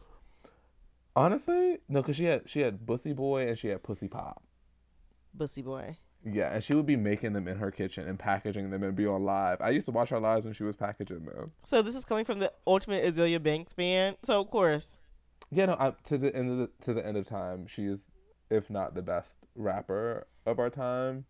honestly, 1.16 1.78
no, 1.88 2.02
because 2.02 2.18
she 2.18 2.26
had 2.26 2.50
she 2.50 2.60
had 2.60 2.86
Bussy 2.86 3.14
Boy 3.14 3.48
and 3.48 3.58
she 3.58 3.70
had 3.70 3.84
Pussy 3.84 4.08
Pop. 4.10 4.44
Bussy 5.34 5.62
boy. 5.62 5.96
Yeah, 6.26 6.54
and 6.54 6.64
she 6.64 6.74
would 6.74 6.86
be 6.86 6.98
making 6.98 7.34
them 7.34 7.48
in 7.48 7.58
her 7.58 7.72
kitchen 7.72 8.08
and 8.08 8.20
packaging 8.20 8.70
them 8.72 8.84
and 8.84 8.96
be 8.96 9.08
on 9.08 9.24
live. 9.24 9.62
I 9.62 9.70
used 9.70 9.86
to 9.86 9.92
watch 9.92 10.10
her 10.10 10.20
lives 10.20 10.46
when 10.46 10.54
she 10.54 10.64
was 10.64 10.76
packaging 10.76 11.26
them. 11.26 11.52
So 11.64 11.82
this 11.82 11.96
is 11.96 12.04
coming 12.04 12.26
from 12.26 12.40
the 12.40 12.52
ultimate 12.68 13.04
Azealia 13.06 13.42
Banks 13.42 13.74
fan. 13.74 14.16
So 14.24 14.42
of 14.42 14.50
course, 14.50 14.98
Yeah, 15.52 15.68
no, 15.68 15.74
I, 15.80 15.94
to 16.06 16.18
the 16.18 16.36
end 16.36 16.52
of 16.52 16.58
the, 16.58 16.70
to 16.86 16.94
the 16.94 17.06
end 17.06 17.16
of 17.18 17.26
time, 17.26 17.68
she 17.68 17.86
is, 17.86 18.02
if 18.50 18.70
not 18.70 18.96
the 18.96 19.02
best 19.02 19.34
rapper 19.56 20.28
of 20.46 20.60
our 20.60 20.70
time. 20.70 21.26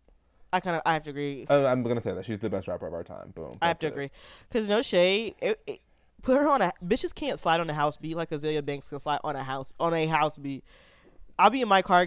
I 0.52 0.58
kind 0.58 0.74
of 0.74 0.82
I 0.84 0.94
have 0.94 1.04
to 1.04 1.10
agree. 1.10 1.46
Oh, 1.48 1.64
I'm 1.64 1.84
gonna 1.84 2.00
say 2.00 2.12
that 2.12 2.24
she's 2.24 2.40
the 2.40 2.50
best 2.50 2.66
rapper 2.66 2.88
of 2.88 2.92
our 2.94 3.04
time. 3.04 3.30
Boom. 3.34 3.52
I 3.62 3.68
have 3.68 3.78
to 3.80 3.86
it. 3.86 3.90
agree. 3.90 4.10
Cause 4.52 4.68
no 4.68 4.82
shade, 4.82 5.36
it, 5.40 5.60
it, 5.66 5.80
put 6.22 6.36
her 6.36 6.48
on 6.48 6.60
a 6.60 6.72
bitches 6.84 7.14
can't 7.14 7.38
slide 7.38 7.60
on 7.60 7.70
a 7.70 7.74
house 7.74 7.96
beat 7.96 8.16
like 8.16 8.30
Azealia 8.30 8.64
Banks 8.64 8.88
can 8.88 8.98
slide 8.98 9.20
on 9.22 9.36
a 9.36 9.44
house 9.44 9.72
on 9.78 9.94
a 9.94 10.06
house 10.06 10.38
beat. 10.38 10.64
I'll 11.40 11.48
be 11.50 11.62
in 11.62 11.68
my 11.68 11.80
car 11.80 12.06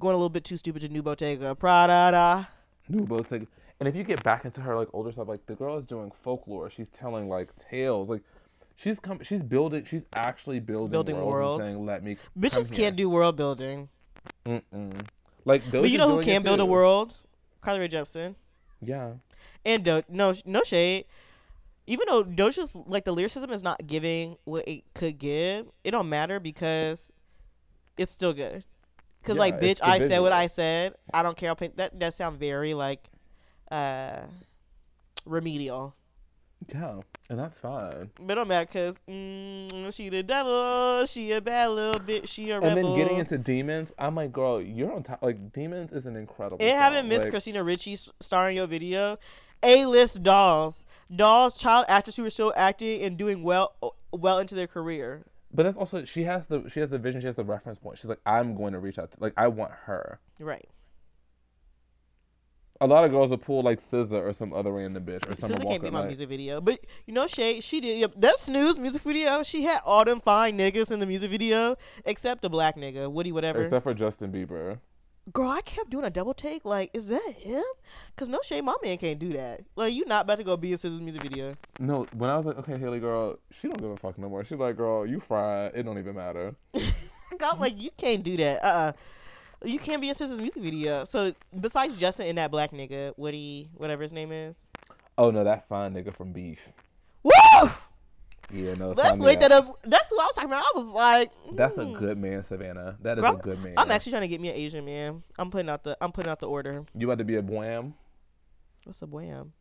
going 0.00 0.14
a 0.14 0.18
little 0.18 0.28
bit 0.28 0.42
too 0.42 0.56
stupid 0.56 0.82
to 0.82 0.88
New 0.88 1.02
Bottega 1.02 1.54
Prada. 1.54 2.48
New 2.88 3.06
Bottega. 3.06 3.46
And 3.78 3.88
if 3.88 3.94
you 3.94 4.02
get 4.02 4.22
back 4.24 4.44
into 4.44 4.60
her 4.60 4.76
like 4.76 4.88
older 4.92 5.12
stuff, 5.12 5.28
like 5.28 5.46
the 5.46 5.54
girl 5.54 5.78
is 5.78 5.84
doing 5.84 6.10
folklore. 6.24 6.68
She's 6.68 6.88
telling 6.88 7.28
like 7.28 7.50
tales. 7.70 8.08
Like 8.08 8.22
she's 8.74 8.98
come. 8.98 9.20
She's 9.22 9.40
building. 9.40 9.84
She's 9.84 10.02
actually 10.12 10.58
building, 10.58 10.90
Building 10.90 11.16
worlds, 11.16 11.60
worlds. 11.60 11.72
saying, 11.72 11.86
"Let 11.86 12.02
me." 12.02 12.16
Bitches 12.38 12.72
can't 12.72 12.96
do 12.96 13.08
world 13.08 13.36
building. 13.36 13.88
Mm-mm. 14.44 15.06
Like, 15.44 15.62
but 15.70 15.88
you 15.88 15.98
know 15.98 16.08
who 16.08 16.22
can 16.22 16.42
build 16.42 16.58
a 16.60 16.66
world? 16.66 17.14
Carly 17.60 17.78
Rae 17.80 17.88
Jepsen. 17.88 18.34
Yeah. 18.80 19.12
And 19.64 19.84
Do- 19.84 20.02
no, 20.08 20.34
no 20.44 20.62
shade. 20.64 21.04
Even 21.86 22.06
though 22.08 22.24
Doja's 22.24 22.74
like 22.74 23.04
the 23.04 23.12
lyricism 23.12 23.50
is 23.50 23.62
not 23.62 23.86
giving 23.86 24.36
what 24.44 24.66
it 24.66 24.82
could 24.94 25.18
give, 25.18 25.66
it 25.84 25.92
don't 25.92 26.08
matter 26.08 26.40
because 26.40 27.12
it's 27.96 28.10
still 28.10 28.32
good. 28.32 28.64
Cause 29.22 29.36
Yeah, 29.36 29.40
like, 29.40 29.60
bitch, 29.60 29.80
I 29.82 29.98
said 30.00 30.18
what. 30.20 30.32
I 30.32 30.46
said. 30.46 30.94
I 31.12 31.22
don't 31.22 31.36
care. 31.36 31.54
That. 31.76 31.98
That 31.98 32.14
sound 32.14 32.38
very 32.38 32.74
like, 32.74 33.08
uh, 33.70 34.22
remedial. 35.24 35.94
Yeah, 36.72 37.00
and 37.28 37.38
that's 37.38 37.58
fine. 37.58 38.10
But 38.20 38.34
don't 38.34 38.48
matter 38.48 38.66
because 38.66 39.00
mm, 39.08 39.92
she 39.94 40.08
the 40.08 40.22
devil. 40.22 41.06
She 41.06 41.32
a 41.32 41.40
bad 41.40 41.68
little 41.70 42.00
bitch. 42.00 42.28
She 42.28 42.50
a 42.50 42.56
And 42.56 42.64
rebel. 42.76 42.94
then 42.96 42.98
getting 42.98 43.18
into 43.18 43.38
demons, 43.38 43.92
I'm 43.98 44.14
like, 44.14 44.32
girl, 44.32 44.60
you're 44.60 44.92
on 44.92 45.02
top. 45.02 45.22
Like, 45.22 45.52
demons 45.52 45.92
is 45.92 46.06
an 46.06 46.16
incredible. 46.16 46.58
And 46.60 46.78
haven't 46.78 47.08
missed 47.08 47.24
like, 47.24 47.30
Christina 47.30 47.64
Ricci 47.64 47.96
starring 48.20 48.56
your 48.56 48.66
video. 48.66 49.18
A 49.64 49.86
list 49.86 50.22
dolls, 50.22 50.84
dolls, 51.14 51.56
child 51.56 51.84
actors 51.88 52.16
who 52.16 52.24
are 52.24 52.30
still 52.30 52.52
acting 52.56 53.02
and 53.02 53.16
doing 53.16 53.42
well, 53.42 53.74
well 54.12 54.38
into 54.38 54.54
their 54.54 54.66
career. 54.66 55.24
But 55.54 55.64
that's 55.64 55.76
also 55.76 56.04
she 56.04 56.24
has 56.24 56.46
the 56.46 56.68
she 56.68 56.80
has 56.80 56.90
the 56.90 56.98
vision. 56.98 57.20
She 57.20 57.26
has 57.26 57.36
the 57.36 57.44
reference 57.44 57.78
point. 57.78 57.98
She's 57.98 58.06
like, 58.06 58.20
I'm 58.24 58.56
going 58.56 58.72
to 58.72 58.78
reach 58.78 58.98
out 58.98 59.12
to 59.12 59.18
like 59.20 59.34
I 59.36 59.48
want 59.48 59.72
her. 59.84 60.18
Right. 60.40 60.68
A 62.80 62.86
lot 62.86 63.04
of 63.04 63.12
girls 63.12 63.30
will 63.30 63.38
pull 63.38 63.62
like 63.62 63.80
SZA 63.90 64.14
or 64.14 64.32
some 64.32 64.52
other 64.52 64.72
random 64.72 65.04
bitch 65.04 65.30
or 65.30 65.36
some 65.38 65.50
SZA 65.52 65.62
can't 65.62 65.82
be 65.82 65.90
my 65.90 66.04
music 66.04 66.28
video, 66.28 66.60
but 66.60 66.80
you 67.06 67.14
know, 67.14 67.28
Shay, 67.28 67.60
she 67.60 67.80
did 67.80 67.98
yep, 67.98 68.12
that 68.16 68.40
snooze 68.40 68.76
music 68.76 69.02
video. 69.02 69.44
She 69.44 69.62
had 69.62 69.82
all 69.84 70.04
them 70.04 70.20
fine 70.20 70.58
niggas 70.58 70.90
in 70.90 70.98
the 70.98 71.06
music 71.06 71.30
video, 71.30 71.76
except 72.04 72.42
the 72.42 72.50
black 72.50 72.76
nigga, 72.76 73.08
Woody, 73.12 73.30
whatever. 73.30 73.62
Except 73.62 73.84
for 73.84 73.94
Justin 73.94 74.32
Bieber. 74.32 74.78
Girl, 75.32 75.50
I 75.50 75.60
kept 75.60 75.90
doing 75.90 76.04
a 76.04 76.10
double 76.10 76.34
take. 76.34 76.64
Like, 76.64 76.90
is 76.94 77.06
that 77.08 77.34
him? 77.38 77.62
Cause 78.16 78.28
no 78.28 78.40
shame, 78.42 78.64
my 78.64 78.74
man 78.82 78.96
can't 78.96 79.20
do 79.20 79.32
that. 79.34 79.60
Like, 79.76 79.94
you 79.94 80.04
not 80.04 80.24
about 80.24 80.38
to 80.38 80.44
go 80.44 80.56
be 80.56 80.72
in 80.72 80.78
SZA's 80.78 81.00
music 81.00 81.22
video. 81.22 81.54
No, 81.78 82.06
when 82.16 82.28
I 82.28 82.36
was 82.36 82.44
like, 82.44 82.58
okay, 82.58 82.76
Hailey 82.76 82.98
girl, 82.98 83.38
she 83.52 83.68
don't 83.68 83.80
give 83.80 83.90
a 83.90 83.96
fuck 83.96 84.18
no 84.18 84.28
more. 84.28 84.44
She's 84.44 84.58
like, 84.58 84.76
girl, 84.76 85.06
you 85.06 85.20
fried. 85.20 85.72
It 85.76 85.84
don't 85.84 85.98
even 85.98 86.16
matter. 86.16 86.56
I'm 87.40 87.60
like, 87.60 87.80
you 87.80 87.90
can't 87.96 88.22
do 88.22 88.36
that. 88.38 88.64
Uh, 88.64 88.66
uh 88.66 88.92
you 89.64 89.78
can't 89.78 90.00
be 90.00 90.08
in 90.08 90.14
SZA's 90.14 90.40
music 90.40 90.62
video. 90.62 91.04
So 91.04 91.34
besides 91.58 91.96
Justin 91.96 92.26
and 92.26 92.38
that 92.38 92.50
black 92.50 92.72
nigga, 92.72 93.16
Woody, 93.16 93.70
whatever 93.76 94.02
his 94.02 94.12
name 94.12 94.32
is. 94.32 94.70
Oh 95.16 95.30
no, 95.30 95.44
that 95.44 95.68
fine 95.68 95.94
nigga 95.94 96.14
from 96.16 96.32
Beef. 96.32 96.58
Woo! 97.22 97.32
Yeah, 98.52 98.74
no. 98.74 98.90
Let's 98.90 99.18
wake 99.18 99.40
that 99.40 99.50
up. 99.50 99.78
That's 99.84 100.10
who 100.10 100.20
I 100.20 100.24
was 100.24 100.34
talking 100.34 100.50
about. 100.50 100.64
I 100.64 100.72
was 100.78 100.88
like, 100.88 101.30
That's 101.52 101.76
a 101.78 101.84
hmm. 101.84 101.94
good 101.94 102.18
man, 102.18 102.44
Savannah. 102.44 102.96
That 103.00 103.18
is 103.18 103.22
Girl, 103.22 103.36
a 103.36 103.38
good 103.38 103.62
man. 103.62 103.74
I'm 103.76 103.90
actually 103.90 104.12
trying 104.12 104.22
to 104.22 104.28
get 104.28 104.40
me 104.40 104.50
an 104.50 104.56
Asian 104.56 104.84
man. 104.84 105.22
I'm 105.38 105.50
putting 105.50 105.70
out 105.70 105.84
the. 105.84 105.96
I'm 106.00 106.12
putting 106.12 106.30
out 106.30 106.40
the 106.40 106.48
order. 106.48 106.84
You 106.94 107.06
about 107.06 107.18
to 107.18 107.24
be 107.24 107.36
a 107.36 107.42
wham? 107.42 107.94
What's 108.84 109.00
a 109.02 109.06
wham? 109.06 109.52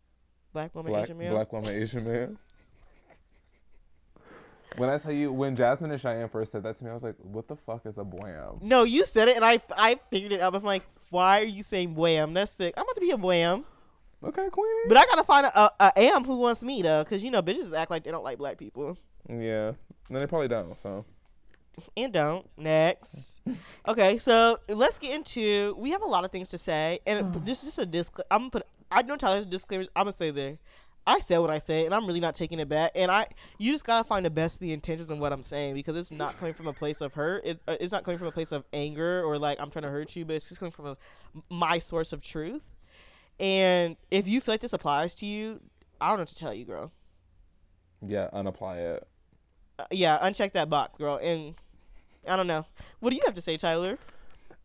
Black 0.53 0.75
woman, 0.75 0.91
Black, 0.91 1.05
Asian 1.05 1.17
man. 1.17 1.31
black 1.31 1.53
woman, 1.53 1.73
Asian 1.73 2.03
man. 2.03 2.37
When 4.77 4.89
I 4.89 4.97
tell 4.97 5.11
you, 5.11 5.31
when 5.31 5.55
Jasmine 5.55 5.91
and 5.91 6.01
Cheyenne 6.01 6.29
first 6.29 6.51
said 6.51 6.63
that 6.63 6.77
to 6.77 6.83
me, 6.83 6.89
I 6.89 6.93
was 6.93 7.03
like, 7.03 7.15
"What 7.19 7.47
the 7.47 7.55
fuck 7.55 7.85
is 7.85 7.97
a 7.97 8.03
wham?" 8.03 8.59
No, 8.61 8.83
you 8.83 9.05
said 9.05 9.27
it, 9.27 9.35
and 9.35 9.45
I 9.45 9.61
I 9.75 9.99
figured 10.09 10.31
it 10.31 10.41
out. 10.41 10.55
I'm 10.55 10.63
like, 10.63 10.83
why 11.11 11.41
are 11.41 11.45
you 11.45 11.61
saying 11.61 11.93
wham? 11.93 12.33
That's 12.33 12.53
sick. 12.53 12.73
I'm 12.77 12.83
about 12.83 12.95
to 12.95 13.01
be 13.01 13.11
a 13.11 13.17
wham, 13.17 13.65
Okay, 14.24 14.49
queen. 14.51 14.88
but 14.88 14.97
I 14.97 15.05
gotta 15.05 15.24
find 15.24 15.47
a, 15.47 15.59
a, 15.59 15.72
a 15.80 15.99
am 15.99 16.24
who 16.24 16.38
wants 16.38 16.63
me 16.63 16.82
though, 16.82 17.03
because 17.03 17.24
you 17.24 17.32
know 17.32 17.41
bitches 17.41 17.76
act 17.76 17.89
like 17.89 18.03
they 18.03 18.11
don't 18.11 18.24
like 18.24 18.38
black 18.38 18.57
people. 18.57 18.97
Yeah, 19.28 19.74
no, 20.09 20.19
they 20.19 20.28
probably 20.28 20.47
don't. 20.47 20.78
So 20.78 21.05
and 21.95 22.13
don't. 22.13 22.45
Next. 22.57 23.41
okay, 23.88 24.17
so 24.17 24.57
let's 24.67 24.99
get 24.99 25.15
into. 25.15 25.76
We 25.78 25.91
have 25.91 26.01
a 26.01 26.07
lot 26.07 26.26
of 26.26 26.32
things 26.32 26.49
to 26.49 26.57
say, 26.57 26.99
and 27.05 27.45
just 27.45 27.63
just 27.63 27.80
a 27.80 27.86
disc. 27.86 28.17
I'm 28.30 28.41
gonna 28.41 28.49
put. 28.51 28.67
I 28.91 29.01
know 29.03 29.15
Tyler's 29.15 29.45
disclaimers. 29.45 29.88
I'm 29.95 30.03
gonna 30.03 30.13
say 30.13 30.32
there. 30.32 30.57
I 31.05 31.19
said 31.19 31.39
what 31.39 31.49
I 31.49 31.57
said, 31.57 31.86
and 31.86 31.95
I'm 31.95 32.05
really 32.05 32.19
not 32.19 32.36
taking 32.36 32.59
it 32.59 32.69
back. 32.69 32.91
And 32.93 33.09
I, 33.09 33.28
you 33.57 33.72
just 33.72 33.86
gotta 33.86 34.03
find 34.03 34.24
the 34.24 34.30
best 34.30 34.55
of 34.55 34.59
the 34.59 34.72
intentions 34.72 35.09
in 35.09 35.19
what 35.19 35.34
I'm 35.34 35.41
saying 35.41 35.74
because 35.74 35.95
it's 35.95 36.11
not 36.11 36.38
coming 36.38 36.53
from 36.53 36.67
a 36.67 36.74
place 36.74 37.01
of 37.01 37.13
hurt. 37.13 37.43
It, 37.43 37.59
uh, 37.67 37.76
it's 37.80 37.91
not 37.91 38.03
coming 38.03 38.19
from 38.19 38.28
a 38.28 38.32
place 38.32 38.51
of 38.51 38.65
anger 38.72 39.24
or 39.24 39.39
like 39.39 39.59
I'm 39.59 39.72
trying 39.72 39.84
to 39.84 39.89
hurt 39.89 40.15
you, 40.15 40.26
but 40.26 40.36
it's 40.36 40.47
just 40.47 40.59
coming 40.59 40.72
from 40.72 40.86
a, 40.86 40.97
my 41.49 41.80
source 41.80 42.13
of 42.13 42.24
truth. 42.24 42.61
And 43.41 43.97
if 44.11 44.27
you 44.27 44.39
feel 44.39 44.53
like 44.53 44.61
this 44.61 44.71
applies 44.71 45.15
to 45.15 45.25
you, 45.25 45.59
I 45.99 46.09
don't 46.09 46.17
know 46.17 46.21
what 46.21 46.27
to 46.29 46.35
tell 46.35 46.53
you, 46.53 46.63
girl. 46.63 46.91
yeah, 48.05 48.29
unapply 48.31 48.77
it. 48.77 49.07
Uh, 49.79 49.85
yeah, 49.89 50.19
uncheck 50.19 50.51
that 50.51 50.69
box, 50.69 50.97
girl. 50.99 51.19
And 51.21 51.55
I 52.27 52.35
don't 52.35 52.45
know. 52.45 52.67
What 52.99 53.09
do 53.09 53.15
you 53.15 53.23
have 53.25 53.33
to 53.33 53.41
say, 53.41 53.57
Tyler? 53.57 53.97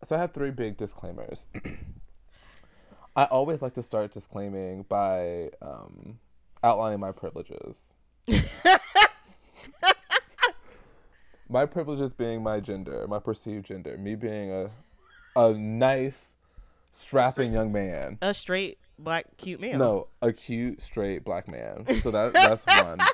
So 0.04 0.14
I 0.14 0.18
have 0.18 0.32
three 0.32 0.50
big 0.50 0.76
disclaimers. 0.76 1.46
I 3.16 3.24
always 3.24 3.62
like 3.62 3.72
to 3.74 3.82
start 3.82 4.12
disclaiming 4.12 4.84
by 4.90 5.48
um, 5.62 6.18
outlining 6.62 7.00
my 7.00 7.12
privileges. 7.12 7.94
my 11.48 11.64
privileges 11.64 12.12
being 12.12 12.42
my 12.42 12.60
gender, 12.60 13.06
my 13.08 13.20
perceived 13.20 13.64
gender, 13.64 13.96
me 13.96 14.16
being 14.16 14.50
a 14.50 14.68
a 15.34 15.52
nice, 15.54 16.32
strapping 16.96 17.52
young 17.52 17.72
man. 17.72 18.18
A 18.22 18.34
straight 18.34 18.78
black 18.98 19.36
cute 19.36 19.60
man. 19.60 19.78
No, 19.78 20.08
a 20.22 20.32
cute, 20.32 20.82
straight 20.82 21.24
black 21.24 21.48
man. 21.48 21.86
So 22.00 22.10
that 22.10 22.32
that's 22.32 22.64
one. 22.66 22.98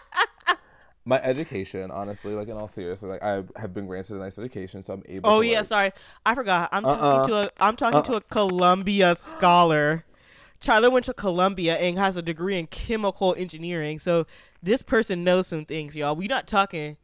My 1.05 1.21
education, 1.21 1.91
honestly, 1.91 2.33
like 2.33 2.47
in 2.47 2.57
all 2.57 2.69
seriousness, 2.69 3.11
like 3.11 3.23
I 3.25 3.43
have 3.57 3.75
been 3.75 3.89
granted 3.89 4.15
a 4.17 4.21
nice 4.21 4.39
education, 4.39 4.85
so 4.85 4.95
I'm 4.95 5.03
able. 5.07 5.29
Oh 5.29 5.43
to, 5.43 5.49
yeah, 5.49 5.59
like- 5.59 5.67
sorry, 5.67 5.93
I 6.25 6.35
forgot. 6.37 6.69
I'm 6.71 6.85
Uh-uh. 6.85 6.97
talking 6.97 7.29
to 7.29 7.37
a 7.39 7.51
I'm 7.59 7.75
talking 7.77 7.97
Uh-uh. 7.97 8.03
to 8.05 8.13
a 8.13 8.17
uh-uh. 8.17 8.21
Columbia 8.31 9.17
scholar. 9.17 10.05
Tyler 10.61 10.91
went 10.91 11.05
to 11.07 11.13
Columbia 11.13 11.77
and 11.77 11.99
has 11.99 12.17
a 12.17 12.23
degree 12.23 12.57
in 12.57 12.69
chemical 12.69 13.35
engineering. 13.37 13.99
So 13.99 14.27
this 14.63 14.85
person 14.85 15.25
knows 15.25 15.49
some 15.49 15.65
things, 15.65 15.97
y'all. 15.97 16.15
We're 16.15 16.29
not 16.29 16.47
talking. 16.47 16.99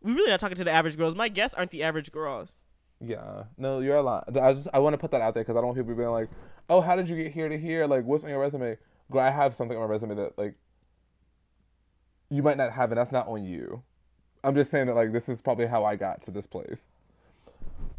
We 0.00 0.14
really 0.14 0.30
not 0.30 0.40
talking 0.40 0.56
to 0.56 0.64
the 0.64 0.70
average 0.70 0.96
girls. 0.96 1.14
My 1.14 1.28
guests 1.28 1.54
aren't 1.54 1.70
the 1.70 1.82
average 1.82 2.10
girls. 2.12 2.62
Yeah, 3.04 3.44
no, 3.58 3.80
you're 3.80 3.96
a 3.96 4.02
lot. 4.02 4.36
I 4.36 4.52
just 4.52 4.68
I 4.72 4.78
want 4.78 4.94
to 4.94 4.98
put 4.98 5.10
that 5.10 5.20
out 5.20 5.34
there 5.34 5.42
because 5.42 5.56
I 5.56 5.60
don't 5.60 5.66
want 5.66 5.78
people 5.78 5.94
being 5.94 6.08
like, 6.10 6.28
"Oh, 6.70 6.80
how 6.80 6.94
did 6.94 7.08
you 7.08 7.16
get 7.16 7.32
here 7.32 7.48
to 7.48 7.58
here? 7.58 7.86
Like, 7.86 8.04
what's 8.04 8.22
on 8.22 8.30
your 8.30 8.40
resume?" 8.40 8.78
Girl, 9.10 9.20
I 9.20 9.30
have 9.30 9.54
something 9.54 9.76
on 9.76 9.82
my 9.82 9.88
resume 9.88 10.14
that 10.14 10.38
like 10.38 10.54
you 12.30 12.42
might 12.42 12.56
not 12.56 12.72
have, 12.72 12.90
and 12.92 12.98
that's 12.98 13.12
not 13.12 13.26
on 13.26 13.44
you. 13.44 13.82
I'm 14.44 14.54
just 14.54 14.70
saying 14.70 14.86
that 14.86 14.94
like 14.94 15.12
this 15.12 15.28
is 15.28 15.40
probably 15.40 15.66
how 15.66 15.84
I 15.84 15.96
got 15.96 16.22
to 16.22 16.30
this 16.30 16.46
place. 16.46 16.80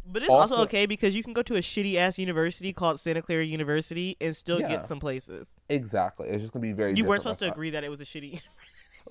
But 0.06 0.22
it's 0.24 0.32
also, 0.32 0.56
Also- 0.56 0.64
okay 0.66 0.86
because 0.86 1.16
you 1.16 1.24
can 1.24 1.34
go 1.34 1.42
to 1.44 1.56
a 1.56 1.60
shitty 1.60 1.96
ass 1.96 2.18
university 2.20 2.74
called 2.74 3.00
Santa 3.00 3.22
Clara 3.22 3.44
University 3.44 4.18
and 4.20 4.36
still 4.36 4.60
Yeah. 4.60 4.70
get 4.70 4.86
some 4.86 5.00
places. 5.00 5.56
Exactly. 5.70 6.30
It's 6.30 6.42
just 6.42 6.54
gonna 6.54 6.64
be 6.64 6.74
very. 6.74 6.94
You 6.96 7.06
weren't 7.06 7.22
supposed 7.22 7.40
to 7.40 7.50
agree 7.52 7.70
that 7.72 7.84
it 7.84 7.90
was 7.90 8.02
a 8.02 8.06
shitty. 8.06 8.42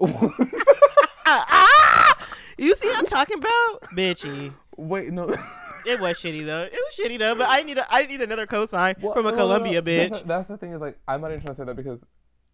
that. 0.00 0.62
ah! 1.26 2.28
You 2.58 2.74
see 2.74 2.88
what 2.88 2.98
I'm 2.98 3.06
talking 3.06 3.38
about, 3.38 3.82
bitchy. 3.96 4.52
Wait, 4.76 5.10
no. 5.12 5.34
It 5.86 6.00
was 6.00 6.16
shitty 6.18 6.44
though. 6.46 6.62
It 6.62 6.72
was 6.72 6.94
shitty 6.98 7.18
though, 7.18 7.34
but 7.34 7.46
I 7.48 7.62
need 7.62 7.78
a, 7.78 7.86
I 7.94 8.06
need 8.06 8.20
another 8.20 8.46
cosign 8.46 9.00
Well, 9.00 9.14
from 9.14 9.26
a 9.26 9.30
no, 9.30 9.36
no, 9.36 9.36
no, 9.36 9.42
Columbia 9.42 9.80
no. 9.80 9.82
bitch. 9.82 10.08
That's, 10.10 10.20
the- 10.22 10.28
that's 10.28 10.48
the 10.48 10.56
thing 10.56 10.72
is 10.72 10.80
like 10.80 10.98
I'm 11.08 11.20
not 11.20 11.30
even 11.30 11.42
trying 11.42 11.54
to 11.56 11.60
say 11.62 11.66
that 11.66 11.76
because 11.76 12.00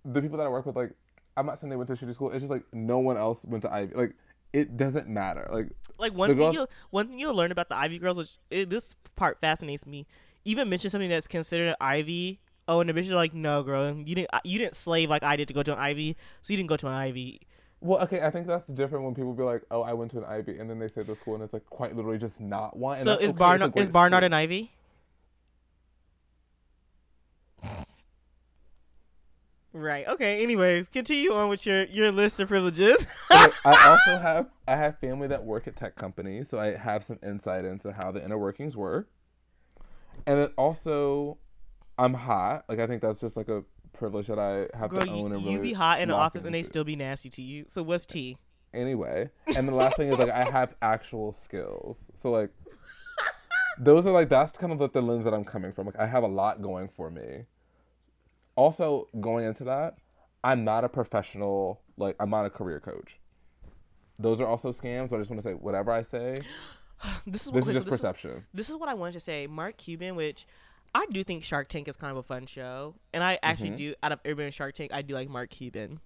the 0.05 0.23
people 0.23 0.39
that 0.39 0.45
I 0.47 0.49
work 0.49 0.65
with, 0.67 0.77
like, 0.77 0.93
I'm 1.37 1.47
not 1.47 1.61
saying 1.61 1.71
they 1.71 1.77
went 1.77 1.89
to 1.89 1.95
shitty 1.97 2.15
school. 2.15 2.31
It's 2.31 2.41
just 2.41 2.51
like 2.51 2.63
no 2.73 2.99
one 2.99 3.17
else 3.17 3.45
went 3.45 3.63
to 3.63 3.73
Ivy. 3.73 3.95
Like, 3.95 4.15
it 4.53 4.77
doesn't 4.77 5.09
matter. 5.09 5.49
Like, 5.53 5.69
Like 5.99 6.13
one 6.15 6.31
thing 6.31 6.39
girls- 6.39 6.55
you 6.55 6.67
one 6.91 7.09
thing 7.09 7.19
you'll 7.19 7.35
learn 7.35 7.53
about 7.53 7.69
the 7.69 7.77
Ivy 7.77 7.99
girls, 7.99 8.17
which 8.17 8.37
it, 8.51 8.71
this 8.71 8.95
part 9.17 9.39
fascinates 9.41 9.87
me. 9.87 10.07
Even 10.45 10.69
mention 10.69 10.89
something 10.91 11.11
that's 11.11 11.27
considered 11.27 11.69
an 11.69 11.77
Ivy. 11.81 12.41
Oh, 12.67 12.81
and 12.81 12.89
the 12.91 12.95
bitch 12.95 13.05
is 13.05 13.11
like, 13.13 13.33
no, 13.35 13.63
girl, 13.63 13.95
you 13.97 14.15
didn't 14.15 14.29
you 14.45 14.59
didn't 14.59 14.75
slave 14.75 15.09
like 15.11 15.23
I 15.23 15.37
did 15.37 15.49
to 15.49 15.55
go 15.55 15.63
to 15.63 15.73
an 15.73 15.79
Ivy, 15.79 16.17
so 16.43 16.53
you 16.53 16.57
didn't 16.59 16.69
go 16.69 16.77
to 16.77 16.87
an 16.87 16.93
Ivy. 16.93 17.41
Well, 17.81 18.01
okay, 18.03 18.21
I 18.21 18.31
think 18.31 18.47
that's 18.47 18.67
different 18.69 19.05
when 19.05 19.15
people 19.15 19.33
be 19.35 19.43
like, 19.43 19.63
"Oh, 19.71 19.83
I 19.83 19.93
went 19.93 20.11
to 20.13 20.19
an 20.19 20.25
Ivy," 20.25 20.59
and 20.59 20.69
then 20.69 20.79
they 20.79 20.89
say 20.89 21.03
the 21.03 21.15
school, 21.15 21.35
and 21.35 21.45
it's 21.45 21.53
like 21.53 21.67
quite 21.67 21.95
literally 21.95 22.19
just 22.19 22.41
not 22.41 22.77
one. 22.77 22.97
So 22.99 23.15
is 23.15 23.31
okay, 23.31 23.39
Barnard 23.39 23.77
is 23.77 23.89
Barnard 23.89 24.23
school. 24.23 24.27
an 24.27 24.35
Ivy? 24.35 24.73
Right. 29.73 30.09
Okay. 30.09 30.43
Anyways, 30.43 30.89
continue 30.89 31.33
on 31.33 31.49
with 31.49 31.65
your 31.65 31.85
your 31.85 32.11
list 32.11 32.41
of 32.41 32.49
privileges. 32.49 33.07
I 33.31 33.53
also 33.65 34.19
have 34.19 34.49
I 34.67 34.75
have 34.75 34.99
family 34.99 35.29
that 35.29 35.45
work 35.45 35.69
at 35.69 35.77
tech 35.77 35.95
companies, 35.95 36.49
so 36.49 36.59
I 36.59 36.77
have 36.77 37.05
some 37.05 37.19
insight 37.23 37.65
into 37.65 37.93
how 37.93 38.11
the 38.11 38.25
inner 38.25 38.39
workings 38.39 38.77
work. 38.77 39.09
And 40.27 40.41
then 40.41 40.49
also, 40.57 41.39
I'm 41.97 42.15
hot. 42.15 42.65
Like 42.69 42.81
I 42.81 42.89
think 42.89 43.03
that's 43.03 43.21
just 43.21 43.37
like 43.37 43.49
a 43.49 43.63
privilege 43.99 44.29
that 44.29 44.39
I 44.39 44.69
have 44.77 44.91
Girl, 44.91 45.01
to 45.01 45.11
own 45.11 45.31
you, 45.31 45.37
and 45.37 45.43
you 45.45 45.61
be 45.61 45.73
hot 45.73 46.01
in 46.01 46.09
the 46.09 46.15
office 46.15 46.45
and 46.45 46.55
they 46.55 46.63
still 46.63 46.85
be 46.85 46.97
nasty 46.97 47.29
to 47.31 47.43
you. 47.43 47.65
So 47.69 47.83
what's 47.83 48.07
tea? 48.07 48.39
anyway. 48.75 49.31
And 49.57 49.69
the 49.69 49.75
last 49.75 49.97
thing 49.97 50.09
is 50.13 50.19
like 50.19 50.31
I 50.31 50.45
have 50.51 50.75
actual 50.83 51.33
skills. 51.33 51.99
So 52.15 52.31
like 52.31 52.51
those 53.79 54.07
are 54.07 54.13
like 54.13 54.29
that's 54.29 54.53
kind 54.53 54.73
of 54.73 54.81
like 54.81 54.93
the 54.93 55.03
lens 55.03 55.25
that 55.25 55.35
I'm 55.35 55.45
coming 55.45 55.73
from. 55.73 55.87
Like 55.87 55.99
I 55.99 56.07
have 56.07 56.23
a 56.23 56.29
lot 56.29 56.63
going 56.63 56.89
for 56.89 57.11
me. 57.11 57.45
Also, 58.57 59.07
going 59.21 59.47
into 59.47 59.65
that, 59.65 59.95
I'm 60.43 60.65
not 60.65 60.85
a 60.85 60.89
professional, 60.89 61.81
like 61.97 62.17
I'm 62.19 62.31
not 62.31 62.45
a 62.45 62.51
career 62.51 62.81
coach. 62.81 63.19
Those 64.19 64.41
are 64.41 64.47
also 64.47 64.73
scams, 64.73 65.11
but 65.11 65.17
I 65.17 65.19
just 65.21 65.31
want 65.31 65.41
to 65.43 65.49
say 65.49 65.53
whatever 65.53 65.93
I 65.93 66.03
say, 66.03 66.37
This 67.27 67.47
is 67.47 67.53
this 67.53 67.63
okay, 67.63 67.71
is 67.71 67.77
so 67.77 67.85
just 67.85 67.89
perception. 67.89 68.45
this 68.53 68.69
is 68.69 68.75
what 68.75 68.89
I 68.89 68.95
wanted 68.95 69.13
to 69.13 69.21
say. 69.21 69.47
Mark 69.47 69.77
Cuban, 69.77 70.17
which 70.17 70.47
I 70.95 71.07
do 71.07 71.23
think 71.23 71.45
Shark 71.45 71.69
Tank 71.69 71.87
is 71.89 71.97
kind 71.97 72.11
of 72.11 72.17
a 72.17 72.23
fun 72.23 72.47
show, 72.47 72.95
and 73.13 73.23
I 73.23 73.39
actually 73.43 73.71
Mhm. 73.71 73.77
do. 73.77 73.95
Out 74.03 74.13
of 74.13 74.21
everybody 74.25 74.47
in 74.47 74.53
Shark 74.53 74.75
Tank, 74.75 74.93
I 74.93 75.03
do 75.03 75.15
like 75.15 75.29
Mark 75.29 75.51
Cuban. 75.51 76.01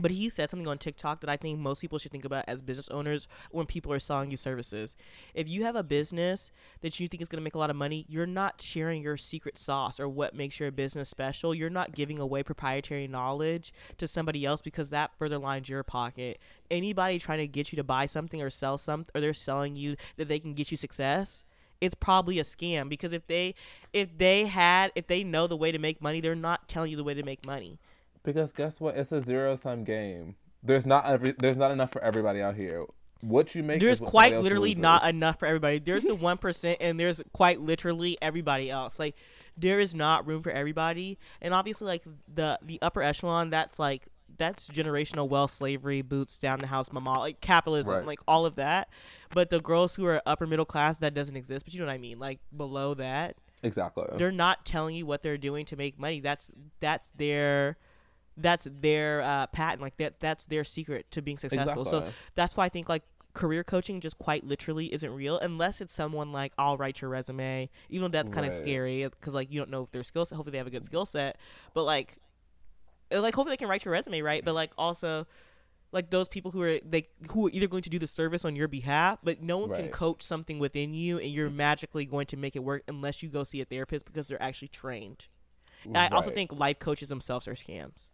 But 0.00 0.12
he 0.12 0.30
said 0.30 0.48
something 0.48 0.68
on 0.68 0.78
TikTok 0.78 1.22
that 1.22 1.30
I 1.30 1.36
think 1.36 1.58
most 1.58 1.80
people 1.80 1.98
should 1.98 2.12
think 2.12 2.24
about 2.24 2.44
as 2.46 2.62
business 2.62 2.88
owners 2.88 3.26
when 3.50 3.66
people 3.66 3.92
are 3.92 3.98
selling 3.98 4.30
you 4.30 4.36
services. 4.36 4.94
If 5.34 5.48
you 5.48 5.64
have 5.64 5.74
a 5.74 5.82
business 5.82 6.52
that 6.82 7.00
you 7.00 7.08
think 7.08 7.20
is 7.20 7.28
going 7.28 7.38
to 7.40 7.42
make 7.42 7.56
a 7.56 7.58
lot 7.58 7.68
of 7.68 7.74
money, 7.74 8.06
you're 8.08 8.24
not 8.24 8.62
sharing 8.62 9.02
your 9.02 9.16
secret 9.16 9.58
sauce 9.58 9.98
or 9.98 10.08
what 10.08 10.36
makes 10.36 10.60
your 10.60 10.70
business 10.70 11.08
special. 11.08 11.52
You're 11.52 11.68
not 11.68 11.96
giving 11.96 12.20
away 12.20 12.44
proprietary 12.44 13.08
knowledge 13.08 13.72
to 13.96 14.06
somebody 14.06 14.44
else 14.44 14.62
because 14.62 14.90
that 14.90 15.16
further 15.18 15.38
lines 15.38 15.68
your 15.68 15.82
pocket. 15.82 16.38
Anybody 16.70 17.18
trying 17.18 17.38
to 17.38 17.48
get 17.48 17.72
you 17.72 17.76
to 17.76 17.84
buy 17.84 18.06
something 18.06 18.40
or 18.40 18.50
sell 18.50 18.78
something, 18.78 19.10
or 19.16 19.20
they're 19.20 19.34
selling 19.34 19.74
you 19.74 19.96
that 20.16 20.28
they 20.28 20.38
can 20.38 20.54
get 20.54 20.70
you 20.70 20.76
success, 20.76 21.42
it's 21.80 21.94
probably 21.94 22.38
a 22.38 22.44
scam 22.44 22.88
because 22.88 23.12
if 23.12 23.26
they 23.26 23.54
if 23.92 24.16
they 24.16 24.46
had 24.46 24.92
if 24.94 25.06
they 25.06 25.24
know 25.24 25.46
the 25.46 25.56
way 25.56 25.72
to 25.72 25.78
make 25.78 26.02
money, 26.02 26.20
they're 26.20 26.34
not 26.34 26.68
telling 26.68 26.90
you 26.90 26.96
the 26.96 27.04
way 27.04 27.14
to 27.14 27.22
make 27.22 27.46
money. 27.46 27.78
Because 28.22 28.52
guess 28.52 28.80
what? 28.80 28.96
It's 28.96 29.12
a 29.12 29.22
zero 29.22 29.56
sum 29.56 29.84
game. 29.84 30.36
There's 30.62 30.86
not 30.86 31.06
every 31.06 31.34
there's 31.38 31.56
not 31.56 31.70
enough 31.70 31.92
for 31.92 32.02
everybody 32.02 32.40
out 32.40 32.56
here. 32.56 32.84
what 33.20 33.54
you 33.54 33.62
make. 33.62 33.80
there's 33.80 34.00
quite 34.00 34.40
literally 34.40 34.70
loses. 34.70 34.82
not 34.82 35.08
enough 35.08 35.38
for 35.38 35.46
everybody. 35.46 35.78
There's 35.78 36.04
the 36.04 36.14
one 36.14 36.38
percent, 36.38 36.78
and 36.80 36.98
there's 36.98 37.20
quite 37.32 37.60
literally 37.60 38.18
everybody 38.20 38.70
else. 38.70 38.98
Like 38.98 39.14
there 39.56 39.80
is 39.80 39.94
not 39.94 40.26
room 40.26 40.42
for 40.42 40.50
everybody, 40.50 41.18
and 41.40 41.54
obviously, 41.54 41.86
like 41.86 42.04
the 42.32 42.58
the 42.62 42.78
upper 42.82 43.02
echelon, 43.02 43.50
that's 43.50 43.78
like 43.78 44.08
that's 44.38 44.70
generational 44.70 45.28
wealth, 45.28 45.50
slavery, 45.50 46.00
boots 46.02 46.38
down 46.38 46.60
the 46.60 46.68
house, 46.68 46.90
mama, 46.92 47.18
like 47.18 47.40
capitalism, 47.40 47.94
Right. 47.94 48.06
like 48.06 48.20
all 48.26 48.46
of 48.46 48.54
that. 48.56 48.88
But 49.34 49.50
the 49.50 49.60
girls 49.60 49.96
who 49.96 50.06
are 50.06 50.22
upper 50.24 50.46
middle 50.46 50.64
class, 50.64 50.98
that 50.98 51.12
doesn't 51.14 51.36
exist. 51.36 51.64
But 51.66 51.74
you 51.74 51.80
know 51.80 51.86
what 51.86 51.92
I 51.92 51.98
mean? 51.98 52.18
Like 52.18 52.38
below 52.56 52.94
that, 52.94 53.36
exactly. 53.62 54.04
they're 54.16 54.32
not 54.32 54.64
telling 54.64 54.94
you 54.94 55.04
what 55.06 55.22
they're 55.22 55.36
doing 55.38 55.64
to 55.66 55.76
make 55.76 55.98
money. 55.98 56.20
That's 56.20 56.50
that's 56.80 57.10
their 57.16 57.76
that's 58.36 58.66
their 58.70 59.20
uh, 59.22 59.46
patent. 59.48 59.82
Like 59.82 59.96
that 59.98 60.20
that's 60.20 60.46
their 60.46 60.64
secret 60.64 61.10
to 61.10 61.20
being 61.22 61.38
successful. 61.38 61.84
So 61.84 62.06
that's 62.34 62.56
why 62.56 62.64
I 62.66 62.68
think 62.68 62.88
like 62.88 63.02
career 63.34 63.62
coaching 63.62 64.00
just 64.00 64.18
quite 64.18 64.42
literally 64.44 64.92
isn't 64.92 65.12
real 65.14 65.38
unless 65.38 65.80
it's 65.80 65.92
someone 65.92 66.32
like 66.32 66.52
I'll 66.58 66.76
write 66.76 67.00
your 67.00 67.10
resume. 67.10 67.68
Even 67.88 68.10
though 68.10 68.16
that's 68.18 68.30
kind 68.30 68.46
of 68.46 68.52
Right. 68.52 68.58
scary 68.62 69.04
because 69.04 69.34
like 69.34 69.52
you 69.52 69.60
don't 69.60 69.70
know 69.70 69.82
if 69.82 69.90
their 69.90 70.02
skill 70.02 70.24
set. 70.24 70.36
Hopefully 70.36 70.52
they 70.52 70.58
have 70.58 70.66
a 70.66 70.70
good 70.70 70.84
skill 70.84 71.04
set, 71.06 71.36
but 71.74 71.82
like 71.84 72.16
Uh, 73.12 73.20
like 73.20 73.34
hopefully 73.34 73.52
they 73.52 73.56
can 73.58 73.68
write 73.68 73.84
your 73.84 73.92
resume 73.92 74.20
right. 74.22 74.44
But 74.44 74.54
like 74.54 74.72
also. 74.78 75.26
Like 75.90 76.10
those 76.10 76.28
people 76.28 76.50
who 76.50 76.60
are 76.60 76.78
they 76.84 77.08
who 77.30 77.46
are 77.46 77.50
either 77.50 77.66
going 77.66 77.80
to 77.80 77.88
do 77.88 77.98
the 77.98 78.06
service 78.06 78.44
on 78.44 78.54
your 78.54 78.68
behalf, 78.68 79.20
but 79.22 79.42
no 79.42 79.56
one 79.56 79.74
can 79.74 79.88
coach 79.88 80.20
something 80.20 80.58
within 80.58 80.92
you, 80.92 81.18
and 81.18 81.30
you're 81.30 81.48
magically 81.48 82.04
going 82.04 82.26
to 82.26 82.36
make 82.36 82.54
it 82.56 82.58
work 82.58 82.82
unless 82.88 83.22
you 83.22 83.30
go 83.30 83.42
see 83.42 83.62
a 83.62 83.64
therapist 83.64 84.04
because 84.04 84.28
they're 84.28 84.42
actually 84.42 84.68
trained. 84.68 85.28
And 85.86 85.96
I 85.96 86.08
also 86.08 86.30
think 86.30 86.52
life 86.52 86.78
coaches 86.78 87.08
themselves 87.08 87.48
are 87.48 87.54
scams. 87.54 88.10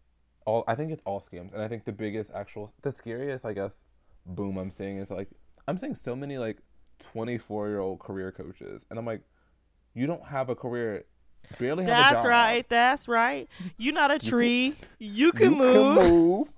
all 0.46 0.62
I 0.68 0.76
think 0.76 0.92
it's 0.92 1.02
all 1.04 1.20
scams, 1.20 1.52
and 1.52 1.60
I 1.60 1.66
think 1.66 1.84
the 1.84 1.90
biggest 1.90 2.30
actual, 2.32 2.72
the 2.82 2.92
scariest, 2.92 3.44
I 3.44 3.52
guess, 3.52 3.76
boom 4.24 4.56
I'm 4.56 4.70
seeing 4.70 4.98
is 4.98 5.10
like 5.10 5.28
I'm 5.66 5.76
seeing 5.76 5.96
so 5.96 6.14
many 6.14 6.38
like 6.38 6.58
24 7.00 7.68
year 7.70 7.80
old 7.80 7.98
career 7.98 8.30
coaches, 8.30 8.84
and 8.88 9.00
I'm 9.00 9.06
like, 9.06 9.22
you 9.94 10.06
don't 10.06 10.24
have 10.24 10.48
a 10.48 10.54
career, 10.54 11.06
barely 11.58 11.84
have 11.84 11.92
a 11.92 12.02
That's 12.02 12.22
job. 12.22 12.26
right. 12.26 12.68
That's 12.68 13.08
right. 13.08 13.48
You're 13.76 13.94
not 13.94 14.10
a 14.10 14.18
tree. 14.18 14.74
You 14.98 15.32
can, 15.32 15.52
You 15.52 15.58
can 15.58 15.58
move. 15.58 15.96
move. 15.96 16.48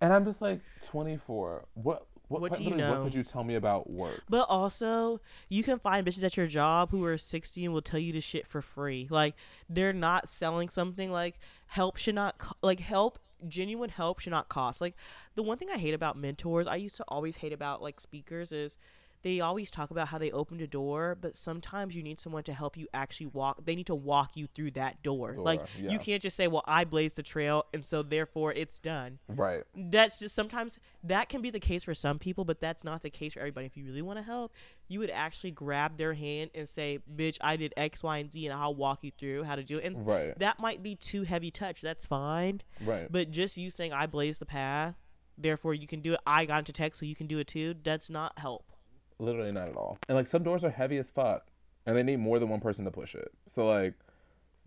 And 0.00 0.12
I'm 0.12 0.24
just 0.24 0.40
like 0.42 0.60
24. 0.88 1.64
What 1.74 2.06
what 2.28 2.40
What 2.40 2.50
what, 2.52 2.58
do 2.58 2.64
you 2.64 2.74
know? 2.74 2.92
what 2.92 3.04
could 3.04 3.14
you 3.14 3.22
tell 3.22 3.44
me 3.44 3.54
about 3.54 3.90
work? 3.90 4.22
But 4.28 4.46
also, 4.48 5.20
you 5.48 5.62
can 5.62 5.78
find 5.78 6.06
bitches 6.06 6.24
at 6.24 6.36
your 6.36 6.46
job 6.46 6.90
who 6.90 7.04
are 7.04 7.18
60 7.18 7.64
and 7.64 7.74
will 7.74 7.82
tell 7.82 8.00
you 8.00 8.12
to 8.12 8.20
shit 8.20 8.46
for 8.46 8.62
free. 8.62 9.06
Like, 9.10 9.34
they're 9.68 9.92
not 9.92 10.28
selling 10.28 10.68
something. 10.70 11.12
Like, 11.12 11.38
help 11.66 11.96
should 11.98 12.14
not, 12.14 12.38
co- 12.38 12.56
like, 12.62 12.80
help, 12.80 13.18
genuine 13.46 13.90
help 13.90 14.20
should 14.20 14.30
not 14.30 14.48
cost. 14.48 14.80
Like, 14.80 14.94
the 15.34 15.42
one 15.42 15.58
thing 15.58 15.68
I 15.72 15.76
hate 15.76 15.92
about 15.94 16.16
mentors, 16.16 16.66
I 16.66 16.76
used 16.76 16.96
to 16.96 17.04
always 17.08 17.36
hate 17.36 17.52
about, 17.52 17.82
like, 17.82 18.00
speakers 18.00 18.52
is 18.52 18.78
they 19.24 19.40
always 19.40 19.70
talk 19.70 19.90
about 19.90 20.08
how 20.08 20.18
they 20.18 20.30
opened 20.30 20.60
a 20.60 20.66
door, 20.66 21.16
but 21.20 21.36
sometimes 21.36 21.96
you 21.96 22.02
need 22.02 22.20
someone 22.20 22.44
to 22.44 22.52
help 22.52 22.76
you 22.76 22.86
actually 22.94 23.26
walk. 23.26 23.64
They 23.64 23.74
need 23.74 23.86
to 23.86 23.94
walk 23.94 24.36
you 24.36 24.46
through 24.54 24.70
that 24.72 25.02
door. 25.02 25.34
like, 25.38 25.58
Door, 25.60 25.90
you 25.90 25.98
can't 25.98 26.22
just 26.22 26.36
say, 26.36 26.46
well, 26.46 26.62
I 26.66 26.84
blazed 26.84 27.16
the 27.16 27.22
trail, 27.22 27.64
and 27.74 27.84
so 27.84 28.02
therefore 28.02 28.52
it's 28.52 28.78
done 28.78 29.18
Right. 29.28 29.64
that's 29.74 30.20
just 30.20 30.34
sometimes 30.36 30.78
that 31.02 31.28
can 31.28 31.40
be 31.42 31.50
the 31.50 31.58
case 31.58 31.82
for 31.84 31.94
some 31.94 32.18
people, 32.20 32.44
but 32.44 32.60
that's 32.60 32.84
not 32.84 33.02
the 33.02 33.10
case 33.10 33.32
for 33.34 33.40
everybody. 33.40 33.66
If 33.66 33.76
you 33.76 33.84
really 33.84 34.02
want 34.02 34.18
to 34.18 34.22
help, 34.22 34.52
you 34.86 34.98
would 35.00 35.10
actually 35.10 35.50
grab 35.50 35.96
their 35.96 36.12
hand 36.14 36.50
and 36.54 36.68
say, 36.68 36.98
"Bitch, 37.12 37.38
I 37.40 37.56
did 37.56 37.72
X, 37.76 38.02
Y, 38.02 38.18
and 38.18 38.30
Z, 38.30 38.46
and 38.46 38.54
I'll 38.54 38.74
walk 38.74 39.02
you 39.02 39.10
through 39.18 39.44
how 39.44 39.56
to 39.56 39.64
do 39.64 39.78
it." 39.78 39.84
And 39.84 40.06
Right. 40.06 40.38
that 40.38 40.60
might 40.60 40.82
be 40.82 40.94
too 40.94 41.22
heavy 41.22 41.50
touch. 41.50 41.80
That's 41.80 42.04
fine, 42.04 42.60
Right. 42.80 43.10
but 43.10 43.30
just 43.30 43.56
you 43.56 43.70
saying, 43.70 43.94
"I 43.94 44.06
blazed 44.06 44.40
the 44.40 44.46
path," 44.46 44.96
therefore 45.38 45.72
you 45.72 45.86
can 45.86 46.00
do 46.02 46.12
it. 46.12 46.20
I 46.26 46.44
got 46.44 46.58
into 46.58 46.72
tech, 46.72 46.94
so 46.94 47.06
you 47.06 47.16
can 47.16 47.26
do 47.26 47.38
it 47.38 47.46
too. 47.46 47.74
That's 47.82 48.10
not 48.10 48.38
help. 48.38 48.70
Literally 49.18 49.52
not 49.52 49.68
at 49.68 49.76
all. 49.76 49.98
And 50.08 50.16
like 50.16 50.26
some 50.26 50.42
doors 50.42 50.64
are 50.64 50.70
heavy 50.70 50.98
as 50.98 51.10
fuck, 51.10 51.46
and 51.86 51.96
they 51.96 52.02
need 52.02 52.18
more 52.18 52.38
than 52.38 52.48
one 52.48 52.60
person 52.60 52.84
to 52.84 52.90
push 52.90 53.14
it. 53.14 53.32
So 53.46 53.66
like, 53.68 53.94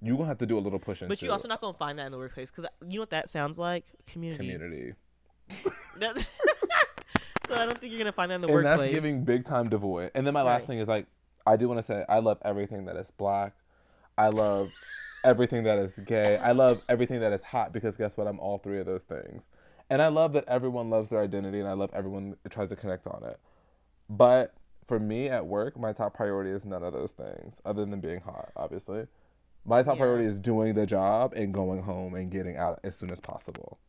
you 0.02 0.16
gonna 0.16 0.28
have 0.28 0.38
to 0.40 0.46
do 0.46 0.58
a 0.58 0.62
little 0.62 0.80
pushing. 0.80 1.08
But 1.08 1.22
you 1.22 1.32
also 1.32 1.48
not 1.48 1.62
gonna 1.62 1.78
find 1.78 2.00
that 2.00 2.06
in 2.06 2.12
the 2.12 2.18
workplace 2.18 2.50
because 2.50 2.70
you 2.88 2.98
know 2.98 3.02
what 3.02 3.10
that 3.10 3.30
sounds 3.30 3.58
like? 3.58 3.86
Community. 4.06 4.44
community. 4.50 4.94
So 7.48 7.56
I 7.56 7.66
don't 7.66 7.80
think 7.80 7.94
you're 7.94 8.00
gonna 8.00 8.12
find 8.12 8.30
that 8.32 8.36
in 8.36 8.42
the 8.42 8.48
and 8.48 8.56
workplace. 8.56 8.92
that's 8.92 8.94
giving 8.94 9.24
big 9.24 9.46
time 9.46 9.70
devoid. 9.70 10.12
And 10.14 10.28
then 10.28 10.34
my 10.34 10.42
last 10.42 10.68
thing 10.68 10.80
is 10.80 10.88
like, 10.88 11.08
I 11.46 11.56
do 11.56 11.70
want 11.70 11.80
to 11.80 11.86
say 11.86 12.04
I 12.10 12.20
love 12.20 12.40
everything 12.44 12.86
that 12.86 12.98
is 12.98 13.10
black. 13.18 13.54
I 14.18 14.28
love 14.28 14.70
everything 15.24 15.64
that 15.64 15.78
is 15.78 15.94
gay. 16.06 16.36
I 16.38 16.52
love 16.52 16.82
everything 16.90 17.22
that 17.22 17.32
is 17.32 17.44
hot 17.44 17.72
because 17.72 17.96
guess 17.96 18.18
what? 18.18 18.28
I'm 18.28 18.40
all 18.40 18.58
three 18.58 18.80
of 18.80 18.86
those 18.86 19.04
things. 19.04 19.44
And 19.90 20.02
I 20.02 20.10
love 20.10 20.34
that 20.34 20.44
everyone 20.50 20.90
loves 20.90 21.10
their 21.10 21.22
identity 21.22 21.60
and 21.62 21.70
I 21.70 21.74
love 21.74 21.90
everyone 21.94 22.36
that 22.44 22.52
tries 22.52 22.68
to 22.70 22.76
connect 22.76 23.08
on 23.08 23.24
it. 23.24 23.40
But 24.10 24.54
for 24.88 25.00
me 25.00 25.28
at 25.30 25.46
work, 25.46 25.78
my 25.78 25.94
top 25.94 26.14
priority 26.14 26.50
is 26.52 26.66
none 26.66 26.84
of 26.84 26.94
those 26.94 27.12
things 27.12 27.56
other 27.66 27.86
than 27.86 28.00
being 28.00 28.22
hot, 28.22 28.52
obviously. 28.56 29.08
My 29.66 29.84
top 29.84 29.96
Yeah. 29.96 30.04
priority 30.04 30.26
is 30.26 30.40
doing 30.40 30.76
the 30.76 30.86
job 30.86 31.34
and 31.34 31.54
going 31.54 31.82
home 31.84 32.16
and 32.16 32.32
getting 32.32 32.56
out 32.56 32.80
as 32.84 32.96
soon 32.96 33.10
as 33.12 33.20
possible. 33.20 33.80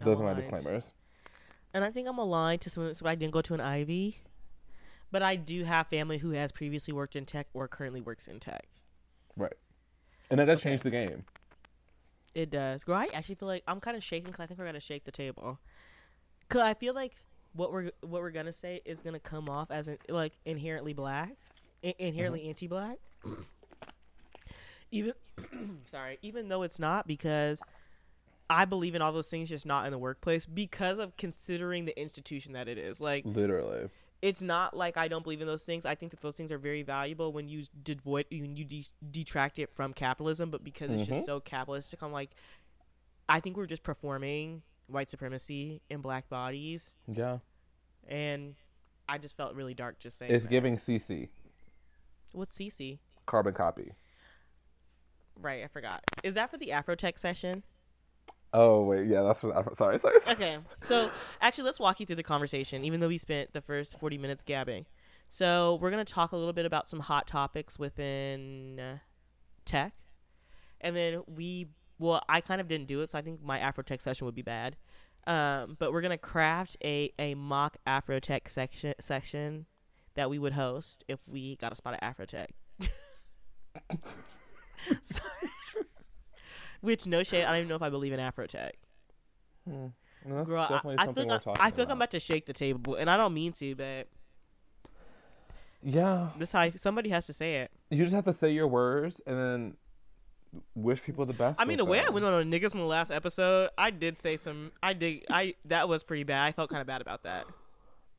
Those 0.00 0.20
are 0.20 0.24
my 0.24 0.30
Aligned. 0.30 0.50
disclaimers. 0.50 0.94
And 1.74 1.84
I 1.84 1.90
think 1.90 2.08
I'm 2.08 2.18
aligned 2.18 2.62
to 2.62 2.70
some. 2.70 2.92
So 2.94 3.06
I 3.06 3.14
didn't 3.14 3.32
go 3.32 3.42
to 3.42 3.54
an 3.54 3.60
Ivy, 3.60 4.20
but 5.10 5.22
I 5.22 5.36
do 5.36 5.64
have 5.64 5.88
family 5.88 6.18
who 6.18 6.30
has 6.30 6.52
previously 6.52 6.94
worked 6.94 7.16
in 7.16 7.26
tech 7.26 7.48
or 7.52 7.68
currently 7.68 8.00
works 8.00 8.26
in 8.26 8.40
tech. 8.40 8.66
Right. 9.36 9.52
And 10.30 10.40
that 10.40 10.46
does 10.46 10.60
Okay. 10.60 10.70
change 10.70 10.82
the 10.82 10.90
game. 10.90 11.24
It 12.34 12.50
does. 12.50 12.84
Girl, 12.84 12.96
I 12.96 13.06
actually 13.12 13.34
feel 13.36 13.48
like 13.48 13.62
I'm 13.66 13.80
kind 13.80 13.96
of 13.96 14.04
shaking 14.04 14.26
because 14.30 14.42
I 14.42 14.46
think 14.46 14.58
we're 14.58 14.66
gonna 14.66 14.80
shake 14.80 15.04
the 15.04 15.12
table. 15.12 15.58
Cause 16.48 16.62
I 16.62 16.74
feel 16.74 16.94
like 16.94 17.16
what 17.56 17.72
we're 17.72 17.90
what 18.02 18.22
we're 18.22 18.30
gonna 18.30 18.52
say 18.52 18.80
is 18.84 19.02
gonna 19.02 19.18
come 19.20 19.48
off 19.48 19.70
as 19.70 19.88
in, 19.88 19.98
like 20.08 20.34
inherently 20.44 20.92
black, 20.92 21.32
in- 21.82 21.94
inherently 21.98 22.48
anti-black. 22.48 22.98
even, 24.90 25.12
sorry, 25.90 26.18
even 26.22 26.48
though 26.48 26.62
it's 26.62 26.78
not 26.78 27.06
because 27.06 27.60
I 28.48 28.64
believe 28.64 28.94
in 28.94 29.02
all 29.02 29.12
those 29.12 29.28
things, 29.28 29.48
just 29.48 29.66
not 29.66 29.86
in 29.86 29.92
the 29.92 29.98
workplace 29.98 30.46
because 30.46 30.98
of 30.98 31.16
considering 31.16 31.84
the 31.84 31.98
institution 32.00 32.52
that 32.52 32.68
it 32.68 32.78
is. 32.78 33.00
Like 33.00 33.24
Literally. 33.26 33.88
it's 34.22 34.40
not 34.40 34.76
like 34.76 34.96
I 34.96 35.08
don't 35.08 35.22
believe 35.24 35.40
in 35.40 35.46
those 35.46 35.62
things. 35.64 35.84
I 35.84 35.94
think 35.96 36.12
that 36.12 36.20
those 36.20 36.36
things 36.36 36.52
are 36.52 36.58
very 36.58 36.82
valuable 36.82 37.32
when 37.32 37.48
you 37.48 37.64
devoid 37.82 38.26
when 38.30 38.56
you 38.56 38.64
de- 38.64 38.86
detract 39.10 39.58
it 39.58 39.70
from 39.74 39.92
capitalism. 39.92 40.50
But 40.50 40.62
because 40.62 40.90
it's 40.90 41.02
Mhm. 41.02 41.14
just 41.14 41.26
so 41.26 41.40
capitalistic, 41.40 42.02
I'm 42.02 42.12
like, 42.12 42.30
I 43.28 43.40
think 43.40 43.56
we're 43.56 43.66
just 43.66 43.82
performing 43.82 44.62
white 44.86 45.10
supremacy 45.10 45.80
in 45.90 46.00
black 46.00 46.28
bodies, 46.28 46.92
Yeah. 47.12 47.38
and 48.06 48.54
I 49.08 49.18
just 49.18 49.36
felt 49.36 49.54
really 49.54 49.74
dark 49.74 49.98
just 49.98 50.18
saying. 50.18 50.32
It's 50.32 50.44
that. 50.44 50.50
giving 50.50 50.76
CC, 50.78 51.28
What's 52.32 52.56
CC? 52.58 52.98
carbon 53.26 53.54
copy. 53.54 53.92
Right, 55.38 55.62
I 55.64 55.68
forgot. 55.68 56.02
Is 56.22 56.34
that 56.34 56.50
for 56.50 56.56
the 56.56 56.68
Afrotech 56.68 57.18
session? 57.18 57.62
Oh, 58.52 58.84
wait. 58.84 59.06
Yeah, 59.06 59.22
that's 59.22 59.42
what 59.42 59.54
I, 59.56 59.62
sorry, 59.74 59.98
sorry. 59.98 60.20
sorry. 60.20 60.34
Okay, 60.34 60.58
so 60.80 61.10
actually, 61.42 61.64
let's 61.64 61.78
walk 61.80 62.00
you 62.00 62.06
through 62.06 62.16
the 62.16 62.22
conversation, 62.22 62.84
even 62.84 63.00
though 63.00 63.08
we 63.08 63.18
spent 63.18 63.52
the 63.52 63.60
first 63.60 63.98
40 63.98 64.16
minutes 64.18 64.42
gabbing. 64.42 64.86
So, 65.28 65.78
we're 65.82 65.90
going 65.90 66.04
to 66.04 66.10
talk 66.10 66.32
a 66.32 66.36
little 66.36 66.52
bit 66.52 66.64
about 66.66 66.88
some 66.88 67.00
hot 67.00 67.26
topics 67.26 67.78
within 67.78 68.78
uh, 68.80 68.98
tech. 69.64 69.92
And 70.80 70.94
then 70.94 71.22
we, 71.26 71.66
well, 71.98 72.22
I 72.28 72.40
kind 72.40 72.60
of 72.60 72.68
didn't 72.68 72.86
do 72.86 73.00
it, 73.02 73.10
so 73.10 73.18
I 73.18 73.22
think 73.22 73.42
my 73.42 73.58
Afrotech 73.58 74.00
session 74.02 74.24
would 74.26 74.34
be 74.34 74.42
bad. 74.42 74.76
Um, 75.26 75.76
but 75.78 75.92
we're 75.92 76.02
going 76.02 76.12
to 76.12 76.18
craft 76.18 76.76
a, 76.84 77.12
a 77.18 77.34
mock 77.34 77.78
Afrotech 77.86 78.48
section, 78.48 78.94
section 79.00 79.66
that 80.14 80.30
we 80.30 80.38
would 80.38 80.52
host 80.52 81.04
if 81.08 81.18
we 81.26 81.56
got 81.56 81.72
a 81.72 81.74
spot 81.74 81.98
at 82.00 82.16
Afrotech. 82.16 82.46
So- 85.02 85.22
which, 86.82 87.06
no 87.06 87.22
shade, 87.22 87.44
I 87.44 87.48
don't 87.50 87.56
even 87.60 87.68
know 87.68 87.74
if 87.76 87.82
I 87.82 87.88
believe 87.88 88.12
in 88.12 88.20
Afrotech. 88.20 88.72
Hmm. 89.66 89.86
And 90.24 90.46
Girl, 90.46 90.60
I, 90.60 90.80
I 90.98 91.06
feel 91.12 91.26
like 91.26 91.42
I, 91.58 91.70
feel 91.70 91.84
like 91.84 91.90
I'm 91.90 91.96
about 91.98 92.10
to 92.12 92.20
shake 92.20 92.46
the 92.46 92.52
table, 92.52 92.94
and 92.96 93.08
I 93.08 93.16
don't 93.16 93.32
mean 93.34 93.52
to, 93.52 93.74
but 93.74 94.08
Yeah. 95.82 96.28
this 96.38 96.52
how 96.52 96.60
I, 96.60 96.70
somebody 96.70 97.10
has 97.10 97.26
to 97.26 97.32
say 97.32 97.56
it. 97.56 97.70
You 97.90 98.04
just 98.04 98.14
have 98.14 98.24
to 98.26 98.34
say 98.34 98.52
your 98.52 98.66
words 98.68 99.20
and 99.26 99.36
then 99.38 99.76
wish 100.74 101.02
people 101.02 101.26
the 101.26 101.32
best. 101.32 101.60
I 101.60 101.64
mean, 101.64 101.78
the 101.78 101.84
way 101.84 102.00
I 102.04 102.08
went 102.10 102.24
on 102.24 102.50
niggas 102.50 102.74
in 102.74 102.80
the 102.80 102.86
last 102.86 103.10
episode, 103.10 103.70
I 103.76 103.90
did 103.90 104.20
say 104.20 104.36
some. 104.36 104.72
I 104.82 104.92
did. 104.92 105.24
I 105.30 105.54
that 105.66 105.88
was 105.88 106.02
pretty 106.02 106.24
bad. 106.24 106.46
I 106.46 106.52
felt 106.52 106.70
kind 106.70 106.80
of 106.80 106.86
bad 106.86 107.00
about 107.00 107.22
that. 107.24 107.46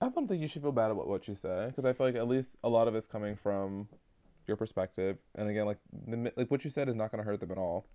I 0.01 0.09
don't 0.09 0.27
think 0.27 0.41
you 0.41 0.47
should 0.47 0.61
feel 0.61 0.71
bad 0.71 0.91
about 0.91 1.07
what 1.07 1.27
you 1.27 1.35
said 1.35 1.69
because 1.69 1.85
I 1.85 1.93
feel 1.93 2.07
like 2.07 2.15
at 2.15 2.27
least 2.27 2.49
a 2.63 2.69
lot 2.69 2.87
of 2.87 2.95
it's 2.95 3.07
coming 3.07 3.35
from 3.35 3.87
your 4.47 4.57
perspective. 4.57 5.17
And 5.35 5.49
again, 5.49 5.65
like 5.65 5.79
the, 6.07 6.31
like 6.35 6.51
what 6.51 6.63
you 6.63 6.69
said 6.69 6.87
is 6.87 6.95
not 6.95 7.11
going 7.11 7.23
to 7.23 7.29
hurt 7.29 7.39
them 7.39 7.51
at 7.51 7.57
all. 7.57 7.85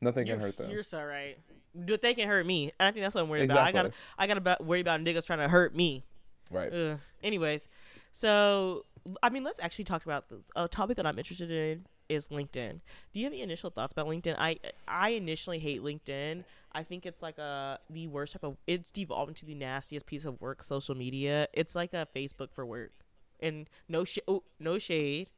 Nothing 0.00 0.26
You're, 0.26 0.36
can 0.36 0.44
hurt 0.44 0.56
them. 0.56 0.70
you're 0.70 0.82
so 0.82 1.02
right. 1.02 1.36
But 1.74 2.02
they 2.02 2.14
can 2.14 2.28
hurt 2.28 2.46
me. 2.46 2.72
And 2.78 2.88
I 2.88 2.92
think 2.92 3.02
that's 3.02 3.14
what 3.14 3.22
I'm 3.22 3.28
worried 3.28 3.50
about. 3.50 3.58
I 3.58 3.72
gotta. 3.72 3.92
I 4.16 4.26
gotta 4.26 4.56
worry 4.62 4.80
about 4.80 5.00
niggas 5.00 5.26
trying 5.26 5.40
to 5.40 5.48
hurt 5.48 5.74
me. 5.74 6.04
Right. 6.50 6.72
Ugh. 6.72 6.98
Anyways, 7.22 7.68
so 8.12 8.84
I 9.22 9.30
mean, 9.30 9.44
let's 9.44 9.60
actually 9.60 9.84
talk 9.84 10.04
about 10.04 10.26
a 10.56 10.68
topic 10.68 10.96
that 10.96 11.06
I'm 11.06 11.18
interested 11.18 11.50
in. 11.50 11.86
Is 12.08 12.28
LinkedIn. 12.28 12.80
Do 13.12 13.18
you 13.18 13.24
have 13.24 13.32
any 13.32 13.42
initial 13.42 13.70
thoughts 13.70 13.92
about 13.92 14.06
LinkedIn? 14.06 14.36
I 14.38 14.58
I 14.86 15.10
initially 15.10 15.58
hate 15.58 15.82
LinkedIn. 15.82 16.44
I 16.72 16.82
think 16.82 17.06
it's 17.06 17.22
like 17.22 17.38
a 17.38 17.78
the 17.90 18.06
worst 18.06 18.32
type 18.34 18.44
of. 18.44 18.56
It's 18.66 18.90
devolved 18.90 19.30
into 19.30 19.46
the 19.46 19.54
nastiest 19.54 20.06
piece 20.06 20.24
of 20.24 20.40
work 20.40 20.62
social 20.62 20.94
media. 20.94 21.48
It's 21.52 21.74
like 21.74 21.92
a 21.94 22.06
Facebook 22.14 22.52
for 22.52 22.64
work, 22.66 22.92
and 23.40 23.68
no 23.88 24.04
sh- 24.04 24.18
oh, 24.28 24.44
no 24.58 24.78
shade. 24.78 25.30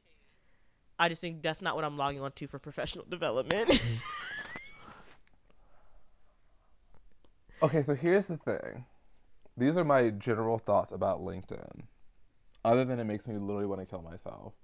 I 0.98 1.08
just 1.08 1.20
think 1.22 1.42
that's 1.42 1.62
not 1.62 1.76
what 1.76 1.84
I'm 1.84 1.96
logging 1.96 2.20
on 2.20 2.32
to 2.32 2.46
for 2.46 2.58
professional 2.58 3.06
development. 3.08 3.82
Okay, 7.62 7.82
so 7.82 7.94
here's 7.94 8.26
the 8.26 8.38
thing. 8.38 8.84
These 9.56 9.76
are 9.76 9.84
my 9.84 10.10
general 10.10 10.58
thoughts 10.58 10.92
about 10.92 11.20
LinkedIn. 11.20 11.82
Other 12.64 12.84
than 12.84 12.98
it 12.98 13.04
makes 13.04 13.26
me 13.26 13.36
literally 13.36 13.66
want 13.66 13.80
to 13.80 13.86
kill 13.86 14.02
myself. 14.02 14.54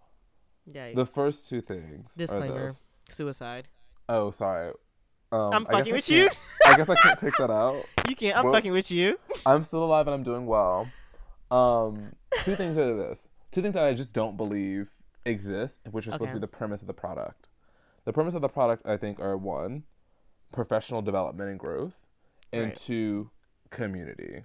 Yeah. 0.72 0.92
The 0.94 1.06
first 1.06 1.48
two 1.48 1.60
things. 1.60 2.10
Disclaimer: 2.16 2.74
suicide. 3.08 3.68
Oh, 4.08 4.30
sorry. 4.30 4.72
Um, 5.32 5.50
I'm 5.52 5.64
fucking 5.66 5.92
with 5.92 6.08
you. 6.08 6.28
I 6.64 6.76
guess 6.76 6.88
I 6.88 6.94
can't 6.94 7.18
take 7.18 7.34
that 7.36 7.50
out. 7.50 7.84
You 8.08 8.14
can't. 8.14 8.36
I'm 8.36 8.44
Well- 8.44 8.54
fucking 8.54 8.72
with 8.72 8.90
you. 8.92 9.18
I'm 9.44 9.64
still 9.64 9.82
alive 9.84 10.06
and 10.06 10.14
I'm 10.14 10.22
doing 10.22 10.46
well. 10.46 10.88
Um, 11.50 12.10
two 12.44 12.54
things 12.54 12.78
are 12.78 12.96
this. 12.96 13.18
Two 13.50 13.62
things 13.62 13.74
that 13.74 13.84
I 13.84 13.94
just 13.94 14.12
don't 14.12 14.36
believe 14.36 14.88
exist, 15.24 15.80
which 15.90 16.06
is 16.06 16.12
supposed 16.12 16.30
to 16.30 16.34
be 16.36 16.40
the 16.40 16.46
premise 16.46 16.82
of 16.82 16.86
the 16.86 16.94
product. 16.94 17.48
The 18.04 18.12
premise 18.12 18.36
of 18.36 18.42
the 18.42 18.48
product, 18.48 18.86
I 18.86 18.96
think, 18.96 19.18
are 19.18 19.36
one, 19.36 19.82
professional 20.52 21.02
development 21.02 21.50
and 21.50 21.58
growth, 21.58 21.94
and 22.52 22.66
Right. 22.66 22.76
two, 22.76 23.30
community. 23.70 24.44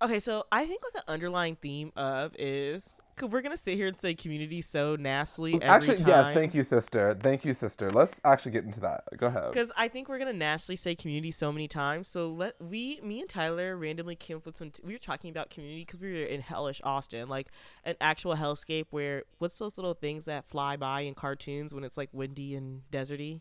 Okay, 0.00 0.20
so 0.20 0.44
I 0.50 0.64
think 0.66 0.82
like 0.84 1.02
an 1.04 1.12
underlying 1.12 1.56
theme 1.56 1.92
of 1.96 2.34
is 2.38 2.94
we're 3.26 3.42
gonna 3.42 3.56
sit 3.56 3.76
here 3.76 3.86
and 3.86 3.96
say 3.96 4.14
community 4.14 4.62
so 4.62 4.96
nastily 4.96 5.54
every 5.54 5.66
Actually, 5.66 5.96
time. 5.98 6.08
yes, 6.08 6.34
thank 6.34 6.54
you, 6.54 6.62
sister. 6.62 7.16
Thank 7.20 7.44
you, 7.44 7.54
sister. 7.54 7.90
Let's 7.90 8.20
actually 8.24 8.52
get 8.52 8.64
into 8.64 8.80
that. 8.80 9.04
Go 9.16 9.26
ahead. 9.26 9.52
Because 9.52 9.72
I 9.76 9.88
think 9.88 10.08
we're 10.08 10.18
gonna 10.18 10.32
nastily 10.32 10.76
say 10.76 10.94
community 10.94 11.30
so 11.30 11.52
many 11.52 11.68
times. 11.68 12.08
So 12.08 12.28
let 12.28 12.54
we, 12.60 13.00
me 13.02 13.20
and 13.20 13.28
Tyler, 13.28 13.76
randomly 13.76 14.16
came 14.16 14.36
up 14.38 14.46
with 14.46 14.58
some. 14.58 14.70
T- 14.70 14.82
we 14.84 14.92
were 14.92 14.98
talking 14.98 15.30
about 15.30 15.50
community 15.50 15.84
because 15.84 16.00
we 16.00 16.12
were 16.12 16.24
in 16.26 16.40
hellish 16.40 16.80
Austin, 16.84 17.28
like 17.28 17.48
an 17.84 17.96
actual 18.00 18.36
hellscape 18.36 18.86
where 18.90 19.24
what's 19.38 19.58
those 19.58 19.76
little 19.78 19.94
things 19.94 20.24
that 20.24 20.48
fly 20.48 20.76
by 20.76 21.00
in 21.00 21.14
cartoons 21.14 21.74
when 21.74 21.84
it's 21.84 21.96
like 21.96 22.10
windy 22.12 22.54
and 22.54 22.82
deserty? 22.90 23.40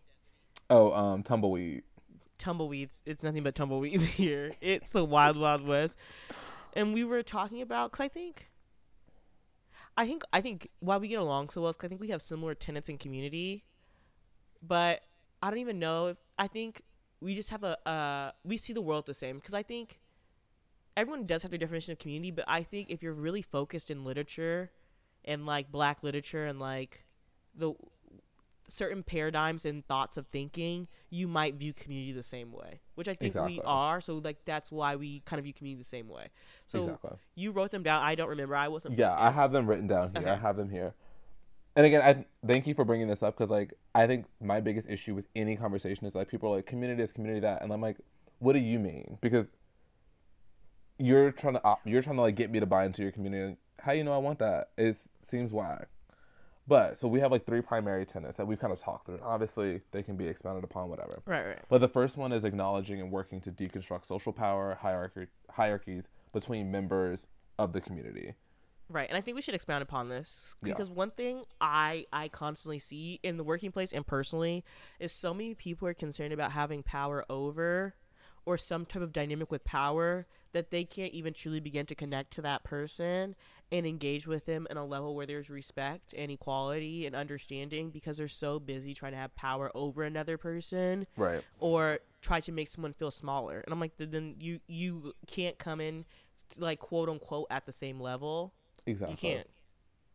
Oh, 0.70 0.92
um, 0.94 1.24
tumbleweed. 1.24 1.84
tumbleweeds. 2.38 3.02
It's 3.06 3.24
nothing 3.24 3.44
but 3.44 3.56
tumbleweeds 3.56 4.04
here. 4.14 4.54
It's 4.62 4.92
the 4.94 5.04
wild, 5.06 5.38
wild 5.38 5.66
west. 5.66 5.98
And 6.74 6.94
we 6.94 7.04
were 7.04 7.24
talking 7.24 7.62
about 7.62 7.92
because 7.92 8.06
I 8.06 8.08
think, 8.08 8.51
I 9.98 10.06
think, 10.08 10.24
I 10.32 10.42
think 10.42 10.70
why 10.80 10.98
we 10.98 11.08
get 11.08 11.20
along 11.20 11.50
so 11.50 11.62
well 11.62 11.70
is 11.70 11.76
'cause 11.78 11.86
I 11.86 11.90
think 11.90 12.02
we 12.02 12.10
have 12.10 12.22
similar 12.22 12.56
tenets 12.56 12.90
in 12.90 12.98
community, 12.98 13.66
but 14.62 15.04
I 15.42 15.50
don't 15.50 15.60
even 15.60 15.80
know 15.80 16.08
if 16.08 16.18
I 16.38 16.48
think 16.48 16.82
we 17.20 17.36
just 17.36 17.50
have 17.50 17.64
a 17.64 17.78
uh 17.88 18.32
we 18.44 18.58
see 18.58 18.74
the 18.74 18.82
world 18.82 19.06
the 19.06 19.14
same. 19.14 19.38
Because 19.38 19.54
I 19.54 19.64
think 19.64 20.00
everyone 20.98 21.26
does 21.26 21.42
have 21.44 21.52
their 21.52 21.58
definition 21.58 21.92
of 21.92 22.00
community, 22.00 22.32
but 22.32 22.46
I 22.48 22.64
think 22.64 22.90
if 22.90 23.04
you're 23.04 23.14
really 23.14 23.42
focused 23.42 23.92
in 23.92 24.04
literature 24.04 24.72
and 25.26 25.46
like 25.46 25.72
black 25.72 26.04
literature 26.04 26.46
and 26.46 26.60
like 26.60 27.06
the 27.56 27.74
certain 28.72 29.04
paradigms 29.04 29.66
and 29.66 29.86
thoughts 29.86 30.18
of 30.18 30.28
thinking, 30.28 30.88
you 31.10 31.28
might 31.28 31.56
view 31.56 31.74
community 31.74 32.12
the 32.12 32.24
same 32.24 32.52
way, 32.52 32.80
which 32.96 33.08
I 33.08 33.14
think 33.14 33.32
Exactly. 33.32 33.56
we 33.56 33.62
are. 33.66 34.00
So 34.02 34.18
like 34.18 34.46
that's 34.46 34.72
why 34.72 34.96
we 34.96 35.20
kind 35.22 35.40
of 35.40 35.44
view 35.44 35.54
community 35.54 35.82
the 35.82 35.88
same 35.88 36.08
way. 36.08 36.28
So 36.66 36.84
exactly. 36.84 37.18
you 37.36 37.52
wrote 37.52 37.72
them 37.72 37.84
down. 37.84 38.02
I 38.02 38.16
don't 38.16 38.30
remember. 38.30 38.56
I 38.56 38.70
wasn't. 38.70 38.98
Yeah, 38.98 39.14
I 39.18 39.32
have 39.32 39.52
them 39.52 39.68
written 39.68 39.88
down 39.88 40.14
here. 40.16 40.28
I 40.28 40.36
have 40.36 40.56
them 40.56 40.70
here. 40.70 40.94
And 41.76 41.86
again, 41.86 42.02
I 42.02 42.26
thank 42.46 42.68
you 42.68 42.74
for 42.74 42.84
bringing 42.84 43.08
this 43.08 43.24
up 43.24 43.38
because, 43.38 43.50
like, 43.50 43.74
I 43.96 44.06
think 44.06 44.26
my 44.42 44.60
biggest 44.60 44.90
issue 44.90 45.16
with 45.16 45.26
any 45.36 45.56
conversation 45.56 46.06
is 46.06 46.16
like 46.16 46.28
people 46.28 46.52
are 46.52 46.58
like 46.58 46.66
community 46.66 47.02
is 47.02 47.14
community 47.14 47.42
that, 47.42 47.62
and 47.62 47.72
I'm 47.72 47.82
like, 47.82 47.98
what 48.40 48.54
do 48.54 48.60
you 48.60 48.78
mean? 48.78 49.18
Because 49.22 49.46
you're 50.98 51.32
trying 51.32 51.54
to 51.54 51.66
uh, 51.66 51.72
op- 51.72 51.82
you're 51.86 52.02
trying 52.02 52.18
to 52.18 52.24
like 52.24 52.36
get 52.36 52.52
me 52.52 52.60
to 52.60 52.66
buy 52.66 52.86
into 52.86 53.02
your 53.04 53.12
community. 53.12 53.56
How 53.80 53.94
you 53.94 54.04
know 54.04 54.14
I 54.14 54.18
want 54.18 54.40
that? 54.40 54.70
It 54.78 54.98
seems 55.28 55.54
whack. 55.54 55.88
But 56.68 56.98
so 56.98 57.08
we 57.08 57.20
have 57.20 57.32
like 57.32 57.46
three 57.46 57.62
primary 57.62 58.06
tenets 58.06 58.38
that 58.38 58.48
we've 58.48 58.60
kind 58.60 58.72
of 58.72 58.80
talked 58.80 59.08
through. 59.08 59.20
Obviously, 59.24 59.82
they 59.92 60.04
can 60.04 60.16
be 60.16 60.28
expounded 60.28 60.64
upon, 60.64 60.90
whatever. 60.90 61.22
Right, 61.26 61.46
right. 61.46 61.60
But 61.70 61.80
the 61.80 61.88
first 61.88 62.18
one 62.18 62.32
is 62.32 62.44
acknowledging 62.44 63.02
and 63.02 63.12
working 63.12 63.42
to 63.42 63.52
deconstruct 63.52 64.06
social 64.06 64.32
power 64.32 64.78
hierarchy, 64.80 65.28
hierarchies 65.50 66.06
between 66.34 66.72
members 66.72 67.28
of 67.58 67.74
the 67.74 67.82
community. 67.82 68.36
Right, 68.90 69.08
and 69.08 69.18
I 69.18 69.22
think 69.22 69.36
we 69.36 69.42
should 69.42 69.56
expound 69.56 69.84
upon 69.84 70.10
this 70.10 70.56
Yeah. 70.62 70.74
because 70.74 70.92
one 70.92 71.10
thing 71.12 71.46
I 71.62 72.06
I 72.12 72.28
constantly 72.28 72.78
see 72.80 73.20
in 73.24 73.38
the 73.38 73.44
working 73.44 73.72
place 73.72 73.94
and 73.94 74.06
personally 74.06 74.66
is 75.00 75.12
so 75.14 75.34
many 75.34 75.56
people 75.56 75.88
are 75.88 75.94
concerned 75.94 76.34
about 76.34 76.52
having 76.52 76.84
power 76.84 77.26
over 77.30 77.96
or 78.46 78.58
some 78.58 78.86
type 78.86 79.02
of 79.02 79.14
dynamic 79.14 79.52
with 79.52 79.64
power 79.64 80.26
that 80.54 80.72
they 80.72 80.84
can't 80.84 81.14
even 81.14 81.34
truly 81.34 81.60
begin 81.60 81.86
to 81.86 81.96
connect 81.96 82.32
to 82.32 82.42
that 82.42 82.64
person 82.64 83.36
and 83.72 83.86
engage 83.86 84.28
with 84.28 84.46
them 84.46 84.68
in 84.70 84.76
a 84.78 84.86
level 84.86 85.16
where 85.16 85.26
there's 85.26 85.50
respect 85.50 86.14
and 86.18 86.30
equality 86.32 87.06
and 87.06 87.16
understanding 87.16 87.90
because 87.90 88.18
they're 88.18 88.28
so 88.28 88.60
busy 88.60 88.94
trying 88.94 89.14
to 89.14 89.18
have 89.18 89.34
power 89.36 89.72
over 89.74 90.04
another 90.04 90.38
person 90.38 91.08
Right. 91.16 91.42
or 91.60 92.00
try 92.22 92.40
to 92.42 92.52
make 92.52 92.68
someone 92.68 92.94
feel 92.94 93.12
smaller. 93.12 93.60
And 93.62 93.72
I'm 93.72 93.80
like, 93.80 93.94
then 93.98 94.36
you 94.40 94.60
you 94.68 95.14
can't 95.28 95.58
come 95.58 95.80
in 95.80 96.06
like 96.58 96.80
quote 96.80 97.08
unquote 97.08 97.48
at 97.50 97.66
the 97.66 97.72
same 97.72 98.00
level. 98.02 98.54
Exactly. 98.86 99.14
You 99.14 99.18
can't. 99.36 99.48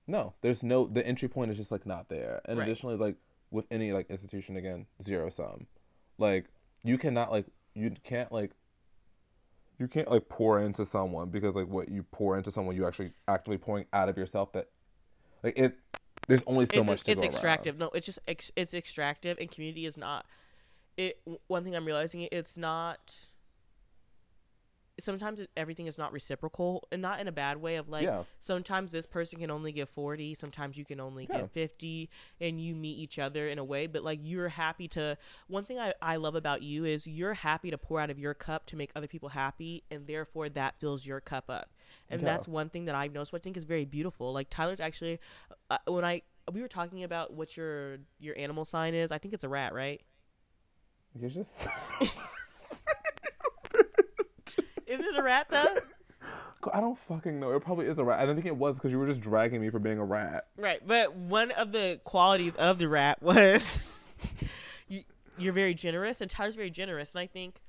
No, 0.06 0.34
there's 0.42 0.62
no 0.62 0.86
the 0.86 1.04
entry 1.06 1.28
point 1.28 1.50
is 1.50 1.56
just 1.56 1.72
like 1.72 1.86
not 1.86 2.08
there. 2.10 2.42
And 2.44 2.58
Right. 2.58 2.68
additionally, 2.68 2.96
like 2.96 3.16
with 3.50 3.64
any 3.70 3.92
like 3.92 4.10
institution 4.10 4.56
again, 4.56 4.84
zero 5.02 5.30
sum. 5.30 5.66
Like 6.18 6.44
you 6.82 6.98
cannot 6.98 7.32
like 7.32 7.46
you 7.76 7.92
can't 8.02 8.32
like 8.32 8.50
you 9.78 9.86
can't 9.86 10.10
like 10.10 10.28
pour 10.28 10.60
into 10.60 10.84
someone 10.84 11.28
because 11.28 11.54
like 11.54 11.68
what 11.68 11.88
you 11.88 12.02
pour 12.10 12.36
into 12.36 12.50
someone 12.50 12.74
you 12.74 12.86
actually 12.86 13.12
actively 13.28 13.58
pouring 13.58 13.84
out 13.92 14.08
of 14.08 14.16
yourself 14.16 14.52
that 14.52 14.68
like 15.42 15.56
it 15.58 15.76
there's 16.26 16.42
only 16.46 16.66
so 16.66 16.80
it's, 16.80 16.86
much 16.86 17.02
to 17.04 17.10
it's 17.12 17.22
extractive. 17.22 17.78
No, 17.78 17.90
it's 17.94 18.06
just 18.06 18.18
it's 18.26 18.74
extractive, 18.74 19.38
and 19.38 19.50
community 19.50 19.86
is 19.86 19.96
not. 19.96 20.26
It 20.96 21.20
one 21.46 21.62
thing 21.62 21.76
I'm 21.76 21.84
realizing 21.84 22.26
it's 22.32 22.58
not. 22.58 23.14
Sometimes 24.98 25.40
everything 25.56 25.86
is 25.86 25.98
not 25.98 26.12
reciprocal, 26.12 26.88
and 26.90 27.02
not 27.02 27.20
in 27.20 27.28
a 27.28 27.32
bad 27.32 27.58
way. 27.58 27.76
Of 27.76 27.88
like, 27.88 28.04
Yeah. 28.04 28.22
sometimes 28.38 28.92
this 28.92 29.04
person 29.04 29.38
can 29.40 29.50
only 29.50 29.70
give 29.72 29.90
forty, 29.90 30.34
sometimes 30.34 30.78
you 30.78 30.84
can 30.86 31.00
only 31.00 31.26
Yeah. 31.30 31.40
give 31.42 31.50
fifty, 31.52 32.08
and 32.40 32.58
you 32.60 32.74
meet 32.74 32.98
each 32.98 33.18
other 33.18 33.46
in 33.48 33.58
a 33.58 33.64
way. 33.64 33.86
But 33.86 34.04
like, 34.04 34.20
you're 34.22 34.48
happy 34.48 34.88
to. 34.88 35.18
One 35.48 35.64
thing 35.64 35.78
I 35.78 35.92
I 36.00 36.16
love 36.16 36.34
about 36.34 36.62
you 36.62 36.84
is 36.86 37.06
you're 37.06 37.34
happy 37.34 37.70
to 37.70 37.76
pour 37.78 38.00
out 38.00 38.08
of 38.10 38.18
your 38.18 38.32
cup 38.32 38.64
to 38.66 38.76
make 38.76 38.90
other 38.96 39.06
people 39.06 39.28
happy, 39.30 39.84
and 39.90 40.06
therefore 40.06 40.48
that 40.48 40.80
fills 40.80 41.04
your 41.04 41.20
cup 41.20 41.50
up. 41.50 41.70
And 42.08 42.22
Yeah. 42.22 42.24
that's 42.26 42.48
one 42.48 42.70
thing 42.70 42.86
that 42.86 42.94
I've 42.94 43.12
noticed. 43.12 43.32
What 43.32 43.42
I 43.42 43.44
think 43.44 43.56
is 43.58 43.64
very 43.64 43.84
beautiful. 43.84 44.32
Like 44.32 44.48
Tyler's 44.48 44.80
actually, 44.80 45.20
uh, 45.70 45.78
when 45.86 46.04
I 46.04 46.22
we 46.52 46.62
were 46.62 46.68
talking 46.68 47.02
about 47.02 47.32
what 47.34 47.56
your 47.56 47.98
your 48.18 48.38
animal 48.38 48.64
sign 48.64 48.94
is. 48.94 49.12
I 49.12 49.18
think 49.18 49.34
it's 49.34 49.44
a 49.44 49.48
rat, 49.48 49.74
right? 49.74 50.00
You're 51.14 51.28
just 51.30 51.50
Isn't 54.86 55.04
it 55.06 55.16
a 55.16 55.22
rat 55.22 55.46
though? 55.50 55.76
I 56.72 56.80
don't 56.80 56.98
fucking 57.06 57.38
know. 57.38 57.54
It 57.54 57.62
probably 57.62 57.86
is 57.86 57.98
a 57.98 58.04
rat. 58.04 58.18
I 58.18 58.26
don't 58.26 58.34
think 58.34 58.46
it 58.46 58.56
was 58.56 58.76
because 58.76 58.90
you 58.90 58.98
were 58.98 59.06
just 59.06 59.20
dragging 59.20 59.60
me 59.60 59.70
for 59.70 59.78
being 59.78 59.98
a 59.98 60.04
rat. 60.04 60.46
right, 60.56 60.80
but 60.84 61.14
one 61.14 61.52
of 61.52 61.70
the 61.72 62.00
qualities 62.04 62.56
of 62.56 62.78
the 62.78 62.88
rat 62.88 63.22
was 63.22 64.00
you, 64.88 65.02
you're 65.38 65.52
very 65.52 65.74
generous, 65.74 66.20
and 66.20 66.28
Tyler's 66.30 66.56
very 66.56 66.70
generous. 66.70 67.14
And 67.14 67.20
I 67.20 67.26
think 67.26 67.60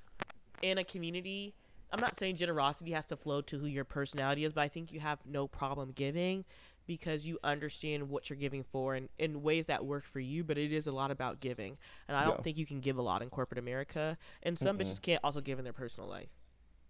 in 0.63 0.77
a 0.79 0.83
community, 0.83 1.53
I'm 1.91 1.99
not 1.99 2.15
saying 2.15 2.37
generosity 2.37 2.91
has 2.91 3.05
to 3.07 3.15
flow 3.15 3.41
to 3.41 3.59
who 3.59 3.67
your 3.67 3.83
personality 3.85 4.45
is, 4.45 4.53
but 4.53 4.61
I 4.61 4.67
think 4.67 4.91
you 4.91 4.99
have 4.99 5.19
no 5.25 5.47
problem 5.47 5.91
giving 5.91 6.43
because 6.87 7.25
you 7.25 7.37
understand 7.43 8.09
what 8.09 8.29
you're 8.29 8.37
giving 8.37 8.63
for 8.63 8.95
and 8.95 9.09
in 9.19 9.43
ways 9.43 9.67
that 9.67 9.85
work 9.85 10.05
for 10.05 10.21
you, 10.21 10.43
but 10.43 10.57
it 10.57 10.71
is 10.71 10.87
a 10.87 10.91
lot 10.91 11.11
about 11.11 11.39
giving. 11.41 11.77
And 12.07 12.17
I 12.17 12.23
don't 12.23 12.37
Yeah. 12.37 12.41
think 12.43 12.57
you 12.57 12.65
can 12.65 12.79
give 12.79 12.97
a 12.97 13.01
lot 13.01 13.21
in 13.21 13.29
corporate 13.29 13.59
America. 13.59 14.17
And 14.41 14.57
some 14.57 14.77
bitches 14.79 15.01
can't 15.01 15.19
also 15.23 15.41
give 15.41 15.59
in 15.59 15.65
their 15.65 15.73
personal 15.73 16.09
life. 16.09 16.29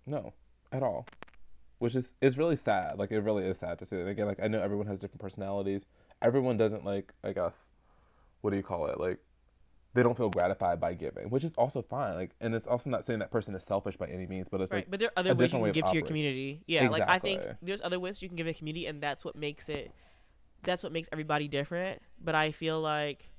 No, 0.07 0.33
at 0.71 0.81
all. 0.83 1.05
Which 1.79 1.93
is 1.93 2.13
is 2.21 2.37
really 2.37 2.55
sad. 2.55 2.97
Like 2.97 3.11
it 3.11 3.19
really 3.19 3.45
is 3.45 3.57
sad 3.57 3.77
to 3.79 3.85
see. 3.85 3.97
And 3.97 4.09
again, 4.09 4.25
like 4.25 4.39
I 4.41 4.47
know 4.47 4.61
everyone 4.61 4.87
has 4.87 4.99
different 4.99 5.21
personalities. 5.21 5.85
Everyone 6.21 6.57
doesn't 6.57 6.83
like. 6.85 7.13
I 7.23 7.33
guess, 7.33 7.55
what 8.41 8.49
do 8.51 8.57
you 8.57 8.63
call 8.63 8.87
it? 8.87 8.99
Like, 8.99 9.19
they 9.93 10.01
don't 10.01 10.17
feel 10.17 10.29
gratified 10.29 10.79
by 10.79 10.93
giving, 10.93 11.29
which 11.29 11.43
is 11.43 11.51
also 11.57 11.81
fine. 11.81 12.15
Like, 12.15 12.31
and 12.41 12.55
it's 12.55 12.67
also 12.67 12.89
not 12.89 13.05
saying 13.05 13.19
that 13.19 13.31
person 13.31 13.53
is 13.53 13.63
selfish 13.63 13.97
by 13.97 14.07
any 14.07 14.25
means, 14.25 14.47
but 14.49 14.61
it's 14.61 14.71
Right, 14.71 14.79
like 14.79 14.91
but 14.91 14.99
there 14.99 15.09
are 15.09 15.19
other 15.19 15.35
ways 15.35 15.53
you 15.53 15.59
can 15.59 15.71
give 15.71 15.85
to 15.85 15.93
your 15.93 16.03
community. 16.03 16.63
Yeah, 16.65 16.89
like 16.89 17.03
I 17.07 17.19
think 17.19 17.43
there's 17.61 17.81
other 17.81 17.99
ways 17.99 18.23
you 18.23 18.29
can 18.29 18.37
give 18.37 18.47
a 18.47 18.53
community, 18.53 18.87
and 18.87 19.01
that's 19.01 19.23
what 19.23 19.35
makes 19.35 19.69
it. 19.69 19.91
That's 20.63 20.81
what 20.81 20.91
makes 20.91 21.09
everybody 21.11 21.47
different. 21.47 22.01
But 22.19 22.33
I 22.33 22.51
feel 22.51 22.81
like, 22.81 23.31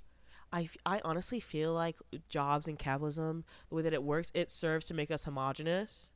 I 0.53 0.69
I 0.87 1.01
honestly 1.05 1.41
feel 1.41 1.73
like 1.73 1.97
jobs 2.29 2.69
and 2.69 2.79
capitalism, 2.79 3.45
the 3.69 3.75
way 3.75 3.83
that 3.83 3.93
it 3.93 4.05
works, 4.05 4.31
it 4.35 4.53
serves 4.53 4.87
to 4.87 4.95
make 4.95 5.11
us 5.11 5.25
homogenous. 5.25 6.11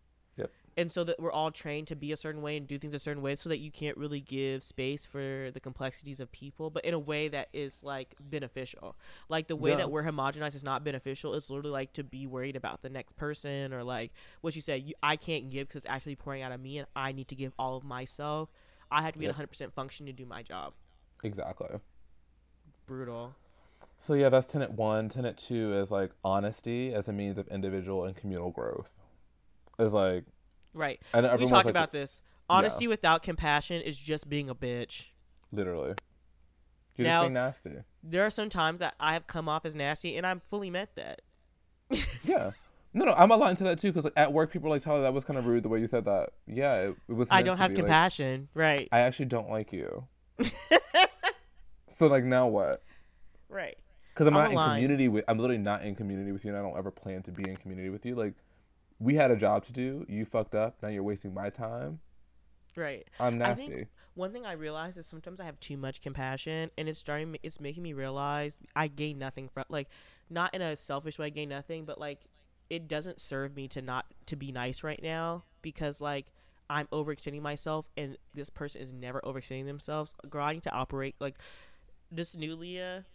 And 0.76 0.90
so 0.90 1.04
that 1.04 1.20
we're 1.20 1.30
all 1.30 1.50
trained 1.50 1.86
to 1.88 1.96
be 1.96 2.12
a 2.12 2.16
certain 2.16 2.40
way 2.40 2.56
and 2.56 2.66
do 2.66 2.78
things 2.78 2.94
a 2.94 2.98
certain 2.98 3.22
way 3.22 3.36
so 3.36 3.48
that 3.50 3.58
you 3.58 3.70
can't 3.70 3.96
really 3.96 4.20
give 4.20 4.62
space 4.62 5.04
for 5.04 5.50
the 5.52 5.60
complexities 5.60 6.18
of 6.18 6.32
people 6.32 6.70
but 6.70 6.82
in 6.84 6.94
a 6.94 6.98
way 6.98 7.28
that 7.28 7.48
is 7.52 7.82
like 7.82 8.14
beneficial 8.18 8.96
like 9.28 9.48
the 9.48 9.56
way 9.56 9.70
Yeah. 9.70 9.76
that 9.76 9.90
we're 9.90 10.02
homogenized 10.04 10.54
is 10.54 10.64
not 10.64 10.82
beneficial 10.82 11.34
it's 11.34 11.50
literally 11.50 11.70
like 11.70 11.92
to 11.92 12.02
be 12.04 12.26
worried 12.26 12.56
about 12.56 12.80
the 12.80 12.88
next 12.88 13.16
person 13.16 13.74
or 13.74 13.84
like 13.84 14.12
what 14.40 14.54
you 14.56 14.62
said 14.62 14.82
you, 14.82 14.94
i 15.02 15.14
can't 15.16 15.50
give 15.50 15.68
because 15.68 15.80
it's 15.84 15.90
actually 15.90 16.16
pouring 16.16 16.40
out 16.42 16.52
of 16.52 16.60
me 16.60 16.78
and 16.78 16.86
i 16.96 17.12
need 17.12 17.28
to 17.28 17.34
give 17.34 17.52
all 17.58 17.76
of 17.76 17.84
myself 17.84 18.48
i 18.90 19.02
have 19.02 19.12
to 19.12 19.18
be 19.18 19.26
Yep. 19.26 19.38
at 19.38 19.50
100% 19.50 19.72
function 19.74 20.06
to 20.06 20.12
do 20.12 20.24
my 20.24 20.42
job 20.42 20.72
Exactly. 21.22 21.68
brutal 22.86 23.34
So 23.96 24.14
yeah, 24.14 24.28
that's 24.28 24.46
tenet 24.46 24.72
one. 24.72 25.08
Tenet 25.08 25.36
two 25.36 25.72
is 25.78 25.90
like 25.90 26.10
honesty 26.24 26.92
as 26.92 27.06
a 27.08 27.12
means 27.12 27.38
of 27.38 27.46
individual 27.48 28.04
and 28.04 28.16
communal 28.16 28.50
growth. 28.50 28.90
Is 29.78 29.92
like 29.92 30.24
right 30.74 31.00
know 31.14 31.36
we 31.36 31.46
talked 31.46 31.66
like, 31.66 31.66
about 31.66 31.92
this 31.92 32.20
honesty 32.48 32.86
without 32.88 33.22
compassion 33.22 33.80
is 33.82 33.98
just 33.98 34.28
being 34.28 34.48
a 34.48 34.54
bitch 34.54 35.06
literally. 35.50 35.94
You're 36.96 37.06
Now- 37.06 37.22
just 37.22 37.62
being 37.62 37.74
nasty. 37.74 37.84
there 38.02 38.26
are 38.26 38.30
some 38.30 38.48
times 38.48 38.80
that 38.80 38.94
i 39.00 39.12
have 39.14 39.26
come 39.26 39.48
off 39.48 39.64
as 39.64 39.74
nasty 39.74 40.16
and 40.16 40.26
i'm 40.26 40.40
fully 40.40 40.70
meant 40.70 40.90
that 40.96 41.22
Yeah. 42.24 42.52
No, 42.94 43.06
no, 43.06 43.12
I'm 43.14 43.30
aligned 43.30 43.58
to 43.58 43.64
that 43.64 43.78
too. 43.78 43.90
Because 43.90 44.04
like 44.04 44.12
at 44.16 44.32
work, 44.32 44.52
people 44.52 44.68
are 44.68 44.72
like, 44.72 44.82
"Tyler, 44.82 45.02
that 45.02 45.14
was 45.14 45.24
kind 45.24 45.38
of 45.38 45.46
rude 45.46 45.62
the 45.62 45.68
way 45.70 45.80
you 45.80 45.86
said 45.86 46.04
that." 46.04 46.30
Yeah, 46.46 46.74
it, 46.74 46.96
it 47.08 47.12
was. 47.14 47.26
i 47.30 47.42
don't 47.42 47.56
have 47.56 47.70
be, 47.70 47.76
like, 47.76 47.84
compassion 47.84 48.48
right 48.54 48.88
I 48.92 49.00
actually 49.00 49.26
don't 49.26 49.48
like 49.48 49.72
you. 49.72 50.06
so 51.88 52.06
like 52.06 52.24
now 52.24 52.46
what? 52.48 52.82
right 53.48 53.76
Because 54.12 54.26
I'm 54.26 54.34
I'm 54.36 54.42
not 54.42 54.50
in 54.50 54.56
aligned. 54.56 54.76
community 54.82 55.08
with. 55.08 55.24
I'm 55.26 55.38
literally 55.38 55.62
not 55.62 55.84
in 55.84 55.94
community 55.94 56.32
with 56.32 56.44
you, 56.44 56.50
and 56.50 56.58
I 56.58 56.62
don't 56.62 56.76
ever 56.76 56.90
plan 56.90 57.22
to 57.22 57.32
be 57.32 57.48
in 57.48 57.56
community 57.56 57.88
with 57.88 58.04
you. 58.04 58.14
Like, 58.14 58.34
we 59.02 59.14
had 59.14 59.30
a 59.30 59.36
job 59.36 59.64
to 59.66 59.72
do. 59.72 60.06
You 60.08 60.24
fucked 60.24 60.54
up. 60.54 60.76
Now 60.82 60.88
you're 60.88 61.02
wasting 61.02 61.34
my 61.34 61.50
time. 61.50 62.00
right 62.76 63.06
I'm 63.20 63.34
I 63.34 63.38
nasty. 63.48 63.66
think- 63.68 63.88
one 64.14 64.30
thing 64.30 64.44
I 64.44 64.52
realize 64.52 64.98
is 64.98 65.06
sometimes 65.06 65.40
I 65.40 65.44
have 65.46 65.58
too 65.58 65.78
much 65.78 66.02
compassion, 66.02 66.70
and 66.76 66.86
it's 66.86 66.98
starting. 66.98 67.36
It's 67.42 67.58
making 67.60 67.82
me 67.82 67.94
realize 67.94 68.56
I 68.76 68.88
gain 68.88 69.18
nothing 69.18 69.48
from 69.48 69.64
like, 69.70 69.88
not 70.28 70.52
in 70.54 70.60
a 70.60 70.76
selfish 70.76 71.18
way. 71.18 71.26
I 71.26 71.30
gain 71.30 71.48
nothing, 71.48 71.86
but 71.86 71.98
like, 71.98 72.20
it 72.68 72.88
doesn't 72.88 73.22
serve 73.22 73.56
me 73.56 73.68
to 73.68 73.80
not 73.80 74.04
to 74.26 74.36
be 74.36 74.52
nice 74.52 74.82
right 74.84 75.00
now 75.02 75.44
because 75.62 76.02
like 76.02 76.26
I'm 76.68 76.88
overextending 76.88 77.40
myself, 77.40 77.86
and 77.96 78.18
this 78.34 78.50
person 78.50 78.82
is 78.82 78.92
never 78.92 79.20
overextending 79.22 79.64
themselves. 79.64 80.14
Girl, 80.28 80.44
I 80.44 80.52
need 80.52 80.62
to 80.64 80.72
operate 80.72 81.14
like 81.18 81.36
this 82.10 82.36
new 82.36 82.54
Leah. 82.54 83.06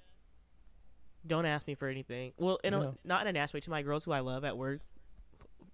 Don't 1.27 1.45
ask 1.45 1.67
me 1.67 1.75
for 1.75 1.88
anything. 1.88 2.33
Well, 2.38 2.59
in 2.63 2.73
Yeah. 2.73 2.81
a, 2.83 2.93
not 3.03 3.21
in 3.21 3.27
a 3.27 3.33
nasty 3.33 3.57
way 3.57 3.61
to 3.61 3.69
my 3.69 3.81
girls 3.83 4.05
who 4.05 4.11
I 4.13 4.21
love 4.21 4.43
at 4.43 4.57
work. 4.57 4.81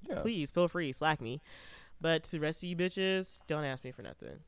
Yeah. 0.08 0.20
Please 0.20 0.52
feel 0.52 0.68
free, 0.68 0.92
slack 0.92 1.22
me. 1.22 1.42
But 2.02 2.24
to 2.24 2.32
the 2.32 2.40
rest 2.40 2.64
of 2.64 2.70
you 2.70 2.76
bitches, 2.76 3.40
don't 3.48 3.64
ask 3.64 3.84
me 3.84 3.92
for 3.92 4.02
nothing. 4.02 4.40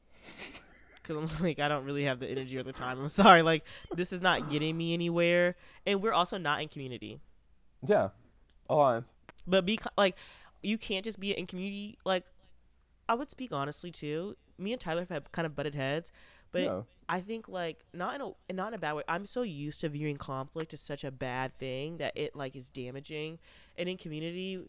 Cause 1.04 1.16
I'm 1.16 1.46
like, 1.46 1.60
I 1.60 1.68
don't 1.68 1.86
really 1.86 2.06
have 2.06 2.20
the 2.20 2.28
energy 2.28 2.58
or 2.58 2.64
the 2.64 2.74
time. 2.74 3.00
I'm 3.00 3.08
sorry. 3.10 3.44
Like, 3.44 3.64
this 3.94 4.12
is 4.12 4.22
not 4.22 4.50
getting 4.50 4.76
me 4.76 4.94
anywhere, 4.94 5.56
and 5.86 6.02
we're 6.02 6.14
also 6.14 6.38
not 6.38 6.62
in 6.62 6.68
community. 6.68 7.20
Yeah. 7.86 8.10
Aligned. 8.70 9.06
But 9.46 9.66
be 9.66 9.78
like, 9.98 10.18
you 10.64 10.78
can't 10.80 11.06
just 11.06 11.20
be 11.20 11.32
in 11.32 11.46
community. 11.46 12.00
Like, 12.06 12.26
I 13.08 13.14
would 13.14 13.30
speak 13.30 13.52
honestly 13.52 13.92
too. 13.92 14.36
Me 14.58 14.72
and 14.72 14.82
Tyler 14.82 15.06
have 15.10 15.32
kind 15.32 15.46
of 15.46 15.56
butted 15.56 15.76
heads, 15.76 16.12
but 16.52 16.64
yeah. 16.64 16.82
I 17.08 17.20
think 17.20 17.48
like 17.48 17.84
not 17.94 18.16
in 18.16 18.22
a 18.22 18.54
not 18.54 18.70
in 18.70 18.74
a 18.74 18.78
bad 18.80 18.94
way. 18.94 19.04
I'm 19.08 19.26
so 19.26 19.44
used 19.44 19.82
to 19.82 19.90
viewing 19.90 20.18
conflict 20.18 20.74
as 20.74 20.80
such 20.82 21.04
a 21.04 21.12
bad 21.12 21.54
thing 21.54 21.98
that 21.98 22.14
it 22.16 22.36
like 22.36 22.56
is 22.56 22.70
damaging. 22.70 23.40
And 23.78 23.88
in 23.88 23.98
community, 23.98 24.62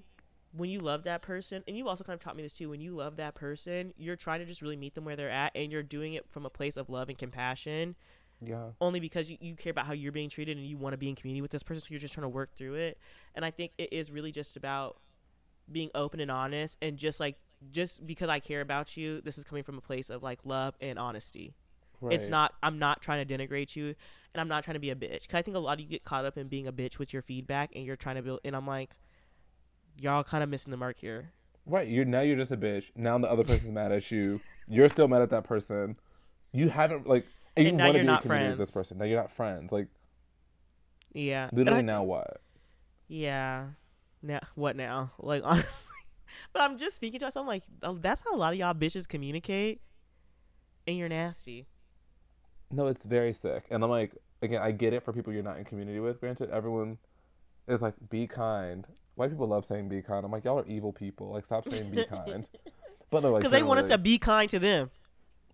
when 0.56 0.70
you 0.70 0.80
love 0.80 1.04
that 1.04 1.22
person, 1.22 1.62
and 1.66 1.76
you 1.76 1.88
also 1.88 2.04
kind 2.04 2.14
of 2.14 2.20
taught 2.20 2.36
me 2.36 2.42
this 2.42 2.52
too. 2.52 2.70
When 2.70 2.80
you 2.80 2.94
love 2.94 3.16
that 3.16 3.34
person, 3.34 3.92
you're 3.96 4.16
trying 4.16 4.40
to 4.40 4.46
just 4.46 4.62
really 4.62 4.76
meet 4.76 4.94
them 4.94 5.04
where 5.04 5.16
they're 5.16 5.30
at, 5.30 5.52
and 5.54 5.70
you're 5.70 5.82
doing 5.82 6.14
it 6.14 6.28
from 6.28 6.46
a 6.46 6.50
place 6.50 6.76
of 6.76 6.88
love 6.88 7.08
and 7.08 7.18
compassion. 7.18 7.94
Yeah. 8.40 8.70
Only 8.80 9.00
because 9.00 9.30
you, 9.30 9.38
you 9.40 9.54
care 9.54 9.70
about 9.70 9.86
how 9.86 9.92
you're 9.92 10.12
being 10.12 10.28
treated 10.28 10.56
and 10.58 10.66
you 10.66 10.76
want 10.76 10.92
to 10.92 10.98
be 10.98 11.08
in 11.08 11.14
community 11.14 11.42
with 11.42 11.50
this 11.50 11.62
person, 11.62 11.82
so 11.82 11.88
you're 11.90 12.00
just 12.00 12.14
trying 12.14 12.24
to 12.24 12.28
work 12.28 12.54
through 12.54 12.74
it. 12.74 12.98
And 13.34 13.44
I 13.44 13.50
think 13.50 13.72
it 13.78 13.92
is 13.92 14.10
really 14.10 14.32
just 14.32 14.56
about 14.56 14.98
being 15.70 15.90
open 15.94 16.20
and 16.20 16.30
honest, 16.30 16.76
and 16.80 16.96
just 16.96 17.20
like 17.20 17.36
just 17.70 18.06
because 18.06 18.28
I 18.28 18.40
care 18.40 18.60
about 18.60 18.96
you, 18.96 19.20
this 19.22 19.38
is 19.38 19.44
coming 19.44 19.64
from 19.64 19.78
a 19.78 19.80
place 19.80 20.10
of 20.10 20.22
like 20.22 20.40
love 20.44 20.74
and 20.80 20.98
honesty. 20.98 21.54
Right. 22.00 22.14
It's 22.14 22.28
not. 22.28 22.54
I'm 22.62 22.78
not 22.78 23.00
trying 23.00 23.26
to 23.26 23.38
denigrate 23.38 23.74
you, 23.74 23.94
and 24.34 24.40
I'm 24.40 24.48
not 24.48 24.64
trying 24.64 24.74
to 24.74 24.80
be 24.80 24.90
a 24.90 24.94
bitch. 24.94 25.28
Cause 25.28 25.38
I 25.38 25.42
think 25.42 25.56
a 25.56 25.60
lot 25.60 25.74
of 25.74 25.80
you 25.80 25.86
get 25.86 26.04
caught 26.04 26.24
up 26.26 26.36
in 26.36 26.48
being 26.48 26.66
a 26.66 26.72
bitch 26.72 26.98
with 26.98 27.12
your 27.12 27.22
feedback, 27.22 27.70
and 27.74 27.84
you're 27.84 27.96
trying 27.96 28.16
to 28.16 28.22
build. 28.22 28.40
And 28.44 28.54
I'm 28.54 28.66
like, 28.66 28.90
y'all 29.98 30.24
kind 30.24 30.42
of 30.44 30.50
missing 30.50 30.70
the 30.70 30.76
mark 30.76 30.98
here. 30.98 31.30
Right. 31.64 31.88
You're 31.88 32.04
now 32.04 32.20
you're 32.20 32.36
just 32.36 32.52
a 32.52 32.56
bitch. 32.56 32.84
Now 32.94 33.18
the 33.18 33.30
other 33.30 33.44
person's 33.44 33.72
mad 33.72 33.92
at 33.92 34.10
you. 34.10 34.40
You're 34.68 34.88
still 34.88 35.08
mad 35.08 35.22
at 35.22 35.30
that 35.30 35.44
person. 35.44 35.96
You 36.52 36.68
haven't 36.68 37.06
like 37.08 37.26
and 37.56 37.64
you 37.64 37.68
And 37.70 37.78
now 37.78 37.84
want 37.86 37.94
to 37.94 37.98
you're 37.98 38.04
be 38.04 38.06
not 38.06 38.22
community 38.22 38.50
with 38.50 38.58
this 38.58 38.70
friends. 38.72 38.88
person. 38.88 38.98
Now 38.98 39.04
you're 39.06 39.20
not 39.20 39.32
friends. 39.32 39.72
Like 39.72 39.88
Yeah. 41.12 41.50
Literally 41.52 41.78
I- 41.80 41.82
now 41.82 42.02
what? 42.04 42.40
Yeah. 43.08 43.66
Now 44.22 44.40
what 44.54 44.76
now? 44.76 45.12
Like 45.18 45.42
honestly, 45.44 45.92
but 46.52 46.62
I'm 46.62 46.78
just 46.78 46.98
thinking 47.00 47.20
to 47.20 47.26
myself, 47.26 47.46
like, 47.46 47.62
oh, 47.82 47.94
that's 47.94 48.22
how 48.24 48.34
a 48.34 48.38
lot 48.38 48.52
of 48.52 48.58
y'all 48.58 48.74
bitches 48.74 49.06
communicate, 49.08 49.80
and 50.86 50.96
you're 50.96 51.08
nasty. 51.08 51.66
No, 52.70 52.88
it's 52.88 53.04
very 53.04 53.32
sick. 53.32 53.64
And 53.70 53.84
I'm 53.84 53.90
like, 53.90 54.12
again, 54.42 54.60
I 54.60 54.72
get 54.72 54.92
it 54.92 55.04
for 55.04 55.12
people 55.12 55.32
you're 55.32 55.44
not 55.44 55.58
in 55.58 55.64
community 55.64 56.00
with. 56.00 56.18
Granted, 56.18 56.50
everyone 56.50 56.98
is 57.68 57.80
like, 57.80 57.94
be 58.10 58.26
kind. 58.26 58.84
White 59.16 59.30
people 59.30 59.48
love 59.48 59.64
saying 59.66 59.88
be 59.88 60.02
kind. 60.02 60.24
I'm 60.24 60.30
like, 60.30 60.44
y'all 60.44 60.58
are 60.60 60.66
evil 60.66 60.92
people. 60.92 61.32
Like, 61.32 61.44
stop 61.46 61.68
saying 61.68 61.90
be 61.90 62.04
kind. 62.04 62.46
But 63.08 63.22
no, 63.22 63.30
like, 63.30 63.40
Because 63.40 63.52
they 63.52 63.62
want 63.62 63.78
us 63.78 63.86
to 63.86 63.98
be 63.98 64.18
kind 64.18 64.50
to 64.50 64.58
them. 64.58 64.90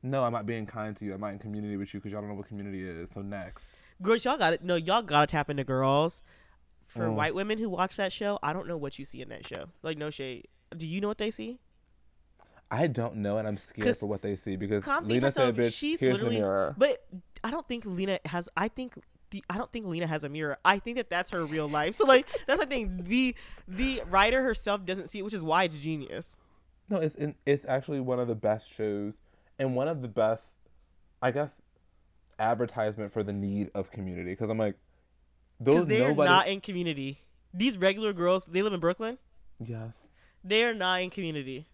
No, 0.03 0.25
I'm 0.25 0.33
not 0.33 0.47
being 0.47 0.65
kind 0.65 0.97
to 0.97 1.05
you. 1.05 1.13
I'm 1.13 1.21
not 1.21 1.33
in 1.35 1.39
community 1.39 1.77
with 1.77 1.93
you 1.93 2.01
because 2.01 2.11
y'all 2.11 2.23
don't 2.23 2.31
know 2.31 2.35
what 2.37 2.49
community 2.49 2.83
is. 2.83 3.11
So 3.11 3.21
next. 3.21 3.63
Girls, 4.01 4.25
y'all 4.25 4.39
got 4.39 4.51
to 4.59 4.67
No, 4.67 4.75
y'all 4.77 5.03
gotta 5.03 5.27
tap 5.27 5.51
into 5.51 5.63
girls. 5.63 6.23
For 6.87 7.07
Mm. 7.09 7.15
white 7.15 7.35
women 7.35 7.59
who 7.59 7.69
watch 7.69 7.97
that 7.97 8.11
show, 8.11 8.39
I 8.43 8.55
don't 8.55 8.67
know 8.67 8.79
what 8.79 8.99
you 8.99 9.05
see 9.05 9.21
in 9.21 9.29
that 9.29 9.47
show. 9.47 9.67
Like 9.83 9.99
no 9.99 10.09
shade. 10.09 10.49
Do 10.75 10.87
you 10.87 11.01
know 11.03 11.09
what 11.09 11.19
they 11.19 11.31
see? 11.31 11.61
I 12.71 12.87
don't 12.87 13.17
know, 13.17 13.37
and 13.37 13.47
I'm 13.47 13.59
scared 13.59 13.99
for 13.99 14.07
what 14.07 14.23
they 14.23 14.35
see 14.35 14.57
because 14.57 14.87
Lena 15.05 15.31
said, 15.31 15.55
"Bitch, 15.55 15.75
she's 15.75 16.01
here's 16.01 16.17
the 16.17 16.25
literally- 16.25 16.41
mirror." 16.41 16.75
But 16.79 17.07
I 17.45 17.51
don't 17.51 17.69
think 17.69 17.85
Lena 17.85 18.19
has. 18.25 18.49
I 18.57 18.69
think 18.69 18.99
the. 19.33 19.45
I 19.51 19.59
don't 19.59 19.71
think 19.73 19.87
Lena 19.87 20.07
has 20.07 20.23
a 20.23 20.29
mirror. 20.29 20.57
I 20.65 20.79
think 20.79 20.97
that 20.97 21.11
that's 21.11 21.31
her 21.31 21.45
real 21.45 21.69
life. 21.69 21.95
So 21.97 22.05
like 22.07 22.29
that's 22.47 22.61
the 22.61 22.67
thing. 22.67 23.03
The 23.05 23.35
the 23.67 24.03
writer 24.09 24.43
herself 24.43 24.85
doesn't 24.87 25.09
see 25.09 25.19
it, 25.19 25.23
which 25.25 25.35
is 25.35 25.43
why 25.43 25.65
it's 25.65 25.81
genius. 25.81 26.37
No, 26.89 26.99
it's 26.99 27.17
in, 27.17 27.35
it's 27.45 27.65
actually 27.67 27.99
one 28.01 28.21
of 28.21 28.29
the 28.29 28.35
best 28.37 28.73
shows 28.73 29.15
and 29.59 29.75
one 29.75 29.89
of 29.89 30.01
the 30.03 30.09
best, 30.09 30.45
I 31.21 31.31
guess, 31.33 31.53
advertisement 32.39 33.13
for 33.13 33.23
the 33.23 33.33
need 33.33 33.71
of 33.75 33.91
community. 33.91 34.31
Because 34.33 34.51
I'm 34.51 34.59
like, 34.59 34.77
those 35.61 35.87
they're 35.87 36.09
nobody. 36.09 36.29
not 36.29 36.49
in 36.49 36.61
community. 36.61 37.21
These 37.55 37.79
regular 37.79 38.13
girls, 38.13 38.47
they 38.47 38.63
live 38.63 38.73
in 38.73 38.81
Brooklyn. 38.81 39.19
yes, 39.65 40.07
They 40.45 40.65
are 40.65 40.75
not 40.75 41.03
in 41.03 41.11
community. 41.11 41.67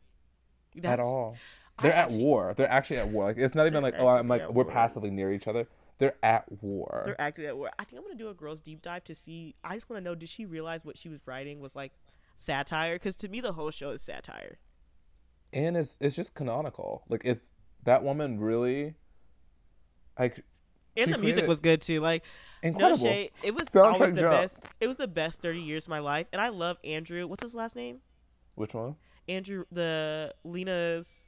at 0.82 1.00
all. 1.00 1.36
They're 1.80 1.92
at 1.94 2.06
actually- 2.06 2.24
war. 2.24 2.54
They're 2.56 2.70
actually 2.70 2.98
at 2.98 3.08
war. 3.08 3.24
Like 3.26 3.38
it's 3.38 3.54
not 3.54 3.66
even 3.66 3.82
like, 3.82 3.94
oh, 3.98 4.08
I'm 4.08 4.26
like 4.28 4.42
we're 4.48 4.64
war. 4.64 4.72
passively 4.72 5.10
near 5.10 5.32
each 5.32 5.46
other. 5.46 5.66
They're 5.98 6.16
at 6.22 6.44
war. 6.62 7.02
They're 7.04 7.20
acting 7.20 7.46
at 7.46 7.56
war. 7.56 7.70
I 7.78 7.84
think 7.84 7.98
I'm 7.98 8.04
gonna 8.04 8.14
do 8.18 8.28
a 8.28 8.34
girls 8.34 8.60
deep 8.60 8.82
dive 8.82 9.04
to 9.04 9.14
see. 9.14 9.54
I 9.64 9.74
just 9.74 9.90
want 9.90 9.98
to 9.98 10.04
know: 10.04 10.14
Did 10.14 10.28
she 10.28 10.46
realize 10.46 10.84
what 10.84 10.96
she 10.96 11.08
was 11.08 11.20
writing 11.26 11.60
was 11.60 11.74
like 11.74 11.92
satire? 12.36 12.94
Because 12.94 13.16
to 13.16 13.28
me, 13.28 13.40
the 13.40 13.52
whole 13.52 13.70
show 13.70 13.90
is 13.90 14.02
satire. 14.02 14.58
and 15.52 15.76
it's 15.76 15.96
it's 16.00 16.14
just 16.14 16.34
canonical. 16.34 17.02
Like 17.08 17.22
it's 17.24 17.42
that 17.84 18.02
woman 18.04 18.38
really, 18.38 18.94
like 20.18 20.44
And 20.96 21.12
the 21.12 21.18
music 21.18 21.46
was 21.46 21.58
good 21.60 21.80
too. 21.80 22.00
Like 22.00 22.24
incredible. 22.62 22.98
no 23.04 23.10
shade, 23.10 23.30
it 23.42 23.54
was 23.54 23.68
Soundtrack 23.68 23.94
always 23.94 24.14
the 24.14 24.20
drop. 24.20 24.32
best. 24.42 24.64
It 24.80 24.86
was 24.88 24.98
the 24.98 25.08
best 25.08 25.40
30 25.42 25.60
years 25.60 25.84
of 25.86 25.90
my 25.90 25.98
life, 26.00 26.26
and 26.32 26.40
I 26.40 26.48
love 26.50 26.76
Andrew. 26.84 27.26
What's 27.26 27.42
his 27.42 27.54
last 27.54 27.74
name? 27.76 28.00
Which 28.54 28.74
one? 28.74 28.96
Andrew, 29.28 29.64
the 29.72 30.34
Lena's 30.44 31.20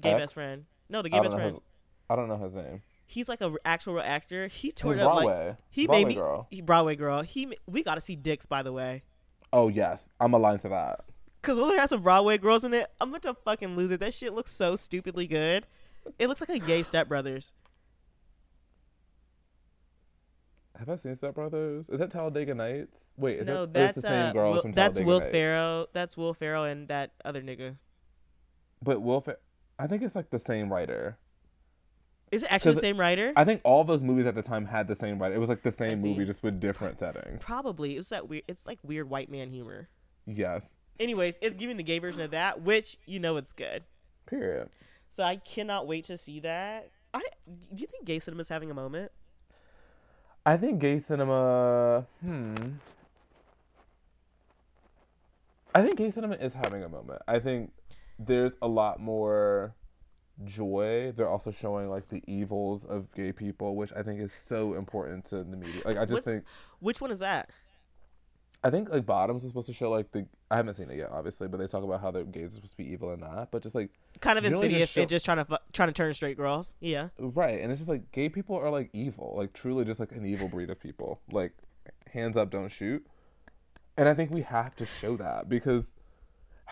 gay 0.00 0.14
best 0.14 0.34
friend. 0.34 0.64
No, 0.88 1.02
the 1.02 1.08
gay 1.10 1.20
best 1.20 1.34
friend. 1.34 1.54
His, 1.54 1.62
I 2.10 2.16
don't 2.16 2.28
know 2.28 2.36
his 2.38 2.54
name. 2.54 2.82
He's 3.06 3.28
like 3.28 3.40
a 3.40 3.50
r- 3.50 3.60
actual 3.64 3.94
real 3.94 4.02
actor. 4.04 4.46
He 4.48 4.70
toured 4.72 4.76
tore 4.76 4.90
was 4.96 5.00
it 5.00 5.06
up 5.06 5.14
like 5.16 5.24
Broadway. 5.26 5.56
he 5.70 5.86
Broadway 5.86 6.04
made 6.04 6.08
me 6.08 6.14
girl. 6.14 6.46
he- 6.50 6.62
Broadway 6.62 6.96
girl. 6.96 7.22
He 7.22 7.56
we 7.66 7.82
got 7.82 7.96
to 7.96 8.00
see 8.00 8.16
dicks 8.16 8.46
by 8.46 8.62
the 8.62 8.72
way. 8.72 9.02
Oh 9.52 9.68
yes, 9.68 10.08
I'm 10.18 10.32
aligned 10.34 10.60
to 10.62 10.68
that. 10.70 11.04
Cause 11.42 11.56
Lily 11.56 11.76
has 11.76 11.90
some 11.90 12.02
Broadway 12.02 12.38
girls 12.38 12.62
in 12.64 12.72
it. 12.72 12.86
I'm 13.00 13.10
going 13.10 13.20
to 13.22 13.34
fucking 13.34 13.76
lose 13.76 13.90
it. 13.90 14.00
That 14.00 14.14
shit 14.14 14.32
looks 14.32 14.52
so 14.52 14.76
stupidly 14.76 15.26
good. 15.26 15.66
It 16.18 16.28
looks 16.28 16.40
like 16.40 16.50
a 16.50 16.58
gay 16.58 16.82
Step 16.84 17.08
Brothers. 17.08 17.52
Have 20.78 20.88
I 20.88 20.96
seen 20.96 21.16
Step 21.16 21.34
Brothers? 21.34 21.88
Is 21.88 21.98
that 21.98 22.10
Talladega 22.10 22.54
Nights? 22.54 22.98
Wait, 23.16 23.40
is 23.40 23.46
no, 23.46 23.66
that 23.66 23.72
that's 23.72 23.94
the 23.96 24.00
same 24.02 24.26
uh, 24.28 24.32
girls 24.32 24.54
Will, 24.54 24.62
from 24.62 24.72
that's 24.72 24.98
Talladega 24.98 25.06
Will 25.06 25.20
Nights? 25.20 25.32
Ferrell. 25.32 25.88
That's 25.92 26.16
Will 26.16 26.34
Ferrell 26.34 26.64
and 26.64 26.88
that 26.88 27.12
other 27.24 27.42
nigga. 27.42 27.76
But 28.82 29.02
Will 29.02 29.20
Fer- 29.20 29.38
I 29.78 29.86
think 29.86 30.02
it's 30.02 30.14
like 30.16 30.30
the 30.30 30.38
same 30.38 30.72
writer. 30.72 31.18
Is 32.32 32.42
it 32.42 32.50
actually 32.50 32.74
the 32.74 32.80
same 32.80 32.98
writer? 32.98 33.32
I 33.36 33.44
think 33.44 33.60
all 33.62 33.84
those 33.84 34.02
movies 34.02 34.26
at 34.26 34.34
the 34.34 34.42
time 34.42 34.64
had 34.64 34.88
the 34.88 34.94
same 34.94 35.20
writer. 35.20 35.34
It 35.34 35.38
was 35.38 35.50
like 35.50 35.62
the 35.62 35.70
same 35.70 36.00
movie, 36.00 36.24
just 36.24 36.42
with 36.42 36.58
different 36.58 36.98
settings. 36.98 37.40
Probably. 37.40 37.96
It's 37.98 38.08
that 38.08 38.28
weird. 38.28 38.44
It's 38.48 38.66
like 38.66 38.78
weird 38.82 39.08
white 39.10 39.30
man 39.30 39.50
humor. 39.50 39.88
Yes, 40.26 40.74
Anyways, 41.02 41.38
it's 41.40 41.56
giving 41.56 41.76
the 41.76 41.82
gay 41.82 41.98
version 41.98 42.22
of 42.22 42.30
that, 42.30 42.62
which 42.62 42.98
you 43.06 43.18
know 43.18 43.36
it's 43.36 43.52
good. 43.52 43.82
Period. 44.26 44.68
So 45.16 45.22
I 45.22 45.36
cannot 45.36 45.86
wait 45.86 46.04
to 46.06 46.16
see 46.16 46.40
that. 46.40 46.90
I 47.12 47.22
do 47.46 47.80
you 47.80 47.86
think 47.86 48.04
gay 48.04 48.18
cinema's 48.18 48.48
having 48.48 48.70
a 48.70 48.74
moment? 48.74 49.10
I 50.44 50.56
think 50.56 50.80
gay 50.80 51.00
cinema. 51.00 52.06
Hmm. 52.24 52.54
I 55.74 55.82
think 55.82 55.96
gay 55.96 56.10
cinema 56.10 56.36
is 56.36 56.52
having 56.52 56.84
a 56.84 56.88
moment. 56.88 57.22
I 57.26 57.38
think 57.38 57.72
there's 58.18 58.52
a 58.60 58.68
lot 58.68 59.00
more 59.00 59.74
joy. 60.44 61.12
They're 61.16 61.28
also 61.28 61.50
showing 61.50 61.88
like 61.88 62.08
the 62.08 62.22
evils 62.26 62.84
of 62.84 63.12
gay 63.14 63.32
people, 63.32 63.76
which 63.76 63.92
I 63.94 64.02
think 64.02 64.20
is 64.20 64.32
so 64.32 64.74
important 64.74 65.24
to 65.26 65.36
the 65.44 65.56
media. 65.56 65.82
Like 65.84 65.96
I 65.96 66.02
just 66.04 66.12
What's- 66.12 66.24
think 66.26 66.44
Which 66.80 67.00
one 67.00 67.10
is 67.10 67.18
that? 67.20 67.50
I 68.64 68.70
think 68.70 68.90
like 68.90 69.04
Bottoms 69.04 69.42
is 69.42 69.50
supposed 69.50 69.66
to 69.66 69.72
show 69.72 69.90
like 69.90 70.12
the 70.12 70.24
I 70.48 70.56
haven't 70.56 70.74
seen 70.74 70.88
it 70.88 70.96
yet, 70.96 71.10
obviously, 71.10 71.48
but 71.48 71.56
they 71.58 71.66
talk 71.66 71.82
about 71.82 72.00
how 72.00 72.12
the 72.12 72.22
gays 72.22 72.52
are 72.52 72.56
supposed 72.56 72.72
to 72.72 72.76
be 72.76 72.84
evil 72.92 73.10
and 73.10 73.20
that. 73.22 73.48
But 73.50 73.62
just 73.62 73.74
like 73.74 73.90
Kind 74.20 74.38
of 74.38 74.44
Generally 74.44 74.68
just 74.68 74.72
insidious 74.72 74.90
show- 74.92 75.00
and 75.00 75.10
just 75.10 75.24
trying 75.24 75.36
to 75.38 75.44
fu- 75.44 75.56
trying 75.72 75.88
to 75.88 75.92
turn 75.92 76.14
straight 76.14 76.36
girls. 76.36 76.74
Yeah. 76.78 77.08
right, 77.18 77.60
and 77.60 77.72
it's 77.72 77.80
just 77.80 77.88
like 77.88 78.12
gay 78.12 78.28
people 78.28 78.54
are 78.56 78.70
like 78.70 78.90
evil, 78.92 79.34
like 79.36 79.52
truly 79.52 79.84
just 79.84 79.98
like 79.98 80.12
an 80.12 80.24
evil 80.24 80.46
breed 80.48 80.70
of 80.70 80.78
people. 80.78 81.20
Like 81.32 81.52
hands 82.12 82.36
up, 82.36 82.50
don't 82.50 82.68
shoot. 82.70 83.04
And 83.96 84.08
I 84.08 84.14
think 84.14 84.30
we 84.30 84.42
have 84.42 84.76
to 84.76 84.86
show 84.86 85.16
that 85.16 85.48
because 85.48 85.84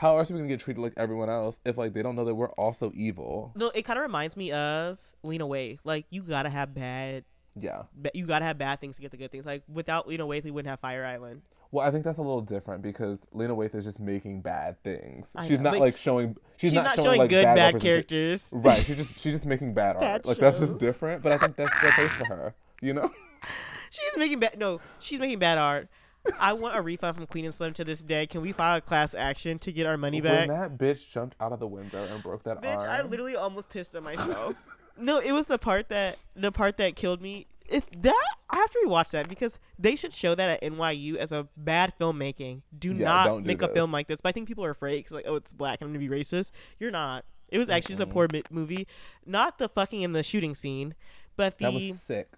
how 0.00 0.16
else 0.16 0.30
are 0.30 0.34
we 0.34 0.40
gonna 0.40 0.48
get 0.48 0.60
treated 0.60 0.80
like 0.80 0.94
everyone 0.96 1.28
else 1.28 1.60
if 1.66 1.76
like 1.76 1.92
they 1.92 2.00
don't 2.02 2.16
know 2.16 2.24
that 2.24 2.34
we're 2.34 2.48
also 2.52 2.90
evil? 2.94 3.52
No, 3.54 3.68
it 3.74 3.82
kind 3.82 3.98
of 3.98 4.02
reminds 4.02 4.34
me 4.34 4.50
of 4.50 4.96
Lena 5.22 5.46
Waithe. 5.46 5.78
Like 5.84 6.06
you 6.08 6.22
gotta 6.22 6.48
have 6.48 6.72
bad, 6.74 7.24
Yeah. 7.54 7.82
ba- 7.94 8.10
you 8.14 8.24
gotta 8.26 8.46
have 8.46 8.56
bad 8.56 8.80
things 8.80 8.96
to 8.96 9.02
get 9.02 9.10
the 9.10 9.18
good 9.18 9.30
things. 9.30 9.44
Like 9.44 9.62
without 9.70 10.08
Lena 10.08 10.24
Waithe, 10.24 10.44
we 10.44 10.52
wouldn't 10.52 10.70
have 10.70 10.80
Fire 10.80 11.04
Island. 11.04 11.42
Well, 11.70 11.86
I 11.86 11.90
think 11.90 12.04
that's 12.04 12.16
a 12.16 12.22
little 12.22 12.40
different 12.40 12.80
because 12.80 13.18
Lena 13.32 13.54
Waithe 13.54 13.74
is 13.74 13.84
just 13.84 14.00
making 14.00 14.40
bad 14.40 14.82
things. 14.82 15.28
I 15.36 15.46
she's 15.46 15.60
know, 15.60 15.70
not 15.72 15.80
like 15.80 15.98
showing. 15.98 16.34
She's, 16.56 16.70
She's, 16.70 16.72
not, 16.76 16.84
not, 16.84 16.96
showing, 16.96 17.06
showing, 17.06 17.18
like, 17.20 17.28
good 17.28 17.44
bad, 17.44 17.72
bad, 17.74 17.82
characters. 17.82 18.48
Right. 18.52 18.82
She's 18.82 18.96
just 18.96 19.18
she's 19.20 19.34
just 19.34 19.44
making 19.44 19.74
bad 19.74 19.96
art. 19.96 20.00
Bad 20.00 20.26
like 20.26 20.38
that's 20.38 20.58
just 20.58 20.78
different. 20.78 21.22
But 21.22 21.32
I 21.32 21.36
think 21.38 21.56
that's 21.56 21.78
the 21.82 21.92
place 21.92 22.10
for 22.12 22.24
her. 22.24 22.54
You 22.80 22.94
know. 22.94 23.10
She's 23.90 24.16
making 24.16 24.38
bad. 24.38 24.56
No, 24.58 24.80
she's 25.00 25.18
making 25.18 25.40
bad 25.40 25.58
art. 25.58 25.88
I 26.38 26.52
want 26.52 26.76
a 26.76 26.82
refund 26.82 27.16
from 27.16 27.26
Queen 27.26 27.44
and 27.44 27.54
Slim 27.54 27.72
to 27.74 27.84
this 27.84 28.02
day. 28.02 28.26
Can 28.26 28.42
we 28.42 28.52
file 28.52 28.78
a 28.78 28.80
class 28.80 29.14
action 29.14 29.58
to 29.60 29.72
get 29.72 29.86
our 29.86 29.96
money 29.96 30.20
back? 30.20 30.48
When 30.48 30.60
that 30.60 30.78
bitch 30.78 31.08
jumped 31.10 31.36
out 31.40 31.52
of 31.52 31.60
the 31.60 31.66
window 31.66 32.02
and 32.02 32.22
broke 32.22 32.42
that 32.44 32.62
Bitch, 32.62 32.78
arm. 32.78 32.88
I 32.88 33.02
literally 33.02 33.36
almost 33.36 33.70
pissed 33.70 33.96
on 33.96 34.04
myself. 34.04 34.54
no, 34.98 35.18
it 35.18 35.32
was 35.32 35.46
the 35.46 35.58
part 35.58 35.88
that 35.88 36.18
the 36.36 36.52
part 36.52 36.76
that 36.76 36.96
killed 36.96 37.22
me. 37.22 37.46
If 37.68 37.88
that 38.02 38.36
I 38.50 38.56
have 38.56 38.70
to 38.70 38.84
rewatch 38.84 39.12
that 39.12 39.28
because 39.28 39.58
they 39.78 39.94
should 39.94 40.12
show 40.12 40.34
that 40.34 40.50
at 40.50 40.72
NYU 40.72 41.14
as 41.16 41.30
a 41.30 41.46
bad 41.56 41.92
filmmaking. 42.00 42.62
Do 42.76 42.92
Yeah, 42.92 43.04
not 43.04 43.38
do 43.38 43.40
make 43.44 43.62
a 43.62 43.68
film 43.68 43.92
like 43.92 44.08
this. 44.08 44.20
But 44.20 44.30
I 44.30 44.32
think 44.32 44.48
people 44.48 44.64
are 44.64 44.70
afraid 44.70 44.96
because 44.96 45.12
like, 45.12 45.26
oh, 45.26 45.36
it's 45.36 45.52
black. 45.52 45.78
I'm 45.80 45.88
gonna 45.88 46.00
be 46.00 46.08
racist. 46.08 46.50
You're 46.78 46.90
not. 46.90 47.24
It 47.48 47.58
was 47.58 47.68
actually 47.68 47.94
just 47.94 48.02
a 48.02 48.06
poor 48.06 48.28
mi- 48.32 48.42
movie. 48.50 48.86
Not 49.26 49.58
the 49.58 49.68
fucking 49.68 50.02
in 50.02 50.12
the 50.12 50.22
shooting 50.22 50.54
scene, 50.54 50.94
but 51.36 51.58
the 51.58 51.64
that 51.64 51.72
was 51.72 52.00
sick. 52.02 52.28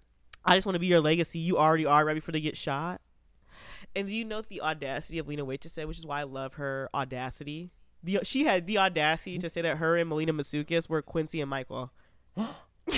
I 0.45 0.55
just 0.55 0.65
want 0.65 0.75
to 0.75 0.79
be 0.79 0.87
your 0.87 0.99
legacy. 0.99 1.39
You 1.39 1.57
already 1.57 1.85
are 1.85 2.05
right 2.05 2.15
before 2.15 2.33
they 2.33 2.41
get 2.41 2.57
shot. 2.57 3.01
And 3.95 4.07
do 4.07 4.13
you 4.13 4.25
know 4.25 4.41
the 4.41 4.61
audacity 4.61 5.19
of 5.19 5.27
Lena 5.27 5.45
Waithe 5.45 5.59
to 5.61 5.69
say, 5.69 5.85
which 5.85 5.97
is 5.99 6.05
why 6.05 6.21
I 6.21 6.23
love 6.23 6.55
her 6.55 6.89
audacity. 6.93 7.71
The 8.03 8.19
she 8.23 8.43
had 8.43 8.67
the 8.67 8.77
audacity 8.79 9.37
to 9.37 9.49
say 9.49 9.61
that 9.61 9.77
her 9.77 9.95
and 9.97 10.09
Melina 10.09 10.33
Matsoukas 10.33 10.89
were 10.89 11.01
Quincy 11.01 11.41
and 11.41 11.49
Michael. 11.49 11.91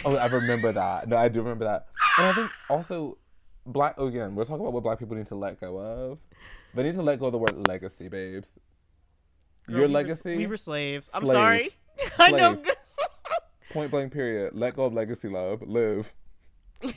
Oh, 0.03 0.15
I 0.15 0.25
remember 0.25 0.71
that. 0.71 1.07
No, 1.07 1.15
I 1.15 1.27
do 1.29 1.41
remember 1.43 1.65
that. 1.65 1.85
And 2.17 2.25
I 2.25 2.33
think 2.33 2.49
also 2.71 3.19
black. 3.67 3.93
Oh, 3.99 4.07
again, 4.07 4.33
we're 4.33 4.43
talking 4.43 4.61
about 4.61 4.73
what 4.73 4.81
black 4.81 4.97
people 4.97 5.15
need 5.15 5.27
to 5.27 5.35
let 5.35 5.61
go 5.61 5.77
of. 5.77 6.17
They 6.73 6.81
need 6.81 6.95
to 6.95 7.03
let 7.03 7.19
go 7.19 7.27
of 7.27 7.33
the 7.33 7.37
word 7.37 7.67
legacy, 7.67 8.07
babes. 8.07 8.57
Girl, 9.67 9.77
Your 9.77 9.87
we 9.87 9.93
were- 9.93 9.99
legacy. 9.99 10.37
we 10.37 10.47
were 10.47 10.57
slaves. 10.57 11.11
I'm 11.13 11.27
sorry. 11.27 11.69
I 12.19 12.31
know. 12.31 12.59
Point 13.73 13.91
blank. 13.91 14.11
Period. 14.11 14.55
Let 14.55 14.75
go 14.75 14.85
of 14.85 14.93
legacy, 14.95 15.29
love. 15.29 15.61
Live. 15.61 16.11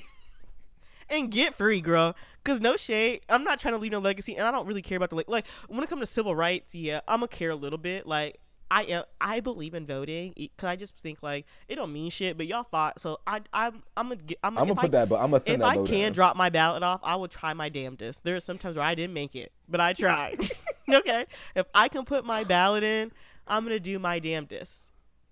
and 1.10 1.30
get 1.30 1.54
free, 1.54 1.80
girl. 1.80 2.14
Cause 2.44 2.60
no 2.60 2.76
shade, 2.76 3.20
I'm 3.28 3.44
not 3.44 3.58
trying 3.58 3.74
to 3.74 3.78
leave 3.78 3.92
no 3.92 3.98
legacy, 3.98 4.36
and 4.36 4.46
I 4.46 4.50
don't 4.50 4.66
really 4.66 4.82
care 4.82 4.96
about 4.96 5.10
the 5.10 5.16
like. 5.16 5.28
Like 5.28 5.46
when 5.68 5.82
it 5.82 5.90
comes 5.90 6.00
to 6.00 6.06
civil 6.06 6.34
rights, 6.34 6.74
yeah, 6.74 7.00
I'm 7.06 7.18
gonna 7.18 7.28
care 7.28 7.50
a 7.50 7.54
little 7.54 7.78
bit. 7.78 8.06
Like 8.06 8.40
I 8.70 8.84
am, 8.84 9.04
I 9.20 9.40
believe 9.40 9.74
in 9.74 9.86
voting, 9.86 10.32
cause 10.56 10.68
I 10.68 10.76
just 10.76 10.96
think 10.96 11.22
like 11.22 11.46
it 11.68 11.76
don't 11.76 11.92
mean 11.92 12.10
shit. 12.10 12.38
But 12.38 12.46
y'all 12.46 12.64
fought, 12.64 13.00
so 13.00 13.20
I, 13.26 13.40
I'm, 13.52 13.82
I'm 13.96 14.08
gonna 14.08 14.16
get. 14.16 14.38
I'm, 14.42 14.56
I'm 14.56 14.68
gonna 14.68 14.80
I, 14.80 14.82
put 14.82 14.92
that, 14.92 15.08
but 15.08 15.16
I'm 15.16 15.30
gonna 15.30 15.42
If 15.44 15.62
I 15.62 15.84
can 15.84 16.12
drop 16.12 16.36
my 16.36 16.48
ballot 16.48 16.82
off, 16.82 17.00
I 17.02 17.16
will 17.16 17.28
try 17.28 17.52
my 17.52 17.68
damnedest. 17.68 18.24
There 18.24 18.36
are 18.36 18.40
some 18.40 18.56
times 18.56 18.76
where 18.76 18.84
I 18.84 18.94
didn't 18.94 19.14
make 19.14 19.36
it, 19.36 19.52
but 19.68 19.80
I 19.80 19.92
tried. 19.92 20.50
okay, 20.88 21.26
if 21.54 21.66
I 21.74 21.88
can 21.88 22.04
put 22.06 22.24
my 22.24 22.44
ballot 22.44 22.82
in, 22.82 23.12
I'm 23.46 23.64
gonna 23.64 23.80
do 23.80 23.98
my 23.98 24.18
damnedest. 24.18 24.86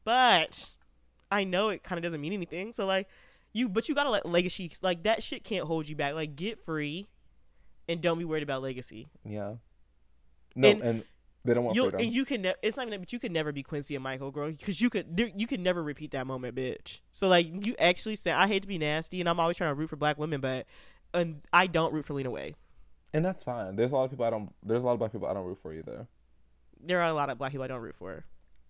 But 0.05 0.71
I 1.31 1.45
know 1.45 1.71
it 1.71 1.83
kind 1.83 1.99
of 1.99 2.03
doesn't 2.03 2.21
mean 2.21 2.33
anything. 2.33 2.73
So 2.73 2.87
like 2.87 3.09
you, 3.57 3.69
but 3.69 3.89
you 3.89 3.95
gotta 3.95 4.11
let 4.11 4.27
legacy 4.27 4.71
like 4.83 5.03
that 5.05 5.23
shit 5.23 5.45
can't 5.45 5.67
hold 5.67 5.89
you 5.89 5.97
back. 5.97 6.15
Like 6.15 6.37
get 6.37 6.65
free, 6.65 7.07
and 7.89 8.01
don't 8.01 8.19
be 8.19 8.25
worried 8.25 8.43
about 8.43 8.63
legacy. 8.63 9.09
Yeah. 9.25 9.55
No, 10.55 10.69
And 10.69 10.83
and, 10.83 11.05
they 11.45 11.55
don't 11.55 11.65
want 11.65 11.77
You 11.77 11.85
freedom. 11.85 12.01
and 12.01 12.13
you 12.13 12.25
can. 12.25 12.43
Ne- 12.43 12.55
it's 12.63 12.77
not 12.77 12.87
even. 12.87 13.01
But 13.01 13.13
you 13.13 13.19
could 13.19 13.31
never 13.33 13.53
be 13.53 13.63
Quincy 13.63 13.95
and 13.95 14.03
Michael, 14.03 14.31
girl, 14.31 14.51
because 14.51 14.81
you 14.81 14.91
could. 14.91 15.17
There, 15.17 15.31
you 15.37 15.47
could 15.47 15.61
never 15.61 15.83
repeat 15.83 16.11
that 16.11 16.27
moment, 16.27 16.55
bitch. 16.57 17.01
So 17.13 17.29
like 17.29 17.47
you 17.67 17.75
actually 17.79 18.17
say, 18.17 18.31
I 18.33 18.47
hate 18.49 18.63
to 18.63 18.69
be 18.69 18.79
nasty, 18.79 19.21
and 19.21 19.29
I'm 19.29 19.39
always 19.39 19.57
trying 19.57 19.71
to 19.71 19.75
root 19.75 19.89
for 19.91 19.97
black 19.97 20.19
women, 20.19 20.41
but 20.41 20.67
and 21.15 21.43
I 21.53 21.67
don't 21.67 21.93
root 21.93 22.05
for 22.05 22.15
Lena 22.15 22.31
Waithe. 22.31 22.55
and 23.15 23.25
that's 23.25 23.43
fine. 23.43 23.77
There's 23.77 23.93
a 23.93 23.95
lot 23.95 24.05
of 24.05 24.11
people 24.11 24.25
I 24.27 24.31
don't. 24.31 24.53
There's 24.63 24.83
a 24.83 24.87
lot 24.87 24.93
of 24.95 24.99
black 24.99 25.13
people 25.13 25.29
I 25.29 25.35
don't 25.35 25.45
root 25.47 25.59
for 25.63 25.73
either. 25.73 26.07
There 26.85 27.01
are 27.01 27.09
a 27.09 27.15
lot 27.15 27.31
of 27.31 27.39
black 27.39 27.53
people 27.53 27.65
I 27.65 27.69
don't 27.69 27.81
root 27.81 27.97
for. 27.97 28.25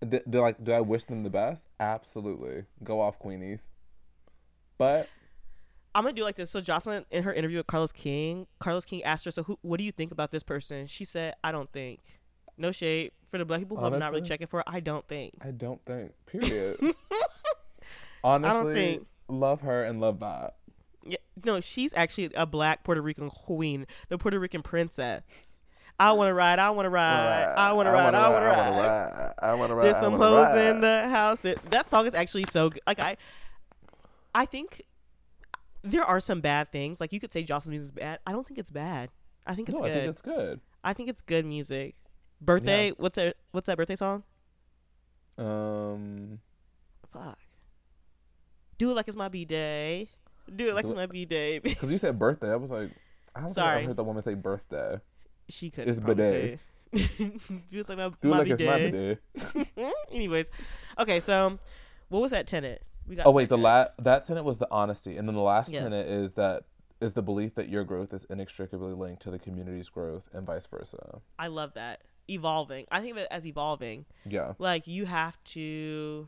Do, 0.07 0.19
do 0.29 0.41
like 0.41 0.63
do 0.63 0.71
I 0.73 0.81
wish 0.81 1.05
them 1.05 1.23
the 1.23 1.29
best? 1.31 1.63
Absolutely. 1.79 2.65
Go 2.83 3.01
off, 3.01 3.17
Queenies. 3.19 3.59
But 4.77 5.07
I'm 5.95 6.03
gonna 6.03 6.13
do 6.13 6.23
like 6.23 6.35
this. 6.35 6.49
So 6.51 6.61
Joseline, 6.61 7.05
in 7.11 7.23
her 7.23 7.33
interview 7.33 7.57
with 7.57 7.67
Carlos 7.67 7.91
King, 7.91 8.47
Carlos 8.59 8.85
King 8.85 9.03
asked 9.03 9.25
her, 9.25 9.31
"So 9.31 9.43
who? 9.43 9.57
What 9.61 9.77
do 9.77 9.83
you 9.83 9.91
think 9.91 10.11
about 10.11 10.31
this 10.31 10.43
person?" 10.43 10.87
She 10.87 11.05
said, 11.05 11.35
"I 11.43 11.51
don't 11.51 11.71
think." 11.71 11.99
No 12.57 12.71
shade 12.71 13.11
for 13.29 13.37
the 13.37 13.45
black 13.45 13.59
people 13.59 13.77
who 13.77 13.85
I'm 13.85 13.99
not 13.99 14.11
really 14.11 14.27
checking 14.27 14.47
for. 14.47 14.63
I 14.65 14.79
don't 14.79 15.07
think. 15.07 15.33
I 15.41 15.51
don't 15.51 15.79
think. 15.85 16.11
Period. 16.25 16.95
Honestly, 18.23 18.73
think- 18.73 19.07
love 19.27 19.61
her 19.61 19.83
and 19.83 19.99
love 20.01 20.19
that. 20.19 20.55
Yeah, 21.03 21.17
no, 21.45 21.61
she's 21.61 21.93
actually 21.95 22.31
a 22.35 22.45
black 22.45 22.83
Puerto 22.83 23.01
Rican 23.01 23.29
queen, 23.29 23.87
the 24.09 24.17
Puerto 24.17 24.39
Rican 24.39 24.61
princess. 24.61 25.61
I 25.99 26.11
want 26.11 26.29
to 26.29 26.33
ride. 26.33 26.59
I 26.59 26.69
want 26.71 26.85
to 26.85 26.89
ride. 26.89 27.53
I 27.57 27.71
want 27.73 27.87
to 27.87 27.91
ride. 27.91 28.13
I 28.13 28.29
want 28.29 28.43
to 28.43 28.47
ride. 28.47 29.33
I 29.39 29.53
want 29.55 29.69
to 29.71 29.75
ride. 29.75 29.85
There's 29.85 29.97
some 29.97 30.13
hoes 30.13 30.55
in 30.57 30.81
the 30.81 31.07
house. 31.07 31.41
That, 31.41 31.63
that 31.71 31.89
song 31.89 32.05
is 32.05 32.13
actually 32.13 32.45
so 32.45 32.69
good. 32.69 32.81
Like 32.85 32.99
I, 32.99 33.17
I 34.37 34.45
think 34.45 34.83
there 35.83 36.03
are 36.05 36.19
some 36.19 36.41
bad 36.41 36.71
things. 36.71 37.01
Like 37.01 37.11
you 37.11 37.19
could 37.19 37.33
say 37.33 37.43
Joseline's 37.43 37.69
music 37.69 37.85
is 37.85 37.91
bad. 37.91 38.19
I 38.27 38.31
don't 38.31 38.45
think 38.47 38.59
it's 38.59 38.69
bad. 38.69 39.09
I 39.47 39.55
think 39.55 39.67
it's 39.67 39.79
No, 39.79 39.85
I 39.85 39.89
good. 39.89 39.95
think 39.95 40.09
it's 40.11 40.21
good. 40.21 40.59
I 40.83 40.93
think 40.93 41.09
it's 41.09 41.21
good 41.21 41.43
music. 41.43 41.95
Birthday. 42.39 42.91
What's 42.97 43.15
that? 43.15 43.35
What's 43.51 43.65
that 43.65 43.77
birthday 43.77 43.95
song? 43.95 44.23
Um, 45.39 46.39
Fuck. 47.11 47.39
Do 48.77 48.91
it 48.91 48.93
like 48.93 49.07
it's 49.07 49.17
my 49.17 49.27
b 49.27 49.43
day. 49.43 50.09
Do 50.55 50.67
it 50.67 50.75
like 50.75 50.85
Do 50.85 50.91
it's 50.91 50.97
my 50.97 51.07
b 51.07 51.25
day. 51.25 51.57
because 51.57 51.89
you 51.91 51.97
said 51.97 52.19
birthday, 52.19 52.51
I 52.51 52.57
was 52.57 52.69
like, 52.69 52.91
I 53.35 53.39
don't 53.39 53.49
think 53.49 53.55
Sorry. 53.55 53.83
I 53.83 53.85
heard 53.87 53.95
the 53.95 54.03
woman 54.03 54.21
say 54.21 54.35
birthday. 54.35 54.99
she 55.49 55.71
couldn't. 55.71 55.93
It's 55.93 55.99
bidet. 55.99 56.59
it 56.93 57.89
like 57.89 57.97
my, 57.97 58.09
Do 58.09 58.15
it 58.21 58.23
my 58.23 58.37
like 58.37 58.47
it's 58.49 58.61
my 58.61 58.77
bidet. 58.77 59.93
Anyways, 60.11 60.51
okay. 60.99 61.19
So, 61.19 61.57
what 62.09 62.21
was 62.21 62.31
that 62.31 62.45
tenant? 62.45 62.81
We 63.07 63.15
got. 63.15 63.25
Oh 63.25 63.31
wait, 63.31 63.49
the 63.49 63.57
last 63.57 63.91
that 63.99 64.25
tenet 64.27 64.43
was 64.43 64.57
the 64.57 64.67
honesty, 64.71 65.17
and 65.17 65.27
then 65.27 65.35
the 65.35 65.41
last 65.41 65.71
Yes. 65.71 65.83
tenet 65.83 66.07
is 66.07 66.33
that 66.33 66.63
is 66.99 67.13
the 67.13 67.21
belief 67.21 67.55
that 67.55 67.69
your 67.69 67.83
growth 67.83 68.13
is 68.13 68.25
inextricably 68.29 68.93
linked 68.93 69.21
to 69.21 69.31
the 69.31 69.39
community's 69.39 69.89
growth 69.89 70.23
and 70.33 70.45
vice 70.45 70.65
versa. 70.65 71.21
I 71.37 71.47
love 71.47 71.73
that 71.75 72.01
evolving. 72.27 72.85
I 72.91 72.99
think 72.99 73.11
of 73.11 73.17
it 73.17 73.27
as 73.31 73.45
evolving. 73.45 74.05
Yeah, 74.25 74.53
Like 74.57 74.87
you 74.87 75.05
have 75.05 75.41
to, 75.45 76.27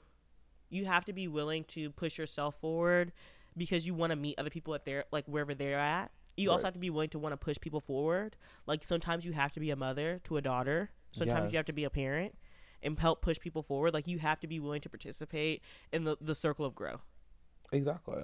you 0.70 0.86
have 0.86 1.06
to 1.06 1.14
be 1.14 1.28
willing 1.28 1.64
to 1.66 1.90
push 1.90 2.18
yourself 2.18 2.60
forward 2.60 3.12
because 3.58 3.86
you 3.86 3.94
want 3.94 4.12
to 4.12 4.16
meet 4.16 4.40
other 4.40 4.50
people 4.50 4.74
at 4.76 4.86
their 4.86 5.06
like 5.12 5.26
wherever 5.26 5.54
they're 5.54 5.78
at. 5.80 6.12
You 6.38 6.52
also 6.52 6.68
have 6.68 6.74
to 6.74 6.80
be 6.80 6.90
willing 6.90 7.10
to 7.10 7.20
want 7.20 7.34
to 7.34 7.38
push 7.38 7.60
people 7.60 7.82
forward. 7.82 8.38
Like 8.66 8.86
sometimes 8.86 9.26
you 9.26 9.34
have 9.34 9.52
to 9.54 9.60
be 9.60 9.72
a 9.72 9.76
mother 9.76 10.22
to 10.26 10.38
a 10.38 10.42
daughter. 10.42 10.92
Sometimes 11.12 11.52
you 11.52 11.58
have 11.58 11.66
to 11.66 11.74
be 11.74 11.84
a 11.84 11.90
parent 11.90 12.36
and 12.84 12.98
help 13.00 13.22
push 13.22 13.40
people 13.40 13.64
forward. 13.64 13.94
Like 13.94 14.08
you 14.08 14.20
have 14.20 14.40
to 14.42 14.48
be 14.48 14.60
willing 14.60 14.82
to 14.82 14.90
participate 14.90 15.62
in 15.92 16.04
the, 16.04 16.18
the 16.22 16.36
circle 16.36 16.66
of 16.66 16.76
growth. 16.76 17.02
exactly. 17.72 18.24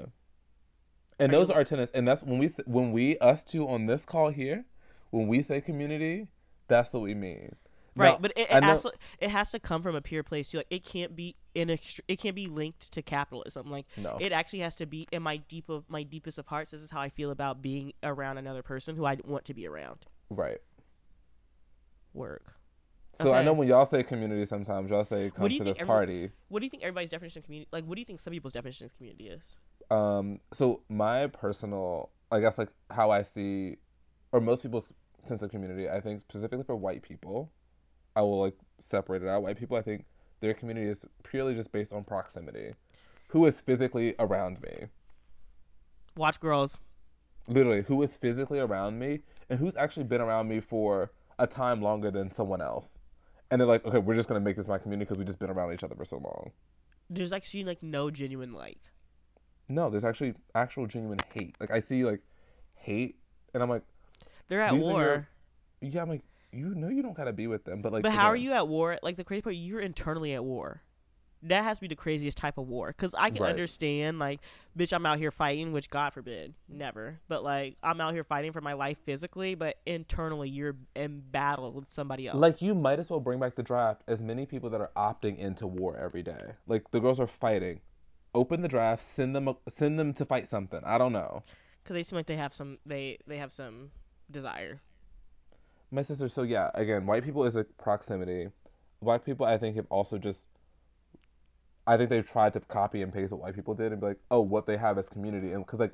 And 1.18 1.32
Are 1.32 1.36
those 1.38 1.48
you- 1.48 1.54
are 1.54 1.58
our 1.60 1.64
tenets, 1.64 1.92
and 1.94 2.08
that's 2.08 2.22
when 2.24 2.40
we 2.40 2.48
when 2.66 2.92
we 2.92 3.18
us 3.20 3.44
two 3.44 3.68
on 3.68 3.86
this 3.86 4.06
call 4.06 4.30
here, 4.30 4.66
when 5.12 5.28
we 5.28 5.42
say 5.42 5.62
community, 5.62 6.28
that's 6.68 6.94
what 6.94 7.04
we 7.04 7.14
mean. 7.14 7.56
Right, 7.98 8.16
Now, 8.16 8.18
but 8.20 8.34
it, 8.36 8.52
it, 8.52 8.60
know- 8.60 8.68
has 8.68 8.82
to, 8.84 8.92
it 9.22 9.30
has 9.30 9.52
to 9.52 9.60
come 9.60 9.82
from 9.82 9.96
a 9.96 10.02
pure 10.02 10.24
place 10.24 10.52
too. 10.52 10.58
Like 10.58 10.68
it 10.70 10.84
can't 10.84 11.16
be 11.16 11.38
in 11.54 11.70
it 11.70 12.20
can't 12.20 12.36
be 12.36 12.48
linked 12.48 12.92
to 12.92 13.02
capitalism. 13.02 13.72
Like 13.72 13.86
No. 13.96 14.18
it 14.20 14.34
actually 14.34 14.60
has 14.60 14.76
to 14.76 14.86
be 14.86 15.08
in 15.14 15.24
my 15.24 15.38
deep 15.38 15.70
of 15.70 15.86
my 15.90 16.04
deepest 16.04 16.38
of 16.38 16.48
hearts. 16.48 16.72
This 16.72 16.82
is 16.82 16.92
how 16.92 17.00
I 17.00 17.08
feel 17.08 17.32
about 17.32 17.62
being 17.62 17.94
around 18.04 18.38
another 18.38 18.62
person 18.62 18.98
who 18.98 19.06
I 19.06 19.16
want 19.24 19.46
to 19.46 19.54
be 19.54 19.66
around. 19.66 20.06
right. 20.30 20.58
Work. 22.14 22.56
So 23.22 23.34
I 23.34 23.44
know 23.44 23.54
when 23.54 23.68
y'all 23.68 23.86
say 23.86 24.04
community, 24.04 24.46
sometimes 24.46 24.90
y'all 24.90 25.04
say 25.04 25.32
come 25.36 25.48
to 25.48 25.64
this 25.64 25.78
every- 25.80 25.86
party. 25.86 26.30
What 26.50 26.60
do 26.60 26.66
you 26.66 26.70
think 26.70 26.84
everybody's 26.84 27.10
definition 27.10 27.40
of 27.40 27.46
community? 27.46 27.70
Like, 27.72 27.86
what 27.86 27.96
do 27.96 28.02
you 28.02 28.06
think 28.06 28.20
some 28.20 28.32
people's 28.32 28.54
definition 28.54 28.86
of 28.86 28.96
community 28.98 29.30
is? 29.30 29.42
Um, 29.90 30.40
so 30.54 30.82
my 30.90 31.28
personal, 31.28 32.10
I 32.32 32.40
guess, 32.40 32.58
like 32.58 32.70
how 32.90 33.12
I 33.12 33.22
see, 33.22 33.78
or 34.32 34.42
most 34.42 34.64
people's 34.64 34.92
sense 35.24 35.44
of 35.44 35.52
community, 35.52 35.90
I 35.90 36.02
think 36.02 36.24
specifically 36.30 36.64
for 36.64 36.76
white 36.76 37.04
people, 37.04 37.52
I 38.16 38.22
will 38.22 38.42
like 38.42 38.56
separate 38.82 39.24
it 39.24 39.30
out. 39.30 39.44
White 39.44 39.58
people, 39.58 39.78
I 39.78 39.82
think 39.82 40.06
their 40.42 40.54
community 40.54 40.88
is 40.88 41.06
purely 41.24 41.56
just 41.56 41.72
based 41.72 41.94
on 41.94 42.04
proximity. 42.04 42.74
Who 43.30 43.46
is 43.46 43.62
physically 43.62 44.16
around 44.20 44.62
me? 44.62 44.88
Watch 46.16 46.40
girls. 46.40 46.80
Literally, 47.48 47.84
who 47.84 48.02
is 48.02 48.16
physically 48.16 48.60
around 48.60 48.98
me, 48.98 49.20
and 49.50 49.60
who's 49.60 49.76
actually 49.76 50.06
been 50.06 50.22
around 50.22 50.48
me 50.48 50.60
for 50.60 51.12
a 51.38 51.46
time 51.46 51.82
longer 51.82 52.10
than 52.10 52.32
someone 52.32 52.62
else. 52.62 53.00
And 53.52 53.62
they're 53.62 53.68
like, 53.68 53.86
okay, 53.86 54.00
we're 54.00 54.16
just 54.16 54.28
gonna 54.28 54.40
make 54.40 54.56
this 54.58 54.68
my 54.68 54.78
community 54.78 55.06
because 55.06 55.18
we've 55.18 55.28
just 55.28 55.40
been 55.40 55.50
around 55.50 55.74
each 55.74 55.84
other 55.84 55.96
for 55.96 56.06
so 56.06 56.18
long. 56.18 56.52
There's 57.10 57.32
actually 57.34 57.64
like 57.64 57.84
no 57.84 58.10
genuine 58.10 58.54
like. 58.54 58.80
No, 59.70 59.90
there's 59.90 60.06
actually 60.06 60.34
actual 60.54 60.88
genuine 60.88 61.20
hate. 61.34 61.56
Like 61.60 61.72
I 61.72 61.80
see 61.80 62.04
like 62.06 62.22
hate, 62.76 63.18
and 63.54 63.62
I'm 63.64 63.70
like, 63.70 63.84
They're 64.48 64.62
at 64.62 64.76
war. 64.76 65.02
your- 65.02 65.28
yeah, 65.92 66.02
I'm 66.02 66.10
like, 66.10 66.22
you 66.52 66.74
know, 66.74 66.88
you 66.90 67.02
don't 67.04 67.16
gotta 67.16 67.34
be 67.34 67.48
with 67.48 67.66
them, 67.66 67.82
but 67.82 67.92
like, 67.94 68.04
but 68.04 68.12
how 68.12 68.28
are 68.28 68.36
you 68.36 68.54
at 68.54 68.68
war? 68.68 68.98
Like 69.04 69.16
the 69.16 69.24
crazy 69.24 69.42
part, 69.42 69.56
you're 69.56 69.80
internally 69.82 70.34
at 70.34 70.44
war. 70.44 70.82
That 71.48 71.64
has 71.64 71.78
to 71.78 71.82
be 71.82 71.88
the 71.88 71.96
craziest 71.96 72.38
type 72.38 72.58
of 72.58 72.68
war. 72.68 72.92
Cause 72.94 73.14
I 73.18 73.30
can 73.30 73.44
Right. 73.44 73.50
understand, 73.52 74.18
like, 74.20 74.40
bitch, 74.78 74.92
I'm 74.92 75.06
out 75.06 75.20
here 75.20 75.30
fighting, 75.32 75.72
which 75.74 75.90
God 75.92 76.12
forbid, 76.14 76.54
never. 76.68 77.20
But 77.28 77.44
like, 77.44 77.78
I'm 77.84 78.02
out 78.02 78.14
here 78.14 78.24
fighting 78.24 78.52
for 78.52 78.62
my 78.62 78.74
life 78.74 78.98
physically, 79.06 79.54
but 79.56 79.78
internally, 79.86 80.50
you're 80.50 80.76
in 80.96 81.22
battle 81.32 81.72
with 81.72 81.92
somebody 81.92 82.28
else. 82.28 82.38
Like 82.38 82.62
you 82.62 82.74
might 82.74 83.00
as 83.00 83.10
well 83.10 83.20
bring 83.20 83.40
back 83.40 83.56
the 83.56 83.64
draft. 83.64 84.02
As 84.08 84.22
many 84.22 84.46
people 84.46 84.70
that 84.72 84.82
are 84.82 84.92
opting 84.98 85.38
into 85.38 85.68
war 85.68 85.96
every 85.98 86.24
day, 86.24 86.54
like 86.68 86.90
the 86.92 87.00
girls 87.00 87.20
are 87.20 87.28
fighting. 87.28 87.82
Open 88.34 88.62
the 88.62 88.68
draft, 88.68 89.04
send 89.04 89.36
them, 89.36 89.48
a, 89.48 89.56
send 89.70 89.98
them 90.00 90.14
to 90.16 90.26
fight 90.26 90.50
something. 90.50 90.82
I 90.84 90.98
don't 90.98 91.14
know. 91.14 91.44
because 91.84 91.94
they 91.94 92.04
seem 92.04 92.18
like 92.18 92.26
they 92.26 92.36
have 92.38 92.54
some, 92.54 92.80
they 92.86 93.20
they 93.28 93.38
have 93.38 93.54
some 93.54 93.92
desire. 94.32 94.82
My 95.92 96.02
sister. 96.02 96.28
So 96.28 96.42
yeah, 96.42 96.72
again, 96.74 97.06
white 97.06 97.24
people 97.24 97.46
is 97.46 97.56
a 97.56 97.64
proximity. 97.64 98.50
Black 99.02 99.24
people, 99.24 99.46
I 99.46 99.58
think, 99.60 99.76
have 99.76 99.86
also 99.90 100.18
just. 100.18 100.42
I 101.88 101.98
think 101.98 102.10
they've 102.10 102.28
tried 102.28 102.54
to 102.54 102.60
copy 102.62 103.02
and 103.02 103.14
paste 103.14 103.32
what 103.32 103.42
white 103.42 103.56
people 103.56 103.76
did 103.76 103.92
and 103.92 104.02
be 104.02 104.08
like, 104.08 104.20
oh, 104.32 104.42
what 104.42 104.66
they 104.66 104.78
have 104.78 104.98
as 104.98 105.08
community, 105.08 105.52
and 105.52 105.66
because 105.66 105.80
like, 105.80 105.94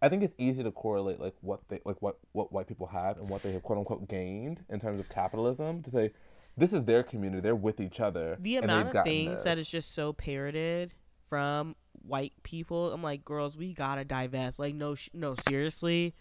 I 0.00 0.08
think 0.08 0.22
it's 0.22 0.34
easy 0.38 0.62
to 0.62 0.70
correlate 0.70 1.20
like 1.20 1.34
what 1.40 1.60
they 1.68 1.80
like 1.84 2.00
what 2.00 2.16
what 2.32 2.52
white 2.52 2.66
people 2.66 2.86
have 2.88 3.18
and 3.18 3.28
what 3.28 3.42
they 3.42 3.52
have 3.52 3.62
quote 3.62 3.78
unquote 3.78 4.08
gained 4.08 4.64
in 4.68 4.80
terms 4.80 5.00
of 5.00 5.08
capitalism 5.08 5.82
to 5.82 5.90
say, 5.90 6.12
this 6.56 6.72
is 6.72 6.84
their 6.84 7.02
community, 7.02 7.40
they're 7.40 7.54
with 7.54 7.80
each 7.80 8.00
other. 8.00 8.36
The 8.40 8.56
amount 8.56 8.94
of 8.94 9.04
things 9.04 9.44
that 9.44 9.56
this. 9.56 9.66
is 9.66 9.70
just 9.70 9.94
so 9.94 10.12
parroted 10.12 10.92
from 11.28 11.76
white 11.92 12.34
people, 12.42 12.92
I'm 12.92 13.02
like, 13.02 13.24
girls, 13.24 13.56
we 13.56 13.72
gotta 13.72 14.04
divest. 14.04 14.58
Like, 14.58 14.74
no, 14.74 14.94
sh- 14.94 15.08
no, 15.14 15.34
seriously, 15.48 16.14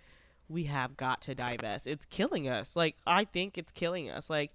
we 0.47 0.65
have 0.65 0.95
got 0.95 1.21
to 1.23 1.35
divest. 1.35 1.85
It's 1.85 2.05
killing 2.05 2.47
us. 2.47 2.75
Like, 2.75 2.97
I 3.05 3.25
think 3.25 3.57
it's 3.57 3.71
killing 3.71 4.09
us. 4.09 4.29
Like, 4.29 4.51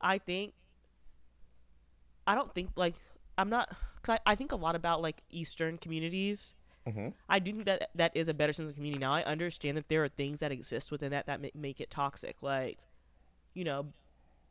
I 0.00 0.18
think, 0.18 0.54
I 2.26 2.34
don't 2.34 2.54
think 2.54 2.70
like 2.76 2.94
I'm 3.38 3.48
not. 3.48 3.74
Cause 4.02 4.18
I, 4.26 4.32
I 4.32 4.34
think 4.34 4.52
a 4.52 4.56
lot 4.56 4.74
about 4.74 5.00
like 5.02 5.22
Eastern 5.30 5.78
communities. 5.78 6.54
Mhm. 6.86 7.12
I 7.28 7.38
do 7.38 7.52
think 7.52 7.66
that 7.66 7.90
that 7.94 8.16
is 8.16 8.26
a 8.28 8.34
better 8.34 8.52
sense 8.52 8.68
of 8.70 8.74
community. 8.74 9.00
Now 9.00 9.12
I 9.12 9.22
understand 9.22 9.76
that 9.76 9.88
there 9.88 10.02
are 10.02 10.08
things 10.08 10.40
that 10.40 10.50
exist 10.50 10.90
within 10.90 11.10
that 11.12 11.26
that 11.26 11.40
ma- 11.40 11.48
make 11.54 11.80
it 11.80 11.90
toxic, 11.90 12.42
like, 12.42 12.78
you 13.54 13.62
know, 13.64 13.92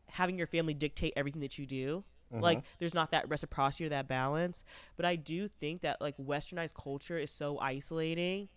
having 0.08 0.38
your 0.38 0.48
family 0.48 0.74
dictate 0.74 1.12
everything 1.16 1.42
that 1.42 1.58
you 1.60 1.66
do. 1.66 2.04
Like, 2.34 2.64
there's 2.80 2.94
not 2.94 3.12
that 3.12 3.28
reciprocity 3.30 3.84
or 3.86 3.90
that 3.90 4.08
balance. 4.08 4.64
But 4.96 5.06
I 5.06 5.18
do 5.18 5.50
think 5.50 5.82
that 5.82 6.00
like 6.00 6.16
westernized 6.16 6.76
culture 6.76 7.18
is 7.18 7.30
so 7.30 7.60
isolating. 7.60 8.48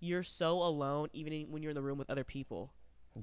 You're 0.00 0.22
so 0.22 0.58
alone, 0.62 1.08
even 1.14 1.32
in, 1.32 1.50
when 1.50 1.62
you're 1.62 1.70
in 1.70 1.74
the 1.74 1.80
room 1.82 1.96
with 1.96 2.10
other 2.10 2.24
people. 2.24 2.74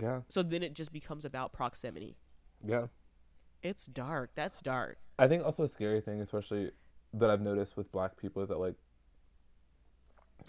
Yeah, 0.01 0.21
So 0.27 0.41
then 0.41 0.63
it 0.63 0.73
just 0.73 0.91
becomes 0.91 1.25
about 1.25 1.53
proximity. 1.53 2.17
yeah. 2.65 2.87
It's 3.61 3.85
dark. 3.85 4.31
That's 4.33 4.61
dark. 4.61 4.97
I 5.19 5.27
think 5.27 5.43
also 5.43 5.63
a 5.63 5.67
scary 5.67 6.01
thing, 6.01 6.21
especially 6.21 6.71
that 7.13 7.29
I've 7.29 7.41
noticed 7.41 7.77
with 7.77 7.91
black 7.91 8.17
people, 8.17 8.43
is 8.43 8.49
that 8.49 8.59
like 8.59 8.75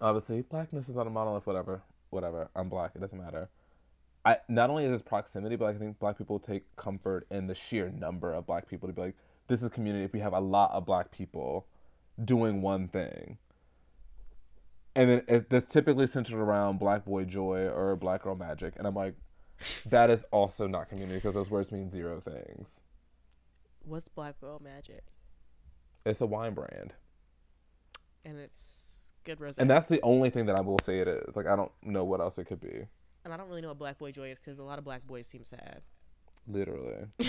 obviously 0.01 0.43
blackness 0.43 0.89
is 0.89 0.97
not 0.97 1.07
a 1.07 1.11
monolith, 1.11 1.47
whatever, 1.47 1.83
whatever. 2.11 2.49
I'm 2.55 2.69
black, 2.69 2.93
it 2.95 3.01
doesn't 3.01 3.19
matter. 3.21 3.49
I 4.25 4.39
not 4.49 4.71
only 4.71 4.85
is 4.85 4.93
this 4.93 5.03
proximity, 5.03 5.57
but 5.57 5.67
I 5.67 5.79
think 5.79 5.99
black 5.99 6.19
people 6.19 6.39
take 6.39 6.65
comfort 6.77 7.27
in 7.31 7.47
the 7.47 7.55
sheer 7.55 7.89
number 7.91 8.35
of 8.35 8.47
black 8.47 8.69
people 8.69 8.89
to 8.89 8.93
be 8.93 9.01
like, 9.01 9.17
this 9.49 9.63
is 9.63 9.71
community 9.71 10.05
if 10.05 10.13
we 10.13 10.21
have 10.21 10.35
a 10.35 10.41
lot 10.41 10.71
of 10.73 10.85
black 10.85 11.11
people 11.11 11.67
doing 12.23 12.63
one 12.63 12.89
thing. 12.89 13.39
And 14.95 15.23
then 15.27 15.47
that's 15.49 15.73
typically 15.73 16.07
centered 16.07 16.37
around 16.37 16.79
black 16.79 17.05
boy 17.05 17.25
joy 17.25 17.69
or 17.69 17.97
black 17.97 18.25
girl 18.25 18.35
magic. 18.35 18.75
And 18.77 18.87
I'm 18.87 18.95
like, 18.95 19.15
that 19.87 20.11
is 20.11 20.25
also 20.31 20.67
not 20.67 20.89
community 20.89 21.17
because 21.17 21.35
those 21.35 21.51
words 21.51 21.71
mean 21.73 21.91
zero 21.91 22.21
things. 22.21 22.69
What's 23.85 24.09
Black 24.09 24.41
Girl 24.41 24.61
Magic? 24.63 25.05
It's 26.07 26.21
a 26.21 26.27
wine 26.27 26.55
brand. 26.55 26.93
And 28.25 28.39
it's 28.39 29.13
good 29.25 29.41
rose. 29.41 29.59
And 29.59 29.69
that's 29.69 29.87
the 29.87 30.01
only 30.03 30.31
thing 30.31 30.47
that 30.47 30.57
I 30.57 30.61
will 30.61 30.79
say 30.83 30.99
it 31.01 31.09
is. 31.09 31.37
Like 31.37 31.47
I 31.47 31.57
don't 31.57 31.73
know 31.83 32.05
what 32.05 32.21
else 32.21 32.39
it 32.39 32.45
could 32.47 32.61
be. 32.61 32.87
and 33.25 33.33
I 33.35 33.37
don't 33.37 33.49
really 33.49 33.61
know 33.61 33.69
what 33.69 33.79
Black 33.79 33.99
Boy 33.99 34.13
Joy 34.13 34.31
is 34.31 34.39
because 34.39 34.59
a 34.59 34.63
lot 34.63 34.79
of 34.79 34.85
black 34.85 35.07
boys 35.07 35.27
seem 35.27 35.45
sad. 35.45 35.83
Literally. 36.47 37.07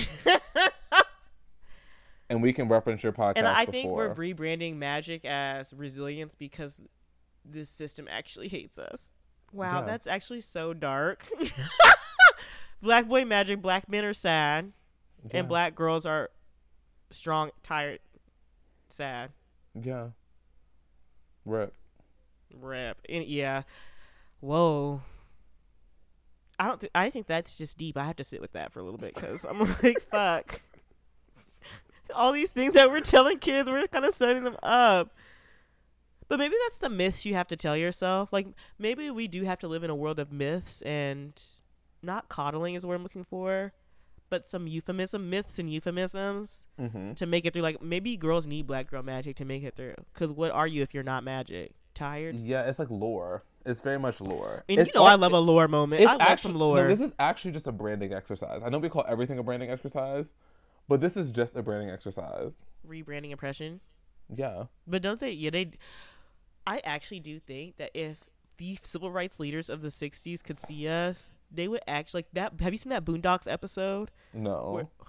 and 2.29 2.41
we 2.41 2.53
can 2.53 2.67
reference 2.69 3.03
your 3.03 3.11
podcast 3.11 3.33
and 3.37 3.47
I 3.47 3.65
before. 3.65 3.71
think 3.73 3.91
we're 3.91 4.15
rebranding 4.15 4.77
magic 4.77 5.25
as 5.25 5.73
resilience 5.73 6.35
because 6.35 6.81
this 7.43 7.69
system 7.69 8.07
actually 8.09 8.47
hates 8.47 8.77
us. 8.77 9.11
Wow, 9.51 9.79
Yeah. 9.79 9.85
that's 9.85 10.07
actually 10.07 10.41
so 10.41 10.73
dark. 10.73 11.25
black 12.81 13.07
boy 13.07 13.25
magic, 13.25 13.61
black 13.61 13.89
men 13.89 14.05
are 14.05 14.13
sad, 14.13 14.71
yeah. 15.25 15.39
and 15.39 15.47
black 15.49 15.75
girls 15.75 16.05
are 16.05 16.29
strong, 17.09 17.51
tired, 17.63 17.99
sad. 18.91 19.31
Yeah. 19.79 20.07
Rip. 21.45 21.73
Rip. 22.59 22.97
And 23.09 23.25
yeah. 23.25 23.63
Whoa. 24.39 25.01
I 26.59 26.67
don't. 26.67 26.81
Th- 26.81 26.91
I 26.93 27.09
think 27.09 27.27
that's 27.27 27.57
just 27.57 27.77
deep. 27.77 27.97
I 27.97 28.05
have 28.05 28.17
to 28.17 28.23
sit 28.23 28.41
with 28.41 28.53
that 28.53 28.71
for 28.71 28.79
a 28.79 28.83
little 28.83 28.99
bit 28.99 29.15
because 29.15 29.45
I'm 29.45 29.59
like, 29.83 30.01
fuck. 30.11 30.61
All 32.13 32.31
these 32.31 32.51
things 32.51 32.73
that 32.73 32.91
we're 32.91 32.99
telling 32.99 33.39
kids, 33.39 33.69
we're 33.69 33.87
kind 33.87 34.05
of 34.05 34.13
setting 34.13 34.43
them 34.43 34.57
up. 34.61 35.11
But 36.27 36.39
maybe 36.39 36.55
that's 36.63 36.77
the 36.77 36.89
myths 36.89 37.25
you 37.25 37.33
have 37.33 37.47
to 37.49 37.55
tell 37.55 37.75
yourself. 37.75 38.31
Like 38.31 38.47
maybe 38.77 39.09
we 39.09 39.27
do 39.27 39.43
have 39.43 39.59
to 39.59 39.67
live 39.67 39.83
in 39.83 39.89
a 39.89 39.95
world 39.95 40.19
of 40.19 40.31
myths 40.31 40.81
and 40.83 41.41
not 42.01 42.29
coddling 42.29 42.75
is 42.75 42.85
what 42.85 42.95
I'm 42.95 43.03
looking 43.03 43.23
for, 43.23 43.73
but 44.31 44.47
some 44.47 44.65
euphemism, 44.65 45.29
myths 45.29 45.59
and 45.59 45.71
euphemisms 45.71 46.65
Mm-hmm. 46.79 47.13
to 47.13 47.25
make 47.27 47.45
it 47.45 47.53
through. 47.53 47.61
Like 47.61 47.83
maybe 47.83 48.17
girls 48.17 48.47
need 48.47 48.65
black 48.65 48.89
girl 48.89 49.03
magic 49.03 49.35
to 49.35 49.45
make 49.45 49.61
it 49.61 49.75
through. 49.75 49.93
Because 50.11 50.31
what 50.31 50.49
are 50.51 50.65
you 50.65 50.81
if 50.81 50.95
you're 50.95 51.03
not 51.03 51.23
magic? 51.23 51.73
Tired. 51.93 52.39
Yeah, 52.41 52.63
it's 52.63 52.79
like 52.79 52.89
lore. 52.89 53.43
It's 53.65 53.81
very 53.81 53.99
much 53.99 54.19
lore. 54.21 54.63
And 54.67 54.79
It's 54.79 54.87
you 54.87 54.93
know 54.99 55.05
al- 55.05 55.11
I 55.11 55.15
love 55.15 55.33
a 55.33 55.39
lore 55.39 55.67
moment. 55.67 56.01
I 56.01 56.13
love 56.13 56.21
actually- 56.21 56.37
some 56.37 56.53
no, 56.53 56.59
lore. 56.59 56.87
this 56.87 57.01
is 57.01 57.11
actually 57.19 57.51
just 57.51 57.67
a 57.67 57.71
branding 57.71 58.13
exercise. 58.13 58.61
I 58.65 58.69
know 58.69 58.79
we 58.79 58.89
call 58.89 59.05
everything 59.07 59.37
a 59.37 59.43
branding 59.43 59.69
exercise, 59.69 60.29
but 60.87 60.99
this 61.01 61.15
is 61.15 61.29
just 61.31 61.55
a 61.55 61.61
branding 61.61 61.91
exercise. 61.91 62.53
Rebranding 62.87 63.29
impression. 63.31 63.81
Yeah. 64.33 64.63
But 64.87 65.01
don't 65.03 65.19
they? 65.19 65.31
Yeah, 65.31 65.49
they. 65.51 65.71
I 66.65 66.79
actually 66.85 67.19
do 67.19 67.39
think 67.39 67.75
that 67.77 67.91
if 67.93 68.17
the 68.57 68.77
civil 68.81 69.11
rights 69.11 69.39
leaders 69.39 69.69
of 69.69 69.81
the 69.81 69.89
'60s 69.89 70.41
could 70.43 70.59
see 70.59 70.87
us, 70.87 71.29
they 71.53 71.67
would 71.67 71.81
actually 71.87 72.19
like 72.19 72.27
that. 72.33 72.53
Have 72.61 72.73
you 72.73 72.79
seen 72.79 72.89
that 72.91 73.05
Boondocks 73.05 73.51
episode? 73.51 74.11
No. 74.33 74.71
Where- 74.73 74.87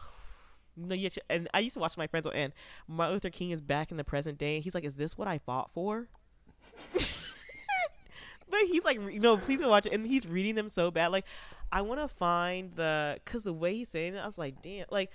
No, 0.74 0.95
yet, 0.95 1.18
and 1.28 1.49
I 1.53 1.59
used 1.61 1.74
to 1.74 1.80
watch 1.80 1.99
my 1.99 2.07
friends 2.07 2.26
on. 2.26 2.32
And 2.32 2.53
Martin 2.88 3.12
Luther 3.12 3.28
King 3.28 3.51
is 3.51 3.61
back 3.61 3.90
in 3.90 3.99
the 3.99 4.05
present 4.05 4.38
day. 4.38 4.55
And 4.55 4.64
he's 4.64 4.74
like, 4.74 4.84
"Is 4.84 4.97
this 4.97 5.18
what 5.18 5.28
I 5.28 5.36
fought 5.36 5.70
for?" 5.70 6.09
but 6.95 8.61
he's 8.68 8.84
like, 8.84 8.97
you 9.12 9.20
know, 9.20 9.36
please 9.36 9.61
go 9.61 9.68
watch 9.68 9.86
it. 9.86 9.93
And 9.93 10.07
he's 10.07 10.26
reading 10.26 10.55
them 10.55 10.68
so 10.68 10.90
bad. 10.90 11.09
Like, 11.09 11.24
I 11.70 11.82
want 11.82 12.01
to 12.01 12.09
find 12.09 12.72
the 12.74 13.18
because 13.24 13.45
the 13.45 13.53
way 13.53 13.74
he's 13.74 13.88
saying 13.90 14.14
it, 14.14 14.18
I 14.18 14.26
was 14.26 14.38
like, 14.38 14.61
damn, 14.62 14.86
like. 14.90 15.11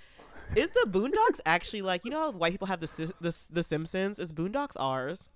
Is 0.56 0.70
the 0.70 0.86
Boondocks 0.88 1.40
actually 1.44 1.82
like 1.82 2.06
you 2.06 2.10
know 2.10 2.20
how 2.20 2.30
white 2.30 2.52
people 2.52 2.68
have 2.68 2.80
the 2.80 3.12
the 3.20 3.36
the 3.50 3.62
Simpsons? 3.62 4.18
Is 4.18 4.32
Boondocks 4.32 4.76
ours? 4.80 5.28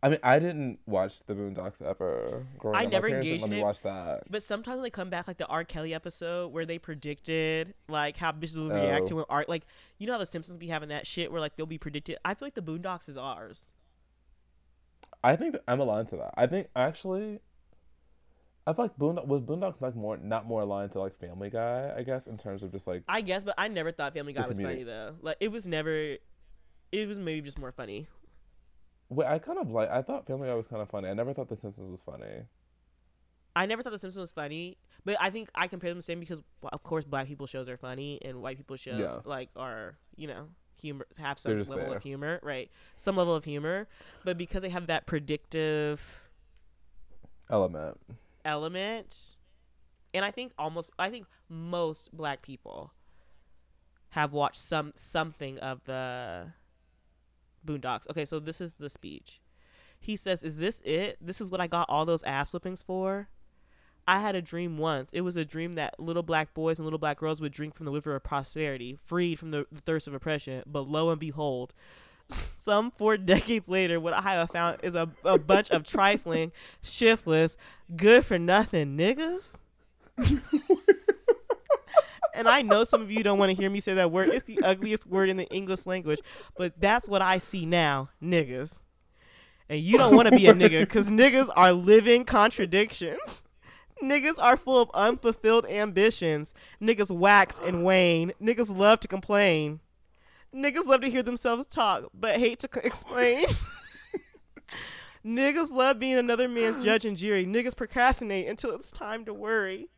I 0.00 0.08
mean, 0.10 0.20
I 0.22 0.38
didn't 0.38 0.78
watch 0.86 1.24
the 1.26 1.34
Boondocks 1.34 1.82
ever. 1.82 2.46
Growing 2.56 2.76
I 2.76 2.84
up. 2.84 2.92
Never 2.92 3.08
engaged 3.08 3.44
in 3.44 3.52
it. 3.52 3.62
watch 3.62 3.82
that. 3.82 4.30
But 4.30 4.44
sometimes 4.44 4.80
they 4.82 4.90
come 4.90 5.10
back, 5.10 5.26
like 5.26 5.38
the 5.38 5.46
R. 5.46 5.64
Kelly 5.64 5.92
episode 5.92 6.52
where 6.52 6.64
they 6.64 6.78
predicted 6.78 7.74
like 7.88 8.16
how 8.16 8.30
bitches 8.30 8.62
would 8.62 8.72
react 8.72 9.02
Oh. 9.04 9.06
to 9.08 9.18
an 9.20 9.24
art, 9.28 9.48
like 9.48 9.64
you 9.98 10.06
know 10.06 10.12
how 10.12 10.18
the 10.20 10.26
Simpsons 10.26 10.56
be 10.56 10.68
having 10.68 10.90
that 10.90 11.04
shit 11.06 11.32
where 11.32 11.40
like 11.40 11.56
they'll 11.56 11.66
be 11.66 11.78
predicted. 11.78 12.16
I 12.24 12.34
feel 12.34 12.46
like 12.46 12.54
the 12.54 12.62
Boondocks 12.62 13.08
is 13.08 13.16
ours. 13.16 13.72
I 15.24 15.34
think 15.34 15.56
I'm 15.66 15.80
aligned 15.80 16.08
to 16.10 16.16
that. 16.18 16.34
I 16.36 16.46
think 16.46 16.68
actually, 16.76 17.40
I 18.68 18.72
feel 18.74 18.84
like 18.84 18.96
Boondock 18.96 19.26
was 19.26 19.42
Boondocks 19.42 19.80
like 19.80 19.96
more 19.96 20.16
not 20.16 20.46
more 20.46 20.60
aligned 20.62 20.92
to 20.92 21.00
like 21.00 21.18
Family 21.18 21.50
Guy, 21.50 21.92
I 21.96 22.04
guess, 22.04 22.28
in 22.28 22.36
terms 22.38 22.62
of 22.62 22.70
just 22.70 22.86
like 22.86 23.02
I 23.08 23.20
guess, 23.20 23.42
but 23.42 23.54
I 23.58 23.66
never 23.66 23.90
thought 23.90 24.14
Family 24.14 24.32
Guy 24.32 24.46
was 24.46 24.60
funny 24.60 24.84
though. 24.84 25.16
Like 25.22 25.38
it 25.40 25.50
was 25.50 25.66
never. 25.66 26.18
It 26.92 27.06
was 27.08 27.18
maybe 27.18 27.42
just 27.42 27.58
more 27.58 27.72
funny. 27.72 28.06
Wait, 29.10 29.26
I 29.26 29.38
kind 29.38 29.58
of 29.58 29.70
like 29.70 29.90
I 29.90 30.02
thought 30.02 30.26
Family 30.26 30.48
Guy 30.48 30.54
was 30.54 30.66
kind 30.66 30.82
of 30.82 30.88
funny. 30.88 31.08
I 31.08 31.14
never 31.14 31.32
thought 31.34 31.48
The 31.48 31.56
Simpsons 31.56 31.90
was 31.90 32.00
funny. 32.02 32.44
I 33.56 33.66
never 33.66 33.82
thought 33.82 33.90
The 33.92 33.98
Simpsons 33.98 34.20
was 34.20 34.32
funny, 34.32 34.76
but 35.04 35.16
I 35.20 35.30
think 35.30 35.50
I 35.54 35.66
compare 35.66 35.90
them 35.90 35.98
the 35.98 36.02
same 36.02 36.20
because, 36.20 36.42
of 36.62 36.82
course, 36.84 37.04
black 37.04 37.26
people 37.26 37.46
shows 37.46 37.68
are 37.68 37.76
funny 37.76 38.20
and 38.24 38.40
white 38.40 38.56
people 38.56 38.76
shows 38.76 39.00
Yeah. 39.00 39.20
like 39.24 39.50
are 39.56 39.96
you 40.16 40.28
know 40.28 40.48
humor 40.80 41.06
have 41.18 41.38
some 41.40 41.58
level 41.58 41.76
there. 41.76 41.96
of 41.96 42.02
humor, 42.04 42.38
right? 42.42 42.70
Some 42.96 43.16
level 43.16 43.34
of 43.34 43.44
humor, 43.44 43.88
but 44.24 44.38
because 44.38 44.62
they 44.62 44.68
have 44.68 44.86
that 44.86 45.06
predictive 45.06 46.20
Element. 47.50 47.98
element, 48.44 49.34
and 50.14 50.24
I 50.24 50.30
think 50.30 50.52
almost 50.58 50.90
I 50.98 51.10
think 51.10 51.26
most 51.48 52.14
black 52.16 52.42
people 52.42 52.92
have 54.10 54.32
watched 54.32 54.60
some 54.60 54.92
something 54.96 55.58
of 55.58 55.82
the 55.84 56.52
Boondocks. 57.66 58.08
Okay, 58.10 58.24
so 58.24 58.38
this 58.38 58.60
is 58.60 58.74
the 58.74 58.90
speech. 58.90 59.40
He 60.00 60.16
says, 60.16 60.42
"Is 60.42 60.58
this 60.58 60.80
it? 60.84 61.18
This 61.20 61.40
is 61.40 61.50
what 61.50 61.60
I 61.60 61.66
got 61.66 61.88
all 61.88 62.04
those 62.04 62.22
ass 62.22 62.52
whippings 62.52 62.82
for." 62.82 63.28
I 64.08 64.20
had 64.20 64.34
a 64.34 64.40
dream 64.40 64.78
once. 64.78 65.10
It 65.12 65.20
was 65.20 65.36
a 65.36 65.44
dream 65.44 65.74
that 65.74 66.00
little 66.00 66.22
black 66.22 66.54
boys 66.54 66.78
and 66.78 66.86
little 66.86 66.98
black 66.98 67.18
girls 67.18 67.42
would 67.42 67.52
drink 67.52 67.74
from 67.74 67.84
the 67.84 67.92
river 67.92 68.16
of 68.16 68.24
prosperity, 68.24 68.96
freed 69.04 69.38
from 69.38 69.50
the, 69.50 69.66
the 69.70 69.82
thirst 69.82 70.08
of 70.08 70.14
oppression. 70.14 70.62
But 70.66 70.88
lo 70.88 71.10
and 71.10 71.20
behold, 71.20 71.74
some 72.28 72.90
four 72.90 73.18
decades 73.18 73.68
later, 73.68 74.00
what 74.00 74.14
I 74.14 74.22
have 74.22 74.50
found 74.50 74.78
is 74.82 74.94
a, 74.94 75.10
a 75.24 75.38
bunch 75.38 75.70
of 75.70 75.84
trifling, 75.84 76.52
shiftless, 76.80 77.58
good 77.94 78.24
for 78.24 78.38
nothing 78.38 78.96
niggas. 78.96 79.56
and 82.38 82.48
I 82.48 82.62
know 82.62 82.84
some 82.84 83.02
of 83.02 83.10
you 83.10 83.22
don't 83.22 83.38
want 83.38 83.50
to 83.50 83.56
hear 83.56 83.68
me 83.68 83.80
say 83.80 83.94
that 83.94 84.10
word. 84.10 84.30
It's 84.30 84.46
the 84.46 84.60
ugliest 84.62 85.06
word 85.06 85.28
in 85.28 85.36
the 85.36 85.48
English 85.48 85.84
language, 85.84 86.20
but 86.56 86.80
that's 86.80 87.08
what 87.08 87.20
I 87.20 87.38
see 87.38 87.66
now, 87.66 88.10
niggas. 88.22 88.80
And 89.68 89.80
you 89.80 89.98
don't 89.98 90.16
want 90.16 90.28
to 90.28 90.34
be 90.34 90.46
a 90.46 90.54
nigga 90.54 90.80
because 90.80 91.10
niggas 91.10 91.50
are 91.54 91.72
living 91.72 92.24
contradictions. 92.24 93.42
Niggas 94.02 94.36
are 94.38 94.56
full 94.56 94.80
of 94.80 94.90
unfulfilled 94.94 95.66
ambitions. 95.66 96.54
Niggas 96.80 97.10
wax 97.10 97.58
and 97.62 97.84
wane. 97.84 98.32
Niggas 98.40 98.74
love 98.74 99.00
to 99.00 99.08
complain. 99.08 99.80
Niggas 100.54 100.86
love 100.86 101.02
to 101.02 101.10
hear 101.10 101.22
themselves 101.22 101.66
talk, 101.66 102.04
but 102.14 102.36
hate 102.36 102.60
to 102.60 102.68
c- 102.72 102.80
explain. 102.84 103.46
Niggas 105.26 105.70
love 105.70 105.98
being 105.98 106.16
another 106.16 106.48
man's 106.48 106.82
judge 106.82 107.04
and 107.04 107.16
jury. 107.16 107.44
Niggas 107.44 107.76
procrastinate 107.76 108.46
until 108.46 108.74
it's 108.74 108.90
time 108.90 109.24
to 109.26 109.34
worry. 109.34 109.90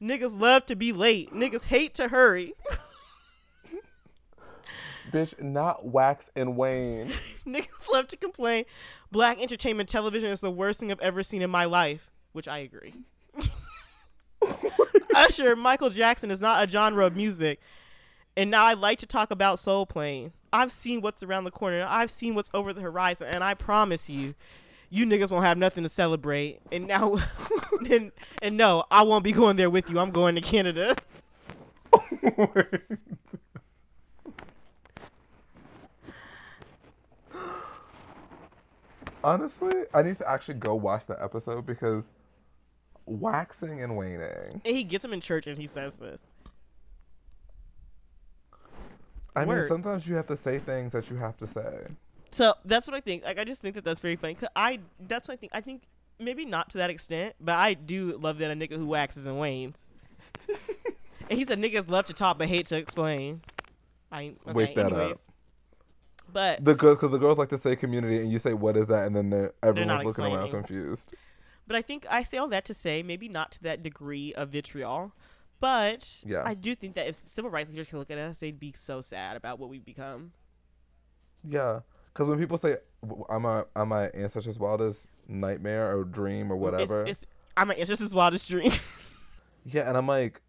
Niggas 0.00 0.38
love 0.38 0.66
to 0.66 0.76
be 0.76 0.92
late. 0.92 1.32
Niggas 1.32 1.64
hate 1.64 1.94
to 1.94 2.08
hurry. 2.08 2.54
Bitch, 5.10 5.40
not 5.40 5.86
wax 5.86 6.26
and 6.34 6.56
wane. 6.56 7.08
Niggas 7.46 7.88
love 7.92 8.08
to 8.08 8.16
complain. 8.16 8.64
Black 9.12 9.40
entertainment 9.40 9.88
television 9.88 10.30
is 10.30 10.40
the 10.40 10.50
worst 10.50 10.80
thing 10.80 10.90
I've 10.90 11.00
ever 11.00 11.22
seen 11.22 11.42
in 11.42 11.50
my 11.50 11.64
life, 11.66 12.10
which 12.32 12.48
I 12.48 12.58
agree. 12.58 12.94
Usher, 15.14 15.54
Michael 15.54 15.90
Jackson 15.90 16.30
is 16.30 16.40
not 16.40 16.66
a 16.66 16.70
genre 16.70 17.06
of 17.06 17.14
music. 17.14 17.60
And 18.36 18.50
now 18.50 18.64
I 18.64 18.74
like 18.74 18.98
to 18.98 19.06
talk 19.06 19.30
about 19.30 19.58
Soul 19.58 19.86
Plane. 19.86 20.32
I've 20.52 20.72
seen 20.72 21.00
what's 21.00 21.22
around 21.22 21.44
the 21.44 21.50
corner. 21.50 21.86
I've 21.88 22.10
seen 22.10 22.34
what's 22.34 22.50
over 22.52 22.72
the 22.72 22.80
horizon, 22.80 23.28
and 23.28 23.44
I 23.44 23.54
promise 23.54 24.08
you, 24.08 24.34
you 24.90 25.06
niggas 25.06 25.30
won't 25.30 25.44
have 25.44 25.58
nothing 25.58 25.82
to 25.84 25.88
celebrate. 25.88 26.60
And 26.72 26.86
now, 26.86 27.18
and, 27.90 28.12
and 28.42 28.56
no, 28.56 28.84
I 28.90 29.02
won't 29.02 29.24
be 29.24 29.32
going 29.32 29.56
there 29.56 29.70
with 29.70 29.90
you. 29.90 29.98
I'm 29.98 30.10
going 30.10 30.34
to 30.34 30.40
Canada. 30.40 30.96
Honestly, 39.22 39.72
I 39.94 40.02
need 40.02 40.16
to 40.18 40.28
actually 40.28 40.54
go 40.54 40.74
watch 40.74 41.06
that 41.06 41.18
episode 41.22 41.64
because 41.64 42.04
waxing 43.06 43.82
and 43.82 43.96
waning. 43.96 44.20
And 44.64 44.76
he 44.76 44.84
gets 44.84 45.04
him 45.04 45.12
in 45.14 45.20
church, 45.20 45.46
and 45.46 45.56
he 45.56 45.66
says 45.66 45.96
this. 45.96 46.20
I 49.36 49.44
mean, 49.44 49.66
sometimes 49.66 50.06
you 50.06 50.14
have 50.16 50.26
to 50.28 50.36
say 50.36 50.58
things 50.58 50.92
that 50.92 51.10
you 51.10 51.16
have 51.16 51.36
to 51.38 51.46
say. 51.46 51.86
So 52.30 52.54
that's 52.64 52.86
what 52.86 52.94
I 52.96 53.00
think. 53.00 53.24
Like 53.24 53.38
I 53.38 53.44
just 53.44 53.62
think 53.62 53.74
that 53.76 53.84
that's 53.84 54.00
very 54.00 54.16
funny. 54.16 54.34
'Cause 54.34 54.48
I 54.54 54.80
that's 55.00 55.26
what 55.28 55.34
I 55.34 55.36
think. 55.36 55.52
I 55.54 55.60
think 55.60 55.82
maybe 56.18 56.44
not 56.44 56.70
to 56.70 56.78
that 56.78 56.90
extent, 56.90 57.34
but 57.40 57.54
I 57.56 57.74
do 57.74 58.16
love 58.18 58.38
that 58.38 58.50
a 58.50 58.54
nigga 58.54 58.76
who 58.76 58.86
waxes 58.86 59.26
and 59.26 59.38
wanes. 59.38 59.88
and 61.30 61.38
he 61.38 61.44
said 61.44 61.58
niggas 61.60 61.88
love 61.88 62.06
to 62.06 62.12
talk 62.12 62.38
but 62.38 62.48
hate 62.48 62.66
to 62.66 62.76
explain. 62.76 63.42
I 64.12 64.34
okay, 64.46 64.52
Wake 64.52 64.74
that 64.76 64.92
up. 64.92 65.16
But 66.32 66.64
The 66.64 66.74
girls, 66.74 66.96
because 66.96 67.10
the 67.10 67.18
girls 67.18 67.38
like 67.38 67.50
to 67.50 67.58
say 67.58 67.76
community, 67.76 68.18
and 68.18 68.30
you 68.30 68.38
say 68.38 68.54
what 68.54 68.76
is 68.76 68.86
that, 68.88 69.06
and 69.06 69.14
then 69.14 69.30
they're, 69.30 69.52
everyone's 69.62 69.88
not 69.88 70.04
looking 70.04 70.24
around 70.24 70.50
confused. 70.50 71.14
but 71.66 71.76
I 71.76 71.82
think 71.82 72.06
I 72.10 72.22
say 72.22 72.38
all 72.38 72.48
that 72.48 72.64
to 72.66 72.74
say 72.74 73.02
maybe 73.02 73.28
not 73.28 73.52
to 73.52 73.62
that 73.64 73.82
degree 73.82 74.32
of 74.34 74.50
vitriol. 74.50 75.12
But 75.60 76.22
Yeah. 76.26 76.42
I 76.44 76.54
do 76.54 76.74
think 76.74 76.94
that 76.96 77.06
if 77.06 77.14
civil 77.14 77.50
rights 77.50 77.70
leaders 77.70 77.88
could 77.88 77.98
look 77.98 78.10
at 78.10 78.18
us, 78.18 78.38
they'd 78.40 78.58
be 78.58 78.72
so 78.72 79.00
sad 79.00 79.36
about 79.36 79.58
what 79.58 79.70
we've 79.70 79.84
become. 79.84 80.32
Yeah, 81.42 81.80
because 82.12 82.28
when 82.28 82.38
people 82.38 82.58
say 82.58 82.78
w- 83.02 83.24
"I'm 83.28 83.44
a 83.44 83.66
I'm 83.76 83.88
my 83.88 84.08
ancestors' 84.08 84.58
wildest 84.58 85.06
nightmare 85.28 85.96
or 85.96 86.04
dream 86.04 86.52
or 86.52 86.56
whatever," 86.56 87.02
It's, 87.02 87.22
it's 87.22 87.26
I'm 87.56 87.68
like, 87.68 87.78
it's 87.78 87.88
just 87.88 88.00
his 88.00 88.14
wildest 88.14 88.48
dream. 88.48 88.72
yeah, 89.64 89.88
and 89.88 89.96
I'm 89.96 90.06
like, 90.06 90.40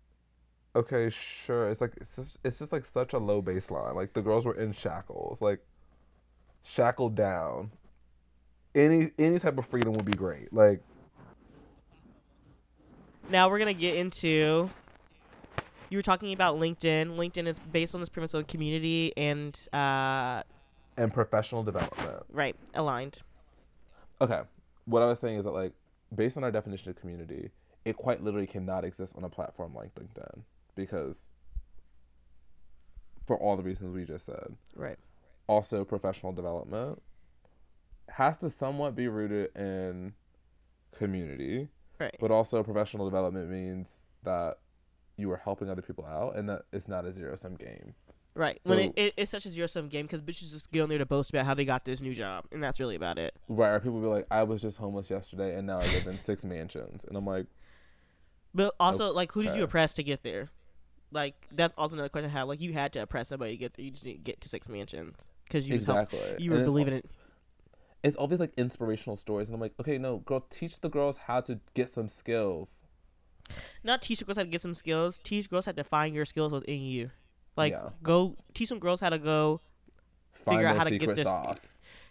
okay, 0.76 1.10
sure. 1.46 1.70
It's 1.70 1.82
like 1.82 1.94
it's 1.98 2.16
just, 2.16 2.38
it's 2.44 2.60
just 2.60 2.72
like 2.72 2.86
such 2.94 3.14
a 3.14 3.18
low 3.18 3.42
baseline. 3.42 3.96
Like 3.96 4.14
the 4.14 4.22
girls 4.22 4.46
were 4.46 4.56
in 4.56 4.74
shackles, 4.74 5.42
like 5.42 5.60
shackled 6.64 7.16
down. 7.16 7.72
Any 8.74 9.12
any 9.18 9.40
type 9.40 9.58
of 9.58 9.66
freedom 9.68 9.94
would 9.94 10.06
be 10.06 10.14
great. 10.14 10.52
Like 10.52 10.82
Now 13.30 13.50
we're 13.50 13.60
gonna 13.60 13.74
get 13.74 13.96
into. 13.96 14.70
You 15.90 16.00
were 16.00 16.04
talking 16.04 16.34
about 16.34 16.58
LinkedIn. 16.58 17.16
LinkedIn 17.16 17.48
is 17.48 17.60
based 17.60 17.94
on 17.94 18.02
this 18.02 18.10
premise 18.10 18.34
of 18.34 18.48
community 18.48 19.14
and 19.16 19.56
uh, 19.72 20.42
and 20.98 21.14
professional 21.14 21.64
development. 21.64 22.24
right 22.32 22.56
aligned. 22.74 23.22
Okay. 24.20 24.42
What 24.86 25.02
I 25.02 25.08
was 25.08 25.20
saying 25.20 25.38
is 25.38 25.44
that 25.46 25.52
like 25.52 25.74
based 26.16 26.38
on 26.38 26.44
our 26.44 26.52
definition 26.52 26.90
of 26.90 26.96
community, 26.96 27.52
it 27.84 27.96
quite 27.98 28.24
literally 28.24 28.48
cannot 28.48 28.84
exist 28.86 29.14
on 29.16 29.24
a 29.24 29.30
platform 29.30 29.74
like 29.76 29.94
LinkedIn 29.96 30.42
because 30.76 31.30
for 33.26 33.38
all 33.38 33.58
the 33.58 33.64
reasons 33.64 33.94
we 33.94 34.06
just 34.06 34.26
said. 34.26 34.56
Right. 34.76 34.98
Also 35.48 35.84
professional 35.84 36.32
development 36.32 37.02
has 38.10 38.38
to 38.40 38.50
somewhat 38.50 38.96
be 38.96 39.08
rooted 39.08 39.56
in 39.56 40.14
community, 40.98 41.70
Right. 42.00 42.16
but 42.20 42.32
also 42.32 42.62
professional 42.64 43.06
development 43.06 43.50
means 43.50 43.88
that 44.24 44.60
you 45.18 45.32
are 45.32 45.38
helping 45.38 45.70
other 45.70 45.82
people 45.82 46.06
out 46.06 46.36
and 46.36 46.50
that 46.50 46.64
it's 46.74 46.88
not 46.88 47.06
a 47.06 47.12
zero 47.12 47.36
sum 47.36 47.56
game. 47.56 47.94
Right. 48.36 48.60
when 48.64 48.80
it, 48.80 48.94
it, 48.98 49.14
it's 49.16 49.32
such 49.32 49.46
a 49.46 49.50
zero 49.50 49.66
sum 49.68 49.88
game 49.88 50.06
because 50.06 50.22
bitches 50.22 50.52
just 50.52 50.70
get 50.72 50.82
on 50.82 50.90
there 50.90 50.98
to 50.98 51.06
boast 51.06 51.30
about 51.30 51.46
how 51.46 51.54
they 51.54 51.64
got 51.66 51.86
this 51.86 52.02
new 52.02 52.14
job, 52.14 52.44
and 52.52 52.62
that's 52.62 52.80
really 52.82 52.96
about 52.98 53.18
it. 53.18 53.34
Right, 53.48 53.70
or 53.72 53.80
people 53.80 54.02
be 54.02 54.08
like, 54.08 54.28
I 54.30 54.44
was 54.44 54.62
just 54.62 54.78
homeless 54.78 55.10
yesterday 55.10 55.56
and 55.58 55.66
now 55.68 55.78
I 55.80 55.84
live 55.86 56.08
in 56.08 56.22
six 56.24 56.44
mansions 56.44 57.06
and 57.06 57.16
I'm 57.18 57.26
like, 57.26 57.46
But 58.54 58.76
also, 58.80 59.14
like, 59.14 59.32
who 59.32 59.44
did 59.44 59.56
you 59.56 59.64
oppress 59.64 59.94
to 59.96 60.04
get 60.04 60.24
there? 60.24 60.50
Like, 61.12 61.48
that's 61.52 61.74
also 61.78 61.96
another 61.96 62.10
question 62.10 62.30
I 62.30 62.34
have. 62.34 62.48
Like, 62.50 62.60
you 62.60 62.74
had 62.74 62.92
to 62.94 63.00
oppress 63.04 63.30
somebody 63.30 63.52
to 63.52 63.58
get 63.58 63.76
there. 63.76 63.86
You 63.86 63.92
just 63.92 64.04
didn't 64.04 64.24
get 64.26 64.42
to 64.42 64.50
six 64.50 64.68
mansions 64.68 65.30
because 65.46 65.70
you 65.70 65.76
help- 65.80 66.12
exactly. 66.12 66.36
you 66.44 66.52
And 66.52 66.60
were 66.60 66.64
it's 66.64 66.66
believing 66.66 66.94
it. 66.96 67.06
it's 68.04 68.18
all 68.18 68.28
these 68.28 68.40
like 68.40 68.54
inspirational 68.58 69.16
stories 69.16 69.48
and 69.48 69.56
i'm 69.56 69.62
like 69.62 69.74
okay 69.80 69.98
no 69.98 70.18
girl 70.18 70.42
teach 70.50 70.80
the 70.82 70.90
girls 70.90 71.18
how 71.18 71.40
to 71.42 71.60
get 71.74 71.94
some 71.94 72.08
skills 72.08 72.70
Not 73.84 74.02
teach 74.02 74.20
the 74.20 74.26
girls 74.26 74.38
how 74.38 74.44
to 74.44 74.50
get 74.50 74.62
some 74.62 74.74
skills. 74.74 75.20
Teach 75.24 75.50
girls 75.50 75.66
how 75.66 75.72
to 75.74 75.84
find 75.84 76.16
your 76.16 76.26
skills 76.26 76.52
within 76.52 76.82
you. 76.82 77.12
Like, 77.56 77.74
Yeah. 77.74 77.90
go 78.04 78.36
teach 78.54 78.70
some 78.70 78.80
girls 78.80 79.00
how 79.00 79.10
to 79.10 79.18
go 79.20 79.62
find 80.46 80.58
Figure 80.58 80.68
out 80.68 80.78
how 80.78 80.84
to 80.84 80.98
get 80.98 81.16
this- 81.16 81.28
sauce 81.28 81.60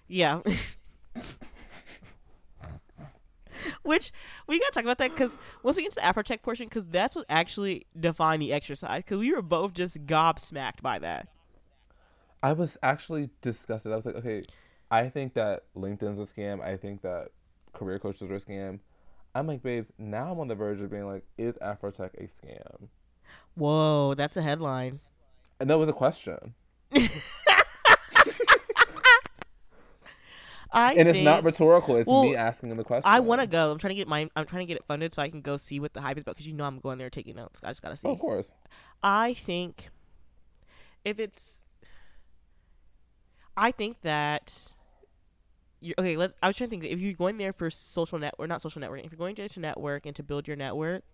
Yeah. 0.09 0.41
Which 3.83 4.13
we 4.47 4.59
gotta 4.59 4.73
talk 4.73 4.83
about 4.85 4.99
that 4.99 5.11
because 5.11 5.39
once 5.63 5.77
we 5.77 5.83
get 5.85 5.93
to 5.93 5.97
the 5.97 6.01
Afrotech 6.03 6.43
portion, 6.43 6.67
because 6.69 6.85
that's 6.87 7.15
what 7.15 7.25
actually 7.29 7.87
defined 7.99 8.43
the 8.43 8.53
exercise. 8.53 8.99
Because 9.05 9.19
we 9.19 9.33
were 9.33 9.43
both 9.43 9.73
just 9.75 10.07
gobsmacked 10.07 10.83
by 10.83 10.99
that. 10.99 11.29
i 12.43 12.53
was 12.53 12.77
actually 12.83 13.31
disgusted 13.41 13.91
i 13.91 13.97
was 13.97 14.05
like 14.05 14.17
okay 14.17 14.43
i 14.91 15.09
think 15.09 15.33
that 15.33 15.63
linkedin's 15.75 16.19
a 16.19 16.31
scam 16.31 16.61
i 16.63 16.77
think 16.77 17.01
that 17.01 17.29
career 17.73 17.99
coaches 17.99 18.31
are 18.31 18.35
a 18.35 18.39
scam 18.41 18.81
i'm 19.35 19.47
like 19.47 19.63
babes 19.63 19.91
now 19.97 20.31
i'm 20.31 20.39
on 20.39 20.47
the 20.49 20.55
verge 20.55 20.79
of 20.83 20.91
being 20.91 21.07
like 21.07 21.25
is 21.39 21.55
afrotech 21.63 22.11
a 22.19 22.25
scam 22.27 22.89
Whoa, 23.55 24.15
that's 24.15 24.37
a 24.37 24.43
headline. 24.43 25.01
And 25.65 25.71
that 25.71 25.79
was 25.79 25.89
a 25.89 25.95
question 25.95 26.53
I 30.71 30.93
and 30.95 31.09
it's 31.09 31.15
think, 31.15 31.25
not 31.25 31.45
rhetorical. 31.45 31.97
It's 31.97 32.07
well, 32.07 32.25
me 32.25 32.35
asking 32.35 32.77
the 32.77 32.83
question. 32.83 33.09
I 33.09 33.21
want 33.21 33.41
to 33.41 33.47
go. 33.47 33.71
I'm 33.71 33.79
trying 33.79 33.93
to 33.93 33.95
get 33.95 34.09
my. 34.09 34.29
I'm 34.35 34.45
trying 34.45 34.63
to 34.63 34.67
get 34.67 34.77
it 34.77 34.85
funded 34.85 35.13
so 35.13 35.23
I 35.23 35.31
can 35.31 35.41
go 35.41 35.57
see 35.57 35.79
what 35.79 35.95
the 35.95 36.01
hype 36.01 36.19
is 36.19 36.23
about. 36.23 36.35
Because 36.35 36.49
you 36.49 36.53
know 36.53 36.65
I'm 36.65 36.81
going 36.81 36.99
there 36.99 37.11
taking 37.11 37.37
notes. 37.37 37.61
I 37.63 37.69
just 37.69 37.81
gotta 37.81 37.97
see. 37.97 38.09
Oh, 38.09 38.11
of 38.11 38.19
course. 38.19 38.53
I 39.01 39.35
think 39.35 39.89
if 41.05 41.21
it's, 41.21 41.69
I 43.57 43.71
think 43.71 44.01
that. 44.01 44.73
you're 45.81 45.95
okay, 45.97 46.17
let 46.17 46.33
I 46.43 46.49
was 46.49 46.57
trying 46.57 46.71
to 46.71 46.77
think. 46.77 46.85
If 46.93 46.99
you're 46.99 47.13
going 47.15 47.39
there 47.39 47.53
for 47.53 47.71
social 47.71 48.19
network, 48.19 48.49
not 48.49 48.61
social 48.61 48.81
network. 48.81 49.05
If 49.05 49.13
you're 49.13 49.19
going 49.19 49.37
there 49.37 49.47
to 49.47 49.61
network 49.61 50.07
and 50.07 50.17
to 50.17 50.25
build 50.25 50.49
your 50.49 50.57
network, 50.57 51.05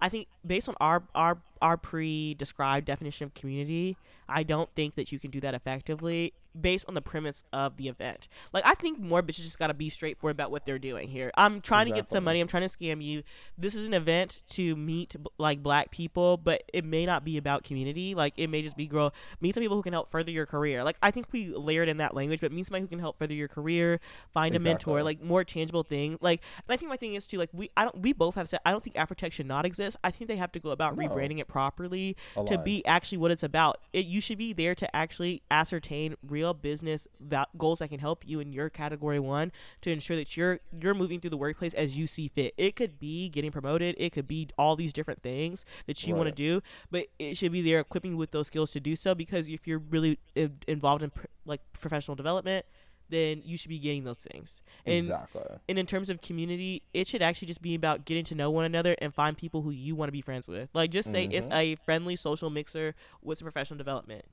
I 0.00 0.08
think 0.08 0.28
based 0.46 0.68
on 0.68 0.74
our 0.80 1.02
our 1.14 1.38
our 1.60 1.76
pre-described 1.76 2.86
definition 2.86 3.24
of 3.24 3.34
community, 3.34 3.96
I 4.28 4.42
don't 4.42 4.70
think 4.74 4.94
that 4.94 5.10
you 5.10 5.18
can 5.18 5.30
do 5.30 5.40
that 5.40 5.54
effectively 5.54 6.32
based 6.60 6.84
on 6.88 6.94
the 6.94 7.00
premise 7.02 7.44
of 7.52 7.76
the 7.76 7.88
event. 7.88 8.28
Like 8.52 8.64
I 8.66 8.74
think 8.74 8.98
more 8.98 9.22
bitches 9.22 9.42
just 9.42 9.58
gotta 9.58 9.74
be 9.74 9.88
straightforward 9.88 10.36
about 10.36 10.50
what 10.50 10.64
they're 10.64 10.78
doing 10.78 11.08
here. 11.08 11.30
I'm 11.36 11.60
trying 11.60 11.86
to 11.86 11.92
get 11.92 12.08
some 12.08 12.24
money. 12.24 12.40
I'm 12.40 12.48
trying 12.48 12.68
to 12.68 12.76
scam 12.76 13.02
you. 13.02 13.22
This 13.56 13.74
is 13.74 13.86
an 13.86 13.94
event 13.94 14.40
to 14.50 14.76
meet 14.76 15.16
like 15.38 15.62
black 15.62 15.90
people, 15.90 16.36
but 16.36 16.62
it 16.72 16.84
may 16.84 17.06
not 17.06 17.24
be 17.24 17.36
about 17.36 17.64
community. 17.64 18.14
Like 18.14 18.34
it 18.36 18.48
may 18.48 18.62
just 18.62 18.76
be 18.76 18.86
girl 18.86 19.12
meet 19.40 19.54
some 19.54 19.62
people 19.62 19.76
who 19.76 19.82
can 19.82 19.92
help 19.92 20.10
further 20.10 20.30
your 20.30 20.46
career. 20.46 20.84
Like 20.84 20.96
I 21.02 21.10
think 21.10 21.26
we 21.32 21.48
layered 21.48 21.88
in 21.88 21.98
that 21.98 22.14
language, 22.14 22.40
but 22.40 22.52
meet 22.52 22.66
somebody 22.66 22.82
who 22.82 22.88
can 22.88 22.98
help 22.98 23.18
further 23.18 23.34
your 23.34 23.48
career, 23.48 24.00
find 24.32 24.54
a 24.54 24.58
mentor, 24.58 25.02
like 25.02 25.22
more 25.22 25.44
tangible 25.44 25.82
thing. 25.82 26.18
Like 26.20 26.42
and 26.56 26.72
I 26.74 26.76
think 26.76 26.90
my 26.90 26.96
thing 26.96 27.14
is 27.14 27.26
too 27.26 27.38
like 27.38 27.50
we 27.52 27.70
I 27.76 27.84
don't 27.84 28.00
we 28.00 28.12
both 28.12 28.34
have 28.34 28.48
said 28.48 28.60
I 28.64 28.70
don't 28.70 28.82
think 28.82 28.96
Afrotech 28.96 29.32
should 29.32 29.46
not 29.46 29.64
exist. 29.64 29.96
I 30.02 30.10
think 30.10 30.28
they 30.28 30.36
have 30.36 30.52
to 30.52 30.60
go 30.60 30.70
about 30.70 30.96
No. 30.96 31.08
rebranding 31.08 31.38
it 31.38 31.48
properly 31.48 32.16
to 32.46 32.58
be 32.58 32.84
actually 32.86 33.18
what 33.18 33.30
it's 33.30 33.42
about. 33.42 33.78
It 33.92 34.06
you 34.06 34.20
should 34.20 34.38
be 34.38 34.52
there 34.52 34.74
to 34.74 34.96
actually 34.96 35.42
ascertain 35.50 36.16
real 36.26 36.47
business 36.54 37.06
val- 37.20 37.48
goals 37.56 37.78
that 37.80 37.88
can 37.88 38.00
help 38.00 38.26
you 38.26 38.40
in 38.40 38.52
your 38.52 38.68
category 38.70 39.18
one 39.18 39.52
to 39.82 39.90
ensure 39.90 40.16
that 40.16 40.36
you're 40.36 40.60
you're 40.80 40.94
moving 40.94 41.20
through 41.20 41.30
the 41.30 41.36
workplace 41.36 41.74
as 41.74 41.96
you 41.98 42.06
see 42.06 42.28
fit. 42.28 42.54
It 42.56 42.76
could 42.76 42.98
be 42.98 43.28
getting 43.28 43.50
promoted. 43.50 43.94
It 43.98 44.10
could 44.12 44.28
be 44.28 44.48
all 44.58 44.76
these 44.76 44.92
different 44.92 45.22
things 45.22 45.64
that 45.86 46.06
you 46.06 46.14
want 46.14 46.28
to 46.28 46.34
do, 46.34 46.62
but 46.90 47.06
it 47.18 47.36
should 47.36 47.52
be 47.52 47.62
there 47.62 47.80
equipping 47.80 48.12
you 48.12 48.16
with 48.18 48.30
those 48.30 48.46
skills 48.48 48.72
to 48.72 48.80
do 48.80 48.96
so. 48.96 49.14
Because 49.14 49.48
if 49.48 49.66
you're 49.66 49.78
really 49.78 50.18
in- 50.34 50.58
involved 50.66 51.02
in 51.02 51.10
pr- 51.10 51.26
like 51.44 51.60
professional 51.72 52.14
development, 52.14 52.66
then 53.10 53.40
you 53.42 53.56
should 53.56 53.70
be 53.70 53.78
getting 53.78 54.04
those 54.04 54.18
things. 54.18 54.60
And 54.84 55.06
exactly. 55.06 55.42
and 55.66 55.78
in 55.78 55.86
terms 55.86 56.10
of 56.10 56.20
community, 56.20 56.82
it 56.92 57.06
should 57.06 57.22
actually 57.22 57.46
just 57.48 57.62
be 57.62 57.74
about 57.74 58.04
getting 58.04 58.22
to 58.24 58.34
know 58.34 58.50
one 58.50 58.66
another 58.66 58.94
and 59.00 59.14
find 59.14 59.34
people 59.36 59.62
who 59.62 59.70
you 59.70 59.94
want 59.96 60.08
to 60.08 60.12
be 60.12 60.20
friends 60.20 60.46
with. 60.46 60.68
Like, 60.74 60.90
just 60.90 61.10
say 61.10 61.24
it's 61.24 61.46
Mhm. 61.46 61.54
a 61.56 61.74
friendly 61.86 62.16
social 62.16 62.50
mixer 62.50 62.94
with 63.22 63.38
some 63.38 63.46
professional 63.46 63.78
development. 63.78 64.26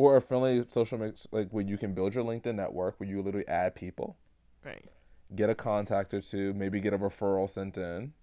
Or 0.00 0.16
a 0.16 0.22
friendly 0.22 0.64
social 0.66 0.96
mix, 0.96 1.26
like 1.30 1.50
where 1.50 1.62
you 1.62 1.76
can 1.76 1.92
build 1.92 2.14
your 2.14 2.24
LinkedIn 2.24 2.54
network, 2.54 2.98
where 2.98 3.06
you 3.06 3.20
literally 3.20 3.46
add 3.46 3.74
people, 3.74 4.16
Right. 4.64 4.88
get 5.36 5.50
a 5.50 5.54
contact 5.54 6.14
or 6.14 6.22
two, 6.22 6.54
maybe 6.54 6.80
get 6.80 6.94
a 6.94 6.98
referral 6.98 7.50
sent 7.50 7.76
in. 7.76 8.14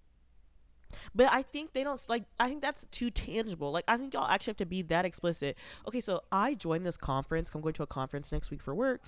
But 1.14 1.32
I 1.32 1.42
think 1.42 1.74
they 1.74 1.84
don't 1.84 2.04
like. 2.08 2.24
I 2.40 2.48
think 2.48 2.62
that's 2.62 2.84
too 2.90 3.10
tangible. 3.10 3.70
Like, 3.70 3.84
I 3.86 3.96
think 3.96 4.12
y'all 4.12 4.26
actually 4.26 4.50
have 4.52 4.56
to 4.56 4.66
be 4.66 4.82
that 4.82 5.04
explicit. 5.04 5.56
Okay, 5.86 6.00
so 6.00 6.22
I 6.32 6.54
joined 6.54 6.84
this 6.84 6.96
conference. 6.96 7.52
I'm 7.54 7.60
going 7.60 7.74
to 7.74 7.84
a 7.84 7.86
conference 7.86 8.32
next 8.32 8.50
week 8.50 8.60
for 8.60 8.74
work, 8.74 9.02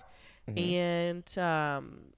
Mhm. 0.48 0.72
and 0.72 1.38
um, 1.38 2.12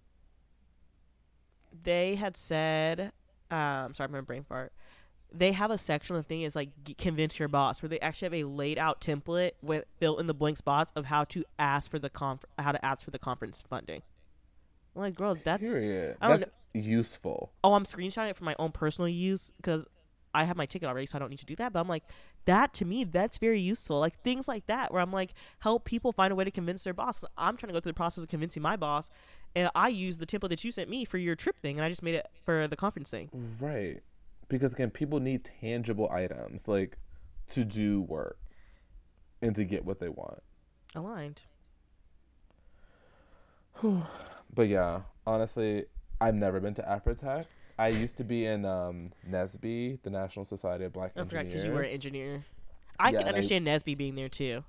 they 1.82 2.16
had 2.16 2.36
said, 2.36 3.12
um, 3.50 3.94
sorry, 3.94 4.10
my 4.10 4.20
brain 4.20 4.44
fart. 4.44 4.74
They 5.34 5.52
have 5.52 5.70
a 5.70 5.78
section. 5.78 6.16
The 6.16 6.22
thing 6.22 6.42
is 6.42 6.54
like 6.54 6.70
convince 6.98 7.38
your 7.38 7.48
boss, 7.48 7.82
where 7.82 7.88
they 7.88 8.00
actually 8.00 8.26
have 8.26 8.46
a 8.46 8.48
laid 8.48 8.78
out 8.78 9.00
template 9.00 9.52
with 9.62 9.84
fill 9.98 10.18
in 10.18 10.26
the 10.26 10.34
blank 10.34 10.58
spots 10.58 10.92
of 10.94 11.06
how 11.06 11.24
to 11.24 11.44
ask 11.58 11.90
for 11.90 11.98
the 11.98 12.10
conf- 12.10 12.44
how 12.58 12.72
to 12.72 12.84
ask 12.84 13.04
for 13.04 13.10
the 13.10 13.18
conference 13.18 13.64
funding. 13.68 14.02
I'm 14.94 15.02
like, 15.02 15.14
girl, 15.14 15.36
that's 15.42 15.64
Period. 15.64 16.16
I 16.20 16.28
don't 16.28 16.40
That's 16.40 16.52
useful. 16.74 17.52
oh, 17.64 17.74
I'm 17.74 17.84
screenshotting 17.84 18.30
it 18.30 18.36
for 18.36 18.44
my 18.44 18.54
own 18.58 18.72
personal 18.72 19.08
use 19.08 19.52
because 19.56 19.86
I 20.34 20.44
have 20.44 20.56
my 20.56 20.66
ticket 20.66 20.88
already, 20.88 21.06
so 21.06 21.16
I 21.16 21.18
don't 21.18 21.30
need 21.30 21.38
to 21.40 21.46
do 21.46 21.56
that. 21.56 21.72
But 21.72 21.80
I'm 21.80 21.88
like, 21.88 22.04
that 22.46 22.72
to 22.74 22.84
me, 22.84 23.04
that's 23.04 23.38
very 23.38 23.60
useful. 23.60 24.00
Like 24.00 24.22
things 24.22 24.48
like 24.48 24.66
that, 24.66 24.92
where 24.92 25.00
I'm 25.00 25.12
like, 25.12 25.34
help 25.60 25.84
people 25.84 26.12
find 26.12 26.32
a 26.32 26.36
way 26.36 26.44
to 26.44 26.50
convince 26.50 26.82
their 26.84 26.94
boss. 26.94 27.24
I'm 27.36 27.56
trying 27.56 27.68
to 27.68 27.74
go 27.74 27.80
through 27.80 27.92
the 27.92 27.96
process 27.96 28.24
of 28.24 28.30
convincing 28.30 28.62
my 28.62 28.76
boss, 28.76 29.10
and 29.54 29.70
I 29.74 29.88
used 29.88 30.18
the 30.18 30.26
template 30.26 30.50
that 30.50 30.64
you 30.64 30.72
sent 30.72 30.88
me 30.88 31.04
for 31.04 31.18
your 31.18 31.34
trip 31.34 31.60
thing, 31.60 31.78
and 31.78 31.84
I 31.84 31.88
just 31.88 32.02
made 32.02 32.14
it 32.14 32.26
for 32.44 32.66
the 32.66 32.76
conference 32.76 33.10
thing. 33.10 33.30
Right. 33.60 34.02
Because 34.52 34.74
again, 34.74 34.90
people 34.90 35.18
need 35.18 35.48
tangible 35.62 36.10
items 36.10 36.68
like 36.68 36.98
to 37.52 37.64
do 37.64 38.02
work 38.02 38.36
and 39.40 39.56
to 39.56 39.64
get 39.64 39.82
what 39.86 39.98
they 39.98 40.10
want. 40.10 40.42
Aligned. 40.94 41.40
But 44.54 44.68
yeah, 44.68 45.00
honestly, 45.26 45.86
I've 46.20 46.34
never 46.34 46.60
been 46.60 46.74
to 46.74 46.82
Afrotech. 46.82 47.46
I 47.78 47.88
used 47.88 48.18
to 48.18 48.24
be 48.24 48.44
in 48.44 48.66
um, 48.66 49.12
NSBE, 49.30 50.02
the 50.02 50.10
National 50.10 50.44
Society 50.44 50.84
of 50.84 50.92
Black 50.92 51.12
I 51.16 51.20
forgot 51.20 51.46
Engineers. 51.46 51.52
because 51.52 51.64
you 51.64 51.72
were 51.72 51.80
an 51.80 51.88
engineer. 51.90 52.44
I 53.00 53.06
Yeah, 53.06 53.10
can 53.12 53.18
and 53.20 53.26
I- 53.28 53.28
understand 53.30 53.66
NSBE 53.66 53.96
being 53.96 54.14
there 54.14 54.28
too. 54.28 54.64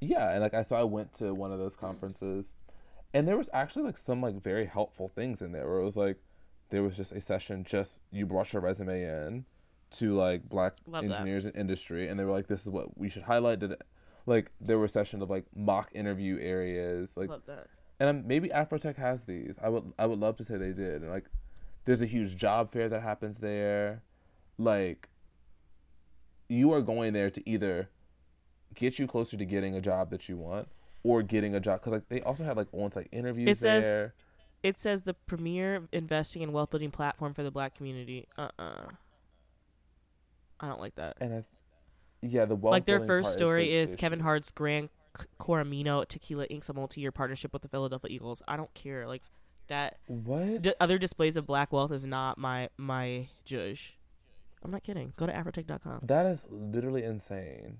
Yeah, 0.00 0.30
and 0.30 0.40
like 0.42 0.54
I 0.54 0.62
so 0.62 0.76
I 0.76 0.84
went 0.84 1.12
to 1.14 1.34
one 1.34 1.50
of 1.52 1.58
those 1.58 1.74
conferences, 1.74 2.54
and 3.12 3.26
there 3.26 3.36
was 3.36 3.50
actually 3.52 3.82
like 3.86 3.98
some 3.98 4.22
like 4.22 4.40
very 4.40 4.66
helpful 4.66 5.08
things 5.08 5.42
in 5.42 5.50
there. 5.50 5.66
Where 5.68 5.80
it 5.80 5.84
was 5.84 5.96
like 5.96 6.18
there 6.70 6.82
was 6.82 6.96
just 6.96 7.12
a 7.12 7.20
session 7.20 7.64
just 7.64 7.98
you 8.10 8.26
brought 8.26 8.52
your 8.52 8.62
resume 8.62 9.02
in 9.02 9.44
to 9.92 10.14
like 10.14 10.48
black 10.48 10.74
Love 10.86 11.04
that. 11.04 11.12
engineers 11.12 11.46
in 11.46 11.52
industry, 11.52 12.08
and 12.08 12.18
they 12.18 12.24
were 12.24 12.32
like, 12.32 12.48
this 12.48 12.62
is 12.62 12.68
what 12.68 12.96
we 12.98 13.08
should 13.08 13.22
highlight. 13.22 13.60
Did 13.60 13.72
it 13.72 13.82
like 14.26 14.50
there 14.60 14.78
were 14.78 14.88
sessions 14.88 15.22
of 15.22 15.30
like 15.30 15.44
mock 15.54 15.90
interview 15.94 16.38
areas, 16.40 17.16
like 17.16 17.28
Love 17.28 17.42
that. 17.46 17.68
and 18.00 18.08
um, 18.08 18.26
maybe 18.26 18.48
Afrotech 18.48 18.96
has 18.96 19.22
these. 19.22 19.56
I 19.62 19.68
would 19.68 19.92
I 19.98 20.06
would 20.06 20.18
love 20.18 20.36
to 20.38 20.44
say 20.44 20.56
they 20.56 20.72
did. 20.72 21.02
And 21.02 21.10
like, 21.10 21.26
there's 21.84 22.02
a 22.02 22.06
huge 22.06 22.36
job 22.36 22.72
fair 22.72 22.88
that 22.88 23.02
happens 23.02 23.38
there. 23.38 24.02
Like, 24.58 25.08
you 26.48 26.72
are 26.72 26.80
going 26.80 27.12
there 27.12 27.30
to 27.30 27.48
either 27.48 27.88
get 28.74 28.98
you 28.98 29.06
closer 29.06 29.36
to 29.36 29.44
getting 29.44 29.74
a 29.74 29.80
job 29.80 30.10
that 30.10 30.28
you 30.28 30.36
want 30.36 30.68
or 31.02 31.22
getting 31.22 31.54
a 31.54 31.60
job 31.60 31.80
because 31.80 31.92
like 31.92 32.08
they 32.08 32.20
also 32.22 32.42
have 32.44 32.56
like 32.56 32.66
on-site 32.72 33.08
interviews 33.12 33.48
It 33.48 33.58
says- 33.58 33.84
there. 33.84 34.14
It 34.62 34.78
says 34.78 35.04
the 35.04 35.14
premier 35.14 35.86
investing 35.92 36.42
and 36.42 36.52
wealth 36.52 36.70
building 36.70 36.90
platform 36.90 37.34
for 37.34 37.42
the 37.42 37.50
black 37.50 37.74
community. 37.74 38.26
Uh 38.36 38.48
uh 38.58 38.86
I 40.58 40.68
don't 40.68 40.80
like 40.80 40.94
that. 40.96 41.16
And 41.20 41.34
I, 41.34 41.44
yeah, 42.22 42.46
the 42.46 42.54
wealth 42.56 42.72
like 42.72 42.86
their 42.86 43.06
first 43.06 43.32
story 43.32 43.64
the 43.66 43.74
is. 43.74 43.94
Kevin 43.96 44.20
Hart's 44.20 44.50
Gran 44.50 44.88
Coramino 45.40 46.06
Tequila 46.06 46.44
inks 46.46 46.68
a 46.68 46.72
multi-year 46.72 47.12
partnership 47.12 47.52
with 47.52 47.62
the 47.62 47.68
Philadelphia 47.68 48.10
Eagles. 48.10 48.42
I 48.48 48.56
don't 48.56 48.72
care. 48.74 49.06
Like 49.06 49.22
that. 49.68 49.98
What? 50.06 50.62
D- 50.62 50.74
other 50.80 50.98
displays 50.98 51.36
of 51.36 51.46
black 51.46 51.72
wealth 51.72 51.92
is 51.92 52.06
not 52.06 52.38
my 52.38 52.68
my 52.76 53.28
judge. 53.44 53.96
I'm 54.62 54.70
not 54.70 54.82
kidding. 54.82 55.12
Go 55.16 55.26
to 55.26 55.32
afrotech.com. 55.32 56.00
that 56.04 56.26
is 56.26 56.44
literally 56.50 57.04
insane. 57.04 57.78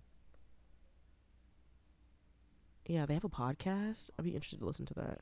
Yeah, 2.87 3.07
they 3.07 3.15
have 3.15 3.25
a 3.25 3.29
podcast. 3.29 4.11
I'd 4.19 4.25
be 4.25 4.31
interested 4.31 4.61
to 4.61 4.67
listen 4.67 4.87
to 4.87 4.95
that. 4.95 5.21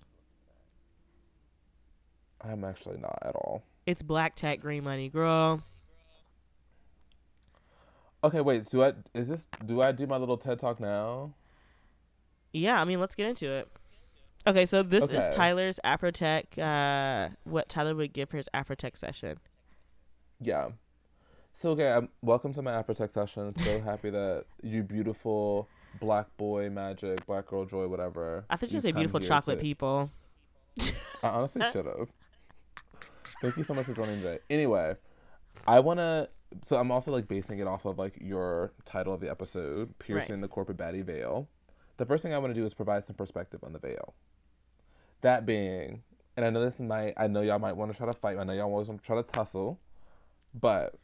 I'm 2.48 2.64
actually 2.64 2.98
not 2.98 3.18
at 3.22 3.34
all. 3.34 3.62
It's 3.86 4.02
black 4.02 4.34
tech, 4.34 4.60
green 4.60 4.84
money, 4.84 5.08
girl. 5.08 5.62
Okay, 8.22 8.40
wait. 8.40 8.66
So 8.66 8.82
I 8.82 8.92
is 9.14 9.28
this? 9.28 9.46
Do 9.64 9.82
I 9.82 9.92
do 9.92 10.06
my 10.06 10.16
little 10.16 10.38
TED 10.38 10.58
talk 10.58 10.80
now? 10.80 11.34
Yeah, 12.52 12.80
I 12.80 12.84
mean, 12.84 13.00
let's 13.00 13.14
get 13.14 13.28
into 13.28 13.50
it. 13.50 13.68
Okay, 14.46 14.66
so 14.66 14.82
this 14.82 15.08
is 15.08 15.28
Tyler's 15.34 15.80
Afrotech. 15.84 16.58
Uh, 16.58 17.30
what 17.44 17.68
Tyler 17.68 17.94
would 17.94 18.12
give 18.12 18.28
for 18.28 18.36
his 18.36 18.48
Afrotech 18.54 18.96
session. 18.96 19.38
Yeah. 20.40 20.70
So 21.56 21.70
okay, 21.70 21.88
um, 21.90 22.08
welcome 22.22 22.52
to 22.54 22.62
my 22.62 22.72
Afrotech 22.72 23.12
session. 23.12 23.50
So 23.58 23.80
happy 23.84 24.10
that 24.10 24.44
you 24.62 24.82
beautiful 24.82 25.68
black 26.00 26.26
boy 26.36 26.68
magic, 26.70 27.26
black 27.26 27.46
girl 27.46 27.64
joy, 27.64 27.86
whatever. 27.88 28.44
I 28.50 28.56
thought 28.56 28.72
you 28.72 28.80
say 28.80 28.92
beautiful 28.92 29.20
chocolate 29.20 29.58
to- 29.58 29.62
people. 29.62 30.10
I 31.22 31.28
honestly 31.28 31.62
should 31.72 31.86
have. 31.86 32.08
Thank 33.44 33.58
you 33.58 33.62
so 33.62 33.74
much 33.74 33.84
for 33.84 33.92
joining 33.92 34.22
today. 34.22 34.38
Anyway, 34.48 34.96
I 35.66 35.78
wanna. 35.80 36.28
So 36.64 36.78
I'm 36.78 36.90
also 36.90 37.12
like 37.12 37.28
basing 37.28 37.58
it 37.58 37.66
off 37.66 37.84
of 37.84 37.98
like 37.98 38.16
your 38.18 38.72
title 38.86 39.12
of 39.12 39.20
the 39.20 39.30
episode, 39.30 39.98
piercing 39.98 40.40
the 40.40 40.48
corporate 40.48 40.78
baddie 40.78 41.04
veil. 41.04 41.46
The 41.98 42.06
first 42.06 42.22
thing 42.22 42.32
I 42.32 42.38
want 42.38 42.54
to 42.54 42.58
do 42.58 42.64
is 42.64 42.72
provide 42.72 43.06
some 43.06 43.16
perspective 43.16 43.60
on 43.62 43.74
the 43.74 43.78
veil. 43.78 44.14
That 45.20 45.44
being, 45.44 46.04
and 46.38 46.46
I 46.46 46.48
know 46.48 46.64
this 46.64 46.78
might, 46.78 47.12
I 47.18 47.26
know 47.26 47.42
y'all 47.42 47.58
might 47.58 47.74
want 47.74 47.92
to 47.92 47.98
try 47.98 48.06
to 48.06 48.14
fight. 48.14 48.38
I 48.38 48.44
know 48.44 48.54
y'all 48.54 48.62
always 48.62 48.88
want 48.88 49.02
to 49.02 49.06
try 49.06 49.16
to 49.16 49.22
tussle, 49.22 49.78
but 50.58 50.94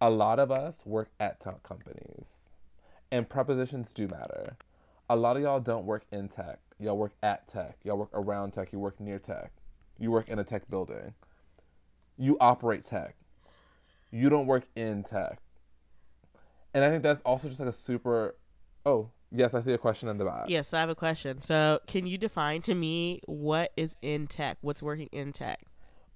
a 0.00 0.08
lot 0.08 0.38
of 0.38 0.50
us 0.50 0.86
work 0.86 1.10
at 1.20 1.40
tech 1.40 1.62
companies, 1.62 2.40
and 3.12 3.28
prepositions 3.28 3.92
do 3.92 4.08
matter. 4.08 4.56
A 5.10 5.16
lot 5.16 5.36
of 5.36 5.42
y'all 5.42 5.60
don't 5.60 5.84
work 5.84 6.06
in 6.10 6.30
tech. 6.30 6.60
Y'all 6.78 6.96
work 6.96 7.12
at 7.22 7.46
tech. 7.48 7.76
Y'all 7.84 7.98
work 7.98 8.10
around 8.14 8.52
tech. 8.52 8.72
You 8.72 8.78
work 8.78 8.98
near 8.98 9.18
tech. 9.18 9.52
You 9.98 10.10
work 10.10 10.28
in 10.28 10.38
a 10.38 10.44
tech 10.44 10.68
building. 10.70 11.14
You 12.16 12.36
operate 12.40 12.84
tech. 12.84 13.16
You 14.10 14.28
don't 14.28 14.46
work 14.46 14.64
in 14.74 15.04
tech. 15.04 15.38
And 16.74 16.84
I 16.84 16.90
think 16.90 17.02
that's 17.02 17.20
also 17.22 17.48
just 17.48 17.60
like 17.60 17.68
a 17.68 17.72
super. 17.72 18.36
Oh, 18.86 19.10
Yes, 19.30 19.52
I 19.52 19.60
see 19.60 19.72
a 19.72 19.78
question 19.78 20.08
in 20.08 20.16
the 20.16 20.24
back. 20.24 20.44
Yes, 20.48 20.72
I 20.72 20.80
have 20.80 20.88
a 20.88 20.94
question. 20.94 21.42
So, 21.42 21.80
can 21.86 22.06
you 22.06 22.16
define 22.16 22.62
to 22.62 22.74
me 22.74 23.20
what 23.26 23.72
is 23.76 23.94
in 24.00 24.26
tech? 24.26 24.56
What's 24.62 24.82
working 24.82 25.08
in 25.12 25.32
tech? 25.32 25.60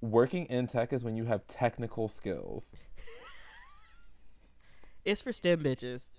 Working 0.00 0.46
in 0.46 0.66
tech 0.66 0.92
is 0.92 1.04
when 1.04 1.16
you 1.16 1.26
have 1.26 1.46
technical 1.46 2.08
skills. 2.08 2.72
It's 5.04 5.20
for 5.20 5.32
STEM 5.32 5.64
bitches. 5.64 6.10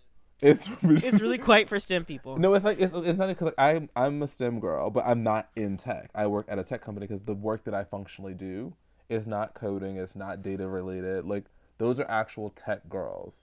It's 0.43 0.67
It's 0.83 1.21
really 1.21 1.37
quite 1.37 1.69
for 1.69 1.79
STEM 1.79 2.05
people. 2.05 2.37
no, 2.37 2.53
it's 2.53 2.65
like 2.65 2.79
it's, 2.79 2.93
it's 2.95 3.17
not 3.17 3.27
because 3.27 3.45
like, 3.45 3.59
I'm 3.59 3.89
I'm 3.95 4.21
a 4.21 4.27
STEM 4.27 4.59
girl, 4.59 4.89
but 4.89 5.05
I'm 5.07 5.23
not 5.23 5.49
in 5.55 5.77
tech. 5.77 6.09
I 6.13 6.27
work 6.27 6.45
at 6.49 6.59
a 6.59 6.63
tech 6.63 6.81
company 6.81 7.07
because 7.07 7.23
the 7.23 7.33
work 7.33 7.63
that 7.63 7.73
I 7.73 7.83
functionally 7.85 8.33
do 8.33 8.73
is 9.09 9.25
not 9.25 9.53
coding, 9.53 9.97
it's 9.97 10.15
not 10.15 10.41
data 10.43 10.67
related. 10.67 11.25
Like 11.25 11.45
those 11.77 11.99
are 11.99 12.09
actual 12.09 12.49
tech 12.51 12.89
girls. 12.89 13.35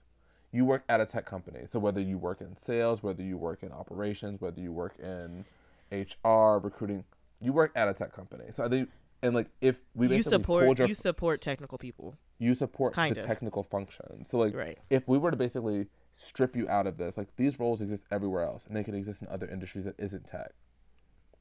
You 0.53 0.65
work 0.65 0.83
at 0.89 0.99
a 1.01 1.05
tech 1.05 1.25
company, 1.25 1.61
so 1.69 1.79
whether 1.79 2.01
you 2.01 2.17
work 2.17 2.41
in 2.41 2.55
sales, 2.57 3.01
whether 3.01 3.23
you 3.23 3.37
work 3.37 3.63
in 3.63 3.71
operations, 3.71 4.41
whether 4.41 4.59
you 4.59 4.71
work 4.71 4.95
in 4.99 5.45
HR, 5.91 6.57
recruiting, 6.57 7.03
you 7.39 7.53
work 7.53 7.71
at 7.75 7.87
a 7.87 7.93
tech 7.93 8.13
company. 8.13 8.45
So 8.53 8.63
I 8.65 8.69
think, 8.69 8.89
and 9.23 9.33
like 9.33 9.47
if 9.61 9.77
we 9.95 10.13
you 10.13 10.23
support 10.23 10.77
your, 10.77 10.87
you 10.87 10.95
support 10.95 11.41
technical 11.41 11.77
people. 11.77 12.15
you 12.37 12.53
support 12.53 12.93
kind 12.93 13.15
the 13.15 13.21
of. 13.21 13.25
technical 13.25 13.63
function. 13.63 14.25
So 14.25 14.37
like 14.39 14.53
Right. 14.53 14.77
if 14.89 15.07
we 15.07 15.17
were 15.17 15.31
to 15.31 15.37
basically 15.37 15.87
strip 16.13 16.55
you 16.55 16.67
out 16.69 16.87
of 16.87 16.97
this, 16.97 17.17
like 17.17 17.35
these 17.35 17.59
roles 17.59 17.81
exist 17.81 18.05
everywhere 18.11 18.43
else, 18.43 18.63
and 18.67 18.75
they 18.75 18.83
can 18.83 18.95
exist 18.95 19.21
in 19.21 19.27
other 19.27 19.47
industries 19.47 19.85
that 19.85 19.95
isn't 19.97 20.25
tech. 20.25 20.51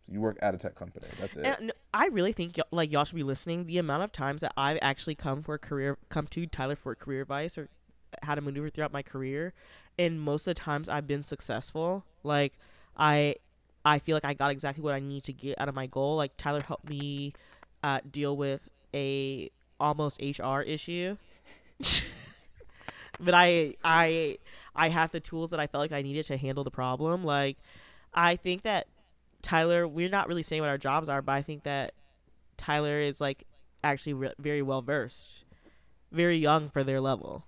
So 0.06 0.12
you 0.12 0.20
work 0.20 0.38
at 0.40 0.55
a 0.55 0.59
tech 0.59 0.74
company. 0.74 1.06
That's 1.20 1.36
it. 1.36 1.44
And 1.44 1.72
I 1.92 2.06
really 2.06 2.32
think 2.32 2.55
y- 2.56 2.64
like 2.70 2.90
y'all 2.90 3.05
should 3.05 3.16
be 3.16 3.22
listening. 3.22 3.66
The 3.66 3.78
amount 3.78 4.02
of 4.02 4.12
times 4.12 4.40
that 4.40 4.52
I've 4.56 4.78
actually 4.80 5.14
come 5.14 5.42
for 5.42 5.59
career, 5.59 5.98
come 6.09 6.26
to 6.28 6.47
Tyler 6.47 6.76
for 6.76 6.94
career 6.94 7.22
advice 7.22 7.59
or 7.59 7.68
how 8.22 8.34
to 8.34 8.40
maneuver 8.40 8.70
throughout 8.70 8.92
my 8.92 9.02
career, 9.02 9.52
and 9.98 10.20
most 10.20 10.47
of 10.47 10.55
the 10.55 10.60
times 10.60 10.88
I've 10.88 11.06
been 11.06 11.22
successful. 11.22 12.05
Like 12.22 12.55
I, 12.97 13.36
I 13.84 13.98
feel 13.98 14.16
like 14.16 14.24
I 14.24 14.34
got 14.34 14.51
exactly 14.51 14.82
what 14.82 14.94
I 14.94 15.01
need 15.01 15.24
to 15.24 15.32
get 15.32 15.60
out 15.60 15.68
of 15.68 15.74
my 15.74 15.86
goal. 15.86 16.16
Like 16.16 16.36
Tyler 16.36 16.60
helped 16.60 16.88
me 16.88 17.34
uh, 17.82 18.01
deal 18.10 18.36
with 18.36 18.68
a 18.94 19.51
almost 19.78 20.20
HR 20.20 20.60
issue, 20.60 21.16
but 23.20 23.34
I, 23.34 23.74
I, 23.84 24.38
I 24.81 24.89
have 24.89 25.12
the 25.12 25.20
tools 25.20 25.51
that 25.51 25.61
I 25.61 25.66
felt 25.66 25.82
like 25.82 25.93
I 25.93 26.01
needed 26.01 26.24
to 26.27 26.39
handle 26.39 26.65
the 26.65 26.70
problem. 26.70 27.23
Like 27.23 27.59
I 28.15 28.36
think 28.36 28.62
that 28.62 28.86
Tyler, 29.43 29.86
we're 29.86 30.09
not 30.09 30.27
really 30.27 30.43
saying 30.43 30.62
what 30.62 30.70
our 30.70 30.78
jobs 30.78 31.07
are, 31.11 31.20
but 31.20 31.32
I 31.32 31.43
think 31.43 31.65
that 31.65 31.93
Tyler 32.57 32.98
is 32.98 33.20
like 33.20 33.47
actually 33.85 34.15
re- 34.15 34.32
very 34.39 34.62
well 34.62 34.81
versed, 34.81 35.44
very 36.11 36.39
young 36.39 36.70
for 36.70 36.82
their 36.82 36.98
level. 36.98 37.44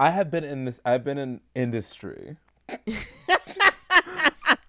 I 0.00 0.10
have 0.10 0.32
been 0.32 0.42
in 0.42 0.64
this. 0.64 0.80
I've 0.84 1.04
been 1.04 1.18
in 1.18 1.40
industry. 1.54 2.38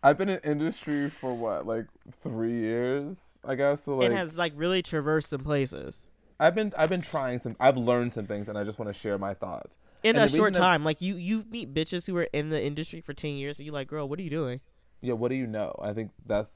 I've 0.03 0.17
been 0.19 0.29
in 0.29 0.39
industry 0.43 1.09
for 1.09 1.33
what, 1.33 1.65
like 1.65 1.87
three 2.21 2.59
years, 2.59 3.17
I 3.43 3.55
guess. 3.55 3.83
So 3.83 3.97
like, 3.97 4.09
and 4.09 4.15
has 4.15 4.37
like 4.37 4.53
really 4.55 4.83
traversed 4.83 5.29
some 5.29 5.43
places 5.43 6.11
I've 6.39 6.55
been, 6.55 6.73
I've 6.77 6.89
been 6.89 7.01
trying 7.01 7.39
some. 7.39 7.55
I've 7.59 7.77
learned 7.77 8.11
some 8.11 8.27
things, 8.27 8.47
and 8.49 8.57
I 8.57 8.63
just 8.63 8.77
want 8.77 8.93
to 8.93 8.99
share 8.99 9.17
my 9.17 9.33
thoughts. 9.33 9.77
In 10.03 10.15
And 10.17 10.25
a 10.25 10.27
short 10.29 10.53
that- 10.53 10.59
time. 10.59 10.83
Like 10.83 11.01
you, 11.01 11.15
you 11.15 11.45
meet 11.49 11.73
bitches 11.73 12.05
who 12.05 12.13
were 12.13 12.27
in 12.33 12.49
the 12.49 12.61
industry 12.61 13.01
for 13.01 13.13
ten 13.13 13.31
years, 13.31 13.57
and 13.59 13.65
you're 13.65 13.73
like, 13.73 13.87
girl, 13.87 14.07
what 14.07 14.19
are 14.19 14.23
you 14.23 14.29
doing? 14.29 14.59
Yeah, 15.01 15.13
what 15.13 15.29
do 15.29 15.35
you 15.35 15.47
know? 15.47 15.75
I 15.81 15.93
think 15.93 16.11
that's, 16.25 16.49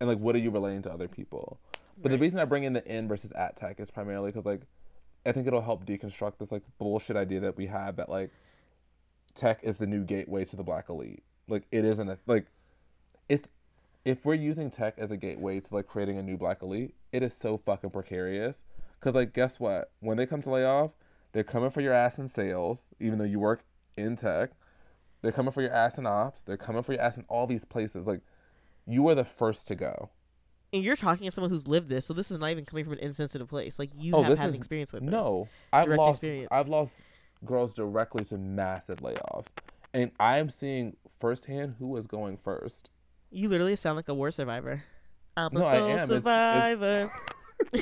and 0.00 0.08
like, 0.08 0.18
what 0.18 0.34
are 0.34 0.38
you 0.38 0.50
relating 0.50 0.82
to 0.82 0.92
other 0.92 1.08
people? 1.08 1.58
But 2.02 2.12
the 2.12 2.18
reason 2.18 2.38
I 2.38 2.44
bring 2.46 2.64
in 2.64 2.72
the 2.72 2.84
in 2.86 3.08
versus 3.08 3.30
at 3.32 3.56
tech 3.56 3.78
is 3.80 3.90
primarily 3.90 4.30
because 4.30 4.46
like, 4.46 4.62
I 5.26 5.32
think 5.32 5.46
it'll 5.46 5.60
help 5.60 5.84
deconstruct 5.84 6.38
this 6.38 6.50
like 6.50 6.62
bullshit 6.78 7.16
idea 7.16 7.40
that 7.40 7.56
we 7.56 7.66
have 7.66 7.96
that 7.96 8.08
like, 8.08 8.30
tech 9.34 9.60
is 9.62 9.76
the 9.76 9.86
new 9.86 10.04
gateway 10.04 10.44
to 10.46 10.56
the 10.56 10.62
black 10.62 10.88
elite. 10.88 11.22
Like 11.48 11.64
it 11.70 11.84
isn't 11.84 12.08
a, 12.08 12.18
like, 12.26 12.46
it's 13.28 13.48
if 14.04 14.24
we're 14.24 14.34
using 14.34 14.70
tech 14.70 14.94
as 14.96 15.10
a 15.10 15.16
gateway 15.16 15.60
to 15.60 15.74
like 15.74 15.86
creating 15.86 16.16
a 16.16 16.22
new 16.22 16.38
black 16.38 16.62
elite, 16.62 16.94
it 17.12 17.22
is 17.22 17.34
so 17.36 17.58
fucking 17.58 17.90
precarious. 17.90 18.64
Cause 19.00 19.14
like, 19.14 19.34
guess 19.34 19.60
what? 19.60 19.90
When 20.00 20.16
they 20.16 20.24
come 20.26 20.40
to 20.42 20.50
lay 20.50 20.64
off, 20.64 20.92
they're 21.32 21.44
coming 21.44 21.70
for 21.70 21.80
your 21.80 21.92
ass 21.92 22.18
in 22.18 22.28
sales, 22.28 22.90
even 23.00 23.18
though 23.18 23.24
you 23.24 23.38
work 23.38 23.64
in 23.96 24.16
tech. 24.16 24.50
They're 25.22 25.32
coming 25.32 25.52
for 25.52 25.60
your 25.62 25.72
ass 25.72 25.98
in 25.98 26.06
ops. 26.06 26.42
They're 26.42 26.56
coming 26.56 26.82
for 26.82 26.92
your 26.92 27.02
ass 27.02 27.16
in 27.16 27.24
all 27.28 27.46
these 27.46 27.64
places. 27.64 28.06
Like, 28.06 28.20
you 28.86 29.06
are 29.08 29.14
the 29.14 29.24
first 29.24 29.66
to 29.68 29.74
go. 29.74 30.10
And 30.72 30.82
you're 30.82 30.96
talking 30.96 31.26
to 31.26 31.30
someone 31.32 31.50
who's 31.50 31.66
lived 31.68 31.88
this, 31.88 32.06
so 32.06 32.14
this 32.14 32.30
is 32.30 32.38
not 32.38 32.50
even 32.50 32.64
coming 32.64 32.84
from 32.84 32.94
an 32.94 33.00
insensitive 33.00 33.48
place. 33.48 33.78
Like 33.78 33.90
you 33.98 34.14
Oh, 34.14 34.22
have 34.22 34.38
had 34.38 34.48
is- 34.48 34.54
an 34.54 34.58
experience 34.58 34.92
with 34.92 35.02
this. 35.02 35.10
No, 35.10 35.48
I've 35.72 35.86
Direct 35.86 35.98
lost. 35.98 36.16
experience. 36.18 36.48
I've 36.50 36.68
lost 36.68 36.92
girls 37.44 37.72
directly 37.74 38.24
to 38.26 38.38
massive 38.38 38.98
layoffs, 38.98 39.46
and 39.92 40.12
I'm 40.20 40.48
seeing 40.48 40.96
firsthand 41.20 41.74
who 41.80 41.88
was 41.88 42.06
going 42.06 42.36
first. 42.36 42.88
You 43.32 43.48
literally 43.48 43.74
sound 43.76 43.96
like 43.96 44.08
a 44.08 44.14
war 44.14 44.30
survivor. 44.30 44.84
I'm 45.36 45.54
a 45.56 45.58
No, 45.60 45.66
I 45.66 45.72
soul 45.72 45.74
am. 45.74 45.82
It's- 45.90 45.94
it's- 46.02 46.08
survivor. 46.08 47.12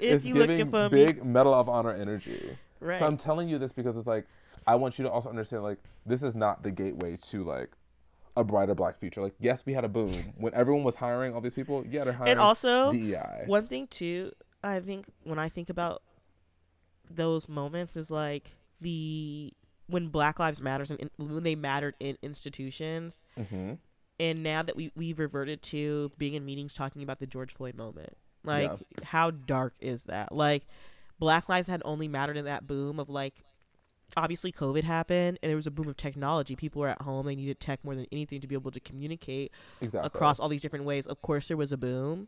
if 0.00 0.24
you 0.24 0.34
looking 0.34 0.70
for 0.70 0.88
me, 0.88 1.06
big 1.06 1.24
Medal 1.24 1.54
of 1.54 1.68
Honor 1.68 1.92
energy. 1.92 2.56
Right? 2.82 2.98
So 2.98 3.06
I'm 3.06 3.16
telling 3.16 3.48
you 3.48 3.58
this 3.58 3.72
because 3.72 3.96
it's 3.96 4.06
like 4.06 4.26
I 4.66 4.74
want 4.76 4.98
you 4.98 5.04
to 5.04 5.10
also 5.10 5.28
understand 5.28 5.62
like 5.62 5.78
this 6.06 6.22
is 6.22 6.34
not 6.34 6.62
the 6.62 6.70
gateway 6.70 7.16
to 7.28 7.44
like 7.44 7.70
a 8.36 8.44
brighter 8.44 8.74
black 8.74 8.98
future. 8.98 9.22
Like 9.22 9.34
yes, 9.40 9.64
we 9.64 9.72
had 9.72 9.84
a 9.84 9.88
boom 9.88 10.34
when 10.36 10.54
everyone 10.54 10.84
was 10.84 10.96
hiring 10.96 11.34
all 11.34 11.40
these 11.40 11.52
people. 11.52 11.84
Yeah, 11.88 12.04
they're 12.04 12.12
hiring 12.12 12.32
and 12.32 12.40
also, 12.40 12.92
DEI. 12.92 13.44
one 13.46 13.66
thing 13.66 13.86
too, 13.86 14.32
I 14.62 14.80
think 14.80 15.06
when 15.24 15.38
I 15.38 15.48
think 15.48 15.70
about 15.70 16.02
those 17.10 17.48
moments 17.48 17.96
is 17.96 18.10
like 18.10 18.56
the 18.80 19.52
when 19.86 20.08
Black 20.08 20.38
Lives 20.38 20.60
Matters 20.62 20.90
and 20.90 21.10
when 21.18 21.42
they 21.42 21.54
mattered 21.54 21.94
in 22.00 22.16
institutions, 22.22 23.22
hmm 23.36 23.74
and 24.20 24.42
now 24.42 24.62
that 24.62 24.76
we 24.76 24.92
we've 24.94 25.18
reverted 25.18 25.62
to 25.62 26.12
being 26.16 26.34
in 26.34 26.44
meetings 26.44 26.74
talking 26.74 27.02
about 27.02 27.18
the 27.18 27.26
George 27.26 27.52
Floyd 27.52 27.74
moment, 27.74 28.16
like 28.44 28.70
how 29.02 29.30
dark 29.30 29.74
is 29.80 30.04
that? 30.04 30.32
Like 30.32 30.64
Black 31.22 31.48
Lives 31.48 31.68
had 31.68 31.80
only 31.84 32.08
mattered 32.08 32.36
in 32.36 32.44
that 32.46 32.66
boom 32.66 32.98
of 32.98 33.08
like. 33.08 33.34
Obviously, 34.16 34.50
COVID 34.50 34.82
happened, 34.82 35.38
and 35.40 35.48
there 35.48 35.56
was 35.56 35.68
a 35.68 35.70
boom 35.70 35.88
of 35.88 35.96
technology. 35.96 36.54
People 36.56 36.80
were 36.82 36.88
at 36.88 37.00
home; 37.00 37.24
they 37.26 37.36
needed 37.36 37.60
tech 37.60 37.78
more 37.84 37.94
than 37.94 38.06
anything 38.10 38.40
to 38.40 38.48
be 38.48 38.56
able 38.56 38.72
to 38.72 38.80
communicate 38.80 39.52
Exactly. 39.80 40.04
across 40.06 40.40
all 40.40 40.48
these 40.48 40.60
different 40.60 40.84
ways. 40.84 41.06
Of 41.06 41.22
course, 41.22 41.46
there 41.46 41.56
was 41.56 41.70
a 41.70 41.76
boom, 41.78 42.26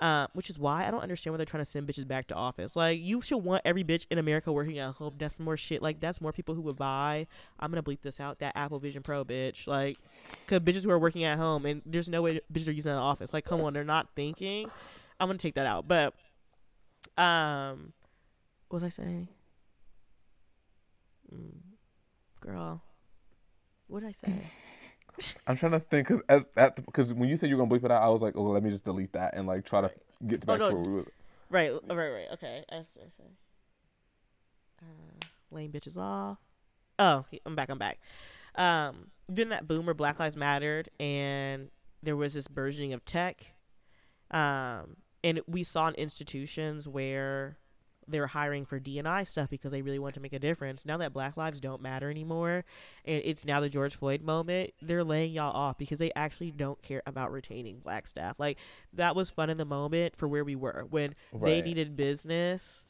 uh, 0.00 0.26
which 0.32 0.48
is 0.48 0.58
why 0.58 0.88
I 0.88 0.90
don't 0.90 1.02
understand 1.02 1.32
why 1.32 1.36
they're 1.36 1.44
trying 1.46 1.62
to 1.64 1.70
send 1.70 1.86
bitches 1.86 2.08
back 2.08 2.26
to 2.28 2.34
office. 2.34 2.74
Like, 2.74 2.98
you 2.98 3.20
should 3.20 3.36
want 3.44 3.60
every 3.66 3.84
bitch 3.84 4.06
in 4.10 4.16
America 4.18 4.50
working 4.50 4.78
at 4.78 4.94
home. 4.94 5.14
That's 5.18 5.38
more 5.38 5.56
shit. 5.58 5.82
Like, 5.82 6.00
that's 6.00 6.20
more 6.20 6.32
people 6.32 6.54
who 6.54 6.62
would 6.62 6.76
buy. 6.76 7.26
I'm 7.60 7.70
gonna 7.70 7.82
bleep 7.82 8.00
this 8.00 8.18
out. 8.20 8.38
That 8.40 8.56
Apple 8.56 8.78
Vision 8.80 9.02
Pro, 9.02 9.22
bitch. 9.24 9.66
Like, 9.68 9.98
cause 10.48 10.60
bitches 10.60 10.82
who 10.82 10.90
are 10.90 10.98
working 10.98 11.24
at 11.24 11.36
home 11.38 11.66
and 11.66 11.82
there's 11.84 12.08
no 12.08 12.22
way 12.22 12.40
bitches 12.50 12.68
are 12.68 12.72
using 12.72 12.90
the 12.92 12.98
office. 12.98 13.34
Like, 13.34 13.44
come 13.44 13.60
on, 13.60 13.74
they're 13.74 13.84
not 13.84 14.08
thinking. 14.16 14.68
I'm 15.20 15.28
gonna 15.28 15.38
take 15.38 15.54
that 15.56 15.66
out. 15.66 15.86
But, 15.86 16.14
um, 17.16 17.92
what 18.74 18.82
was 18.82 18.98
I 18.98 19.02
saying? 19.04 19.28
Mm, 21.32 21.60
girl, 22.40 22.82
what 23.86 24.00
did 24.00 24.08
I 24.08 24.12
say? 24.12 24.32
I'm 25.46 25.56
trying 25.56 25.70
to 25.72 25.78
think 25.78 26.08
because 26.08 26.44
because 26.74 27.14
when 27.14 27.28
you 27.28 27.36
said 27.36 27.50
you 27.50 27.56
were 27.56 27.64
gonna 27.64 27.72
bleep 27.80 27.84
it 27.84 27.92
out, 27.92 28.02
I 28.02 28.08
was 28.08 28.20
like, 28.20 28.34
oh, 28.36 28.42
let 28.42 28.64
me 28.64 28.70
just 28.70 28.84
delete 28.84 29.12
that 29.12 29.34
and 29.36 29.46
like 29.46 29.64
try 29.64 29.80
to 29.80 29.92
get 30.26 30.42
Oh, 30.42 30.46
back 30.46 30.58
no. 30.58 30.70
to 30.70 30.74
where 30.74 30.84
we 30.84 30.92
were. 30.96 31.06
Right, 31.50 31.70
right, 31.88 32.08
right. 32.10 32.26
Okay. 32.32 32.64
I 32.68 32.74
s- 32.78 32.98
I 33.00 33.08
say. 33.10 33.30
Uh, 34.82 35.26
lame 35.52 35.70
bitches 35.70 35.96
off. 35.96 36.38
Oh, 36.98 37.24
I'm 37.46 37.54
back. 37.54 37.68
I'm 37.68 37.78
back. 37.78 38.00
Um, 38.56 39.12
during 39.32 39.50
that 39.50 39.68
boom 39.68 39.86
where 39.86 39.94
Black 39.94 40.18
Lives 40.18 40.36
Mattered, 40.36 40.88
and 40.98 41.70
there 42.02 42.16
was 42.16 42.34
this 42.34 42.48
burgeoning 42.48 42.92
of 42.92 43.04
tech, 43.04 43.52
um, 44.32 44.96
and 45.22 45.42
we 45.46 45.62
saw 45.62 45.86
in 45.86 45.94
institutions 45.94 46.88
where 46.88 47.56
they 48.08 48.20
were 48.20 48.26
hiring 48.26 48.64
for 48.64 48.78
DNI 48.78 49.26
stuff 49.26 49.50
because 49.50 49.70
they 49.70 49.82
really 49.82 49.98
want 49.98 50.14
to 50.14 50.20
make 50.20 50.32
a 50.32 50.38
difference. 50.38 50.84
Now 50.84 50.96
that 50.98 51.12
Black 51.12 51.36
Lives 51.36 51.60
don't 51.60 51.82
matter 51.82 52.10
anymore, 52.10 52.64
and 53.04 53.22
it's 53.24 53.44
now 53.44 53.60
the 53.60 53.68
George 53.68 53.96
Floyd 53.96 54.22
moment, 54.22 54.70
they're 54.80 55.04
laying 55.04 55.32
y'all 55.32 55.54
off 55.54 55.78
because 55.78 55.98
they 55.98 56.12
actually 56.14 56.50
don't 56.50 56.80
care 56.82 57.02
about 57.06 57.32
retaining 57.32 57.78
black 57.78 58.06
staff. 58.06 58.38
Like 58.38 58.58
that 58.92 59.16
was 59.16 59.30
fun 59.30 59.50
in 59.50 59.56
the 59.56 59.64
moment 59.64 60.16
for 60.16 60.28
where 60.28 60.44
we 60.44 60.56
were 60.56 60.86
when 60.88 61.14
they 61.32 61.62
needed 61.62 61.96
business 61.96 62.88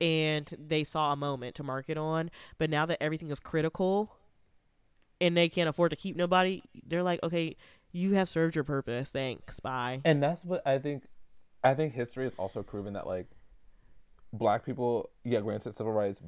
and 0.00 0.52
they 0.58 0.84
saw 0.84 1.12
a 1.12 1.16
moment 1.16 1.54
to 1.56 1.62
market 1.62 1.96
on. 1.96 2.30
But 2.58 2.70
now 2.70 2.86
that 2.86 3.02
everything 3.02 3.30
is 3.30 3.40
critical 3.40 4.12
and 5.20 5.36
they 5.36 5.48
can't 5.48 5.68
afford 5.68 5.90
to 5.90 5.96
keep 5.96 6.16
nobody, 6.16 6.62
they're 6.86 7.02
like, 7.02 7.22
okay, 7.22 7.56
you 7.92 8.14
have 8.14 8.28
served 8.28 8.54
your 8.54 8.64
purpose. 8.64 9.10
Thanks. 9.10 9.60
Bye. 9.60 10.02
And 10.04 10.22
that's 10.22 10.44
what 10.44 10.66
I 10.66 10.78
think. 10.78 11.04
I 11.64 11.74
think 11.74 11.94
history 11.94 12.24
has 12.24 12.34
also 12.36 12.62
proven 12.62 12.92
that 12.92 13.06
like 13.06 13.26
black 14.32 14.64
people, 14.64 15.10
yeah, 15.24 15.40
granted 15.40 15.76
civil 15.76 15.92
rights, 15.92 16.20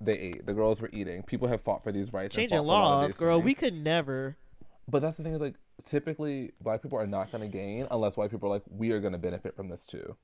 they 0.00 0.18
ate. 0.18 0.46
The 0.46 0.52
girls 0.54 0.80
were 0.80 0.90
eating. 0.92 1.22
People 1.22 1.48
have 1.48 1.62
fought 1.62 1.82
for 1.82 1.92
these 1.92 2.12
rights. 2.12 2.34
Changing 2.34 2.58
fought 2.58 2.62
for 2.64 2.68
a 2.68 2.72
lot 2.72 2.82
of 2.96 3.02
laws, 3.02 3.14
girl. 3.14 3.38
things. 3.38 3.44
We 3.46 3.54
could 3.54 3.74
never. 3.74 4.36
But 4.88 5.02
that's 5.02 5.16
the 5.16 5.22
thing 5.24 5.34
is 5.34 5.40
like 5.40 5.54
typically 5.84 6.52
black 6.60 6.82
people 6.82 6.98
are 6.98 7.06
not 7.06 7.30
going 7.32 7.42
to 7.42 7.48
gain 7.48 7.86
unless 7.90 8.16
white 8.16 8.30
people 8.30 8.48
are 8.48 8.52
like 8.54 8.62
we 8.70 8.90
are 8.92 9.00
going 9.00 9.12
to 9.12 9.18
benefit 9.18 9.56
from 9.56 9.68
this 9.68 9.84
too. 9.84 10.16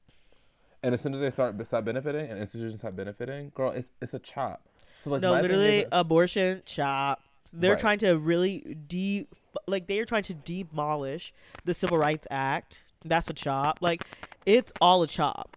And 0.85 0.95
as 0.95 1.01
soon 1.01 1.15
as 1.15 1.21
they 1.21 1.31
start 1.31 1.65
start 1.67 1.85
benefiting 1.85 2.29
and 2.31 2.39
institutions 2.39 2.81
start 2.81 2.97
benefiting, 2.97 3.51
girl, 3.55 3.71
it's 3.71 3.91
it's 4.01 4.15
a 4.15 4.19
chop. 4.19 4.67
So 5.01 5.11
like 5.11 5.21
no, 5.23 5.33
literally, 5.33 5.85
abortion, 5.91 6.63
chop. 6.65 7.21
They're 7.53 7.73
Right. 7.73 7.79
trying 7.79 7.99
to 8.01 8.13
really 8.19 8.77
de 8.87 9.27
like 9.67 9.87
they 9.89 9.99
are 9.99 10.05
trying 10.05 10.23
to 10.25 10.35
demolish 10.35 11.33
the 11.65 11.75
Civil 11.75 11.99
Rights 11.99 12.27
Act. 12.31 12.85
That's 13.05 13.29
a 13.29 13.35
chop. 13.35 13.79
Like 13.81 14.05
it's 14.47 14.73
all 14.81 15.03
a 15.03 15.09
chop. 15.09 15.57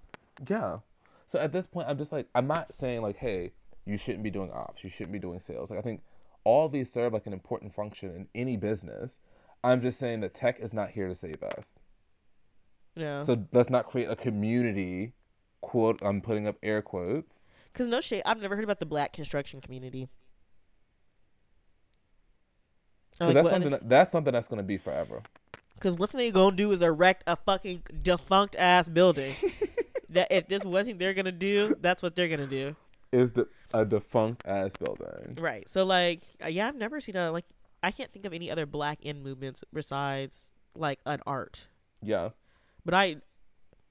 Yeah. 0.50 0.78
So 1.26 1.40
at 1.40 1.52
this 1.52 1.66
point, 1.68 1.88
I'm 1.88 1.98
just 1.98 2.12
like, 2.12 2.28
I'm 2.36 2.48
not 2.48 2.74
saying 2.74 3.02
like, 3.02 3.18
hey, 3.18 3.52
you 3.86 3.98
shouldn't 3.98 4.24
be 4.24 4.32
doing 4.32 4.52
ops, 4.52 4.84
you 4.84 4.90
shouldn't 4.90 5.12
be 5.12 5.20
doing 5.20 5.40
sales. 5.40 5.70
Like 5.70 5.80
I 5.80 5.82
think 5.82 6.02
all 6.44 6.70
these 6.70 6.92
serve 6.92 7.14
like 7.14 7.28
an 7.28 7.34
important 7.34 7.74
function 7.74 8.10
in 8.16 8.28
any 8.36 8.58
business. 8.58 9.20
I'm 9.64 9.82
just 9.82 10.00
saying 10.00 10.22
that 10.22 10.34
tech 10.34 10.60
is 10.60 10.74
not 10.74 10.92
here 10.92 11.08
to 11.08 11.16
save 11.16 11.42
us. 11.42 11.74
Know, 12.96 13.24
So 13.24 13.46
let's 13.52 13.70
not 13.70 13.88
create 13.88 14.10
a 14.10 14.16
community. 14.16 15.14
Quote, 15.62 16.00
I'm 16.04 16.22
putting 16.22 16.48
up 16.48 16.58
air 16.62 16.82
quotes. 16.84 17.42
because 17.74 17.88
no 17.88 18.00
shit, 18.00 18.22
I've 18.26 18.40
never 18.40 18.56
heard 18.56 18.64
about 18.64 18.80
the 18.80 18.86
black 18.86 19.12
construction 19.14 19.60
community. 19.62 20.08
So 23.18 23.34
that's 23.34 23.50
something. 23.50 23.72
That, 23.72 23.90
that's 23.90 24.12
something 24.12 24.34
that's 24.34 24.48
gonna 24.48 24.64
be 24.64 24.78
forever. 24.78 25.22
Because 25.76 25.96
one 25.96 26.08
thing 26.08 26.20
they 26.20 26.32
gonna 26.32 26.56
do 26.56 26.72
is 26.72 26.82
erect 26.82 27.24
a 27.28 27.36
fucking 27.36 27.84
defunct 28.02 28.56
ass 28.56 28.88
building. 28.88 29.36
that 30.10 30.32
if 30.32 30.48
this 30.48 30.64
one 30.64 30.86
thing 30.86 30.98
they're 30.98 31.14
gonna 31.14 31.32
do, 31.32 31.76
that's 31.82 32.02
what 32.02 32.16
they're 32.16 32.28
gonna 32.28 32.48
do. 32.48 32.76
Is 33.12 33.34
the 33.34 33.48
a 33.74 33.86
defunct 33.86 34.46
ass 34.46 34.72
building? 34.80 35.38
Right. 35.40 35.68
So 35.70 35.86
like, 35.86 36.24
uh, 36.44 36.48
yeah, 36.48 36.68
I've 36.68 36.76
never 36.76 37.00
seen 37.00 37.16
a 37.16 37.32
like. 37.32 37.46
I 37.84 37.92
can't 37.92 38.12
think 38.12 38.26
of 38.26 38.34
any 38.34 38.50
other 38.50 38.66
black 38.66 39.00
in 39.02 39.22
movements 39.22 39.64
besides 39.72 40.52
like 40.76 41.00
an 41.06 41.22
art. 41.28 41.68
Yeah. 42.02 42.30
But 42.84 42.94
I, 42.94 43.18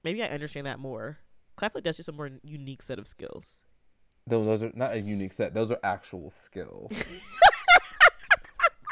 maybe 0.03 0.23
I 0.23 0.27
understand 0.27 0.66
that 0.66 0.78
more. 0.78 1.19
I 1.59 1.69
feel 1.69 1.70
like 1.77 1.85
that's 1.85 1.99
just 1.99 2.09
a 2.09 2.12
more 2.12 2.31
unique 2.43 2.82
set 2.82 2.99
of 2.99 3.07
skills. 3.07 3.61
Though 4.27 4.45
those 4.45 4.62
are 4.62 4.73
not 4.74 4.93
a 4.93 5.01
unique 5.01 5.32
set. 5.32 5.55
Those 5.55 5.70
are 5.70 5.78
actual 5.85 6.31
skills. 6.31 6.93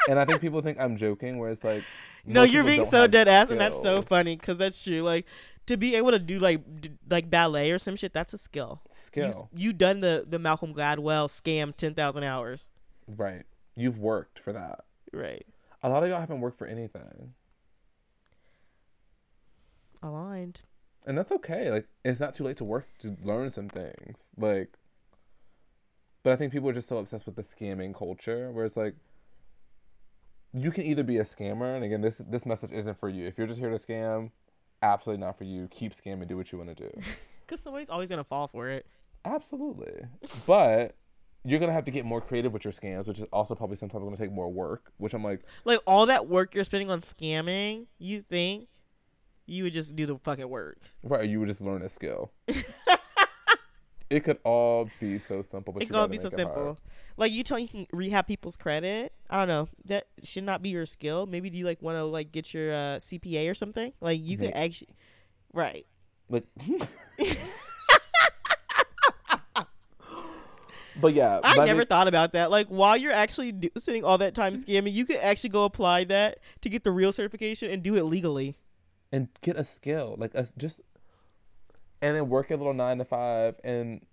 and 0.09 0.19
I 0.19 0.25
think 0.25 0.41
people 0.41 0.61
think 0.61 0.79
I'm 0.79 0.97
joking, 0.97 1.37
where 1.37 1.49
it's 1.49 1.63
like, 1.63 1.83
No, 2.25 2.43
you're 2.43 2.63
being 2.63 2.85
so 2.85 3.07
dead 3.07 3.27
ass, 3.27 3.49
and 3.49 3.59
that's 3.59 3.81
so 3.81 4.01
funny 4.01 4.35
because 4.35 4.57
that's 4.57 4.81
true. 4.83 5.01
Like 5.01 5.25
to 5.67 5.77
be 5.77 5.95
able 5.95 6.11
to 6.11 6.19
do 6.19 6.39
like 6.39 6.81
d- 6.81 6.91
like 7.09 7.29
ballet 7.29 7.71
or 7.71 7.79
some 7.79 7.95
shit, 7.95 8.13
that's 8.13 8.33
a 8.33 8.37
skill. 8.37 8.81
You, 8.85 8.91
Skill, 8.95 9.27
s- 9.27 9.41
you 9.55 9.73
done 9.73 9.99
the 10.01 10.25
the 10.27 10.39
Malcolm 10.39 10.73
Gladwell 10.73 11.27
scam 11.29 11.75
ten 11.75 11.93
thousand 11.93 12.23
hours. 12.23 12.69
right? 13.07 13.43
You've 13.75 13.97
worked 13.99 14.39
for 14.39 14.53
that. 14.53 14.85
Right. 15.11 15.45
A 15.81 15.89
lot 15.89 16.03
of 16.03 16.09
y'all 16.09 16.19
haven't 16.19 16.41
worked 16.41 16.57
for 16.57 16.67
anything, 16.67 17.33
Aligned. 20.01 20.61
and 21.05 21.17
that's 21.17 21.31
okay. 21.31 21.71
Like, 21.71 21.87
it's 22.03 22.19
not 22.19 22.33
too 22.33 22.43
late 22.43 22.57
to 22.57 22.63
work 22.63 22.87
to 22.99 23.15
learn 23.23 23.49
some 23.49 23.69
things. 23.69 24.19
Like, 24.37 24.69
but 26.23 26.33
I 26.33 26.35
think 26.35 26.51
people 26.51 26.69
are 26.69 26.73
just 26.73 26.87
so 26.89 26.97
obsessed 26.97 27.25
with 27.25 27.35
the 27.35 27.41
scamming 27.41 27.95
culture, 27.95 28.51
where 28.51 28.65
it's 28.65 28.77
like. 28.77 28.95
You 30.55 30.69
can 30.69 30.83
either 30.85 31.01
be 31.01 31.17
a 31.17 31.23
scammer, 31.23 31.75
and 31.75 31.83
again, 31.83 32.01
this 32.01 32.21
this 32.29 32.45
message 32.45 32.71
isn't 32.71 32.99
for 32.99 33.09
you. 33.09 33.25
If 33.25 33.39
you're 33.39 33.47
just 33.47 33.59
here 33.59 33.71
to 33.71 33.75
scam, 33.77 34.29
absolutely 34.83 35.25
not 35.25 35.37
for 35.37 35.45
you. 35.45 35.67
Keep 35.71 35.95
scamming, 35.95 36.27
do 36.27 36.37
what 36.37 36.51
you 36.51 36.59
want 36.59 36.75
to 36.75 36.89
do. 36.89 36.91
Because 37.45 37.61
somebody's 37.61 37.89
always 37.89 38.09
gonna 38.09 38.23
fall 38.23 38.47
for 38.47 38.69
it. 38.69 38.85
Absolutely. 39.25 40.05
But 40.47 40.95
you're 41.43 41.59
gonna 41.59 41.73
have 41.73 41.83
to 41.85 41.91
get 41.91 42.05
more 42.05 42.21
creative 42.21 42.53
with 42.53 42.63
your 42.63 42.71
scams, 42.71 43.05
which 43.05 43.19
is 43.19 43.25
also 43.33 43.53
probably 43.53 43.75
sometimes 43.75 44.03
gonna 44.05 44.15
take 44.15 44.31
more 44.31 44.49
work. 44.49 44.93
Which 44.97 45.13
I'm 45.13 45.23
like, 45.25 45.41
Like 45.65 45.79
all 45.85 46.05
that 46.05 46.27
work 46.29 46.55
you're 46.55 46.63
spending 46.63 46.89
on 46.89 47.01
scamming, 47.01 47.87
you 47.99 48.21
think 48.21 48.69
you 49.45 49.63
would 49.65 49.73
just 49.73 49.93
do 49.97 50.05
the 50.05 50.17
fucking 50.19 50.47
work. 50.47 50.77
right, 51.03 51.27
you 51.29 51.39
would 51.41 51.49
just 51.49 51.59
learn 51.59 51.81
a 51.81 51.89
skill. 51.89 52.31
it 54.09 54.23
could 54.23 54.37
all 54.43 54.89
be 54.99 55.17
so 55.19 55.41
simple, 55.41 55.73
but 55.73 55.81
it 55.83 55.87
could 55.87 55.93
gotta 55.93 56.07
be 56.09 56.17
so 56.17 56.27
it 56.27 56.33
hard. 56.33 56.53
simple. 56.53 56.77
Like 57.17 57.31
you 57.31 57.43
tell 57.43 57.57
you 57.59 57.67
can 57.67 57.87
rehab 57.91 58.27
people's 58.27 58.57
credit. 58.57 59.13
I 59.29 59.37
don't 59.39 59.47
know. 59.47 59.67
That 59.85 60.07
should 60.23 60.43
not 60.43 60.61
be 60.61 60.69
your 60.69 60.85
skill. 60.85 61.25
Maybe 61.25 61.49
do 61.49 61.57
you 61.57 61.65
like 61.65 61.81
want 61.81 61.97
to 61.97 62.03
like 62.05 62.31
get 62.31 62.53
your 62.53 62.71
uh, 62.73 62.97
CPA 62.97 63.49
or 63.49 63.53
something? 63.53 63.93
Like 64.01 64.19
you 64.21 64.37
could 64.37 64.53
May- 64.53 64.65
actually, 64.65 64.95
right? 65.53 65.85
Like, 66.29 66.45
but 71.01 71.13
yeah, 71.13 71.39
I 71.43 71.55
but 71.55 71.65
never 71.65 71.79
mean- 71.79 71.87
thought 71.87 72.07
about 72.07 72.33
that. 72.33 72.51
Like 72.51 72.67
while 72.67 72.95
you're 72.97 73.11
actually 73.11 73.51
do- 73.51 73.69
spending 73.77 74.03
all 74.03 74.17
that 74.19 74.35
time 74.35 74.55
scamming, 74.55 74.93
you 74.93 75.05
could 75.05 75.17
actually 75.17 75.49
go 75.49 75.65
apply 75.65 76.03
that 76.05 76.39
to 76.61 76.69
get 76.69 76.83
the 76.83 76.91
real 76.91 77.11
certification 77.11 77.69
and 77.71 77.81
do 77.81 77.95
it 77.95 78.03
legally. 78.03 78.57
and 79.11 79.27
get 79.41 79.57
a 79.57 79.63
skill, 79.63 80.15
like 80.17 80.33
a, 80.35 80.47
just, 80.57 80.81
and 82.03 82.17
then 82.17 82.29
work 82.29 82.51
a 82.51 82.55
little 82.55 82.73
nine 82.73 82.97
to 82.97 83.05
five, 83.05 83.55
and 83.63 84.05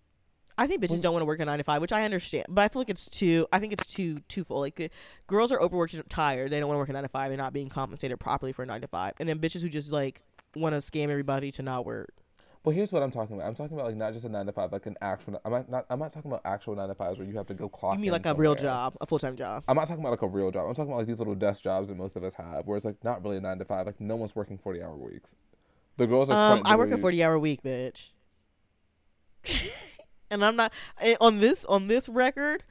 I 0.56 0.66
think 0.66 0.82
bitches 0.82 1.02
don't 1.02 1.12
want 1.12 1.22
to 1.22 1.26
work 1.26 1.40
a 1.40 1.44
nine 1.44 1.58
to 1.58 1.64
five, 1.64 1.80
which 1.80 1.92
I 1.92 2.04
understand, 2.04 2.46
but 2.48 2.62
I 2.62 2.68
feel 2.68 2.80
like 2.80 2.88
it's 2.88 3.10
too. 3.10 3.46
I 3.52 3.58
think 3.58 3.72
it's 3.72 3.92
too 3.92 4.20
twofold. 4.28 4.60
Like 4.60 4.92
girls 5.26 5.50
are 5.50 5.60
overworked 5.60 5.94
and 5.94 6.08
tired; 6.08 6.52
they 6.52 6.60
don't 6.60 6.68
want 6.68 6.76
to 6.76 6.80
work 6.80 6.88
a 6.88 6.92
nine 6.92 7.02
to 7.02 7.08
five. 7.08 7.30
They're 7.30 7.36
not 7.36 7.52
being 7.52 7.68
compensated 7.68 8.20
properly 8.20 8.52
for 8.52 8.62
a 8.62 8.66
nine 8.66 8.80
to 8.82 8.88
five, 8.88 9.14
and 9.18 9.28
then 9.28 9.40
bitches 9.40 9.62
who 9.62 9.68
just 9.68 9.90
like 9.90 10.22
want 10.54 10.74
to 10.74 10.78
scam 10.78 11.08
everybody 11.08 11.50
to 11.52 11.62
not 11.62 11.84
work. 11.84 12.14
Well, 12.62 12.76
here's 12.76 12.92
what 12.92 13.02
I'm 13.02 13.10
talking 13.10 13.36
about. 13.36 13.48
I'm 13.48 13.54
talking 13.54 13.76
about 13.76 13.86
like 13.86 13.96
not 13.96 14.12
just 14.12 14.24
a 14.24 14.28
nine 14.28 14.46
to 14.46 14.52
five, 14.52 14.70
like 14.70 14.86
an 14.86 14.96
actual. 15.00 15.40
I'm 15.44 15.50
not. 15.50 15.68
not 15.68 15.86
I'm 15.90 15.98
not 15.98 16.12
talking 16.12 16.30
about 16.30 16.42
actual 16.44 16.76
nine 16.76 16.88
to 16.88 16.94
fives 16.94 17.18
where 17.18 17.26
you 17.26 17.36
have 17.38 17.46
to 17.48 17.54
go 17.54 17.68
clock. 17.68 17.94
You 17.94 17.98
mean 17.98 18.08
in 18.08 18.12
like 18.12 18.26
a 18.26 18.34
real 18.34 18.54
job, 18.54 18.96
a 19.00 19.06
full 19.06 19.18
time 19.18 19.34
job? 19.34 19.64
I'm 19.66 19.74
not 19.74 19.88
talking 19.88 20.04
about 20.04 20.10
like 20.10 20.22
a 20.22 20.28
real 20.28 20.52
job. 20.52 20.68
I'm 20.68 20.74
talking 20.74 20.92
about 20.92 20.98
like 20.98 21.06
these 21.08 21.18
little 21.18 21.34
desk 21.34 21.62
jobs 21.64 21.88
that 21.88 21.96
most 21.96 22.14
of 22.14 22.22
us 22.22 22.34
have, 22.34 22.66
where 22.66 22.76
it's 22.76 22.86
like 22.86 23.02
not 23.02 23.24
really 23.24 23.38
a 23.38 23.40
nine 23.40 23.58
to 23.58 23.64
five. 23.64 23.86
Like 23.86 24.00
no 24.00 24.14
one's 24.14 24.36
working 24.36 24.58
forty 24.58 24.82
hour 24.82 24.94
weeks. 24.94 25.34
The 25.96 26.06
girls 26.06 26.30
are. 26.30 26.54
Um, 26.54 26.62
I 26.64 26.76
work 26.76 26.90
a 26.90 26.98
forty 26.98 27.22
hour 27.22 27.38
week, 27.38 27.62
bitch. 27.62 28.10
and 30.30 30.44
I'm 30.44 30.56
not 30.56 30.72
on 31.20 31.38
this 31.40 31.64
on 31.64 31.88
this 31.88 32.08
record. 32.08 32.62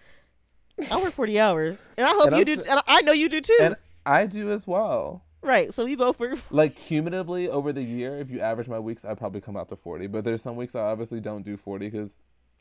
I 0.91 1.01
work 1.01 1.13
forty 1.13 1.39
hours, 1.39 1.87
and 1.97 2.07
I 2.07 2.11
hope 2.11 2.27
And 2.27 2.35
you 2.35 2.53
I'm 2.53 2.59
do. 2.59 2.63
And 2.69 2.81
I 2.87 3.01
know 3.01 3.11
you 3.11 3.29
do 3.29 3.41
too. 3.41 3.57
And 3.61 3.75
I 4.05 4.25
do 4.25 4.51
as 4.51 4.65
well. 4.65 5.23
right, 5.41 5.73
so 5.73 5.85
we 5.85 5.95
both 5.95 6.19
work. 6.19 6.39
Like 6.51 6.75
cumulatively 6.75 7.49
over 7.49 7.73
the 7.73 7.83
year, 7.83 8.17
if 8.19 8.29
you 8.31 8.39
average 8.39 8.67
my 8.67 8.79
weeks, 8.79 9.05
I 9.05 9.13
probably 9.13 9.41
come 9.41 9.57
out 9.57 9.69
to 9.69 9.75
forty. 9.75 10.07
But 10.07 10.23
there's 10.23 10.41
some 10.41 10.55
weeks 10.55 10.75
I 10.75 10.81
obviously 10.81 11.19
don't 11.19 11.43
do 11.43 11.57
forty 11.57 11.89
because 11.89 12.15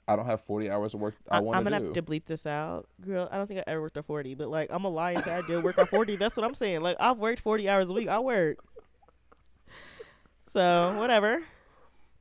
I 0.08 0.16
don't 0.16 0.26
have 0.26 0.40
forty 0.42 0.68
hours 0.70 0.94
of 0.94 1.00
work 1.00 1.14
I, 1.30 1.40
want 1.40 1.56
am 1.58 1.64
gonna 1.64 1.78
do. 1.78 1.84
have 1.86 1.94
to 1.94 2.02
bleep 2.02 2.24
this 2.26 2.44
out, 2.46 2.88
girl. 3.00 3.28
I 3.30 3.36
don't 3.36 3.46
think 3.46 3.60
I 3.60 3.64
ever 3.70 3.82
worked 3.82 3.96
a 3.96 4.02
forty, 4.02 4.34
but 4.34 4.48
like 4.48 4.68
I'm 4.70 4.84
a 4.84 4.88
lie 4.88 5.12
and 5.12 5.24
say 5.24 5.32
I 5.32 5.42
did 5.42 5.62
work 5.62 5.78
a 5.78 5.86
forty. 5.86 6.16
That's 6.16 6.36
what 6.36 6.44
I'm 6.44 6.54
saying. 6.54 6.80
Like 6.80 6.96
I've 6.98 7.18
worked 7.18 7.40
forty 7.40 7.68
hours 7.68 7.88
a 7.88 7.92
week. 7.92 8.08
I 8.08 8.18
work. 8.18 8.58
So 10.48 10.94
whatever. 10.98 11.42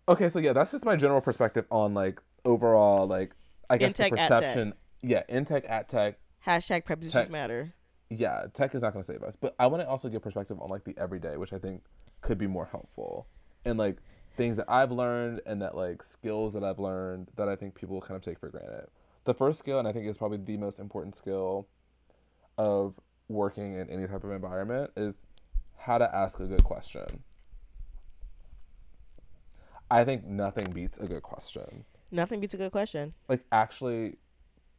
Okay, 0.10 0.30
so 0.30 0.40
yeah, 0.40 0.54
that's 0.54 0.72
just 0.72 0.86
my 0.86 0.96
general 0.96 1.22
perspective 1.22 1.66
on 1.72 1.94
like 1.94 2.22
overall 2.46 3.08
like 3.08 3.32
I 3.70 3.78
guess 3.78 3.94
the 3.94 4.04
tech, 4.04 4.14
tech. 4.16 4.30
perception. 4.30 4.74
Yeah, 5.02 5.24
in 5.30 5.46
tech 5.46 5.64
at 5.68 5.90
tech. 5.90 6.18
Hashtag 6.46 6.86
prepositions 6.86 7.26
Tech. 7.26 7.32
matter. 7.32 7.74
yeah, 8.10 8.46
tech 8.54 8.74
is 8.74 8.82
not 8.82 8.94
going 8.94 9.04
to 9.04 9.08
save 9.08 9.24
us. 9.24 9.36
But 9.36 9.56
I 9.60 9.68
want 9.68 9.82
to 9.82 9.90
also 9.90 10.08
give 10.10 10.22
perspective 10.22 10.60
on 10.62 10.70
like 10.70 10.84
the 10.84 10.94
everyday, 10.98 11.38
which 11.38 11.52
I 11.54 11.58
think 11.58 11.84
could 12.22 12.38
be 12.38 12.48
more 12.48 12.66
helpful, 12.66 13.28
and 13.66 13.78
like 13.78 13.98
things 14.38 14.56
that 14.58 14.70
I've 14.70 14.92
learned 14.92 15.42
and 15.46 15.62
that 15.62 15.76
like 15.76 16.04
skills 16.04 16.54
that 16.54 16.64
I've 16.64 16.80
learned 16.80 17.30
that 17.36 17.50
I 17.50 17.56
think 17.56 17.76
people 17.76 18.00
kind 18.02 18.16
of 18.16 18.22
take 18.22 18.40
for 18.40 18.50
granted. 18.50 18.88
The 19.26 19.34
first 19.34 19.60
skill, 19.60 19.80
and 19.80 19.88
I 19.88 19.92
think 19.92 20.08
is 20.08 20.18
probably 20.18 20.38
the 20.38 20.58
most 20.58 20.80
important 20.80 21.16
skill 21.16 21.68
of 22.58 22.94
working 23.28 23.76
in 23.76 23.90
any 23.90 24.08
type 24.08 24.24
of 24.24 24.32
environment, 24.32 24.92
is 24.96 25.16
how 25.78 25.98
to 25.98 26.16
ask 26.16 26.40
a 26.40 26.46
good 26.46 26.64
question. 26.64 27.24
I 29.90 30.04
think 30.04 30.26
nothing 30.26 30.72
beats 30.72 30.98
a 30.98 31.08
good 31.08 31.24
question. 31.24 31.86
Nothing 32.12 32.40
beats 32.40 32.54
a 32.54 32.58
good 32.58 32.72
question. 32.72 33.14
like 33.30 33.44
actually 33.52 34.18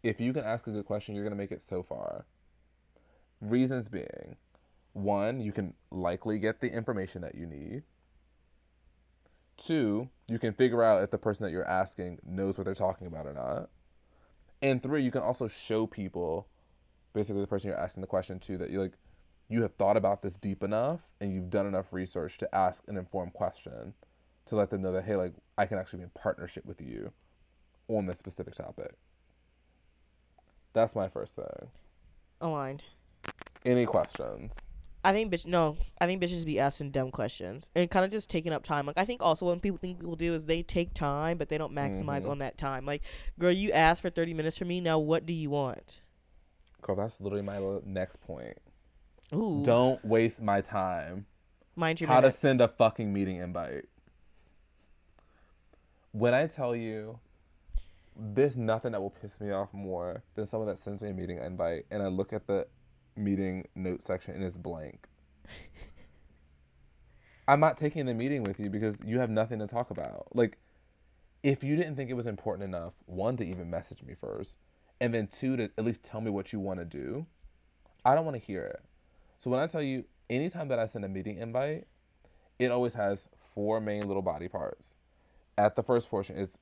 if 0.02 0.20
you 0.20 0.32
can 0.32 0.44
ask 0.44 0.66
a 0.66 0.70
good 0.70 0.86
question 0.86 1.14
you're 1.14 1.24
going 1.24 1.36
to 1.36 1.39
make 1.39 1.52
it 1.52 1.62
so 1.62 1.82
far. 1.82 2.26
Reasons 3.40 3.89
being 3.89 4.36
one 4.93 5.40
you 5.40 5.52
can 5.52 5.74
likely 5.90 6.39
get 6.39 6.60
the 6.60 6.72
information 6.72 7.22
that 7.22 7.35
you 7.35 7.47
need. 7.47 7.82
Two 9.56 10.09
you 10.28 10.39
can 10.39 10.52
figure 10.52 10.82
out 10.82 11.02
if 11.02 11.10
the 11.10 11.18
person 11.18 11.44
that 11.44 11.52
you're 11.52 11.68
asking 11.68 12.18
knows 12.24 12.56
what 12.56 12.64
they're 12.64 12.74
talking 12.74 13.06
about 13.06 13.26
or 13.26 13.32
not. 13.32 13.70
And 14.62 14.82
three 14.82 15.02
you 15.02 15.10
can 15.10 15.22
also 15.22 15.48
show 15.48 15.86
people 15.86 16.48
basically 17.12 17.40
the 17.40 17.47
person 17.47 17.68
you're 17.68 17.78
asking 17.78 18.01
the 18.02 18.06
question 18.06 18.39
to 18.40 18.59
that 18.59 18.70
you 18.70 18.80
like 18.80 18.93
you 19.48 19.62
have 19.62 19.74
thought 19.74 19.97
about 19.97 20.22
this 20.22 20.36
deep 20.36 20.62
enough 20.62 21.01
and 21.20 21.32
you've 21.32 21.51
done 21.51 21.66
enough 21.66 21.86
research 21.93 22.36
to 22.39 22.55
ask 22.55 22.82
an 22.86 22.97
informed 22.97 23.32
question 23.32 23.94
to 24.49 24.57
let 24.57 24.70
them 24.70 24.83
know 24.83 24.93
that 24.93 25.05
hey 25.05 25.16
like 25.16 25.33
i 25.57 25.65
can 25.66 25.79
actually 25.79 25.99
be 25.99 26.05
in 26.05 26.11
partnership 26.11 26.65
with 26.66 26.81
you 26.81 27.11
on 27.89 28.07
this 28.07 28.19
specific 28.19 28.55
topic 28.55 28.93
that's 30.73 30.95
my 30.95 31.09
first 31.09 31.37
thing 31.37 31.70
Aligned. 32.41 32.85
any 33.65 33.87
questions 33.87 34.53
I 35.05 35.12
think 35.12 35.33
bitch 35.33 35.47
no, 35.47 35.77
I 36.01 36.07
think 36.07 36.20
bitches 36.20 36.45
be 36.45 36.59
asking 36.59 36.91
dumb 36.91 37.12
questions 37.12 37.70
and 37.77 37.89
kind 37.89 38.05
of 38.05 38.11
just 38.11 38.29
taking 38.29 38.53
up 38.53 38.65
time. 38.65 38.85
Like 38.85 38.99
I 38.99 39.05
think 39.05 39.23
also 39.23 39.47
what 39.47 39.62
people 39.62 39.79
think 39.79 40.01
people 40.01 40.16
do 40.16 40.35
is 40.35 40.45
they 40.45 40.62
take 40.65 40.93
time, 40.93 41.39
but 41.39 41.49
they 41.49 41.57
don't 41.57 41.73
maximize 41.73 42.25
Mhm. 42.25 42.31
on 42.31 42.39
that 42.41 42.59
time. 42.59 42.85
Like, 42.85 43.03
girl, 43.39 43.53
you 43.53 43.70
asked 43.70 44.03
for 44.03 44.11
thirty 44.11 44.35
minutes 44.35 44.59
from 44.59 44.69
me. 44.69 44.81
Now 44.81 44.99
what 44.99 45.25
do 45.25 45.33
you 45.33 45.51
want? 45.51 46.03
girl 46.83 46.97
that's 46.97 47.19
literally 47.20 47.43
my 47.45 47.61
next 47.87 48.20
point 48.20 48.59
Ooh, 49.33 49.62
don't 49.65 50.05
waste 50.05 50.43
my 50.43 50.61
time 50.61 51.27
mind 51.77 52.01
your 52.01 52.09
how 52.09 52.20
minutes. 52.20 52.37
to 52.37 52.41
send 52.43 52.61
a 52.61 52.69
fucking 52.69 53.11
meeting 53.12 53.37
invite 53.37 53.85
when 56.12 56.35
i 56.35 56.47
tell 56.47 56.74
you 56.74 57.18
there's 58.18 58.56
nothing 58.56 58.93
that 58.93 59.01
will 59.01 59.10
piss 59.10 59.40
me 59.40 59.52
off 59.52 59.72
more 59.72 60.22
than 60.35 60.47
someone 60.47 60.68
that 60.68 60.82
sends 60.82 61.01
me 61.01 61.10
a 61.10 61.12
meeting 61.12 61.39
invite 61.39 61.86
and 61.90 62.02
I 62.02 62.09
look 62.09 62.32
at 62.32 62.48
the 62.48 62.66
meeting 63.18 63.66
note 63.74 64.02
section 64.02 64.35
and 64.35 64.43
it's 64.43 64.56
blank. 64.56 65.06
I'm 67.48 67.60
not 67.60 67.76
taking 67.76 68.06
the 68.06 68.14
meeting 68.14 68.43
with 68.43 68.59
you 68.59 68.70
because 68.70 68.97
you 69.05 69.18
have 69.20 69.30
nothing 69.30 69.59
to 69.60 69.66
talk 69.66 69.90
about. 69.90 70.28
Like, 70.35 70.59
if 71.43 71.62
you 71.62 71.76
didn't 71.76 71.94
think 71.94 72.10
it 72.10 72.14
was 72.14 72.26
important 72.26 72.64
enough, 72.64 72.94
one, 73.06 73.36
to 73.36 73.47
even 73.47 73.70
message 73.70 74.02
me 74.02 74.14
first, 74.20 74.56
and 75.01 75.14
then 75.14 75.28
two, 75.28 75.56
to 75.56 75.70
at 75.78 75.85
least 75.85 76.02
tell 76.02 76.20
me 76.20 76.30
what 76.30 76.52
you 76.52 76.59
want 76.59 76.80
to 76.80 76.85
do, 76.85 77.24
I 78.05 78.14
don't 78.14 78.24
want 78.24 78.36
to 78.36 78.43
hear 78.43 78.64
it. 78.64 78.82
So 79.39 79.51
when 79.51 79.60
I 79.60 79.66
tell 79.66 79.80
you, 79.80 80.05
anytime 80.28 80.68
that 80.68 80.80
I 80.80 80.86
send 80.86 81.05
a 81.05 81.09
meeting 81.09 81.39
invite, 81.39 81.86
it 82.59 82.70
always 82.70 82.94
has 82.94 83.28
four 83.55 83.80
main 83.80 84.06
little 84.06 84.22
body 84.22 84.48
parts. 84.48 84.98
At 85.59 85.76
the 85.76 85.82
first 85.82 86.09
portion, 86.09 86.36
is 86.36 86.56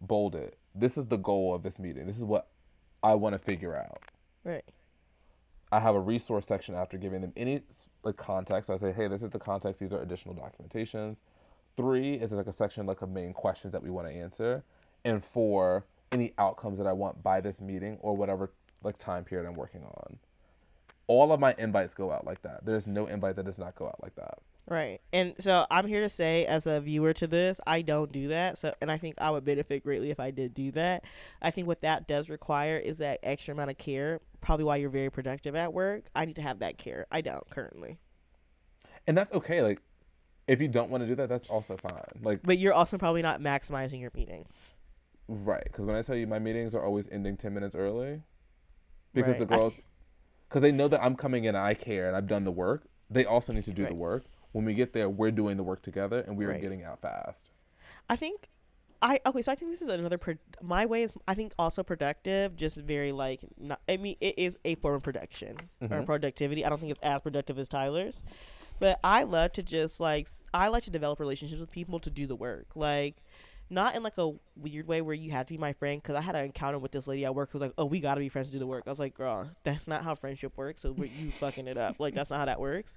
bolded. 0.00 0.56
This 0.74 0.98
is 0.98 1.06
the 1.06 1.16
goal 1.16 1.54
of 1.54 1.62
this 1.62 1.78
meeting. 1.78 2.06
This 2.06 2.18
is 2.18 2.24
what 2.24 2.48
I 3.02 3.14
want 3.14 3.34
to 3.34 3.38
figure 3.38 3.74
out. 3.76 4.02
Right. 4.44 4.64
I 5.70 5.80
have 5.80 5.94
a 5.94 6.00
resource 6.00 6.46
section 6.46 6.74
after 6.74 6.98
giving 6.98 7.22
them 7.22 7.32
any 7.36 7.62
like 8.02 8.16
context. 8.16 8.66
So 8.66 8.74
I 8.74 8.76
say, 8.76 8.92
hey, 8.92 9.08
this 9.08 9.22
is 9.22 9.30
the 9.30 9.38
context. 9.38 9.80
These 9.80 9.92
are 9.92 10.02
additional 10.02 10.34
documentations. 10.34 11.16
Three 11.76 12.14
is 12.14 12.32
like 12.32 12.48
a 12.48 12.52
section 12.52 12.84
like 12.84 13.00
of 13.00 13.10
main 13.10 13.32
questions 13.32 13.72
that 13.72 13.82
we 13.82 13.88
want 13.90 14.08
to 14.08 14.12
answer, 14.12 14.62
and 15.04 15.24
four, 15.24 15.86
any 16.10 16.34
outcomes 16.36 16.76
that 16.78 16.86
I 16.86 16.92
want 16.92 17.22
by 17.22 17.40
this 17.40 17.60
meeting 17.60 17.96
or 18.02 18.14
whatever 18.14 18.50
like 18.82 18.98
time 18.98 19.24
period 19.24 19.48
I'm 19.48 19.54
working 19.54 19.82
on. 19.82 20.18
All 21.06 21.32
of 21.32 21.40
my 21.40 21.54
invites 21.58 21.94
go 21.94 22.12
out 22.12 22.26
like 22.26 22.42
that. 22.42 22.66
There's 22.66 22.86
no 22.86 23.06
invite 23.06 23.36
that 23.36 23.46
does 23.46 23.58
not 23.58 23.74
go 23.74 23.86
out 23.86 24.02
like 24.02 24.14
that. 24.16 24.38
Right. 24.68 25.00
And 25.12 25.34
so 25.38 25.66
I'm 25.70 25.86
here 25.86 26.00
to 26.00 26.08
say 26.08 26.46
as 26.46 26.66
a 26.66 26.80
viewer 26.80 27.12
to 27.14 27.26
this, 27.26 27.60
I 27.66 27.82
don't 27.82 28.12
do 28.12 28.28
that. 28.28 28.58
So 28.58 28.72
and 28.80 28.90
I 28.90 28.96
think 28.98 29.16
I 29.18 29.30
would 29.30 29.44
benefit 29.44 29.82
greatly 29.82 30.10
if 30.10 30.20
I 30.20 30.30
did 30.30 30.54
do 30.54 30.70
that. 30.72 31.04
I 31.40 31.50
think 31.50 31.66
what 31.66 31.80
that 31.80 32.06
does 32.06 32.30
require 32.30 32.78
is 32.78 32.98
that 32.98 33.18
extra 33.22 33.54
amount 33.54 33.70
of 33.70 33.78
care, 33.78 34.20
probably 34.40 34.64
why 34.64 34.76
you're 34.76 34.88
very 34.90 35.10
productive 35.10 35.56
at 35.56 35.72
work. 35.72 36.04
I 36.14 36.24
need 36.24 36.36
to 36.36 36.42
have 36.42 36.60
that 36.60 36.78
care. 36.78 37.06
I 37.10 37.20
don't 37.22 37.48
currently. 37.50 37.98
And 39.06 39.16
that's 39.18 39.32
okay. 39.32 39.62
Like 39.62 39.80
if 40.46 40.60
you 40.60 40.68
don't 40.68 40.90
want 40.90 41.02
to 41.02 41.08
do 41.08 41.16
that, 41.16 41.28
that's 41.28 41.50
also 41.50 41.76
fine. 41.76 42.02
Like 42.22 42.40
But 42.44 42.58
you're 42.58 42.72
also 42.74 42.98
probably 42.98 43.22
not 43.22 43.40
maximizing 43.40 44.00
your 44.00 44.12
meetings. 44.14 44.76
right, 45.28 45.66
cuz 45.72 45.86
when 45.86 45.96
I 45.96 46.02
tell 46.02 46.16
you 46.16 46.26
my 46.26 46.38
meetings 46.38 46.74
are 46.74 46.84
always 46.84 47.08
ending 47.08 47.36
10 47.36 47.52
minutes 47.52 47.74
early 47.74 48.22
because 49.12 49.38
the 49.38 49.46
Right. 49.46 49.52
I- 49.54 49.56
girls 49.56 49.74
cuz 50.50 50.62
they 50.62 50.70
know 50.72 50.86
that 50.88 51.02
I'm 51.02 51.16
coming 51.16 51.44
in 51.44 51.56
and 51.56 51.64
I 51.64 51.74
care 51.74 52.06
and 52.06 52.16
I've 52.16 52.28
done 52.28 52.44
the 52.44 52.52
work. 52.52 52.84
They 53.10 53.24
also 53.24 53.52
need 53.52 53.64
to 53.64 53.72
do 53.72 53.86
the 53.86 53.94
work. 53.94 54.24
When 54.52 54.64
we 54.64 54.74
get 54.74 54.92
there, 54.92 55.08
we're 55.08 55.30
doing 55.30 55.56
the 55.56 55.62
work 55.62 55.82
together 55.82 56.20
and 56.20 56.36
we 56.36 56.44
are 56.44 56.48
Right. 56.50 56.60
getting 56.60 56.84
out 56.84 57.00
fast. 57.00 57.50
I 58.08 58.16
think 58.16 58.48
I 59.04 59.18
okay, 59.26 59.42
so 59.42 59.50
I 59.50 59.56
think 59.56 59.72
this 59.72 59.82
is 59.82 59.88
another 59.88 60.16
pro- 60.16 60.36
my 60.62 60.86
way 60.86 61.02
is 61.02 61.12
I 61.26 61.34
think 61.34 61.52
also 61.58 61.82
productive, 61.82 62.54
just 62.54 62.76
very 62.76 63.10
like 63.10 63.40
not, 63.58 63.80
I 63.88 63.96
mean 63.96 64.14
it 64.20 64.38
is 64.38 64.56
a 64.64 64.76
form 64.76 64.94
of 64.94 65.02
production 65.02 65.56
or 65.80 65.88
Mhm. 65.88 66.06
productivity. 66.06 66.64
I 66.64 66.68
don't 66.68 66.78
think 66.78 66.92
it's 66.92 67.00
as 67.00 67.20
productive 67.20 67.58
as 67.58 67.68
Tyler's, 67.68 68.22
but 68.78 69.00
I 69.02 69.24
love 69.24 69.54
to 69.54 69.62
just 69.64 69.98
like 69.98 70.28
I 70.54 70.68
like 70.68 70.84
to 70.84 70.90
develop 70.90 71.18
relationships 71.18 71.60
with 71.60 71.72
people 71.72 71.98
to 71.98 72.10
do 72.10 72.28
the 72.28 72.36
work, 72.36 72.76
like 72.76 73.16
not 73.72 73.96
in 73.96 74.02
like 74.02 74.18
a 74.18 74.32
weird 74.56 74.86
way 74.86 75.00
where 75.00 75.14
you 75.14 75.30
have 75.32 75.46
to 75.46 75.54
be 75.54 75.58
my 75.58 75.72
friend. 75.72 76.00
Because 76.00 76.14
I 76.14 76.20
had 76.20 76.36
an 76.36 76.44
encounter 76.44 76.78
with 76.78 76.92
this 76.92 77.08
lady 77.08 77.24
at 77.24 77.34
work 77.34 77.50
who 77.50 77.58
was 77.58 77.62
like, 77.62 77.74
"Oh, 77.78 77.86
we 77.86 78.00
gotta 78.00 78.20
be 78.20 78.28
friends 78.28 78.48
to 78.48 78.52
do 78.52 78.58
the 78.58 78.66
work." 78.66 78.84
I 78.86 78.90
was 78.90 78.98
like, 78.98 79.14
"Girl, 79.14 79.50
that's 79.64 79.88
not 79.88 80.04
how 80.04 80.14
friendship 80.14 80.56
works. 80.56 80.82
So 80.82 80.94
you 80.96 81.30
fucking 81.32 81.66
it 81.66 81.78
up. 81.78 81.98
Like 81.98 82.14
that's 82.14 82.30
not 82.30 82.38
how 82.38 82.44
that 82.44 82.60
works." 82.60 82.96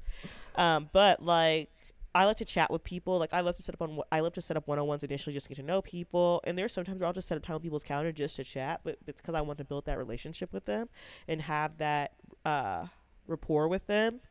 Um, 0.55 0.89
but 0.93 1.23
like 1.23 1.69
I 2.15 2.23
like 2.23 2.37
to 2.37 2.45
chat 2.45 2.71
with 2.71 2.83
people. 2.83 3.17
Like 3.19 3.33
I 3.33 3.41
love 3.41 3.57
to 3.57 3.61
set 3.61 3.75
up 3.75 3.81
on. 3.81 3.99
I 4.11 4.21
love 4.21 4.33
to 4.33 4.41
set 4.41 4.55
up 4.55 4.67
one 4.67 4.79
on 4.79 4.87
ones 4.87 5.03
initially 5.03 5.33
just 5.33 5.45
to 5.45 5.49
get 5.49 5.55
to 5.57 5.63
know 5.63 5.81
people. 5.81 6.41
And 6.45 6.57
there's 6.57 6.71
sometimes 6.73 6.99
where 6.99 7.07
I'll 7.07 7.13
just 7.13 7.27
set 7.27 7.37
up 7.37 7.43
time 7.43 7.55
on 7.55 7.61
people's 7.61 7.83
calendar 7.83 8.13
just 8.13 8.37
to 8.37 8.43
chat. 8.43 8.81
But 8.83 8.97
it's 9.05 9.19
because 9.19 9.35
I 9.35 9.41
want 9.41 9.57
to 9.57 9.65
build 9.65 9.85
that 9.85 9.97
relationship 9.97 10.53
with 10.53 10.65
them 10.65 10.87
and 11.27 11.41
have 11.41 11.77
that 11.77 12.13
uh, 12.45 12.85
rapport 13.27 13.67
with 13.67 13.85
them. 13.87 14.21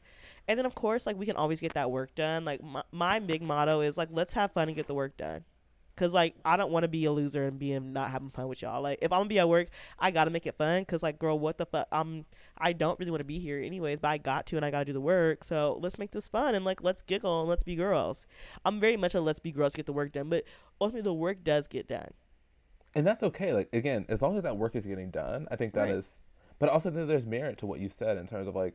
And 0.49 0.59
then 0.59 0.65
of 0.65 0.75
course, 0.75 1.05
like 1.07 1.19
we 1.19 1.27
can 1.27 1.37
always 1.37 1.61
get 1.61 1.75
that 1.75 1.91
work 1.91 2.15
done. 2.15 2.47
Like 2.47 2.63
my, 2.63 2.83
my 2.91 3.19
big 3.19 3.43
motto 3.43 3.81
is 3.81 3.99
like 3.99 4.09
let's 4.11 4.33
have 4.33 4.53
fun 4.53 4.69
and 4.69 4.77
get 4.77 4.87
the 4.87 4.95
work 4.95 5.17
done. 5.19 5.45
Cause 5.97 6.13
like 6.13 6.35
I 6.45 6.57
don't 6.57 6.73
want 6.73 6.83
to 6.83 6.89
be 6.89 7.05
a 7.05 7.13
loser 7.13 7.45
and 7.45 7.59
be 7.59 7.79
not 7.79 8.11
having 8.11 8.31
fun 8.31 8.49
with 8.49 8.63
y'all. 8.63 8.83
Like 8.83 8.99
if 9.01 9.13
I'm 9.13 9.21
gonna 9.21 9.29
be 9.29 9.39
at 9.39 9.49
work, 9.49 9.69
I 9.99 10.11
gotta 10.11 10.31
make 10.31 10.47
it 10.47 10.57
fun. 10.57 10.85
Cause 10.85 11.03
like 11.03 11.19
girl, 11.19 11.39
what 11.39 11.57
the 11.59 11.67
fuck? 11.67 11.87
I'm 11.93 12.25
I 12.59 12.73
don't 12.73 12.99
really 12.99 13.13
want 13.13 13.21
to 13.21 13.25
be 13.25 13.39
here 13.39 13.61
anyways, 13.61 14.01
but 14.01 14.09
I 14.09 14.19
got 14.19 14.47
to 14.47 14.57
and 14.57 14.65
I 14.65 14.71
gotta 14.71 14.87
do 14.87 14.93
the 14.93 15.01
work. 15.01 15.45
So 15.45 15.79
let's 15.81 15.99
make 15.99 16.11
this 16.11 16.27
fun 16.27 16.55
and 16.55 16.65
like 16.65 16.83
let's 16.83 17.01
giggle 17.03 17.41
and 17.41 17.49
let's 17.49 17.63
be 17.63 17.77
girls. 17.77 18.27
I'm 18.65 18.81
very 18.81 18.97
much 18.97 19.15
a 19.15 19.21
let's 19.21 19.39
be 19.39 19.53
girls 19.53 19.75
get 19.75 19.87
the 19.87 19.93
work 19.93 20.13
done, 20.13 20.29
but 20.29 20.45
ultimately 20.81 21.03
the 21.03 21.15
work 21.15 21.45
does 21.45 21.69
get 21.69 21.87
done. 21.87 22.11
And 22.95 23.07
that's 23.07 23.23
okay. 23.23 23.53
Like 23.53 23.69
again, 23.73 24.05
as 24.09 24.21
long 24.21 24.37
as 24.37 24.43
that 24.43 24.57
work 24.57 24.75
is 24.75 24.87
getting 24.87 25.11
done, 25.11 25.47
I 25.51 25.57
think 25.57 25.75
that 25.75 25.89
is. 25.89 26.05
Right. 26.05 26.59
But 26.59 26.69
also, 26.69 26.91
there's 26.91 27.27
merit 27.27 27.59
to 27.59 27.67
what 27.67 27.81
you 27.81 27.89
said 27.89 28.17
in 28.17 28.27
terms 28.27 28.47
of 28.47 28.55
like 28.55 28.75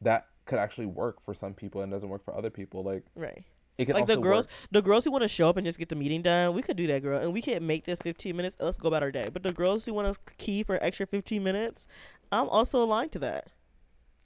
that 0.00 0.26
could 0.46 0.58
actually 0.58 0.86
work 0.86 1.24
for 1.24 1.32
some 1.34 1.54
people 1.54 1.80
and 1.80 1.90
doesn't 1.90 2.08
work 2.08 2.24
for 2.24 2.36
other 2.36 2.50
people. 2.50 2.82
Like 2.82 3.04
Right. 3.14 3.44
Like 3.78 4.06
the 4.06 4.16
girls, 4.16 4.46
work- 4.46 4.54
the 4.70 4.82
girls 4.82 5.04
who 5.04 5.10
want 5.10 5.22
to 5.22 5.28
show 5.28 5.48
up 5.48 5.56
and 5.56 5.66
just 5.66 5.78
get 5.78 5.88
the 5.88 5.96
meeting 5.96 6.22
done, 6.22 6.54
we 6.54 6.62
could 6.62 6.76
do 6.76 6.86
that, 6.86 7.02
girl, 7.02 7.18
and 7.20 7.32
we 7.32 7.42
can 7.42 7.66
make 7.66 7.84
this 7.84 8.00
15 8.00 8.36
minutes. 8.36 8.56
Let's 8.60 8.78
go 8.78 8.88
about 8.88 9.02
our 9.02 9.10
day. 9.10 9.28
But 9.32 9.42
the 9.42 9.52
girls 9.52 9.84
who 9.84 9.94
want 9.94 10.12
to 10.14 10.34
key 10.36 10.62
for 10.62 10.78
extra 10.82 11.06
15 11.06 11.42
minutes, 11.42 11.86
I'm 12.30 12.48
also 12.48 12.82
aligned 12.84 13.10
to 13.12 13.18
that. 13.20 13.48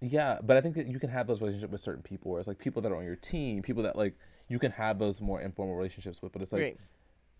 Yeah, 0.00 0.38
but 0.42 0.56
I 0.56 0.60
think 0.60 0.74
that 0.76 0.86
you 0.86 0.98
can 1.00 1.10
have 1.10 1.26
those 1.26 1.40
relationships 1.40 1.72
with 1.72 1.80
certain 1.80 2.02
people, 2.02 2.30
where 2.30 2.38
it's 2.40 2.46
like 2.46 2.58
people 2.58 2.82
that 2.82 2.92
are 2.92 2.96
on 2.96 3.04
your 3.04 3.16
team, 3.16 3.62
people 3.62 3.82
that 3.84 3.96
like 3.96 4.14
you 4.48 4.58
can 4.58 4.70
have 4.72 4.98
those 4.98 5.20
more 5.20 5.40
informal 5.40 5.74
relationships 5.76 6.22
with. 6.22 6.32
But 6.32 6.42
it's 6.42 6.52
like 6.52 6.62
Right. 6.62 6.76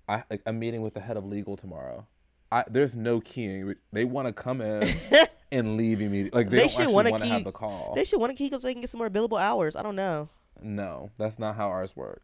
I 0.09 0.23
like 0.31 0.43
I'm 0.47 0.59
meeting 0.59 0.83
with 0.83 0.95
the 0.95 1.01
head 1.01 1.17
of 1.17 1.25
legal 1.25 1.57
tomorrow. 1.57 2.07
I 2.51 2.65
there's 2.69 2.97
no 2.97 3.21
keying. 3.21 3.75
They 3.93 4.05
want 4.05 4.27
to 4.27 4.33
come 4.33 4.61
in 4.61 4.83
and 5.53 5.77
leave 5.77 6.01
immediately. 6.01 6.37
Like 6.37 6.51
they, 6.51 6.57
They 6.57 6.63
don't 6.63 6.71
should 6.71 6.89
wanna 6.89 7.19
key- 7.19 7.29
have 7.29 7.45
the 7.45 7.53
call. 7.53 7.93
They 7.95 8.05
should 8.05 8.19
want 8.19 8.33
to 8.33 8.37
key 8.37 8.51
so 8.51 8.59
they 8.67 8.73
can 8.73 8.81
get 8.81 8.91
some 8.91 8.99
more 8.99 9.11
billable 9.11 9.41
hours. 9.41 9.77
I 9.77 9.83
don't 9.83 9.95
know. 9.97 10.29
No, 10.63 11.11
that's 11.19 11.39
not 11.39 11.57
how 11.57 11.69
ours 11.69 11.97
work. 11.97 12.23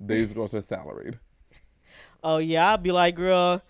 These 0.00 0.32
girls 0.32 0.54
are 0.54 0.60
salaried. 0.60 1.18
Oh 2.24 2.38
yeah, 2.38 2.72
I'd 2.72 2.82
be 2.82 2.92
like, 2.92 3.16
girl, 3.16 3.62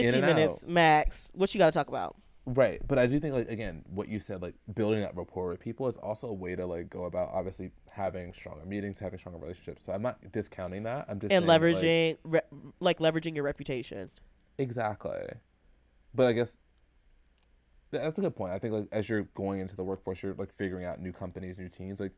In 0.00 0.12
15 0.12 0.14
and 0.14 0.26
minutes 0.26 0.64
max. 0.66 1.30
What 1.34 1.54
you 1.54 1.58
got 1.58 1.66
to 1.66 1.72
talk 1.72 1.88
about? 1.88 2.16
Right, 2.46 2.80
but 2.86 2.98
I 2.98 3.06
do 3.06 3.20
think 3.20 3.34
like 3.34 3.48
again, 3.50 3.84
what 3.88 4.08
you 4.08 4.20
said, 4.20 4.40
like 4.42 4.54
building 4.74 5.00
that 5.00 5.14
rapport 5.16 5.48
with 5.50 5.60
people 5.60 5.86
is 5.86 5.96
also 5.98 6.28
a 6.28 6.32
way 6.32 6.56
to 6.56 6.64
like 6.66 6.88
go 6.88 7.04
about 7.04 7.30
obviously 7.32 7.70
having 7.90 8.32
stronger 8.32 8.64
meetings, 8.64 8.98
having 8.98 9.18
stronger 9.18 9.38
relationships. 9.38 9.82
So 9.84 9.92
I'm 9.92 10.02
not 10.02 10.18
discounting 10.32 10.82
that. 10.84 11.06
I'm 11.08 11.20
just 11.20 11.30
and 11.32 11.46
saying, 11.46 11.46
like, 11.46 11.60
leveraging, 11.60 12.18
re- 12.24 12.40
like 12.80 12.98
leveraging 13.00 13.34
your 13.34 13.44
reputation. 13.44 14.10
exactly. 14.58 15.28
But 16.14 16.26
I 16.26 16.32
guess 16.32 16.52
that's 17.90 18.18
a 18.18 18.20
good 18.20 18.36
point. 18.36 18.52
I 18.52 18.58
think 18.58 18.74
like 18.74 18.88
as 18.92 19.08
you're 19.08 19.22
going 19.34 19.60
into 19.60 19.76
the 19.76 19.84
workforce, 19.84 20.22
you're 20.22 20.34
like 20.34 20.54
figuring 20.56 20.84
out 20.84 21.00
new 21.00 21.12
companies, 21.12 21.58
new 21.58 21.68
teams. 21.68 22.00
Like 22.00 22.12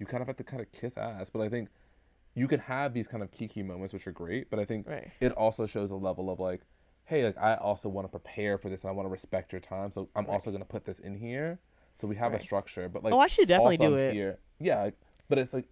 you 0.00 0.06
kind 0.06 0.22
of 0.22 0.26
have 0.26 0.36
to 0.38 0.44
kind 0.44 0.60
of 0.60 0.72
kiss 0.72 0.96
ass. 0.96 1.30
But 1.30 1.42
I 1.42 1.48
think 1.48 1.68
you 2.34 2.48
can 2.48 2.58
have 2.58 2.92
these 2.94 3.06
kind 3.06 3.22
of 3.22 3.30
kiki 3.30 3.62
moments, 3.62 3.92
which 3.92 4.06
are 4.08 4.12
great. 4.12 4.50
But 4.50 4.58
I 4.58 4.64
think 4.64 4.88
Right. 4.88 5.10
it 5.20 5.30
also 5.32 5.66
shows 5.66 5.90
a 5.90 5.94
level 5.94 6.30
of 6.30 6.40
like, 6.40 6.62
hey, 7.04 7.24
like 7.24 7.38
I 7.38 7.54
also 7.56 7.88
want 7.88 8.06
to 8.06 8.10
prepare 8.10 8.58
for 8.58 8.68
this 8.68 8.82
and 8.82 8.88
I 8.90 8.92
want 8.92 9.06
to 9.06 9.10
respect 9.10 9.52
your 9.52 9.60
time. 9.60 9.92
So 9.92 10.08
I'm 10.16 10.24
Right. 10.24 10.32
also 10.32 10.50
gonna 10.50 10.64
put 10.64 10.84
this 10.86 10.98
in 10.98 11.14
here. 11.14 11.60
So 11.96 12.08
we 12.08 12.16
have 12.16 12.32
Right. 12.32 12.40
a 12.40 12.44
structure. 12.44 12.88
But 12.88 13.04
like 13.04 13.12
oh, 13.14 13.20
I 13.20 13.28
should 13.28 13.46
definitely 13.46 13.76
do 13.76 13.94
I'm 13.94 13.98
it. 13.98 14.14
Here. 14.14 14.38
Yeah, 14.58 14.82
like, 14.82 15.00
but 15.28 15.38
it's 15.38 15.52
like 15.52 15.66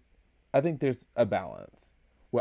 I 0.53 0.61
think 0.61 0.79
there's 0.79 1.05
a 1.15 1.25
balance. 1.25 1.75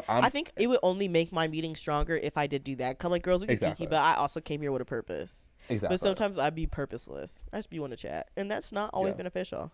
I'm 0.07 0.25
I 0.25 0.29
think 0.29 0.53
it 0.57 0.67
would 0.67 0.81
only 0.83 1.09
make 1.09 1.33
my 1.33 1.49
meeting 1.49 1.75
stronger 1.75 2.15
if 2.19 2.37
I 2.37 2.47
did 2.47 2.63
do 2.63 2.77
that. 2.77 2.99
Come 2.99 3.11
like 3.11 3.23
girls, 3.23 3.41
we 3.41 3.47
can 3.47 3.55
Exactly. 3.55 3.87
kiki, 3.87 3.91
but 3.91 4.01
I 4.01 4.15
also 4.17 4.39
came 4.39 4.61
here 4.61 4.71
with 4.71 4.83
a 4.83 4.85
purpose. 4.85 5.53
exactly. 5.71 5.95
But 5.95 6.01
sometimes 6.01 6.39
I'd 6.39 6.55
be 6.55 6.67
purposeless. 6.67 7.43
I 7.55 7.59
just 7.59 7.71
be 7.71 7.79
want 7.79 7.93
to 7.93 7.97
chat, 7.97 8.29
and 8.37 8.51
that's 8.51 8.71
not 8.71 8.91
always 8.93 9.13
Yeah. 9.13 9.17
beneficial. 9.17 9.73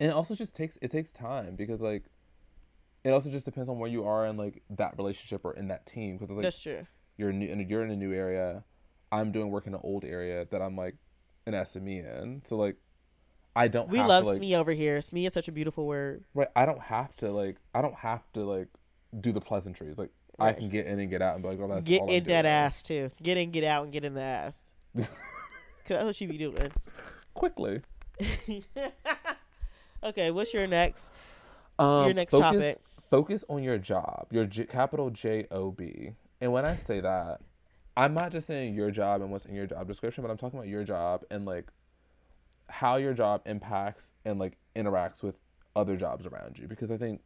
And 0.00 0.10
it 0.10 0.12
also 0.12 0.34
just 0.34 0.54
takes 0.54 0.76
it 0.82 0.90
takes 0.90 1.10
time 1.10 1.56
because 1.56 1.80
like 1.80 2.04
it 3.04 3.10
also 3.10 3.30
just 3.30 3.44
depends 3.44 3.68
on 3.68 3.78
where 3.78 3.90
you 3.90 4.04
are 4.04 4.26
in 4.26 4.36
like 4.36 4.62
that 4.70 4.96
relationship 4.96 5.44
or 5.44 5.54
in 5.54 5.68
that 5.68 5.86
team 5.86 6.16
because 6.16 6.30
it's 6.30 6.36
like 6.36 6.42
that's 6.44 6.62
true. 6.62 6.86
you're 7.16 7.32
new 7.32 7.50
and 7.50 7.68
you're 7.70 7.84
in 7.84 7.90
a 7.90 7.96
new 7.96 8.12
area 8.12 8.64
i'm 9.12 9.30
doing 9.32 9.50
work 9.50 9.66
in 9.66 9.74
an 9.74 9.80
old 9.84 10.04
area 10.04 10.46
that 10.50 10.60
i'm 10.62 10.76
like 10.76 10.96
an 11.46 11.52
sme 11.54 12.22
in 12.22 12.42
so 12.46 12.56
like 12.56 12.76
i 13.54 13.68
don't 13.68 13.88
We 13.88 13.98
have 13.98 14.06
love 14.08 14.24
to, 14.24 14.30
like, 14.30 14.40
SME 14.40 14.54
over 14.58 14.72
here. 14.72 14.98
SME 14.98 15.26
is 15.26 15.32
such 15.32 15.46
a 15.48 15.52
beautiful 15.52 15.86
word. 15.86 16.24
right 16.34 16.48
i 16.56 16.64
don't 16.66 16.80
have 16.80 17.14
to 17.16 17.30
like 17.30 17.56
i 17.74 17.82
don't 17.82 17.94
have 17.94 18.22
to 18.32 18.44
like 18.44 18.68
do 19.20 19.30
the 19.32 19.40
pleasantries 19.40 19.96
like 19.98 20.10
i 20.40 20.52
can 20.52 20.68
get 20.68 20.86
in 20.86 20.98
and 20.98 21.08
get 21.10 21.22
out 21.22 21.34
and 21.34 21.42
be 21.44 21.48
like 21.50 21.60
oh 21.60 21.68
that's 21.68 21.84
get 21.86 22.08
in 22.08 22.24
that 22.24 22.44
ass 22.46 22.82
too. 22.82 23.10
Get 23.22 23.36
in, 23.36 23.52
get 23.52 23.62
out, 23.62 23.84
and 23.84 23.92
get 23.92 24.04
in 24.04 24.14
the 24.14 24.20
ass. 24.22 24.60
Cause 24.96 25.06
that's 25.86 26.04
what 26.06 26.20
you 26.20 26.26
be 26.28 26.38
doing. 26.38 26.72
quickly 27.34 27.82
okay, 30.04 30.30
what's 30.30 30.52
your 30.54 30.66
next? 30.66 31.10
um, 31.78 32.04
Your 32.04 32.14
next 32.14 32.30
focus, 32.32 32.50
topic. 32.50 32.78
focus 33.10 33.44
on 33.48 33.62
your 33.62 33.78
job 33.78 34.26
your 34.30 34.44
J- 34.46 34.66
capital 34.66 35.10
j-o-b 35.10 36.12
and 36.40 36.52
when 36.52 36.64
i 36.64 36.76
say 36.76 37.00
that 37.00 37.40
i'm 37.96 38.14
not 38.14 38.30
just 38.30 38.46
saying 38.46 38.74
your 38.74 38.90
job 38.92 39.22
and 39.22 39.30
what's 39.30 39.44
in 39.44 39.54
your 39.54 39.66
job 39.66 39.88
description 39.88 40.22
but 40.22 40.30
i'm 40.30 40.36
talking 40.36 40.58
about 40.58 40.68
your 40.68 40.84
job 40.84 41.22
and 41.30 41.44
like 41.46 41.66
how 42.68 42.96
your 42.96 43.12
job 43.12 43.42
impacts 43.46 44.12
and 44.24 44.38
like 44.38 44.56
interacts 44.76 45.22
with 45.22 45.34
other 45.76 45.96
jobs 45.96 46.26
around 46.26 46.58
you 46.58 46.66
because 46.68 46.90
i 46.92 46.96
think 46.96 47.20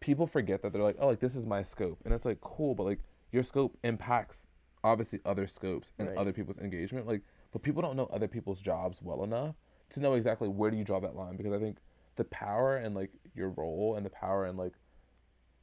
people 0.00 0.26
forget 0.26 0.60
that 0.62 0.72
they're 0.72 0.82
like 0.82 0.96
oh 0.98 1.06
like 1.06 1.20
this 1.20 1.36
is 1.36 1.46
my 1.46 1.62
scope 1.62 1.98
and 2.04 2.12
it's 2.12 2.24
like 2.26 2.40
cool 2.40 2.74
but 2.74 2.82
like 2.84 2.98
your 3.30 3.44
scope 3.44 3.76
impacts 3.84 4.46
obviously 4.84 5.20
other 5.24 5.46
scopes 5.46 5.92
and 6.00 6.08
Right. 6.08 6.18
other 6.18 6.32
people's 6.32 6.58
engagement. 6.58 7.06
Like, 7.06 7.22
but 7.52 7.62
people 7.62 7.80
don't 7.82 7.96
know 7.96 8.06
other 8.12 8.26
people's 8.26 8.60
jobs 8.60 9.00
well 9.00 9.22
enough 9.22 9.54
to 9.92 10.00
know 10.00 10.14
exactly 10.14 10.48
where 10.48 10.70
do 10.70 10.76
you 10.76 10.84
draw 10.84 11.00
that 11.00 11.16
line. 11.16 11.36
Because 11.36 11.52
I 11.52 11.58
think 11.58 11.78
the 12.16 12.24
power 12.24 12.76
and 12.76 12.94
like 12.94 13.10
your 13.34 13.50
role 13.50 13.94
and 13.96 14.04
the 14.04 14.10
power 14.10 14.46
and 14.46 14.58
like 14.58 14.74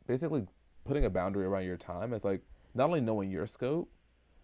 basically 0.07 0.45
putting 0.85 1.06
a 1.06 1.10
boundary 1.10 1.45
around 1.45 1.65
your 1.65 1.77
time 1.77 2.14
is 2.14 2.23
like 2.23 2.41
not 2.73 2.85
only 2.85 3.01
knowing 3.01 3.30
your 3.30 3.47
scope, 3.47 3.91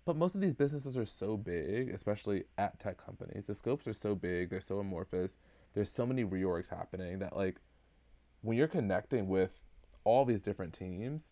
but 0.05 0.15
most 0.15 0.35
of 0.35 0.41
these 0.41 0.53
businesses 0.53 0.97
are 0.97 1.05
so 1.05 1.35
big, 1.35 1.89
especially 1.89 2.43
at 2.59 2.79
tech 2.79 3.03
companies. 3.03 3.45
The 3.45 3.55
scopes 3.55 3.87
are 3.87 3.93
so 3.93 4.13
big, 4.13 4.49
they're 4.51 4.61
so 4.61 4.79
amorphous. 4.79 5.39
There's 5.73 5.91
so 5.91 6.05
many 6.05 6.23
reorgs 6.23 6.69
happening 6.69 7.19
that 7.19 7.35
like 7.35 7.57
when 8.41 8.57
you're 8.57 8.67
connecting 8.67 9.27
with 9.27 9.51
all 10.03 10.23
these 10.23 10.41
different 10.41 10.73
teams, 10.73 11.31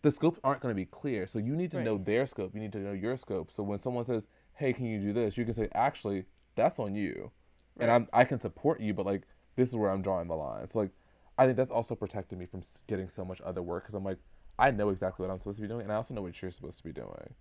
the 0.00 0.10
scopes 0.10 0.40
aren't 0.42 0.60
going 0.60 0.72
to 0.72 0.76
be 0.76 0.86
clear. 0.86 1.26
So 1.26 1.38
you 1.38 1.54
need 1.54 1.70
to 1.72 1.82
know 1.82 1.98
their 1.98 2.26
scope. 2.26 2.54
You 2.54 2.60
need 2.60 2.72
to 2.72 2.78
know 2.78 2.92
your 2.92 3.16
scope. 3.16 3.50
So 3.52 3.62
when 3.62 3.82
someone 3.82 4.04
says, 4.04 4.26
"Hey, 4.54 4.72
can 4.72 4.86
you 4.86 5.00
do 5.00 5.12
this?" 5.12 5.36
you 5.36 5.44
can 5.44 5.54
say, 5.54 5.68
"Actually, 5.72 6.24
that's 6.54 6.78
on 6.78 6.94
you," 6.94 7.30
and 7.78 7.90
I'm 7.90 8.08
I 8.12 8.24
can 8.24 8.40
support 8.40 8.80
you, 8.80 8.94
but 8.94 9.06
like 9.06 9.22
this 9.56 9.68
is 9.68 9.76
where 9.76 9.90
I'm 9.90 10.02
drawing 10.02 10.28
the 10.28 10.34
line. 10.36 10.68
So 10.70 10.78
like 10.80 10.90
I 11.38 11.44
think 11.44 11.56
that's 11.56 11.70
also 11.70 11.94
protected 11.94 12.38
me 12.38 12.46
from 12.46 12.62
getting 12.86 13.08
so 13.08 13.24
much 13.24 13.40
other 13.42 13.62
work 13.62 13.84
because 13.84 13.94
I'm 13.94 14.04
like 14.04 14.18
I 14.58 14.70
know 14.70 14.88
exactly 14.88 15.26
what 15.26 15.32
I'm 15.32 15.38
supposed 15.38 15.56
to 15.58 15.62
be 15.62 15.68
doing, 15.68 15.82
and 15.82 15.92
I 15.92 15.96
also 15.96 16.14
know 16.14 16.22
what 16.22 16.40
you're 16.40 16.50
supposed 16.50 16.78
to 16.78 16.84
be 16.84 16.92
doing. 16.92 17.34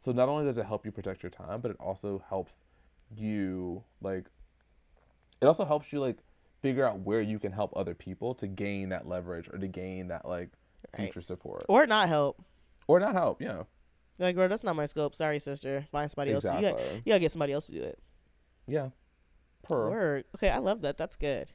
So 0.00 0.12
not 0.12 0.28
only 0.28 0.44
does 0.44 0.58
it 0.58 0.66
help 0.66 0.84
you 0.84 0.92
protect 0.92 1.22
your 1.22 1.30
time, 1.30 1.60
but 1.60 1.70
it 1.70 1.76
also 1.80 2.22
helps 2.28 2.60
you 3.16 3.82
like 4.00 4.26
it 5.40 5.46
also 5.46 5.64
helps 5.64 5.92
you 5.92 6.00
like 6.00 6.18
figure 6.60 6.86
out 6.86 7.00
where 7.00 7.20
you 7.20 7.38
can 7.38 7.52
help 7.52 7.72
other 7.76 7.94
people 7.94 8.34
to 8.36 8.46
gain 8.46 8.90
that 8.90 9.08
leverage 9.08 9.48
or 9.48 9.58
to 9.58 9.66
gain 9.68 10.08
that 10.08 10.26
like 10.28 10.50
Right. 10.98 11.04
future 11.04 11.20
support 11.22 11.64
Or 11.68 11.86
not 11.86 12.08
help. 12.08 12.42
or 12.88 12.98
not 13.00 13.14
help. 13.14 13.40
Yeah, 13.40 13.62
Like, 14.18 14.34
bro, 14.34 14.48
that's 14.48 14.64
not 14.64 14.74
my 14.76 14.86
scope. 14.86 15.14
Sorry, 15.14 15.38
sister. 15.38 15.86
Find 15.92 16.10
somebody 16.10 16.32
else. 16.32 16.42
to- 16.44 16.54
You 16.56 16.60
gotta, 16.60 16.94
you 16.96 17.02
gotta 17.06 17.20
get 17.20 17.32
somebody 17.32 17.52
else 17.52 17.66
to 17.66 17.72
do 17.72 17.82
it. 17.82 17.98
Yeah, 18.66 18.90
per. 19.62 19.90
Word. 19.90 20.24
Okay, 20.36 20.50
I 20.50 20.58
love 20.58 20.80
that. 20.82 20.96
That's 20.96 21.16
good. 21.16 21.48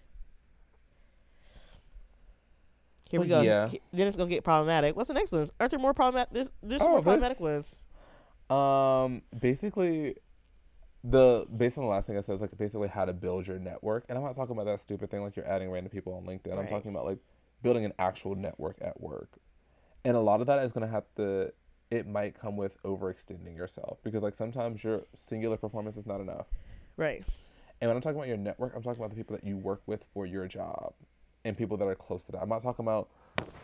Here 3.09 3.21
we 3.21 3.27
go. 3.27 3.41
yeah. 3.41 3.69
Then 3.93 4.07
it's 4.07 4.17
gonna 4.17 4.29
get 4.29 4.43
problematic. 4.43 4.95
What's 4.95 5.07
the 5.07 5.13
next 5.13 5.31
one? 5.31 5.49
Aren't 5.59 5.71
there 5.71 5.79
more 5.79 5.93
problematic? 5.93 6.33
There's, 6.33 6.49
there's 6.61 6.81
some 6.81 6.89
Oh, 6.89 6.93
more 6.95 7.01
problematic 7.03 7.39
ones. 7.39 7.81
Um, 8.49 9.21
basically, 9.39 10.15
the 11.03 11.45
based 11.55 11.77
on 11.77 11.85
the 11.85 11.89
last 11.89 12.07
thing 12.07 12.17
I 12.17 12.21
said 12.21 12.35
is 12.35 12.41
like 12.41 12.57
basically 12.57 12.89
how 12.89 13.05
to 13.05 13.13
build 13.13 13.47
your 13.47 13.59
network, 13.59 14.05
and 14.09 14.17
I'm 14.17 14.23
not 14.23 14.35
talking 14.35 14.53
about 14.55 14.65
that 14.65 14.79
stupid 14.81 15.09
thing 15.09 15.21
like 15.21 15.35
you're 15.37 15.47
adding 15.47 15.69
random 15.71 15.89
people 15.89 16.13
on 16.15 16.25
LinkedIn. 16.25 16.57
I'm 16.57 16.67
talking 16.67 16.91
about 16.91 17.05
like 17.05 17.19
building 17.63 17.85
an 17.85 17.93
actual 17.97 18.35
network 18.35 18.77
at 18.81 18.99
work, 18.99 19.29
and 20.03 20.17
a 20.17 20.19
lot 20.21 20.41
of 20.41 20.47
that 20.47 20.63
is 20.63 20.71
gonna 20.73 20.87
have 20.87 21.05
to. 21.15 21.53
It 21.89 22.05
might 22.05 22.37
come 22.37 22.57
with 22.57 22.81
overextending 22.83 23.55
yourself 23.55 23.99
because 24.03 24.21
like 24.21 24.33
sometimes 24.35 24.83
your 24.83 25.03
singular 25.29 25.55
performance 25.55 25.95
is 25.95 26.05
not 26.05 26.19
enough. 26.19 26.47
Right. 26.97 27.23
And 27.81 27.89
when 27.89 27.95
I'm 27.95 28.01
talking 28.01 28.17
about 28.17 28.27
your 28.27 28.37
network, 28.37 28.73
I'm 28.75 28.81
talking 28.81 28.99
about 28.99 29.11
the 29.11 29.15
people 29.15 29.35
that 29.35 29.45
you 29.45 29.57
work 29.57 29.81
with 29.85 30.03
for 30.13 30.25
your 30.25 30.47
job 30.47 30.93
and 31.45 31.55
people 31.55 31.77
that 31.77 31.85
are 31.85 31.95
close 31.95 32.23
to 32.25 32.31
that. 32.31 32.41
I'm 32.41 32.49
not 32.49 32.63
talking 32.63 32.85
about 32.85 33.09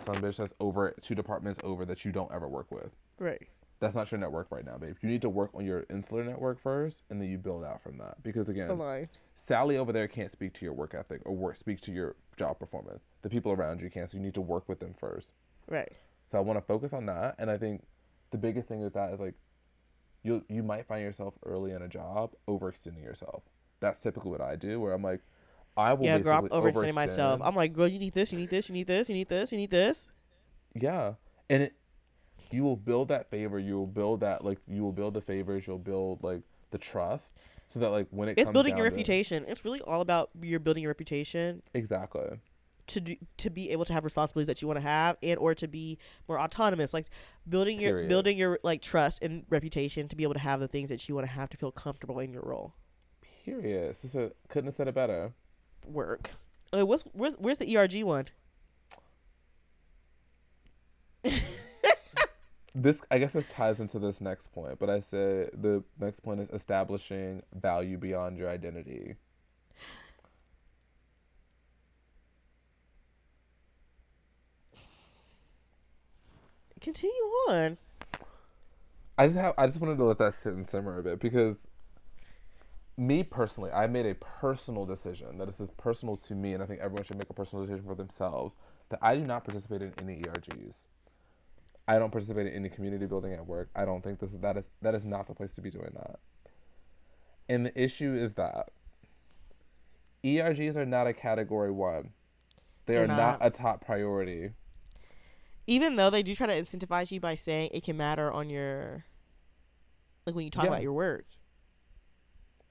some 0.05 0.15
bitch 0.15 0.37
that's 0.37 0.53
over 0.59 0.93
two 1.01 1.15
departments 1.15 1.59
over 1.63 1.85
that 1.85 2.05
you 2.05 2.11
don't 2.11 2.31
ever 2.31 2.47
work 2.47 2.71
with. 2.71 2.91
Right. 3.17 3.47
That's 3.79 3.95
not 3.95 4.11
your 4.11 4.19
network 4.19 4.47
right 4.51 4.65
now, 4.65 4.77
babe. 4.77 4.95
You 5.01 5.09
need 5.09 5.21
to 5.23 5.29
work 5.29 5.49
on 5.53 5.65
your 5.65 5.85
insular 5.89 6.23
network 6.23 6.61
first 6.61 7.03
and 7.09 7.19
then 7.19 7.29
you 7.29 7.37
build 7.37 7.65
out 7.65 7.81
from 7.81 7.97
that. 7.97 8.21
Because 8.23 8.49
again, 8.49 8.69
Aligned. 8.69 9.09
Sally 9.35 9.77
over 9.77 9.91
there 9.91 10.07
can't 10.07 10.31
speak 10.31 10.53
to 10.53 10.65
your 10.65 10.73
work 10.73 10.93
ethic 10.93 11.21
or 11.25 11.35
work 11.35 11.57
speak 11.57 11.81
to 11.81 11.91
your 11.91 12.15
job 12.37 12.59
performance. 12.59 13.03
The 13.23 13.29
people 13.29 13.51
around 13.51 13.81
you 13.81 13.89
can't, 13.89 14.09
so 14.09 14.17
you 14.17 14.23
need 14.23 14.35
to 14.35 14.41
work 14.41 14.69
with 14.69 14.79
them 14.79 14.93
first. 14.97 15.33
Right. 15.67 15.91
So 16.27 16.37
I 16.37 16.41
want 16.41 16.57
to 16.57 16.65
focus 16.65 16.93
on 16.93 17.05
that, 17.07 17.35
and 17.37 17.51
I 17.51 17.57
think 17.57 17.83
the 18.31 18.37
biggest 18.37 18.67
thing 18.67 18.81
with 18.81 18.93
that 18.93 19.13
is 19.13 19.19
like 19.19 19.35
you 20.23 20.43
you 20.47 20.63
might 20.63 20.85
find 20.87 21.01
yourself 21.01 21.33
early 21.45 21.71
in 21.71 21.81
a 21.81 21.87
job 21.87 22.31
overextending 22.47 23.03
yourself. 23.03 23.43
That's 23.83 23.99
typically 23.99 24.31
what 24.31 24.39
I 24.39 24.55
do, 24.55 24.79
where 24.79 24.93
I'm 24.93 25.03
like, 25.03 25.19
I 25.75 25.91
will 25.93 26.05
Yeah, 26.05 26.17
girl, 26.19 26.37
I'm 26.37 26.47
overextending 26.47 26.93
myself. 26.93 27.41
I'm 27.43 27.53
like, 27.53 27.73
girl, 27.73 27.85
you 27.85 27.99
need 27.99 28.13
this, 28.13 28.31
you 28.31 28.39
need 28.39 28.49
this, 28.49 28.69
you 28.69 28.73
need 28.73 28.87
this, 28.87 29.09
you 29.09 29.15
need 29.15 29.27
this, 29.27 29.51
you 29.51 29.57
need 29.57 29.71
this. 29.71 30.09
yeah, 30.73 31.15
and 31.49 31.63
it 31.63 31.73
you 32.49 32.63
will 32.63 32.77
build 32.77 33.09
that 33.09 33.29
favor. 33.29 33.59
You 33.59 33.75
will 33.75 33.87
build 33.87 34.21
that 34.21 34.45
like 34.45 34.59
you 34.69 34.83
will 34.83 34.93
build 34.93 35.15
the 35.15 35.21
favors. 35.21 35.67
You'll 35.67 35.79
build 35.79 36.23
like 36.23 36.43
the 36.71 36.77
trust, 36.77 37.33
so 37.67 37.79
that 37.79 37.89
like 37.89 38.07
when 38.11 38.29
it 38.29 38.37
It's 38.37 38.49
building 38.49 38.77
your 38.77 38.85
down 38.85 38.91
to- 38.91 38.95
reputation. 38.95 39.43
It's 39.47 39.65
really 39.65 39.81
all 39.81 39.99
about 39.99 40.29
your 40.41 40.61
building 40.61 40.83
your 40.83 40.91
reputation 40.91 41.61
exactly. 41.73 42.39
to 42.87 43.01
do, 43.01 43.15
to 43.37 43.49
be 43.49 43.69
able 43.71 43.83
to 43.83 43.91
have 43.91 44.05
responsibilities 44.05 44.47
that 44.47 44.61
you 44.61 44.67
want 44.69 44.77
to 44.77 44.85
have 44.85 45.17
and 45.21 45.37
or 45.39 45.53
to 45.55 45.67
be 45.67 45.97
more 46.29 46.39
autonomous 46.39 46.93
like 46.93 47.07
building 47.49 47.81
your 47.81 48.07
building 48.07 48.37
your 48.37 48.59
like 48.63 48.81
trust 48.81 49.21
and 49.21 49.45
reputation 49.49 50.07
to 50.07 50.15
be 50.15 50.23
able 50.23 50.33
to 50.33 50.39
have 50.39 50.61
the 50.61 50.67
things 50.69 50.87
that 50.89 51.09
you 51.09 51.15
want 51.15 51.27
to 51.27 51.33
have 51.33 51.49
to 51.49 51.57
feel 51.57 51.71
comfortable 51.71 52.19
in 52.19 52.31
your 52.31 52.43
role 52.43 52.73
Period. 53.43 53.95
Sister, 53.95 54.31
couldn't 54.47 54.67
have 54.67 54.75
said 54.75 54.87
it 54.87 54.95
better. 54.95 55.33
work 55.87 56.31
uh, 56.73 56.85
what's 56.85 57.03
where's 57.13 57.35
where's 57.35 57.57
the 57.57 57.77
erg 57.77 58.01
one 58.03 58.25
this 62.75 62.97
I 63.11 63.19
guess 63.19 63.33
this 63.33 63.45
ties 63.49 63.79
into 63.79 63.99
this 63.99 64.19
next 64.19 64.51
point, 64.51 64.79
but 64.79 64.89
I 64.89 64.99
say 64.99 65.49
the 65.53 65.83
next 65.99 66.21
point 66.21 66.39
is 66.39 66.49
establishing 66.49 67.43
value 67.53 67.97
beyond 67.97 68.37
your 68.37 68.49
identity. 68.49 69.15
continue 76.81 77.11
on 77.47 77.77
I 79.17 79.27
just 79.27 79.37
have 79.37 79.53
I 79.57 79.67
just 79.67 79.79
wanted 79.79 79.97
to 79.97 80.03
let 80.03 80.17
that 80.17 80.33
sit 80.33 80.53
and 80.53 80.67
simmer 80.67 80.99
a 80.99 81.03
bit 81.03 81.19
because 81.21 81.55
me 82.97 83.23
personally, 83.23 83.71
I 83.71 83.87
made 83.87 84.05
a 84.05 84.15
personal 84.15 84.85
decision 84.85 85.37
that 85.39 85.47
this 85.47 85.59
is 85.59 85.71
personal 85.71 86.15
to 86.17 86.35
me, 86.35 86.53
and 86.53 86.61
I 86.61 86.65
think 86.65 86.79
everyone 86.79 87.03
should 87.03 87.17
make 87.17 87.29
a 87.29 87.33
personal 87.33 87.65
decision 87.65 87.85
for 87.85 87.95
themselves 87.95 88.55
that 88.89 88.99
I 89.01 89.15
do 89.15 89.25
not 89.25 89.43
participate 89.45 89.81
in 89.81 89.93
any 89.99 90.21
ERGs. 90.21 90.75
I 91.87 91.97
don't 91.99 92.11
participate 92.11 92.47
in 92.47 92.53
any 92.53 92.69
community 92.69 93.05
building 93.07 93.33
at 93.33 93.45
work. 93.45 93.69
I 93.75 93.83
don't 93.85 94.03
think 94.03 94.19
this 94.19 94.31
is 94.33 94.39
that 94.39 94.57
is 94.57 94.65
that 94.81 94.95
is 94.95 95.03
not 95.05 95.27
the 95.27 95.33
place 95.33 95.51
to 95.53 95.61
be 95.61 95.69
doing 95.69 95.91
that. 95.95 96.19
And 97.49 97.65
the 97.65 97.81
issue 97.81 98.13
is 98.15 98.33
that 98.33 98.69
ERGs 100.23 100.75
are 100.77 100.85
not 100.85 101.07
a 101.07 101.13
category 101.13 101.71
one. 101.71 102.11
They 102.85 102.93
They're 102.93 103.03
are 103.03 103.07
not. 103.07 103.39
not. 103.41 103.45
a 103.45 103.49
top 103.49 103.83
priority. 103.85 104.51
even 105.65 105.95
though 105.95 106.09
they 106.09 106.23
do 106.23 106.35
try 106.35 106.47
to 106.47 106.53
incentivize 106.53 107.11
you 107.11 107.19
by 107.19 107.35
saying 107.35 107.69
it 107.73 107.83
can 107.83 107.97
matter 107.97 108.31
on 108.31 108.49
your 108.49 109.05
like 110.25 110.35
when 110.35 110.45
you 110.45 110.51
talk 110.51 110.65
Yeah. 110.65 110.69
about 110.71 110.81
your 110.83 110.93
work 110.93 111.25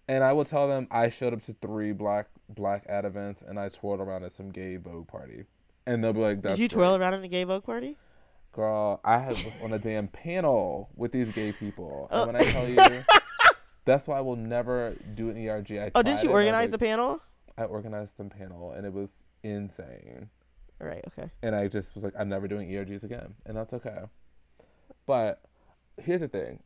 And 0.08 0.24
I 0.24 0.32
will 0.32 0.44
tell 0.44 0.68
them 0.68 0.88
I 0.90 1.08
showed 1.08 1.32
up 1.32 1.42
to 1.42 1.54
three 1.62 1.92
black 1.92 2.26
black 2.48 2.84
ad 2.88 3.04
events 3.04 3.42
and 3.42 3.58
I 3.58 3.68
twirled 3.68 4.00
around 4.00 4.24
at 4.24 4.34
some 4.34 4.50
gay 4.50 4.76
Vogue 4.76 5.08
party. 5.08 5.44
And 5.86 6.02
they'll 6.02 6.12
be 6.12 6.20
like, 6.20 6.42
did 6.42 6.58
you 6.58 6.68
twirl 6.68 6.94
around 6.94 7.14
at 7.14 7.24
a 7.24 7.28
gay 7.28 7.44
vogue 7.44 7.64
party 7.64 7.96
Girl, 8.52 9.00
I 9.02 9.28
was 9.28 9.44
on 9.62 9.72
a 9.72 9.78
damn 9.78 10.08
panel 10.08 10.90
with 10.94 11.10
these 11.10 11.32
gay 11.32 11.52
people. 11.52 12.08
Oh. 12.10 12.24
And 12.24 12.32
when 12.32 12.42
I 12.42 12.44
tell 12.50 12.68
you 12.68 12.76
that's 13.84 14.06
why 14.06 14.18
I 14.18 14.20
will 14.20 14.36
never 14.36 14.94
do 15.14 15.30
an 15.30 15.36
ERG. 15.36 15.72
I 15.72 15.90
oh 15.94 16.02
didn't 16.02 16.18
tried 16.18 16.24
you 16.24 16.30
organize 16.30 16.70
the 16.70 16.78
panel 16.78 17.20
I 17.56 17.64
organized 17.64 18.16
some 18.16 18.30
panel 18.30 18.72
and 18.72 18.86
it 18.86 18.92
was 18.92 19.10
insane. 19.42 20.28
all 20.80 20.86
right 20.86 21.04
okay 21.08 21.30
And 21.42 21.54
I 21.54 21.68
just 21.68 21.94
was 21.94 22.04
like, 22.04 22.14
I'm 22.18 22.28
never 22.28 22.46
doing 22.46 22.68
ERGs 22.68 23.04
again. 23.04 23.34
And 23.46 23.56
that's 23.56 23.72
okay. 23.72 24.02
But 25.06 25.42
here's 26.00 26.20
the 26.20 26.28
thing. 26.28 26.60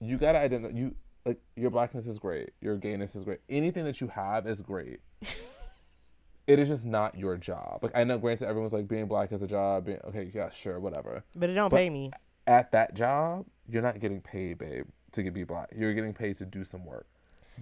You 0.00 0.16
gotta 0.16 0.38
identify 0.38 0.76
you 0.76 0.94
like 1.24 1.40
your 1.56 1.70
blackness 1.70 2.06
is 2.06 2.18
great. 2.18 2.50
Your 2.60 2.76
gayness 2.76 3.14
is 3.14 3.24
great. 3.24 3.40
Anything 3.48 3.84
that 3.84 4.00
you 4.00 4.08
have 4.08 4.46
is 4.46 4.60
great. 4.60 5.00
it 6.46 6.58
is 6.58 6.68
just 6.68 6.86
not 6.86 7.16
your 7.18 7.36
job. 7.36 7.80
Like 7.82 7.92
I 7.94 8.04
know 8.04 8.18
granted 8.18 8.48
everyone's 8.48 8.72
like 8.72 8.88
being 8.88 9.06
black 9.06 9.32
is 9.32 9.42
a 9.42 9.46
job, 9.46 9.86
being, 9.86 10.00
okay, 10.06 10.30
yeah, 10.34 10.50
sure, 10.50 10.80
whatever. 10.80 11.22
but 11.36 11.50
it 11.50 11.54
don't 11.54 11.70
But- 11.70 11.76
pay 11.76 11.90
me 11.90 12.10
At 12.46 12.72
that 12.72 12.94
job, 12.94 13.46
you're 13.68 13.82
not 13.82 14.00
getting 14.00 14.20
paid, 14.20 14.58
babe, 14.58 14.86
to 15.12 15.30
be 15.30 15.44
black. 15.44 15.68
You're 15.76 15.94
getting 15.94 16.14
paid 16.14 16.36
to 16.38 16.46
do 16.46 16.64
some 16.64 16.84
work. 16.84 17.06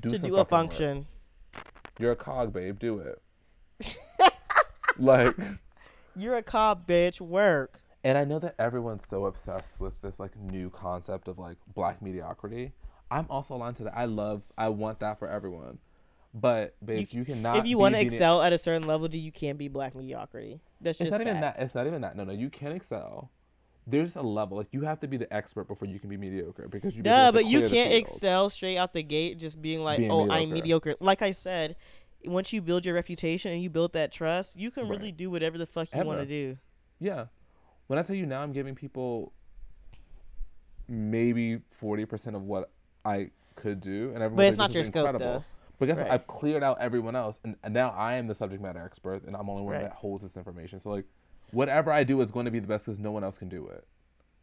Do 0.00 0.10
to 0.10 0.18
do 0.18 0.18
a 0.18 0.20
fucking 0.20 0.32
work. 0.38 0.48
function 0.48 1.06
You're 1.98 2.12
a 2.12 2.16
cog, 2.16 2.52
babe, 2.52 2.78
do 2.78 2.98
it. 3.00 3.20
like 4.98 5.36
you're 6.16 6.36
a 6.36 6.42
cop 6.42 6.86
bitch 6.86 7.20
work 7.20 7.80
And 8.02 8.16
I 8.18 8.24
know 8.24 8.38
that 8.40 8.54
everyone's 8.58 9.02
so 9.08 9.26
obsessed 9.26 9.78
with 9.80 10.00
this 10.02 10.18
like 10.18 10.36
new 10.36 10.70
concept 10.70 11.28
of 11.28 11.38
like 11.38 11.56
black 11.74 12.00
mediocrity. 12.02 12.72
I'm 13.10 13.26
also 13.30 13.54
aligned 13.54 13.76
to 13.76 13.84
that. 13.84 13.96
I 13.96 14.04
love, 14.04 14.42
I 14.56 14.68
want 14.68 15.00
that 15.00 15.18
for 15.18 15.28
everyone. 15.28 15.78
But 16.34 16.76
babe, 16.84 17.08
you, 17.10 17.24
cannot. 17.24 17.56
if 17.58 17.66
you 17.66 17.78
want 17.78 17.94
to 17.94 18.00
excel 18.00 18.42
at 18.42 18.52
a 18.52 18.58
certain 18.58 18.86
level, 18.86 19.08
do 19.08 19.18
you 19.18 19.32
can't 19.32 19.58
be 19.58 19.68
black 19.68 19.94
mediocrity. 19.94 20.60
That's 20.80 21.00
it's 21.00 21.10
just 21.10 21.18
not 21.18 21.20
even 21.22 21.40
that. 21.40 21.58
It's 21.58 21.74
not 21.74 21.86
even 21.86 22.02
that. 22.02 22.16
No, 22.16 22.24
no, 22.24 22.32
you 22.32 22.50
can 22.50 22.72
excel. 22.72 23.30
There's 23.86 24.14
a 24.16 24.22
level 24.22 24.58
like 24.58 24.68
you 24.70 24.82
have 24.82 25.00
to 25.00 25.08
be 25.08 25.16
the 25.16 25.32
expert 25.32 25.66
before 25.66 25.88
you 25.88 25.98
can 25.98 26.10
be 26.10 26.18
mediocre 26.18 26.68
because 26.68 26.94
you. 26.94 27.02
Duh, 27.02 27.32
but 27.32 27.46
you 27.46 27.68
can't 27.68 27.94
excel 27.94 28.50
straight 28.50 28.76
out 28.76 28.92
the 28.92 29.02
gate 29.02 29.38
just 29.38 29.62
being 29.62 29.82
like, 29.82 29.98
Being 29.98 30.10
"Oh, 30.10 30.28
I'm 30.28 30.50
mediocre. 30.50 30.90
mediocre." 30.90 30.96
Like 31.00 31.22
I 31.22 31.30
said, 31.30 31.76
once 32.24 32.52
you 32.52 32.60
build 32.60 32.84
your 32.84 32.94
reputation 32.94 33.50
and 33.50 33.62
you 33.62 33.70
build 33.70 33.94
that 33.94 34.12
trust, 34.12 34.58
you 34.58 34.70
can 34.70 34.88
really 34.88 35.12
do 35.12 35.30
whatever 35.30 35.56
the 35.56 35.66
fuck 35.66 35.88
you 35.94 36.04
want 36.04 36.20
to 36.20 36.26
do. 36.26 36.58
Yeah, 37.00 37.26
when 37.86 37.98
I 37.98 38.02
tell 38.02 38.16
you 38.16 38.26
now, 38.26 38.42
I'm 38.42 38.52
giving 38.52 38.74
people 38.74 39.32
maybe 40.86 41.60
forty 41.70 42.04
percent 42.04 42.36
of 42.36 42.42
what 42.42 42.70
I 43.08 43.30
could 43.56 43.80
do, 43.80 44.08
and 44.14 44.16
everyone. 44.16 44.36
But 44.36 44.46
it's 44.46 44.58
not 44.58 44.74
your 44.74 44.84
scope, 44.84 45.18
though. 45.18 45.44
But 45.78 45.86
guess 45.86 45.98
Right. 45.98 46.08
what? 46.08 46.12
I've 46.14 46.26
cleared 46.26 46.62
out 46.62 46.78
everyone 46.80 47.14
else, 47.16 47.40
and, 47.44 47.56
and 47.62 47.72
now 47.72 47.90
I 47.90 48.14
am 48.14 48.26
the 48.26 48.34
subject 48.34 48.62
matter 48.62 48.80
expert, 48.84 49.24
and 49.24 49.36
I'm 49.36 49.48
only 49.48 49.62
one 49.62 49.74
Right. 49.74 49.82
that 49.82 49.92
holds 49.92 50.22
this 50.22 50.36
information. 50.36 50.80
So 50.80 50.90
like, 50.90 51.04
whatever 51.52 51.92
I 51.92 52.04
do 52.04 52.20
is 52.20 52.30
going 52.30 52.44
to 52.46 52.50
be 52.50 52.58
the 52.58 52.66
best 52.66 52.86
because 52.86 52.98
no 52.98 53.12
one 53.12 53.22
else 53.24 53.38
can 53.38 53.48
do 53.48 53.68
it. 53.68 53.84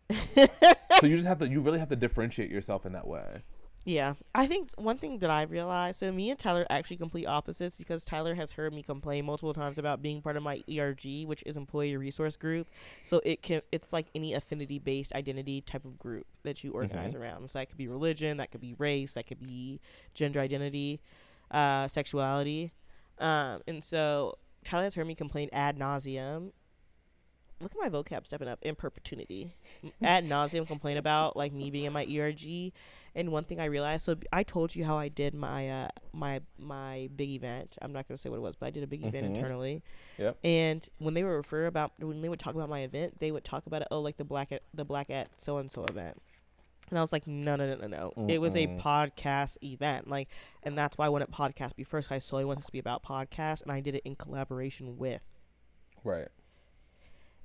so 0.99 1.07
you 1.07 1.15
just 1.15 1.27
have 1.27 1.39
to, 1.39 1.47
you 1.49 1.61
really 1.61 1.79
have 1.79 1.89
to 1.89 1.95
differentiate 1.95 2.49
yourself 2.49 2.85
in 2.85 2.93
that 2.93 3.05
way. 3.07 3.41
Yeah, 3.87 4.15
I 4.33 4.47
think 4.47 4.71
one 4.77 4.97
thing 4.97 5.19
that 5.19 5.29
I 5.29 5.43
realized, 5.43 5.99
so 5.99 6.11
me 6.11 6.31
and 6.31 6.39
Tyler 6.39 6.61
are 6.61 6.75
actually 6.75 6.97
complete 6.97 7.27
opposites 7.27 7.75
because 7.75 8.03
Tyler 8.03 8.33
has 8.33 8.53
heard 8.53 8.73
me 8.73 8.81
complain 8.81 9.25
multiple 9.25 9.53
times 9.53 9.77
about 9.77 10.01
being 10.01 10.23
part 10.23 10.35
of 10.35 10.41
my 10.41 10.63
ERG, 10.67 11.25
which 11.25 11.43
is 11.45 11.55
Employee 11.55 11.95
Resource 11.95 12.35
Group. 12.35 12.67
So 13.03 13.21
it 13.23 13.43
can, 13.43 13.61
it's 13.71 13.93
like 13.93 14.07
any 14.15 14.33
affinity 14.33 14.79
based 14.79 15.13
identity 15.13 15.61
type 15.61 15.85
of 15.85 15.99
group 15.99 16.25
that 16.41 16.63
you 16.63 16.71
organize 16.71 17.13
around. 17.13 17.47
So 17.51 17.59
that 17.59 17.69
could 17.69 17.77
be 17.77 17.87
religion, 17.87 18.37
that 18.37 18.49
could 18.49 18.61
be 18.61 18.73
race, 18.79 19.13
that 19.13 19.27
could 19.27 19.39
be 19.39 19.79
gender 20.15 20.39
identity, 20.39 20.99
uh, 21.51 21.87
sexuality, 21.87 22.73
um, 23.19 23.61
and 23.67 23.83
so 23.83 24.37
Tyler 24.63 24.83
has 24.83 24.95
heard 24.95 25.07
me 25.07 25.15
complain 25.15 25.49
ad 25.53 25.77
nauseum. 25.77 26.51
Look 27.61 27.71
at 27.71 27.79
my 27.79 27.89
vocab 27.89 28.25
stepping 28.25 28.47
up 28.47 28.59
in 28.61 28.75
perpetuity. 28.75 29.55
ad 30.03 30.25
nauseum 30.25 30.67
complain 30.67 30.97
about 30.97 31.37
like 31.37 31.53
me 31.53 31.69
being 31.69 31.85
in 31.85 31.93
my 31.93 32.05
ERG. 32.05 32.73
And 33.17 33.31
one 33.31 33.45
thing 33.45 33.61
I 33.61 33.65
realized, 33.65 34.03
so 34.03 34.17
I 34.33 34.43
told 34.43 34.75
you 34.75 34.83
how 34.83 34.97
I 34.97 35.07
did 35.07 35.33
my 35.33 35.69
uh, 35.69 35.87
my 36.11 36.41
my 36.59 37.09
big 37.15 37.29
event. 37.29 37.77
I'm 37.81 37.93
not 37.93 38.07
gonna 38.07 38.17
say 38.17 38.29
what 38.29 38.35
it 38.37 38.41
was, 38.41 38.55
but 38.57 38.65
I 38.67 38.71
did 38.71 38.83
a 38.83 38.87
big 38.87 39.05
event 39.05 39.25
Mhm. 39.27 39.35
internally. 39.37 39.83
Yep. 40.17 40.37
And 40.43 40.89
when 40.99 41.13
they 41.13 41.23
would 41.23 41.29
refer 41.29 41.65
about 41.67 41.93
when 41.99 42.21
they 42.21 42.27
would 42.27 42.39
talk 42.39 42.55
about 42.55 42.67
my 42.69 42.81
event, 42.81 43.19
they 43.19 43.31
would 43.31 43.45
talk 43.45 43.65
about 43.67 43.81
it. 43.83 43.87
Oh, 43.89 44.01
like 44.01 44.17
the 44.17 44.25
black 44.25 44.51
at 44.51 44.63
the 44.73 44.83
black 44.83 45.09
at 45.09 45.29
so 45.37 45.57
and 45.59 45.71
so 45.71 45.85
event. 45.85 46.21
And 46.89 46.99
I 46.99 47.01
was 47.01 47.11
like, 47.13 47.25
no, 47.25 47.55
no, 47.55 47.65
no, 47.75 47.87
no, 47.87 48.11
no. 48.17 48.27
It 48.27 48.39
was 48.39 48.55
a 48.55 48.67
podcast 48.67 49.57
event, 49.63 50.07
like, 50.07 50.27
and 50.61 50.77
that's 50.77 50.97
why 50.99 51.07
I 51.07 51.09
wanted 51.09 51.31
podcast 51.31 51.75
be 51.75 51.83
first. 51.83 52.11
I 52.11 52.19
solely 52.19 52.45
wanted 52.45 52.59
this 52.59 52.65
to 52.67 52.71
be 52.73 52.77
about 52.79 53.01
podcast, 53.01 53.63
and 53.63 53.71
I 53.71 53.79
did 53.79 53.95
it 53.95 54.03
in 54.05 54.15
collaboration 54.15 54.97
with. 54.99 55.23
Right. 56.03 56.27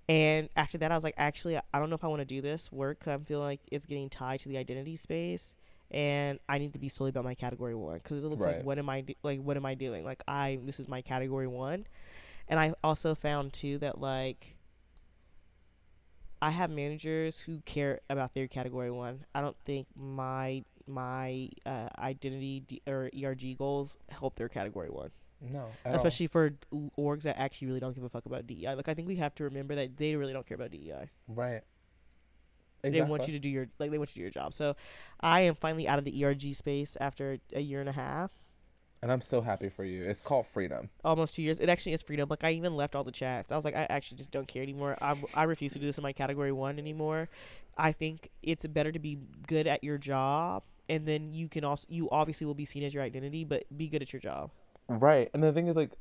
And 0.09 0.49
after 0.57 0.77
that, 0.79 0.91
I 0.91 0.95
was 0.95 1.05
like, 1.05 1.15
actually, 1.17 1.57
I 1.57 1.79
don't 1.79 1.89
know 1.89 1.95
if 1.95 2.05
I 2.05 2.09
want 2.09 2.21
to 2.21 2.27
do 2.27 2.41
this 2.43 2.71
work. 2.73 3.01
'cause 3.01 3.15
I'm 3.15 3.25
feeling 3.25 3.45
like 3.47 3.61
it's 3.71 3.87
getting 3.87 4.11
tied 4.11 4.41
to 4.41 4.49
the 4.49 4.59
identity 4.59 4.97
space, 4.97 5.55
and 5.91 6.39
I 6.49 6.59
need 6.59 6.73
to 6.75 6.79
be 6.79 6.89
solely 6.89 7.11
about 7.11 7.25
my 7.25 7.35
category 7.35 7.75
one 7.75 7.99
because 7.99 8.23
it 8.25 8.27
looks 8.29 8.45
Right. 8.45 8.57
like 8.59 8.65
what 8.65 8.79
am 8.79 8.89
I 8.89 9.01
do- 9.03 9.15
like 9.23 9.41
what 9.41 9.57
am 9.57 9.67
I 9.67 9.75
doing? 9.75 10.05
Like 10.05 10.23
I 10.29 10.59
this 10.65 10.79
is 10.81 10.89
my 10.89 11.03
category 11.03 11.47
one, 11.47 11.87
and 12.49 12.59
I 12.61 12.75
also 12.85 13.15
found 13.15 13.53
too 13.53 13.79
that 13.79 14.01
like 14.01 14.57
I 16.43 16.51
have 16.51 16.71
managers 16.71 17.41
who 17.41 17.61
care 17.67 18.01
about 18.09 18.33
their 18.35 18.49
category 18.49 18.91
one. 18.91 19.25
I 19.35 19.41
don't 19.43 19.57
think 19.65 19.87
my 19.95 20.65
my 20.87 21.51
uh, 21.67 21.89
identity 21.99 22.61
D- 22.67 22.83
or 22.87 23.11
ERG 23.15 23.57
goals 23.59 23.97
help 24.09 24.35
their 24.37 24.49
category 24.49 24.89
one 24.91 25.11
No. 25.41 25.67
at 25.85 25.91
all. 25.93 25.97
especially 25.97 26.27
for 26.27 26.51
orgs 26.99 27.23
that 27.23 27.39
actually 27.39 27.69
really 27.69 27.79
don't 27.81 27.95
give 27.95 28.03
a 28.03 28.09
fuck 28.09 28.27
about 28.27 28.47
DEI. 28.47 28.75
Like 28.75 28.89
I 28.89 28.95
think 28.95 29.07
we 29.07 29.17
have 29.17 29.35
to 29.37 29.45
remember 29.45 29.75
that 29.77 29.97
they 29.99 30.17
really 30.17 30.33
don't 30.33 30.47
care 30.47 30.57
about 30.57 30.71
DEI. 30.73 31.11
Right. 31.29 31.63
They 32.83 33.03
want 33.03 33.27
you 33.27 33.33
to 33.33 33.39
do 33.39 33.49
your 33.49 33.69
like 33.79 33.91
they 33.91 33.99
want 33.99 34.11
you 34.11 34.15
to 34.15 34.19
do 34.19 34.23
your 34.23 34.31
job. 34.31 34.55
So 34.55 34.77
I 35.21 35.41
am 35.43 35.55
finally 35.55 35.87
out 35.89 35.99
of 35.99 36.05
the 36.05 36.25
ERG 36.25 36.55
space 36.55 36.97
after 37.01 37.39
a 37.53 37.61
year 37.61 37.81
and 37.81 37.89
a 37.89 37.93
half, 37.93 38.31
and 39.03 39.11
I'm 39.11 39.21
so 39.21 39.41
happy 39.41 39.69
for 39.69 39.85
you. 39.85 40.05
It's 40.05 40.21
called 40.21 40.47
freedom. 40.47 40.91
almost 41.05 41.35
two 41.35 41.43
years. 41.43 41.59
It 41.61 41.69
actually 41.69 41.93
is 41.93 42.03
freedom. 42.03 42.29
Like 42.29 42.45
I 42.45 42.53
even 42.53 42.77
left 42.77 42.95
all 42.95 43.05
the 43.05 43.13
chats. 43.13 43.53
I 43.53 43.57
was 43.57 43.65
like, 43.65 43.77
I 43.77 43.87
actually 43.89 44.19
just 44.19 44.31
don't 44.31 44.47
care 44.47 44.63
anymore. 44.63 44.97
I 45.01 45.17
I 45.35 45.45
refuse 45.45 45.73
to 45.73 45.79
do 45.79 45.87
this 45.87 45.99
in 45.99 46.03
my 46.03 46.13
category 46.13 46.53
one 46.53 46.79
anymore. 46.79 47.29
I 47.79 47.93
think 47.93 48.31
it's 48.43 48.67
better 48.67 48.93
to 48.93 48.99
be 48.99 49.19
good 49.47 49.67
at 49.67 49.83
your 49.83 49.97
job, 49.97 50.65
and 50.89 51.07
then 51.07 51.33
you 51.33 51.49
can 51.49 51.65
also 51.65 51.87
you 51.89 52.11
obviously 52.11 52.47
will 52.47 52.55
be 52.55 52.67
seen 52.67 52.83
as 52.83 52.93
your 52.93 53.03
identity, 53.03 53.45
but 53.45 53.65
be 53.77 53.89
good 53.89 54.03
at 54.03 54.13
your 54.13 54.21
job. 54.21 54.51
Right. 54.89 55.31
And 55.33 55.43
the 55.43 55.53
thing 55.53 55.69
is, 55.69 55.77
like, 55.77 55.93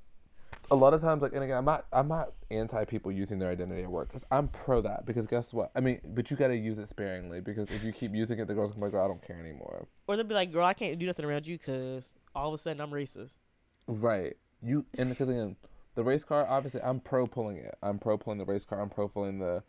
a 0.72 0.76
lot 0.76 0.94
of 0.94 1.02
times, 1.02 1.22
like, 1.22 1.34
and 1.34 1.44
again, 1.44 1.58
I'm 1.58 1.66
not, 1.66 1.86
I'm 1.92 2.08
not 2.08 2.34
anti 2.52 2.86
people 2.86 3.12
using 3.12 3.40
their 3.40 3.50
identity 3.50 3.84
at 3.84 3.90
work 3.90 4.10
because 4.10 4.24
I'm 4.32 4.48
pro 4.48 4.82
that. 4.82 5.06
Because 5.06 5.28
guess 5.28 5.54
what? 5.54 5.72
I 5.76 5.80
mean, 5.80 6.00
but 6.14 6.30
you 6.30 6.38
got 6.38 6.48
to 6.48 6.56
use 6.56 6.80
it 6.80 6.88
sparingly 6.88 7.42
because 7.42 7.70
if 7.72 7.84
you 7.84 7.92
keep 7.92 8.14
using 8.14 8.40
it, 8.40 8.48
the 8.48 8.54
girls 8.54 8.72
can 8.72 8.80
be 8.80 8.86
like, 8.86 8.94
"Girl, 8.94 9.06
I 9.06 9.08
don't 9.08 9.26
care 9.26 9.40
anymore. 9.40 9.88
Or 10.08 10.16
they'll 10.16 10.26
be 10.26 10.34
like, 10.34 10.52
girl, 10.52 10.66
I 10.66 10.74
can't 10.74 10.98
do 11.00 11.06
nothing 11.06 11.26
around 11.26 11.48
you 11.48 11.58
because 11.58 12.14
all 12.36 12.50
of 12.50 12.54
a 12.54 12.58
sudden 12.58 12.82
I'm 12.82 12.92
racist. 12.92 13.34
Right. 13.88 14.38
You 14.62 14.86
and 14.98 15.10
because 15.10 15.30
again, 15.30 15.56
the 15.96 16.04
race 16.04 16.24
car. 16.24 16.46
Obviously, 16.48 16.82
I'm 16.82 17.00
pro 17.00 17.28
pulling 17.28 17.58
it. 17.58 17.76
I'm 17.82 18.00
pro 18.00 18.18
pulling 18.18 18.40
the 18.40 18.46
race 18.46 18.66
car. 18.66 18.82
I'm 18.82 18.90
pro 18.90 19.08
pulling 19.08 19.40
the 19.40 19.64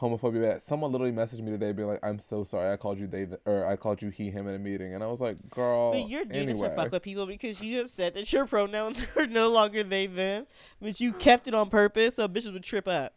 homophobia. 0.00 0.40
bet. 0.42 0.62
Someone 0.62 0.92
literally 0.92 1.12
messaged 1.12 1.40
me 1.40 1.50
today, 1.50 1.72
being 1.72 1.88
like, 1.88 2.00
"I'm 2.02 2.18
so 2.18 2.44
sorry. 2.44 2.72
I 2.72 2.76
called 2.76 2.98
you 2.98 3.06
they 3.06 3.26
th- 3.26 3.40
or 3.46 3.66
I 3.66 3.76
called 3.76 4.02
you 4.02 4.10
he 4.10 4.30
him 4.30 4.46
in 4.48 4.54
a 4.54 4.58
meeting," 4.58 4.94
and 4.94 5.02
I 5.02 5.06
was 5.06 5.20
like, 5.20 5.36
"Girl, 5.50 5.92
But 5.92 6.08
you're 6.08 6.24
doing 6.24 6.48
anyway. 6.50 6.66
it 6.66 6.70
to 6.70 6.76
fuck 6.76 6.92
with 6.92 7.02
people 7.02 7.26
because 7.26 7.60
you 7.60 7.80
just 7.80 7.94
said 7.94 8.14
that 8.14 8.32
your 8.32 8.46
pronouns 8.46 9.06
are 9.16 9.26
no 9.26 9.48
longer 9.50 9.82
they 9.84 10.06
them, 10.06 10.46
but 10.80 11.00
you 11.00 11.12
kept 11.12 11.48
it 11.48 11.54
on 11.54 11.70
purpose 11.70 12.16
so 12.16 12.28
bitches 12.28 12.52
would 12.52 12.64
trip 12.64 12.88
up. 12.88 13.14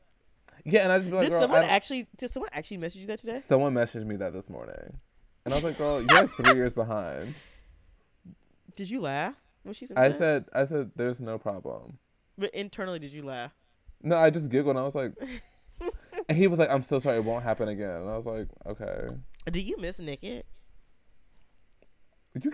Yeah, 0.66 0.82
and 0.82 0.92
I 0.92 0.98
just 0.98 1.10
be 1.10 1.16
like, 1.16 1.26
did 1.26 1.32
"Girl, 1.32 1.42
someone 1.42 1.64
I 1.64 1.68
actually 1.68 2.08
did 2.18 2.30
someone 2.30 2.50
actually 2.54 2.78
message 2.78 3.02
you 3.02 3.08
that 3.08 3.20
today? 3.20 3.40
Someone 3.40 3.74
messaged 3.74 4.06
me 4.06 4.16
that 4.18 4.34
this 4.34 4.50
morning, 4.50 5.00
and 5.46 5.54
I 5.54 5.58
was 5.58 5.64
like, 5.64 5.78
"Girl, 5.78 6.02
you're 6.02 6.28
three 6.28 6.56
years 6.56 6.74
behind." 6.74 7.36
Did 8.76 8.90
you 8.90 9.02
laugh 9.02 9.36
when 9.64 9.74
she 9.74 9.86
said 9.86 9.98
I 9.98 10.10
that? 10.10 10.18
said, 10.18 10.46
"I 10.54 10.66
said, 10.66 10.92
there's 10.96 11.20
no 11.22 11.38
problem." 11.38 11.98
But 12.38 12.54
internally, 12.54 13.00
did 13.00 13.14
you 13.14 13.24
laugh? 13.24 13.52
No, 14.04 14.16
I 14.18 14.30
just 14.30 14.50
giggled 14.50 14.76
and 14.76 14.80
I 14.80 14.84
was 14.84 14.94
like, 14.94 15.14
and 16.30 16.38
he 16.38 16.48
was 16.48 16.60
like, 16.60 16.70
"I'm 16.70 16.84
so 16.84 17.00
sorry, 17.00 17.18
it 17.18 17.24
won't 17.24 17.44
happen 17.44 17.68
again." 17.70 17.90
And 17.90 18.10
I 18.10 18.18
was 18.18 18.26
like, 18.26 18.48
"Okay." 18.66 19.08
Do 19.50 19.62
you 19.62 19.78
miss 19.78 20.00
Naked? 20.00 20.44
You 22.42 22.52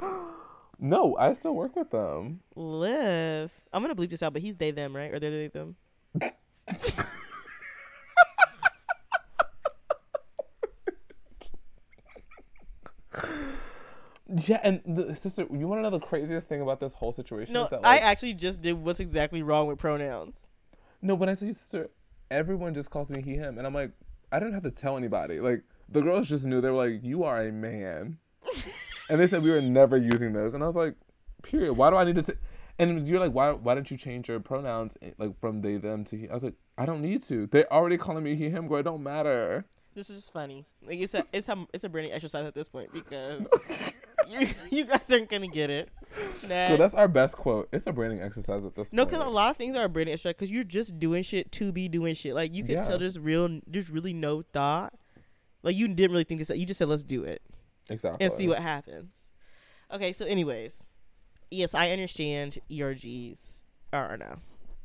no, 0.78 1.16
I 1.16 1.32
still 1.34 1.54
work 1.54 1.76
with 1.76 1.90
them. 1.90 2.40
Live. 2.56 3.52
I'm 3.72 3.82
gonna 3.82 3.94
bleep 3.94 4.10
this 4.10 4.22
out, 4.22 4.32
but 4.32 4.42
he's 4.42 4.56
they 4.56 4.70
them, 4.70 4.94
right? 4.96 5.12
Or 5.12 5.18
they 5.18 5.30
they 5.30 5.48
them. 5.48 5.76
Yeah, 14.28 14.60
and 14.62 14.82
the 14.84 15.16
sister, 15.16 15.46
you 15.50 15.66
want 15.66 15.78
to 15.78 15.82
know 15.82 15.90
the 15.90 16.04
craziest 16.04 16.48
thing 16.48 16.60
about 16.60 16.80
this 16.80 16.92
whole 16.94 17.12
situation? 17.12 17.54
No, 17.54 17.66
that, 17.70 17.80
I 17.82 17.96
actually 17.96 18.34
just 18.34 18.60
did 18.60 18.74
what's 18.74 19.00
exactly 19.00 19.42
wrong 19.42 19.66
with 19.66 19.78
pronouns. 19.78 20.48
no. 21.00 21.14
When 21.14 21.28
I 21.28 21.34
say 21.34 21.52
sister, 21.52 21.88
everyone 22.30 22.74
just 22.74 22.90
calls 22.90 23.08
me 23.08 23.22
he 23.22 23.34
him, 23.36 23.56
and 23.56 23.66
I'm 23.66 23.72
like, 23.74 23.92
I 24.30 24.38
didn't 24.38 24.54
have 24.54 24.64
to 24.64 24.70
tell 24.70 24.96
anybody. 24.96 25.40
Like 25.40 25.62
the 25.88 26.02
girls 26.02 26.28
just 26.28 26.44
knew. 26.44 26.60
They 26.60 26.70
were 26.70 26.86
like, 26.86 27.02
"You 27.02 27.24
are 27.24 27.40
a 27.40 27.52
man," 27.52 28.18
and 29.10 29.18
they 29.18 29.26
said 29.28 29.42
we 29.42 29.50
were 29.50 29.62
never 29.62 29.96
using 29.96 30.32
those, 30.32 30.54
and 30.54 30.62
I 30.62 30.66
was 30.66 30.76
like, 30.76 30.94
"Period. 31.42 31.72
Why 31.74 31.90
do 31.90 31.96
I 31.96 32.04
need 32.04 32.16
to?" 32.16 32.22
Say? 32.22 32.34
And 32.78 33.08
you're 33.08 33.20
like, 33.20 33.32
"Why? 33.32 33.52
Why 33.52 33.74
didn't 33.74 33.90
you 33.90 33.96
change 33.96 34.28
your 34.28 34.40
pronouns 34.40 34.96
eh, 35.00 35.12
like 35.18 35.40
from 35.40 35.62
they 35.62 35.78
them 35.78 36.04
to 36.06 36.18
he?" 36.18 36.28
I 36.28 36.34
was 36.34 36.44
like, 36.44 36.54
"I 36.76 36.84
don't 36.84 37.00
need 37.00 37.22
to. 37.24 37.46
They're 37.46 37.72
already 37.72 37.96
calling 37.96 38.24
me 38.24 38.36
he 38.36 38.50
him. 38.50 38.68
Go. 38.68 38.76
It 38.76 38.82
don't 38.82 39.02
matter." 39.02 39.64
This 39.94 40.10
is 40.10 40.16
just 40.16 40.32
funny. 40.32 40.66
Like 40.86 40.98
it's 41.00 41.14
a 41.14 41.24
it's 41.32 41.48
a 41.48 41.66
it's 41.72 41.84
a 41.84 41.88
branding 41.88 42.12
exercise 42.12 42.46
at 42.46 42.54
this 42.54 42.68
point 42.68 42.92
because 42.92 43.48
you 44.28 44.46
you 44.70 44.84
guys 44.84 45.00
aren't 45.10 45.28
gonna 45.28 45.48
get 45.48 45.70
it. 45.70 45.88
Nah. 46.42 46.68
So 46.68 46.76
that's 46.76 46.94
our 46.94 47.08
best 47.08 47.36
quote. 47.36 47.68
It's 47.72 47.86
a 47.86 47.92
branding 47.92 48.20
exercise 48.20 48.64
at 48.64 48.74
this 48.74 48.88
point. 48.88 48.92
No, 48.92 49.04
because 49.04 49.24
a 49.24 49.28
lot 49.28 49.50
of 49.50 49.56
things 49.56 49.76
are 49.76 49.84
a 49.84 49.88
branding 49.88 50.12
exercise 50.14 50.34
because 50.34 50.50
you're 50.50 50.64
just 50.64 50.98
doing 50.98 51.22
shit 51.22 51.52
to 51.52 51.72
be 51.72 51.88
doing 51.88 52.14
shit. 52.14 52.34
Like 52.34 52.54
you 52.54 52.62
can 52.64 52.76
Yeah. 52.76 52.82
tell 52.82 52.98
there's 52.98 53.18
real, 53.18 53.60
there's 53.66 53.90
really 53.90 54.12
no 54.12 54.42
thought. 54.42 54.94
Like 55.62 55.76
you 55.76 55.88
didn't 55.88 56.12
really 56.12 56.24
think 56.24 56.38
this. 56.40 56.50
You 56.50 56.66
just 56.66 56.78
said 56.78 56.88
let's 56.88 57.02
do 57.02 57.24
it 57.24 57.42
exactly. 57.88 58.24
and 58.24 58.32
see 58.32 58.48
what 58.48 58.58
happens. 58.60 59.28
Okay, 59.92 60.12
so 60.12 60.24
anyways, 60.24 60.86
yes, 61.50 61.74
I 61.74 61.90
understand 61.90 62.58
ERGs 62.70 63.62
are 63.92 64.12
uh, 64.12 64.16
no 64.16 64.36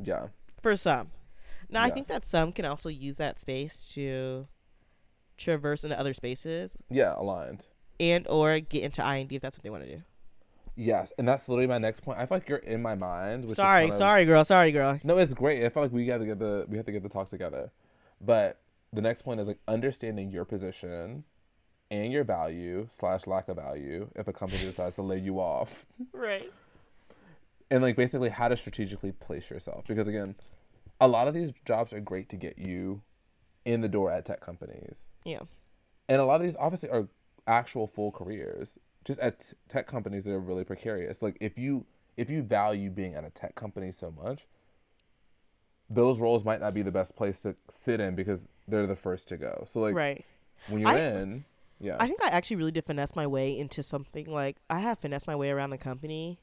Yeah. 0.02 0.28
for 0.62 0.72
for 0.72 0.76
some. 0.78 1.12
Now 1.70 1.84
I 1.84 1.90
think 1.90 2.08
that 2.08 2.24
some 2.26 2.52
can 2.52 2.66
also 2.66 2.90
use 2.90 3.18
that 3.18 3.40
space 3.40 3.90
to 3.96 4.48
traverse 5.38 5.84
into 5.84 5.98
other 6.00 6.14
spaces 6.14 6.84
Yeah, 6.90 7.14
aligned. 7.18 7.66
And 8.00 8.28
or 8.28 8.60
get 8.60 8.84
into 8.84 9.02
IND 9.08 9.32
if 9.32 9.42
that's 9.42 9.58
what 9.58 9.64
they 9.64 9.70
want 9.70 9.84
to 9.84 9.96
do. 9.98 10.02
Yes, 10.76 11.14
and 11.20 11.28
that's 11.28 11.48
literally 11.48 11.68
my 11.68 11.78
next 11.78 12.00
point. 12.02 12.18
I 12.20 12.26
feel 12.26 12.38
like 12.38 12.50
you're 12.50 12.58
in 12.58 12.82
my 12.82 12.96
mind. 12.96 13.46
Which 13.46 13.56
Sorry, 13.58 13.84
kind 13.84 13.94
of- 13.94 13.98
sorry, 14.00 14.26
girl. 14.26 14.44
Sorry, 14.44 14.72
girl. 14.72 15.00
No, 15.04 15.18
it's 15.20 15.34
great. 15.34 15.64
I 15.64 15.70
feel 15.70 15.84
like 15.84 15.92
we 15.92 16.06
got 16.06 16.18
to 16.18 16.26
get 16.26 16.40
the 16.40 16.66
we 16.68 16.78
have 16.78 16.86
to 16.88 16.92
get 16.92 17.04
the 17.04 17.10
talk 17.10 17.30
together. 17.30 17.70
But 18.20 18.60
the 18.92 19.02
next 19.02 19.22
point 19.24 19.40
is 19.40 19.48
like 19.48 19.60
understanding 19.68 20.32
your 20.32 20.46
position 20.46 21.24
and 21.92 22.12
your 22.12 22.24
value 22.24 22.88
slash 22.90 23.28
lack 23.28 23.50
of 23.50 23.58
value 23.58 24.08
if 24.16 24.28
a 24.28 24.34
company 24.34 24.64
decides 24.64 24.96
to 24.96 25.02
lay 25.04 25.20
you 25.20 25.40
off, 25.40 25.86
Right. 26.14 26.52
and 27.70 27.84
like 27.84 27.96
basically 27.96 28.30
how 28.30 28.48
to 28.48 28.58
strategically 28.58 29.12
place 29.12 29.50
yourself. 29.50 29.86
Because 29.88 30.08
again, 30.08 30.34
a 31.00 31.08
lot 31.08 31.28
of 31.28 31.34
these 31.36 31.52
jobs 31.66 31.94
are 31.94 32.00
great 32.00 32.30
to 32.30 32.36
get 32.36 32.58
you 32.58 33.02
in 33.66 33.82
the 33.82 33.88
door 33.88 34.12
at 34.12 34.26
tech 34.26 34.42
companies. 34.42 34.98
Yeah. 35.24 35.42
and 36.10 36.20
a 36.20 36.26
lot 36.26 36.36
of 36.36 36.42
these 36.48 36.56
obviously 36.60 36.90
are 36.90 37.08
actual 37.48 37.88
full 37.88 38.12
careers 38.12 38.78
just 39.06 39.20
at 39.20 39.54
tech 39.68 39.88
companies 39.88 40.24
that 40.24 40.32
are 40.32 40.40
really 40.40 40.64
precarious 40.64 41.22
like 41.22 41.38
if 41.40 41.58
you 41.58 41.86
if 42.16 42.30
you 42.30 42.42
value 42.42 42.90
being 42.90 43.16
at 43.16 43.26
a 43.26 43.30
tech 43.30 43.56
company 43.56 43.92
so 43.92 44.12
much 44.12 44.46
those 45.90 46.20
roles 46.20 46.44
might 46.44 46.62
not 46.62 46.74
be 46.74 46.82
the 46.82 46.92
best 46.92 47.16
place 47.16 47.42
to 47.42 47.56
sit 47.84 48.00
in 48.00 48.16
because 48.16 48.48
they're 48.68 48.88
the 48.88 48.96
first 48.96 49.28
to 49.30 49.38
go. 49.38 49.64
So 49.68 49.80
like 49.80 49.96
right. 49.96 50.26
when 50.68 50.82
you're 50.82 50.90
I- 50.90 51.00
in, 51.00 51.46
yeah, 51.80 51.98
I 52.00 52.08
think 52.08 52.22
I 52.24 52.28
actually 52.28 52.58
really 52.58 52.72
did 52.72 52.86
finesse 52.86 53.16
my 53.16 53.28
way 53.28 53.58
into 53.58 53.84
something 53.84 54.32
like 54.32 54.58
I 54.70 54.80
have 54.80 55.00
finessed 55.00 55.28
my 55.28 55.36
way 55.36 55.50
around 55.50 55.72
the 55.72 55.78
company, 55.78 56.40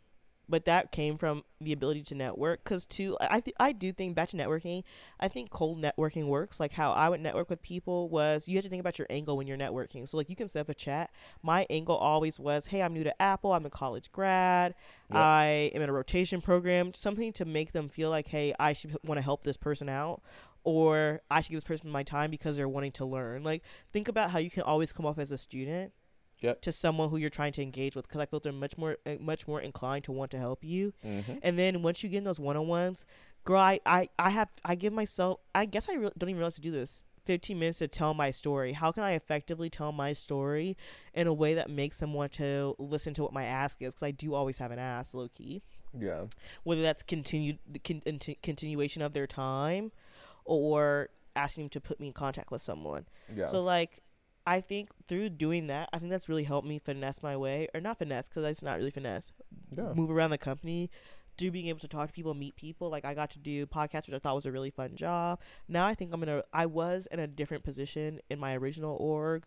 but 0.50 0.64
that 0.64 0.90
came 0.90 1.16
from 1.16 1.44
the 1.60 1.72
ability 1.72 2.02
to 2.02 2.14
network. 2.14 2.64
Cause 2.64 2.84
too, 2.84 3.16
I 3.20 3.40
th- 3.40 3.54
I 3.60 3.70
do 3.70 3.92
think 3.92 4.16
back 4.16 4.28
to 4.30 4.36
networking. 4.36 4.82
I 5.20 5.28
think 5.28 5.50
cold 5.50 5.80
networking 5.80 6.26
works. 6.26 6.58
Like 6.58 6.72
how 6.72 6.90
I 6.90 7.08
would 7.08 7.20
network 7.20 7.48
with 7.48 7.62
people 7.62 8.08
was 8.08 8.48
you 8.48 8.56
have 8.56 8.64
to 8.64 8.68
think 8.68 8.80
about 8.80 8.98
your 8.98 9.06
angle 9.08 9.36
when 9.36 9.46
you're 9.46 9.56
networking. 9.56 10.08
So 10.08 10.16
like 10.16 10.28
you 10.28 10.34
can 10.34 10.48
set 10.48 10.62
up 10.62 10.68
a 10.68 10.74
chat. 10.74 11.10
My 11.42 11.66
angle 11.70 11.96
always 11.96 12.40
was, 12.40 12.66
hey, 12.66 12.82
I'm 12.82 12.92
new 12.92 13.04
to 13.04 13.22
Apple. 13.22 13.52
I'm 13.52 13.64
a 13.64 13.70
college 13.70 14.10
grad. 14.10 14.74
Yep. 15.10 15.16
I 15.16 15.70
am 15.74 15.82
in 15.82 15.88
a 15.88 15.92
rotation 15.92 16.40
program. 16.40 16.92
Something 16.94 17.32
to 17.34 17.44
make 17.44 17.72
them 17.72 17.88
feel 17.88 18.10
like, 18.10 18.28
hey, 18.28 18.52
I 18.58 18.72
should 18.72 18.96
want 19.04 19.18
to 19.18 19.22
help 19.22 19.44
this 19.44 19.56
person 19.56 19.88
out. 19.88 20.20
Or 20.64 21.22
I 21.30 21.40
should 21.40 21.52
give 21.52 21.56
this 21.58 21.64
person 21.64 21.90
my 21.90 22.02
time 22.02 22.30
because 22.30 22.56
they're 22.56 22.68
wanting 22.68 22.92
to 22.92 23.06
learn. 23.06 23.44
Like, 23.44 23.62
think 23.92 24.08
about 24.08 24.30
how 24.30 24.38
you 24.38 24.50
can 24.50 24.62
always 24.62 24.92
come 24.92 25.06
off 25.06 25.18
as 25.18 25.30
a 25.30 25.38
student 25.38 25.92
Yep. 26.40 26.60
to 26.62 26.72
someone 26.72 27.10
who 27.10 27.16
you're 27.18 27.30
trying 27.30 27.52
to 27.52 27.62
engage 27.62 27.94
with 27.96 28.06
because 28.08 28.20
I 28.20 28.26
feel 28.26 28.40
they're 28.40 28.52
much 28.52 28.78
more 28.78 28.96
uh, 29.06 29.16
much 29.20 29.46
more 29.46 29.60
inclined 29.60 30.04
to 30.04 30.12
want 30.12 30.30
to 30.32 30.38
help 30.38 30.64
you. 30.64 30.92
hmm 31.02 31.20
And 31.42 31.58
then 31.58 31.82
once 31.82 32.02
you 32.02 32.08
get 32.08 32.18
in 32.18 32.24
those 32.24 32.40
one 32.40 32.56
on 32.56 32.66
ones, 32.68 33.04
girl, 33.44 33.60
I, 33.60 33.80
I 33.84 34.08
I 34.18 34.30
have 34.30 34.48
I 34.64 34.74
give 34.74 34.92
myself 34.92 35.40
I 35.54 35.66
guess 35.66 35.88
I 35.88 35.94
re- 35.94 36.10
don't 36.18 36.28
even 36.30 36.36
realize 36.38 36.54
to 36.56 36.60
do 36.60 36.70
this. 36.70 37.04
15 37.26 37.58
minutes 37.58 37.78
to 37.78 37.86
tell 37.86 38.14
my 38.14 38.30
story. 38.30 38.72
How 38.72 38.90
can 38.92 39.02
I 39.02 39.12
effectively 39.12 39.68
tell 39.68 39.92
my 39.92 40.14
story 40.14 40.76
in 41.14 41.26
a 41.26 41.34
way 41.34 41.52
that 41.54 41.68
makes 41.68 41.98
them 41.98 42.14
want 42.14 42.32
to 42.32 42.74
listen 42.78 43.12
to 43.14 43.22
what 43.22 43.32
my 43.34 43.44
ask 43.44 43.80
is? 43.82 43.92
Because 43.92 44.02
I 44.02 44.10
do 44.10 44.34
always 44.34 44.56
have 44.58 44.70
an 44.72 44.78
ask, 44.78 45.12
low 45.12 45.28
key. 45.28 45.62
yeah, 45.96 46.24
Whether 46.64 46.80
that's 46.82 47.02
continued 47.02 47.58
the 47.70 47.78
con- 47.78 48.02
continuation 48.42 49.02
of 49.02 49.12
their 49.12 49.26
time, 49.26 49.92
or 50.44 51.10
asking 51.36 51.64
them 51.64 51.70
to 51.70 51.80
put 51.80 52.00
me 52.00 52.08
in 52.08 52.12
contact 52.14 52.50
with 52.50 52.62
someone. 52.62 53.04
yeah, 53.32 53.46
So 53.46 53.62
like, 53.62 54.00
I 54.50 54.60
think 54.60 54.88
through 55.06 55.28
doing 55.30 55.68
that, 55.68 55.88
I 55.92 55.98
think 55.98 56.10
that's 56.10 56.28
really 56.28 56.44
helped 56.44 56.66
me 56.66 56.78
finesse 56.78 57.22
my 57.22 57.36
way, 57.36 57.68
or 57.74 57.80
not 57.80 57.98
finesse, 57.98 58.28
because 58.28 58.44
it's 58.44 58.62
not 58.62 58.78
really 58.78 58.90
finesse. 58.90 59.32
yeah, 59.76 59.92
Move 59.94 60.10
around 60.10 60.30
the 60.30 60.38
company, 60.38 60.90
through 61.38 61.52
being 61.52 61.68
able 61.68 61.78
to 61.80 61.88
talk 61.88 62.08
to 62.08 62.12
people, 62.12 62.34
meet 62.34 62.56
people. 62.56 62.90
Like 62.90 63.04
I 63.04 63.14
got 63.14 63.30
to 63.30 63.38
do 63.38 63.64
podcasts, 63.66 64.06
which 64.08 64.14
I 64.14 64.18
thought 64.18 64.34
was 64.34 64.46
a 64.46 64.52
really 64.52 64.70
fun 64.70 64.96
job. 64.96 65.38
Now 65.68 65.86
I 65.86 65.94
think 65.94 66.12
I'm 66.12 66.22
in 66.24 66.28
a. 66.28 66.42
I 66.52 66.66
was 66.66 67.06
in 67.12 67.20
a 67.20 67.26
different 67.26 67.62
position 67.64 68.20
in 68.28 68.38
my 68.40 68.56
original 68.56 68.96
org 69.00 69.44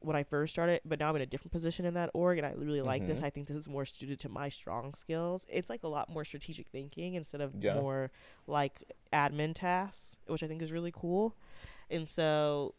when 0.00 0.16
I 0.16 0.22
first 0.24 0.52
started, 0.54 0.80
but 0.84 0.98
now 0.98 1.10
I'm 1.10 1.16
in 1.16 1.22
a 1.22 1.26
different 1.26 1.52
position 1.52 1.84
in 1.84 1.94
that 1.94 2.10
org, 2.14 2.38
and 2.38 2.46
I 2.46 2.52
really 2.56 2.80
like 2.82 3.06
this. 3.06 3.20
Mhm. 3.20 3.24
I 3.24 3.30
think 3.30 3.48
this 3.48 3.56
is 3.56 3.68
more 3.68 3.84
suited 3.84 4.18
to 4.20 4.28
my 4.28 4.48
strong 4.48 4.94
skills. 4.94 5.46
It's 5.48 5.68
like 5.70 5.82
a 5.82 5.88
lot 5.88 6.08
more 6.08 6.24
strategic 6.24 6.68
thinking 6.68 7.14
instead 7.14 7.40
of 7.42 7.54
Yeah. 7.54 7.74
more 7.74 8.10
like 8.46 8.74
admin 9.12 9.52
tasks, 9.54 10.16
which 10.26 10.42
I 10.42 10.48
think 10.48 10.60
is 10.62 10.72
really 10.72 10.92
cool. 10.92 11.36
And 11.90 12.08
so 12.08 12.74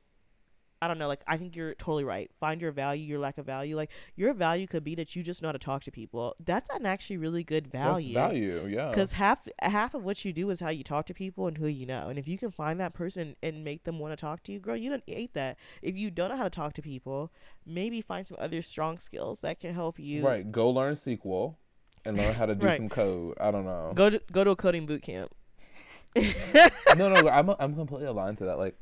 I 0.83 0.87
don't 0.87 0.97
know, 0.97 1.07
like 1.07 1.21
I 1.27 1.37
think 1.37 1.55
you're 1.55 1.75
totally 1.75 2.03
right. 2.03 2.31
Find 2.39 2.59
your 2.59 2.71
value, 2.71 3.05
your 3.05 3.19
lack 3.19 3.37
of 3.37 3.45
value. 3.45 3.75
Like 3.75 3.91
your 4.15 4.33
value 4.33 4.65
could 4.65 4.83
be 4.83 4.95
that 4.95 5.15
you 5.15 5.21
just 5.21 5.43
know 5.43 5.49
how 5.49 5.51
to 5.51 5.59
talk 5.59 5.83
to 5.83 5.91
people. 5.91 6.35
That's 6.43 6.69
an 6.71 6.87
actually 6.87 7.17
really 7.17 7.43
good 7.43 7.67
value. 7.67 8.15
That's 8.15 8.31
value, 8.33 8.65
yeah, 8.67 8.89
Because 8.89 9.11
half 9.11 9.47
half 9.61 9.93
of 9.93 10.03
what 10.03 10.25
you 10.25 10.33
do 10.33 10.49
is 10.49 10.59
how 10.59 10.69
you 10.69 10.83
talk 10.83 11.05
to 11.05 11.13
people 11.13 11.45
and 11.45 11.57
who 11.59 11.67
you 11.67 11.85
know. 11.85 12.07
And 12.09 12.17
if 12.17 12.27
you 12.27 12.37
can 12.37 12.49
find 12.49 12.79
that 12.79 12.93
person 12.93 13.35
and 13.43 13.63
make 13.63 13.83
them 13.83 13.99
want 13.99 14.11
to 14.13 14.17
talk 14.19 14.41
to 14.43 14.51
you, 14.51 14.59
girl, 14.59 14.75
you 14.75 14.89
don't 14.89 15.03
hate 15.05 15.35
that. 15.35 15.57
If 15.83 15.95
you 15.95 16.09
don't 16.09 16.29
know 16.31 16.37
how 16.37 16.45
to 16.45 16.49
talk 16.49 16.73
to 16.73 16.81
people, 16.81 17.31
maybe 17.63 18.01
find 18.01 18.27
some 18.27 18.37
other 18.39 18.63
strong 18.63 18.97
skills 18.97 19.41
that 19.41 19.59
can 19.59 19.75
help 19.75 19.99
you. 19.99 20.25
right. 20.25 20.51
Go 20.51 20.71
learn 20.71 20.95
SQL 20.95 21.55
and 22.05 22.17
learn 22.17 22.33
how 22.33 22.47
to 22.47 22.55
do 22.55 22.65
Right. 22.71 22.77
some 22.77 22.89
code. 22.89 23.37
I 23.39 23.51
don't 23.51 23.65
know. 23.65 23.91
Go 23.93 24.09
to 24.09 24.21
go 24.31 24.43
to 24.43 24.49
a 24.49 24.55
coding 24.55 24.87
boot 24.87 25.03
camp. 25.03 25.31
no, 26.97 27.07
no, 27.13 27.29
I'm 27.29 27.49
I'm 27.59 27.75
completely 27.75 28.07
aligned 28.07 28.39
to 28.39 28.45
that. 28.45 28.57
Like 28.57 28.75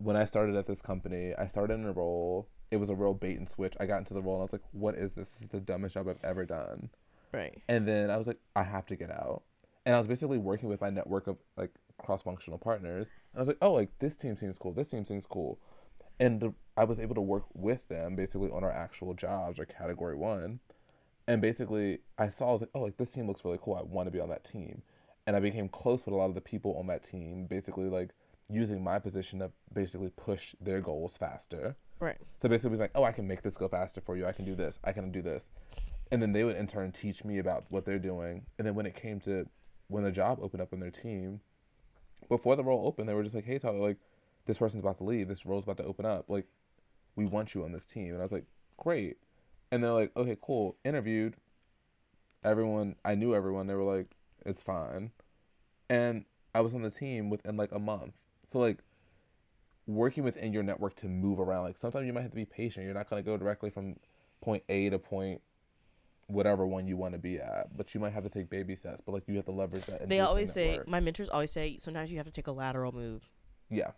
when 0.00 0.16
I 0.16 0.24
started 0.24 0.56
at 0.56 0.66
this 0.66 0.80
company, 0.80 1.34
I 1.36 1.46
started 1.46 1.74
in 1.74 1.84
a 1.84 1.92
role. 1.92 2.48
It 2.70 2.78
was 2.78 2.88
a 2.88 2.94
real 2.94 3.12
bait 3.12 3.38
and 3.38 3.48
switch. 3.48 3.74
I 3.78 3.86
got 3.86 3.98
into 3.98 4.14
the 4.14 4.22
role 4.22 4.34
and 4.34 4.40
I 4.40 4.44
was 4.44 4.52
like, 4.52 4.62
"What 4.72 4.94
is 4.94 5.12
this? 5.12 5.28
This 5.28 5.42
is 5.42 5.48
the 5.48 5.60
dumbest 5.60 5.94
job 5.94 6.08
I've 6.08 6.24
ever 6.24 6.46
done." 6.46 6.88
Right. 7.32 7.60
And 7.68 7.86
then 7.86 8.10
I 8.10 8.16
was 8.16 8.26
like, 8.26 8.38
"I 8.56 8.62
have 8.62 8.86
to 8.86 8.96
get 8.96 9.10
out." 9.10 9.42
And 9.84 9.94
I 9.94 9.98
was 9.98 10.08
basically 10.08 10.38
working 10.38 10.68
with 10.68 10.80
my 10.80 10.88
network 10.90 11.26
of 11.26 11.36
like 11.56 11.70
cross-functional 11.98 12.58
partners. 12.58 13.08
And 13.32 13.38
I 13.38 13.40
was 13.40 13.48
like, 13.48 13.58
"Oh, 13.60 13.72
like 13.72 13.90
this 13.98 14.16
team 14.16 14.36
seems 14.36 14.56
cool. 14.58 14.72
This 14.72 14.88
team 14.88 15.04
seems 15.04 15.26
cool." 15.26 15.58
And 16.18 16.40
the, 16.40 16.54
I 16.76 16.84
was 16.84 16.98
able 16.98 17.14
to 17.16 17.20
work 17.20 17.44
with 17.54 17.86
them 17.88 18.16
basically 18.16 18.50
on 18.50 18.64
our 18.64 18.72
actual 18.72 19.12
jobs 19.12 19.58
or 19.58 19.66
category 19.66 20.16
one. 20.16 20.60
And 21.28 21.42
basically, 21.42 22.00
I 22.18 22.30
saw 22.30 22.48
I 22.48 22.52
was 22.52 22.60
like, 22.62 22.70
"Oh, 22.74 22.80
like 22.80 22.96
this 22.96 23.10
team 23.10 23.26
looks 23.26 23.44
really 23.44 23.58
cool. 23.60 23.74
I 23.74 23.82
want 23.82 24.06
to 24.06 24.10
be 24.10 24.20
on 24.20 24.30
that 24.30 24.44
team." 24.44 24.82
And 25.26 25.36
I 25.36 25.40
became 25.40 25.68
close 25.68 26.06
with 26.06 26.14
a 26.14 26.16
lot 26.16 26.30
of 26.30 26.34
the 26.34 26.40
people 26.40 26.76
on 26.78 26.86
that 26.86 27.04
team, 27.04 27.46
basically 27.46 27.90
like 27.90 28.14
using 28.50 28.82
my 28.82 28.98
position 28.98 29.38
to 29.38 29.50
basically 29.72 30.10
push 30.16 30.54
their 30.60 30.80
goals 30.80 31.16
faster. 31.16 31.76
Right. 32.00 32.16
So 32.40 32.48
basically, 32.48 32.70
it 32.70 32.72
was 32.72 32.80
like, 32.80 32.92
oh, 32.94 33.04
I 33.04 33.12
can 33.12 33.26
make 33.26 33.42
this 33.42 33.56
go 33.56 33.68
faster 33.68 34.00
for 34.00 34.16
you. 34.16 34.26
I 34.26 34.32
can 34.32 34.44
do 34.44 34.54
this. 34.54 34.78
I 34.84 34.92
can 34.92 35.12
do 35.12 35.22
this. 35.22 35.44
And 36.10 36.20
then 36.20 36.32
they 36.32 36.44
would 36.44 36.56
in 36.56 36.66
turn 36.66 36.90
teach 36.92 37.24
me 37.24 37.38
about 37.38 37.64
what 37.68 37.84
they're 37.84 37.98
doing. 37.98 38.46
And 38.58 38.66
then 38.66 38.74
when 38.74 38.86
it 38.86 38.94
came 38.96 39.20
to 39.20 39.46
when 39.88 40.04
the 40.04 40.10
job 40.10 40.38
opened 40.42 40.62
up 40.62 40.72
in 40.72 40.80
their 40.80 40.90
team, 40.90 41.40
before 42.28 42.56
the 42.56 42.64
role 42.64 42.86
opened, 42.86 43.08
they 43.08 43.14
were 43.14 43.22
just 43.22 43.34
like, 43.34 43.44
hey, 43.44 43.58
Tyler, 43.58 43.78
like, 43.78 43.96
this 44.46 44.58
person's 44.58 44.82
about 44.82 44.98
to 44.98 45.04
leave. 45.04 45.28
This 45.28 45.46
role's 45.46 45.64
about 45.64 45.76
to 45.78 45.84
open 45.84 46.06
up. 46.06 46.26
Like, 46.28 46.46
we 47.16 47.26
want 47.26 47.54
you 47.54 47.64
on 47.64 47.72
this 47.72 47.86
team. 47.86 48.12
And 48.12 48.18
I 48.18 48.22
was 48.22 48.32
like, 48.32 48.46
great. 48.76 49.18
And 49.70 49.82
they're 49.82 49.92
like, 49.92 50.12
okay, 50.16 50.36
cool. 50.40 50.76
Interviewed. 50.84 51.36
Everyone, 52.42 52.96
I 53.04 53.14
knew 53.14 53.34
everyone. 53.34 53.66
They 53.66 53.74
were 53.74 53.96
like, 53.96 54.06
it's 54.46 54.62
fine. 54.62 55.10
And 55.88 56.24
I 56.54 56.60
was 56.60 56.74
on 56.74 56.82
the 56.82 56.90
team 56.90 57.30
within 57.30 57.56
like 57.56 57.72
a 57.72 57.78
month. 57.78 58.14
So, 58.50 58.58
like, 58.58 58.78
working 59.86 60.24
within 60.24 60.52
your 60.52 60.62
network 60.62 60.94
to 60.96 61.06
move 61.08 61.40
around. 61.40 61.64
Like 61.64 61.78
sometimes 61.78 62.06
you 62.06 62.12
might 62.12 62.22
have 62.22 62.30
to 62.30 62.36
be 62.36 62.44
patient. 62.44 62.84
You're 62.84 62.94
not 62.94 63.10
going 63.10 63.22
to 63.22 63.28
go 63.28 63.36
directly 63.36 63.70
from 63.70 63.96
point 64.40 64.62
A 64.68 64.88
to 64.90 64.98
point 64.98 65.40
whatever 66.26 66.66
one 66.66 66.86
you 66.86 66.96
want 66.96 67.14
to 67.14 67.18
be 67.18 67.38
at, 67.40 67.76
but 67.76 67.92
you 67.92 68.00
might 68.00 68.12
have 68.12 68.22
to 68.22 68.28
take 68.28 68.48
baby 68.48 68.76
steps. 68.76 69.00
But 69.04 69.12
like 69.12 69.24
you 69.26 69.36
have 69.36 69.46
to 69.46 69.52
leverage 69.52 69.84
that. 69.86 70.08
They 70.08 70.20
always 70.20 70.52
say 70.52 70.68
network. 70.68 70.88
my 70.88 71.00
mentors 71.00 71.28
always 71.28 71.50
say 71.50 71.76
sometimes 71.78 72.10
you 72.12 72.18
have 72.18 72.26
to 72.26 72.32
take 72.32 72.46
a 72.46 72.52
lateral 72.52 72.92
move. 72.92 73.28
yeah, 73.68 73.92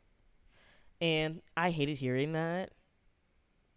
And 1.01 1.43
I 1.57 1.71
hated 1.71 1.99
hearing 1.99 2.33
that. 2.33 2.71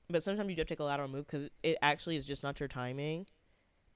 But 0.07 0.23
sometimes 0.23 0.49
you 0.49 0.56
do 0.56 0.60
have 0.61 0.68
to 0.68 0.73
take 0.76 0.80
a 0.80 0.84
lateral 0.84 1.10
move 1.10 1.26
because 1.26 1.49
it 1.64 1.77
actually 1.81 2.15
is 2.15 2.27
just 2.27 2.43
not 2.43 2.60
your 2.60 2.69
timing 2.69 3.26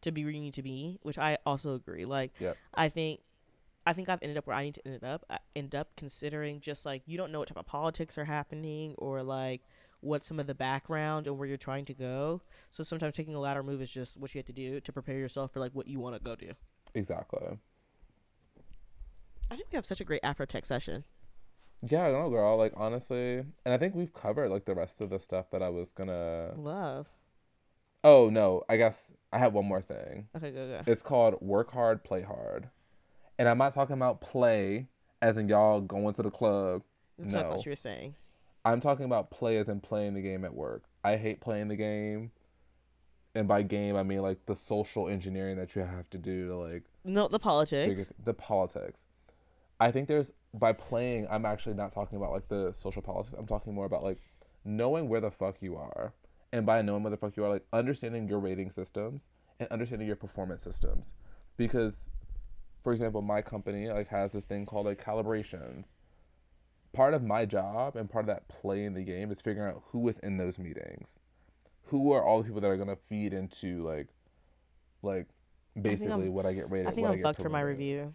to 0.02 0.12
be 0.12 0.24
where 0.24 0.34
you 0.34 0.42
need 0.42 0.56
to 0.56 0.64
be, 0.64 0.98
which 1.04 1.18
I 1.20 1.38
also 1.46 1.76
agree. 1.76 2.06
Like, 2.06 2.32
Yep. 2.40 2.58
I 2.74 2.90
think, 2.90 3.22
I 3.90 3.94
think 3.94 4.08
I've 4.08 4.20
ended 4.22 4.38
up 4.38 4.46
where 4.46 4.56
I 4.56 4.66
need 4.66 4.76
to 4.76 4.88
end 4.88 5.04
up. 5.04 5.26
I 5.32 5.40
end 5.56 5.74
up 5.74 5.96
considering 5.98 6.60
just 6.60 6.86
like 6.86 7.02
you 7.08 7.18
don't 7.18 7.32
know 7.32 7.40
what 7.40 7.48
type 7.48 7.58
of 7.58 7.66
politics 7.66 8.20
are 8.20 8.26
happening 8.26 8.94
or 9.00 9.24
like 9.24 9.62
what 10.02 10.24
some 10.24 10.40
of 10.40 10.46
the 10.46 10.54
background 10.54 11.26
and 11.26 11.40
where 11.40 11.48
you're 11.48 11.58
trying 11.58 11.86
to 11.86 11.96
go. 11.96 12.44
So 12.70 12.84
sometimes 12.84 13.16
taking 13.16 13.34
a 13.34 13.40
lateral 13.40 13.66
move 13.66 13.82
is 13.82 13.92
just 13.92 14.16
what 14.16 14.36
you 14.36 14.40
have 14.40 14.46
to 14.46 14.54
do 14.54 14.80
to 14.80 14.94
prepare 14.94 15.18
yourself 15.18 15.54
for 15.54 15.60
like 15.60 15.72
what 15.74 15.88
you 15.88 16.00
want 16.00 16.16
to 16.16 16.22
go 16.22 16.36
do. 16.36 16.52
exactly. 16.94 17.58
I 19.50 19.56
think 19.56 19.70
we 19.72 19.76
have 19.76 19.86
such 19.88 20.00
a 20.00 20.04
great 20.04 20.22
Afrotech 20.22 20.68
session. 20.68 21.04
Yeah, 21.82 22.06
I 22.06 22.12
know, 22.12 22.30
girl. 22.30 22.58
Like 22.58 22.74
honestly, 22.78 23.38
and 23.38 23.74
I 23.74 23.78
think 23.80 23.96
we've 23.96 24.14
covered 24.14 24.52
like 24.52 24.66
the 24.66 24.76
rest 24.76 25.02
of 25.02 25.10
the 25.10 25.20
stuff 25.20 25.50
that 25.50 25.64
I 25.64 25.70
was 25.70 25.90
gonna. 25.94 26.52
Love. 26.56 27.08
Oh 28.04 28.30
no, 28.30 28.62
I 28.70 28.78
guess 28.78 29.12
I 29.34 29.40
have 29.40 29.54
one 29.54 29.66
more 29.66 29.82
thing. 29.82 30.28
Okay, 30.38 30.52
go 30.52 30.68
go. 30.68 30.82
It's 30.86 31.02
called 31.02 31.42
work 31.42 31.72
hard, 31.72 32.04
play 32.04 32.22
hard, 32.22 32.70
and 33.40 33.48
I'm 33.48 33.58
not 33.58 33.74
talking 33.74 33.94
about 33.94 34.22
play 34.22 34.88
as 35.22 35.38
in 35.38 35.48
y'all 35.48 35.82
going 35.82 36.14
to 36.14 36.22
the 36.22 36.30
club. 36.30 36.84
That's 37.18 37.34
not 37.34 37.46
no. 37.46 37.56
what 37.56 37.66
you 37.66 37.72
were 37.72 37.76
saying. 37.78 38.14
I'm 38.66 38.82
talking 38.82 39.06
about 39.06 39.32
play 39.32 39.58
as 39.58 39.70
in 39.70 39.80
playing 39.80 40.14
the 40.14 40.22
game 40.22 40.44
at 40.46 40.54
work. 40.54 40.84
I 41.04 41.16
hate 41.16 41.40
playing 41.40 41.70
the 41.70 41.78
game. 41.78 42.32
And 43.34 43.48
by 43.48 43.62
game, 43.62 43.96
I 43.96 44.04
mean 44.04 44.22
like 44.22 44.46
the 44.46 44.56
social 44.56 45.08
engineering 45.08 45.58
that 45.58 45.76
you 45.76 45.82
have 45.82 46.10
to 46.10 46.18
do 46.18 46.48
to 46.48 46.58
like 46.58 46.84
No, 47.06 47.28
the 47.30 47.40
politics. 47.40 47.90
figure 47.90 48.14
the 48.24 48.34
politics. 48.34 49.00
I 49.80 49.92
think 49.92 50.10
there's 50.10 50.34
by 50.54 50.74
playing, 50.74 51.28
I'm 51.30 51.46
actually 51.46 51.76
not 51.76 51.94
talking 51.94 52.18
about 52.18 52.32
like 52.32 52.50
the 52.50 52.74
social 52.78 53.02
politics. 53.02 53.36
I'm 53.38 53.48
talking 53.48 53.74
more 53.74 53.86
about 53.86 54.04
like 54.04 54.18
knowing 54.66 55.08
where 55.08 55.22
the 55.22 55.32
fuck 55.32 55.56
you 55.62 55.78
are. 55.78 56.14
And 56.52 56.66
by 56.66 56.82
knowing 56.82 57.04
where 57.04 57.12
the 57.12 57.18
fuck 57.18 57.38
you 57.38 57.46
are, 57.46 57.50
like 57.50 57.66
understanding 57.72 58.28
your 58.28 58.40
rating 58.40 58.72
systems 58.72 59.22
and 59.60 59.70
understanding 59.70 60.08
your 60.08 60.18
performance 60.18 60.64
systems. 60.64 61.14
Because 61.56 61.96
for 62.84 62.94
example, 62.94 63.22
my 63.22 63.42
company 63.42 63.90
like 63.90 64.08
has 64.10 64.32
this 64.32 64.46
thing 64.46 64.66
called 64.66 64.86
like 64.86 65.04
calibrations. 65.04 65.86
Part 66.92 67.14
of 67.14 67.24
my 67.24 67.46
job 67.46 67.96
and 67.96 68.10
part 68.10 68.24
of 68.24 68.28
that 68.28 68.48
play 68.48 68.84
in 68.84 68.94
the 68.94 69.04
game 69.04 69.32
is 69.32 69.42
figuring 69.42 69.70
out 69.70 69.84
who 69.92 70.08
is 70.08 70.18
in 70.20 70.38
those 70.38 70.58
meetings. 70.58 71.10
Who 71.86 72.12
are 72.12 72.24
all 72.24 72.40
the 72.40 72.46
people 72.46 72.62
that 72.62 72.68
are 72.68 72.78
gonna 72.78 72.98
feed 73.08 73.34
into 73.34 73.84
like 73.86 74.08
like 75.02 75.28
basically 75.80 76.30
what 76.30 76.46
I 76.46 76.54
get 76.54 76.70
rated. 76.70 76.88
I 76.88 76.92
think 76.92 77.08
I'm 77.08 77.16
get 77.16 77.24
fucked 77.24 77.42
for 77.42 77.50
my 77.50 77.62
review. 77.62 78.14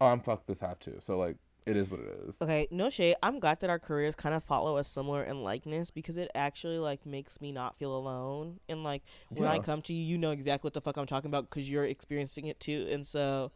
Oh, 0.00 0.06
I'm 0.06 0.20
fucked 0.20 0.46
this 0.46 0.60
half 0.60 0.78
too. 0.78 0.98
So 1.00 1.18
like, 1.18 1.36
it 1.66 1.76
is 1.76 1.90
what 1.90 2.00
it 2.00 2.06
is. 2.28 2.36
Okay, 2.40 2.66
no 2.70 2.90
shade. 2.90 3.16
I'm 3.22 3.38
glad 3.38 3.60
that 3.60 3.70
our 3.70 3.78
careers 3.78 4.14
kind 4.14 4.34
of 4.34 4.42
follow 4.42 4.76
a 4.78 4.84
similar 4.84 5.22
in 5.22 5.42
likeness 5.42 5.90
because 5.90 6.16
it 6.16 6.30
actually 6.34 6.78
like 6.78 7.04
makes 7.06 7.40
me 7.40 7.52
not 7.52 7.76
feel 7.76 7.94
alone. 7.96 8.60
And 8.68 8.82
like 8.82 9.02
when 9.28 9.48
I 9.48 9.58
come 9.58 9.82
to 9.82 9.92
you, 9.92 10.02
you 10.04 10.18
know 10.18 10.30
exactly 10.30 10.66
what 10.66 10.74
the 10.74 10.80
fuck 10.80 10.96
I'm 10.96 11.06
talking 11.06 11.28
about 11.30 11.48
because 11.50 11.70
you're 11.70 11.84
experiencing 11.84 12.46
it 12.46 12.58
too. 12.60 12.88
And 12.90 13.06
so 13.06 13.52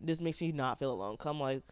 this 0.00 0.20
makes 0.20 0.40
me 0.40 0.52
not 0.52 0.78
feel 0.78 0.92
alone. 0.92 1.16
Come 1.16 1.40
like 1.40 1.62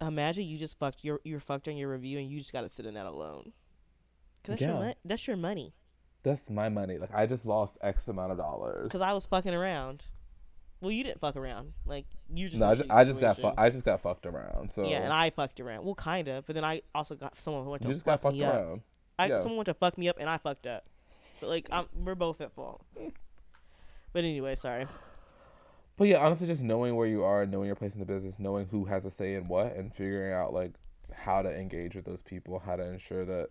imagine 0.00 0.44
you 0.44 0.58
just 0.58 0.78
fucked 0.78 1.04
your 1.04 1.20
you're 1.24 1.40
fucked 1.40 1.68
on 1.68 1.76
your 1.76 1.90
review 1.90 2.18
and 2.18 2.28
you 2.30 2.38
just 2.38 2.52
got 2.52 2.62
to 2.62 2.68
sit 2.68 2.84
in 2.86 2.94
that 2.94 3.06
alone. 3.06 3.52
'Cause 4.42 4.58
that's 4.58 4.62
your 4.62 4.84
Yeah. 4.84 4.92
that's 5.04 5.26
your 5.26 5.36
money. 5.36 5.74
That's 6.22 6.48
my 6.50 6.68
money. 6.68 6.98
Like 6.98 7.14
I 7.14 7.26
just 7.26 7.44
lost 7.46 7.76
X 7.82 8.08
amount 8.08 8.32
of 8.32 8.38
dollars. 8.38 8.84
Because 8.84 9.00
I 9.02 9.12
was 9.12 9.26
fucking 9.26 9.54
around. 9.54 10.06
Well, 10.84 10.92
you 10.92 11.02
didn't 11.02 11.20
fuck 11.20 11.34
around. 11.36 11.72
Like 11.86 12.04
you 12.32 12.48
just. 12.48 12.60
No, 12.60 12.68
I 12.70 12.74
just, 12.74 12.90
I 12.90 13.04
just 13.04 13.20
got 13.20 13.36
fu- 13.36 13.52
I 13.56 13.70
just 13.70 13.84
got 13.84 14.00
fucked 14.02 14.26
around. 14.26 14.70
So 14.70 14.86
Yeah, 14.86 14.98
and 15.02 15.12
I 15.12 15.30
fucked 15.30 15.58
around. 15.60 15.84
Well, 15.84 15.94
kind 15.94 16.28
of, 16.28 16.46
but 16.46 16.54
then 16.54 16.64
I 16.64 16.82
also 16.94 17.14
got 17.14 17.36
someone 17.36 17.64
who 17.64 17.70
went 17.70 17.82
to 17.82 17.88
you 17.88 17.94
just 17.94 18.04
got 18.04 18.20
fuck 18.20 18.22
fucked 18.22 18.36
me 18.36 18.44
up. 18.44 18.54
around. 18.54 18.82
I 19.18 19.26
Yeah. 19.28 19.38
someone 19.38 19.56
went 19.58 19.66
to 19.66 19.74
fuck 19.74 19.96
me 19.98 20.08
up, 20.08 20.16
and 20.20 20.28
I 20.28 20.38
fucked 20.38 20.66
up. 20.66 20.84
So 21.36 21.48
like, 21.48 21.66
I'm, 21.72 21.86
we're 22.04 22.14
both 22.14 22.40
at 22.40 22.52
fault. 22.52 22.84
But 24.12 24.24
anyway, 24.24 24.54
sorry. 24.54 24.86
But 25.96 26.08
yeah, 26.08 26.18
honestly, 26.18 26.46
just 26.46 26.62
knowing 26.62 26.96
where 26.96 27.06
you 27.06 27.24
are, 27.24 27.46
knowing 27.46 27.66
your 27.66 27.76
place 27.76 27.94
in 27.94 28.00
the 28.00 28.06
business, 28.06 28.38
knowing 28.38 28.66
who 28.66 28.84
has 28.84 29.04
a 29.04 29.10
say 29.10 29.34
in 29.34 29.46
what, 29.48 29.74
and 29.76 29.92
figuring 29.94 30.32
out 30.32 30.52
like 30.52 30.72
how 31.12 31.42
to 31.42 31.52
engage 31.52 31.94
with 31.94 32.04
those 32.04 32.22
people, 32.22 32.58
how 32.58 32.76
to 32.76 32.82
ensure 32.84 33.24
that 33.24 33.48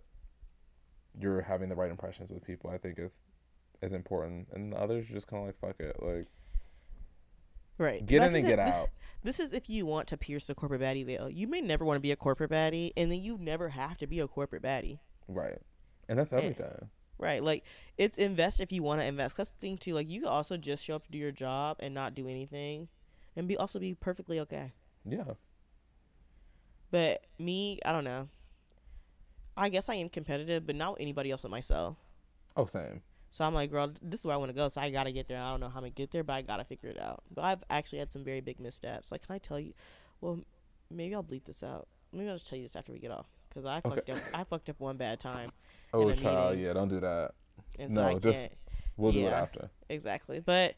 you're 1.19 1.41
having 1.41 1.69
the 1.69 1.75
right 1.75 1.89
impressions 1.91 2.29
with 2.29 2.43
people, 2.45 2.69
I 2.69 2.77
think 2.77 2.99
is 2.99 3.11
is 3.81 3.93
important. 3.93 4.47
And 4.53 4.73
others 4.73 5.09
are 5.09 5.13
just 5.13 5.27
kind 5.27 5.41
of 5.41 5.47
like 5.47 5.59
fuck 5.59 5.79
it, 5.79 5.95
like 6.01 6.27
Right. 7.77 8.05
get 8.05 8.23
in 8.23 8.35
and 8.35 8.45
get 8.45 8.57
this- 8.57 8.75
out. 8.75 8.89
This 9.23 9.39
is 9.39 9.53
if 9.53 9.69
you 9.69 9.85
want 9.85 10.09
to 10.09 10.17
pierce 10.17 10.47
the 10.47 10.55
corporate 10.55 10.81
baddie 10.81 11.05
veil. 11.05 11.29
You 11.29 11.47
may 11.47 11.61
never 11.61 11.85
want 11.85 11.95
to 11.95 12.01
be 12.01 12.11
a 12.11 12.15
corporate 12.17 12.51
baddie, 12.51 12.91
and 12.97 13.09
then 13.11 13.21
you 13.21 13.37
never 13.37 13.69
have 13.69 13.97
to 13.99 14.07
be 14.07 14.19
a 14.19 14.27
corporate 14.27 14.61
baddie. 14.61 14.99
Right. 15.29 15.59
And 16.09 16.19
that's 16.19 16.33
Yeah. 16.33 16.39
everything. 16.39 16.89
Right. 17.17 17.41
Like 17.41 17.63
it's 17.97 18.17
invest 18.17 18.59
if 18.59 18.71
you 18.73 18.83
want 18.83 18.99
to 18.99 19.05
invest. 19.07 19.37
That's 19.37 19.49
the 19.51 19.57
thing 19.59 19.77
too. 19.77 19.93
Like 19.93 20.09
you 20.09 20.21
can 20.21 20.29
also 20.29 20.57
just 20.57 20.83
show 20.83 20.95
up 20.97 21.05
to 21.05 21.11
do 21.11 21.17
your 21.17 21.31
job 21.31 21.77
and 21.79 21.93
not 21.93 22.15
do 22.15 22.27
anything, 22.27 22.89
and 23.35 23.47
be 23.47 23.55
also 23.55 23.79
be 23.79 23.93
perfectly 23.95 24.39
okay. 24.41 24.73
Yeah. 25.05 25.35
But 26.91 27.25
me, 27.39 27.79
I 27.85 27.91
don't 27.91 28.03
know. 28.03 28.27
I 29.55 29.69
guess 29.69 29.87
I 29.87 29.95
am 29.95 30.09
competitive, 30.09 30.65
but 30.65 30.75
not 30.75 30.93
with 30.93 31.01
anybody 31.01 31.31
else 31.31 31.43
but 31.43 31.51
myself. 31.51 31.97
Oh, 32.57 32.65
same. 32.65 33.01
So 33.33 33.43
I'm 33.43 33.55
like, 33.55 33.71
girl, 33.71 33.91
this 33.99 34.19
is 34.19 34.25
where 34.27 34.35
I 34.35 34.37
want 34.37 34.49
to 34.49 34.55
go. 34.55 34.69
So 34.69 34.79
I 34.79 34.91
gotta 34.91 35.11
get 35.11 35.27
there. 35.27 35.41
I 35.41 35.49
don't 35.49 35.59
know 35.59 35.67
how 35.67 35.77
I'm 35.77 35.81
gonna 35.81 35.89
get 35.89 36.11
there, 36.11 36.23
but 36.23 36.33
I 36.33 36.43
gotta 36.43 36.63
figure 36.63 36.89
it 36.91 36.99
out. 37.01 37.23
But 37.33 37.43
I've 37.45 37.63
actually 37.67 37.97
had 37.97 38.11
some 38.11 38.23
very 38.23 38.41
big 38.41 38.59
missteps. 38.59 39.11
Like, 39.11 39.25
can 39.25 39.33
I 39.33 39.39
tell 39.39 39.59
you? 39.59 39.73
Well, 40.21 40.39
maybe 40.91 41.15
I'll 41.15 41.23
bleep 41.23 41.45
this 41.45 41.63
out. 41.63 41.87
Maybe 42.11 42.29
I'll 42.29 42.35
just 42.35 42.47
tell 42.47 42.57
you 42.59 42.63
this 42.63 42.75
after 42.75 42.91
we 42.91 42.99
get 42.99 43.09
off, 43.09 43.25
because 43.49 43.65
I 43.65 43.77
Okay. 43.79 43.89
fucked 43.89 44.09
up. 44.11 44.17
I 44.35 44.43
fucked 44.43 44.69
up 44.69 44.79
one 44.79 44.97
bad 44.97 45.19
time, 45.19 45.51
Oh, 45.95 46.13
child, 46.13 46.51
meeting. 46.51 46.65
yeah, 46.67 46.73
don't 46.73 46.89
do 46.89 46.99
that. 46.99 47.31
and 47.79 47.91
so 47.91 48.01
No, 48.03 48.07
I 48.09 48.19
just- 48.19 48.37
can't 48.37 48.53
We'll 48.97 49.11
do 49.13 49.25
it 49.25 49.33
after. 49.33 49.71
exactly. 49.89 50.39
But 50.39 50.75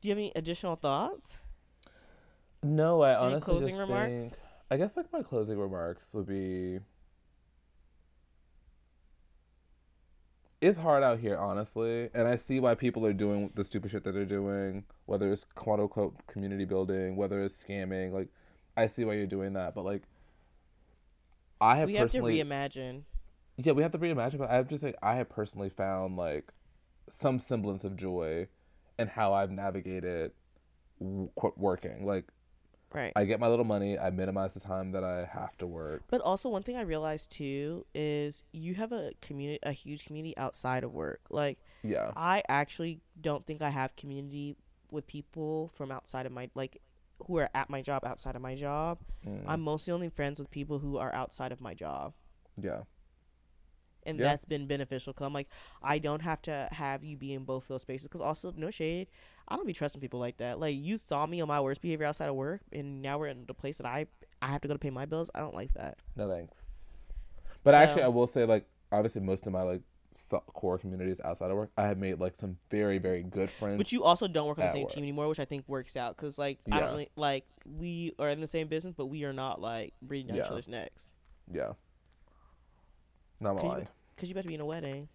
do 0.00 0.08
you 0.08 0.12
have 0.12 0.18
any 0.18 0.32
additional 0.34 0.76
thoughts? 0.76 1.38
No, 2.62 3.02
I 3.02 3.10
Any 3.10 3.18
honestly 3.18 3.40
closing 3.52 3.74
just 3.76 3.80
remarks? 3.80 4.30
think- 4.30 4.42
I 4.70 4.76
guess 4.78 4.96
like 4.96 5.12
my 5.12 5.22
closing 5.22 5.58
remarks 5.58 6.14
would 6.14 6.26
be 6.26 6.78
it's 10.60 10.78
hard 10.78 11.02
out 11.02 11.18
here, 11.18 11.36
honestly, 11.36 12.08
and 12.14 12.26
I 12.26 12.36
see 12.36 12.60
why 12.60 12.74
people 12.74 13.04
are 13.06 13.12
doing 13.12 13.50
the 13.54 13.64
stupid 13.64 13.90
shit 13.90 14.04
that 14.04 14.12
they're 14.12 14.24
doing, 14.24 14.84
whether 15.04 15.30
it's 15.32 15.44
quote 15.54 15.80
unquote 15.80 16.26
community 16.26 16.64
building, 16.64 17.16
whether 17.16 17.42
it's 17.42 17.62
scamming. 17.62 18.12
Like, 18.12 18.28
I 18.76 18.86
see 18.86 19.04
why 19.04 19.14
you're 19.14 19.26
doing 19.26 19.52
that, 19.54 19.74
but 19.74 19.84
like, 19.84 20.02
I 21.60 21.76
have 21.76 21.88
we 21.88 21.94
have 21.94 22.10
to 22.10 22.20
personally, 22.20 22.38
reimagine. 22.38 23.02
yeah, 23.56 23.72
we 23.72 23.82
have 23.82 23.92
to 23.92 23.98
reimagine. 23.98 24.38
But 24.38 24.50
I've 24.50 24.68
just 24.68 24.82
like 24.82 24.96
I 25.02 25.14
have 25.16 25.28
personally 25.28 25.70
found 25.70 26.16
like 26.16 26.52
some 27.08 27.38
semblance 27.38 27.84
of 27.84 27.96
joy 27.96 28.48
in 28.98 29.08
how 29.08 29.32
I've 29.34 29.50
navigated 29.50 30.32
w- 30.98 31.30
working. 31.56 32.06
Like, 32.06 32.24
Right. 32.96 33.12
I 33.14 33.26
get 33.26 33.38
my 33.38 33.46
little 33.48 33.64
money. 33.66 33.98
I 33.98 34.08
minimize 34.08 34.54
the 34.54 34.60
time 34.60 34.92
that 34.92 35.04
I 35.04 35.28
have 35.30 35.56
to 35.58 35.66
work. 35.66 36.02
But 36.08 36.22
also, 36.22 36.48
one 36.48 36.62
thing 36.62 36.76
I 36.76 36.80
realized 36.80 37.30
too 37.30 37.84
is 37.94 38.42
you 38.52 38.74
have 38.74 38.90
a 38.90 39.12
community, 39.20 39.58
a 39.62 39.72
huge 39.72 40.06
community 40.06 40.34
outside 40.38 40.82
of 40.82 40.94
work. 40.94 41.20
Like, 41.28 41.58
Yeah. 41.82 42.10
I 42.16 42.42
actually 42.48 43.02
don't 43.20 43.46
think 43.46 43.60
I 43.60 43.68
have 43.68 43.94
community 43.96 44.56
with 44.90 45.06
people 45.06 45.70
from 45.74 45.92
outside 45.92 46.24
of 46.24 46.32
my 46.32 46.48
like 46.54 46.80
who 47.26 47.38
are 47.38 47.50
at 47.54 47.68
my 47.68 47.82
job 47.82 48.02
outside 48.04 48.34
of 48.34 48.40
my 48.42 48.54
job. 48.54 48.98
Mm, 49.26 49.42
I'm 49.46 49.60
mostly 49.60 49.92
only 49.92 50.08
friends 50.08 50.38
with 50.40 50.50
people 50.50 50.78
who 50.78 50.96
are 50.96 51.14
outside 51.14 51.52
of 51.52 51.60
my 51.60 51.74
job. 51.74 52.14
yeah. 52.60 52.80
And 54.06 54.18
Yeah. 54.18 54.26
that's 54.26 54.44
been 54.44 54.66
beneficial. 54.66 55.12
Cause 55.12 55.26
I'm 55.26 55.32
like, 55.34 55.48
I 55.82 55.98
don't 55.98 56.22
have 56.22 56.40
to 56.42 56.68
have 56.72 57.04
you 57.04 57.16
be 57.16 57.34
in 57.34 57.44
both 57.44 57.68
those 57.68 57.82
spaces. 57.82 58.08
Cause 58.08 58.20
also, 58.22 58.52
no 58.56 58.70
shade, 58.70 59.08
I 59.48 59.56
don't 59.56 59.66
be 59.66 59.72
trusting 59.72 60.00
people 60.00 60.20
like 60.20 60.38
that. 60.38 60.58
Like 60.58 60.76
you 60.76 60.96
saw 60.96 61.26
me 61.26 61.40
on 61.40 61.48
my 61.48 61.60
worst 61.60 61.82
behavior 61.82 62.06
outside 62.06 62.28
of 62.28 62.34
work, 62.36 62.62
and 62.72 63.02
now 63.02 63.18
we're 63.18 63.26
in 63.28 63.44
the 63.46 63.54
place 63.54 63.76
that 63.78 63.86
I 63.86 64.06
I 64.40 64.46
have 64.48 64.60
to 64.62 64.68
go 64.68 64.74
to 64.74 64.78
pay 64.78 64.90
my 64.90 65.04
bills. 65.06 65.30
I 65.34 65.40
don't 65.40 65.54
like 65.54 65.74
that. 65.74 65.98
No 66.16 66.28
thanks. 66.30 66.54
But 67.64 67.74
actually, 67.74 68.02
I 68.02 68.08
will 68.08 68.26
say 68.26 68.44
like 68.44 68.66
obviously 68.92 69.20
most 69.20 69.46
of 69.46 69.52
my 69.52 69.62
like 69.62 69.82
so- 70.14 70.42
core 70.46 70.78
communities 70.78 71.20
outside 71.24 71.50
of 71.50 71.56
work, 71.56 71.70
I 71.76 71.88
have 71.88 71.98
made 71.98 72.20
like 72.20 72.34
some 72.40 72.56
very 72.70 72.98
very 72.98 73.22
good 73.22 73.50
friends. 73.50 73.76
But 73.78 73.92
you 73.92 74.04
also 74.04 74.28
don't 74.28 74.46
work 74.46 74.58
on 74.58 74.66
the 74.66 74.72
same 74.72 74.82
work. 74.84 74.92
team 74.92 75.02
anymore, 75.02 75.28
which 75.28 75.40
I 75.40 75.44
think 75.46 75.64
works 75.68 75.96
out. 75.96 76.16
Cause 76.16 76.38
like 76.38 76.58
I 76.70 76.80
don't 76.80 76.90
really 76.90 77.10
like 77.16 77.44
we 77.64 78.14
are 78.18 78.28
in 78.28 78.40
the 78.40 78.46
same 78.46 78.68
business, 78.68 78.94
but 78.96 79.06
we 79.06 79.24
are 79.24 79.32
not 79.32 79.60
like 79.60 79.94
breathing 80.00 80.34
down 80.36 80.44
each 80.44 80.50
other's 80.50 80.68
necks. 80.68 81.14
yeah. 81.52 81.72
Not 83.40 83.56
Cause 83.56 83.64
you, 83.64 83.68
mine. 83.68 83.88
Cause 84.16 84.28
you 84.28 84.32
about 84.32 84.42
to 84.42 84.48
be 84.48 84.54
in 84.54 84.60
a 84.60 84.66
wedding. 84.66 85.08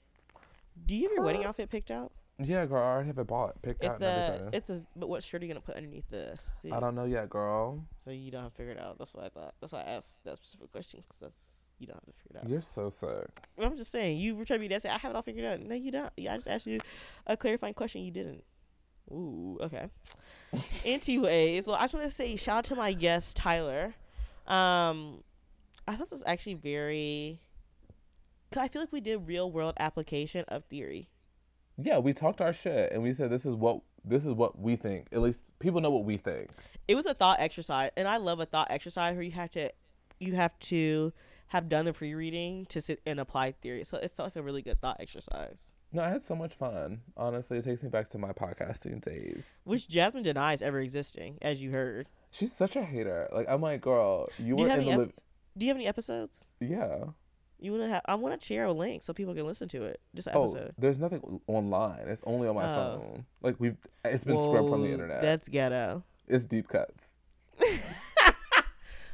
Do 0.85 0.95
you 0.95 1.03
have 1.03 1.11
your 1.13 1.23
wedding 1.23 1.43
outfit 1.43 1.69
picked 1.69 1.91
out? 1.91 2.11
Yeah, 2.43 2.65
girl, 2.65 2.81
I 2.81 2.85
already 2.85 3.07
have 3.07 3.19
it 3.19 3.27
bought, 3.27 3.61
picked 3.61 3.83
out, 3.83 3.93
It's 3.93 4.01
and 4.01 4.53
a, 4.53 4.57
it's 4.57 4.69
a. 4.69 4.83
But 4.95 5.09
what 5.09 5.21
shirt 5.21 5.41
are 5.41 5.45
you 5.45 5.53
gonna 5.53 5.61
put 5.61 5.75
underneath 5.75 6.09
this? 6.09 6.65
I 6.71 6.79
don't 6.79 6.95
know 6.95 7.05
yet, 7.05 7.29
girl. 7.29 7.83
So 8.03 8.11
you 8.11 8.31
don't 8.31 8.43
have 8.43 8.53
figured 8.53 8.79
out. 8.79 8.97
That's 8.97 9.13
what 9.13 9.25
I 9.25 9.29
thought. 9.29 9.53
That's 9.59 9.73
why 9.73 9.81
I 9.81 9.91
asked 9.91 10.23
that 10.23 10.37
specific 10.37 10.71
question 10.71 11.03
because 11.07 11.19
that's 11.19 11.69
you 11.77 11.87
don't 11.87 11.97
have 11.97 12.05
to 12.05 12.13
figure 12.23 12.39
it 12.39 12.43
out. 12.45 12.49
You're 12.49 12.61
so 12.61 12.89
sick. 12.89 13.47
I'm 13.59 13.75
just 13.75 13.91
saying 13.91 14.17
you 14.17 14.35
were 14.35 14.45
trying 14.45 14.59
to 14.59 14.61
be 14.61 14.67
that. 14.69 14.81
Say 14.81 14.89
I 14.89 14.97
have 14.97 15.11
it 15.11 15.15
all 15.15 15.21
figured 15.21 15.45
out. 15.45 15.59
No, 15.59 15.75
you 15.75 15.91
don't. 15.91 16.11
Yeah, 16.17 16.33
I 16.33 16.37
just 16.37 16.47
asked 16.47 16.65
you 16.67 16.79
a 17.27 17.37
clarifying 17.37 17.73
question. 17.73 18.01
You 18.01 18.11
didn't. 18.11 18.43
Ooh, 19.11 19.59
okay. 19.61 19.89
Anyways, 20.85 21.67
well, 21.67 21.75
I 21.75 21.83
just 21.83 21.93
want 21.93 22.05
to 22.05 22.11
say 22.11 22.35
shout 22.37 22.57
out 22.59 22.65
to 22.65 22.75
my 22.75 22.93
guest 22.93 23.37
Tyler. 23.37 23.93
Um, 24.47 25.23
I 25.87 25.95
thought 25.95 26.09
this 26.09 26.21
was 26.21 26.23
actually 26.25 26.55
very. 26.55 27.39
I 28.57 28.67
feel 28.67 28.81
like 28.81 28.91
we 28.91 29.01
did 29.01 29.27
real 29.27 29.51
world 29.51 29.75
application 29.79 30.45
of 30.47 30.65
theory. 30.65 31.09
Yeah, 31.77 31.99
we 31.99 32.13
talked 32.13 32.41
our 32.41 32.53
shit 32.53 32.91
and 32.91 33.01
we 33.01 33.13
said 33.13 33.29
this 33.29 33.45
is 33.45 33.55
what 33.55 33.81
this 34.03 34.25
is 34.25 34.33
what 34.33 34.59
we 34.59 34.75
think. 34.75 35.07
At 35.11 35.21
least 35.21 35.39
people 35.59 35.79
know 35.81 35.91
what 35.91 36.05
we 36.05 36.17
think. 36.17 36.49
It 36.87 36.95
was 36.95 37.05
a 37.05 37.13
thought 37.13 37.39
exercise, 37.39 37.91
and 37.95 38.07
I 38.07 38.17
love 38.17 38.39
a 38.39 38.45
thought 38.45 38.67
exercise 38.71 39.13
where 39.15 39.23
you 39.23 39.31
have 39.31 39.51
to, 39.51 39.71
you 40.19 40.33
have 40.33 40.57
to 40.59 41.13
have 41.47 41.69
done 41.69 41.85
the 41.85 41.93
pre 41.93 42.13
reading 42.15 42.65
to 42.67 42.81
sit 42.81 42.99
and 43.05 43.19
apply 43.19 43.51
theory. 43.51 43.83
So 43.83 43.97
it 43.97 44.11
felt 44.15 44.27
like 44.27 44.35
a 44.35 44.41
really 44.41 44.61
good 44.61 44.81
thought 44.81 44.97
exercise. 44.99 45.73
No, 45.93 46.01
I 46.01 46.09
had 46.09 46.23
so 46.23 46.35
much 46.35 46.55
fun. 46.55 47.01
Honestly, 47.17 47.57
it 47.57 47.65
takes 47.65 47.83
me 47.83 47.89
back 47.89 48.09
to 48.09 48.17
my 48.17 48.31
podcasting 48.31 49.01
days. 49.03 49.43
Which 49.65 49.87
Jasmine 49.89 50.23
denies 50.23 50.61
ever 50.61 50.79
existing, 50.79 51.37
as 51.41 51.61
you 51.61 51.71
heard. 51.71 52.07
She's 52.31 52.53
such 52.53 52.75
a 52.75 52.81
hater. 52.83 53.27
Like 53.31 53.47
I'm 53.49 53.61
like, 53.61 53.81
girl, 53.81 54.29
you 54.39 54.43
Do 54.43 54.49
you 54.49 54.55
were 54.55 54.61
in 54.63 54.67
the 54.67 54.73
any 54.91 54.97
liv- 54.97 55.13
Do 55.57 55.65
you 55.65 55.69
have 55.69 55.77
any 55.77 55.87
episodes? 55.87 56.47
yeah. 56.59 57.05
You 57.61 57.71
wanna 57.71 57.87
have? 57.89 58.01
I 58.05 58.15
want 58.15 58.39
to 58.41 58.45
share 58.45 58.65
a 58.65 58.73
link 58.73 59.03
so 59.03 59.13
people 59.13 59.33
can 59.35 59.45
listen 59.45 59.67
to 59.69 59.83
it. 59.83 59.99
Just 60.15 60.27
an 60.27 60.33
Oh, 60.35 60.43
episode. 60.45 60.73
there's 60.77 60.97
nothing 60.97 61.39
online. 61.47 62.07
It's 62.07 62.21
only 62.25 62.47
on 62.47 62.55
my 62.55 62.63
Oh. 62.65 62.97
phone. 62.99 63.25
Like 63.41 63.55
we've, 63.59 63.77
it's 64.03 64.23
been 64.23 64.39
scrubbed 64.39 64.69
from 64.69 64.81
the 64.81 64.91
internet. 64.91 65.21
That's 65.21 65.47
ghetto. 65.47 66.03
It's 66.27 66.45
deep 66.45 66.67
cuts. 66.67 67.09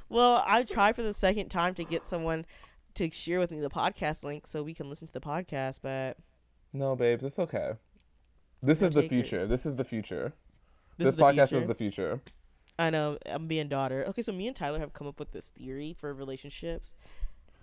Well, 0.10 0.42
I 0.48 0.64
tried 0.64 0.96
for 0.96 1.04
the 1.04 1.14
second 1.14 1.50
time 1.50 1.74
to 1.76 1.84
get 1.84 2.08
someone 2.08 2.46
to 2.94 3.12
share 3.12 3.40
with 3.40 3.52
me 3.52 3.60
the 3.60 3.70
podcast 3.70 4.24
link 4.24 4.48
so 4.48 4.64
we 4.64 4.74
can 4.74 4.90
listen 4.90 5.06
to 5.08 5.12
the 5.14 5.20
podcast, 5.20 5.80
but 5.84 6.16
No, 6.74 6.96
babes, 6.96 7.26
it's 7.26 7.38
okay. 7.38 7.74
This 8.64 8.80
No 8.80 8.88
is 8.88 8.94
the 8.94 9.02
takers. 9.02 9.28
future. 9.30 9.46
This 9.46 9.66
is 9.66 9.76
the 9.76 9.84
future. 9.84 10.32
this, 10.98 11.08
This, 11.08 11.16
is 11.16 11.20
podcast 11.22 11.50
future. 11.50 11.58
is 11.62 11.68
the 11.68 11.76
future. 11.76 12.22
I 12.80 12.90
know 12.90 13.18
I'm 13.26 13.48
being 13.48 13.68
daughter. 13.68 14.06
Okay, 14.08 14.22
so 14.22 14.32
me 14.32 14.48
and 14.48 14.56
Tyler 14.56 14.80
have 14.80 14.94
come 14.94 15.08
up 15.08 15.20
with 15.20 15.32
this 15.34 15.50
theory 15.50 15.92
for 15.94 16.14
relationships. 16.14 16.96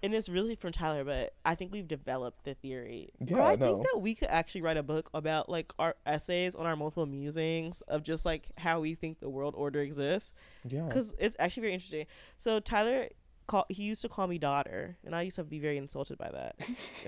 And 0.04 0.14
it's 0.14 0.28
really 0.28 0.54
from 0.54 0.70
Tyler, 0.70 1.02
but 1.02 1.32
I 1.46 1.54
think 1.54 1.72
we've 1.72 1.88
developed 1.88 2.44
the 2.44 2.52
theory. 2.52 3.08
Yeah, 3.24 3.42
I 3.42 3.56
no. 3.56 3.66
think 3.66 3.86
that 3.90 4.00
we 4.00 4.14
could 4.14 4.28
actually 4.28 4.60
write 4.60 4.76
a 4.76 4.82
book 4.82 5.08
about 5.14 5.48
like 5.48 5.72
our 5.78 5.96
essays 6.04 6.54
on 6.54 6.66
our 6.66 6.76
multiple 6.76 7.06
musings 7.06 7.80
of 7.88 8.02
just 8.02 8.26
like 8.26 8.50
how 8.58 8.80
we 8.80 8.96
think 8.96 9.20
the 9.20 9.30
world 9.30 9.54
order 9.56 9.80
exists. 9.80 10.34
Yeah. 10.62 10.82
Because 10.82 11.14
it's 11.18 11.36
actually 11.38 11.62
very 11.62 11.72
interesting. 11.72 12.04
So 12.36 12.60
Tyler, 12.60 13.08
call, 13.46 13.64
he 13.70 13.84
used 13.84 14.02
to 14.02 14.10
call 14.10 14.26
me 14.26 14.36
daughter, 14.36 14.98
and 15.06 15.16
I 15.16 15.22
used 15.22 15.36
to 15.36 15.44
be 15.44 15.58
very 15.58 15.78
insulted 15.78 16.18
by 16.18 16.30
that. 16.32 16.56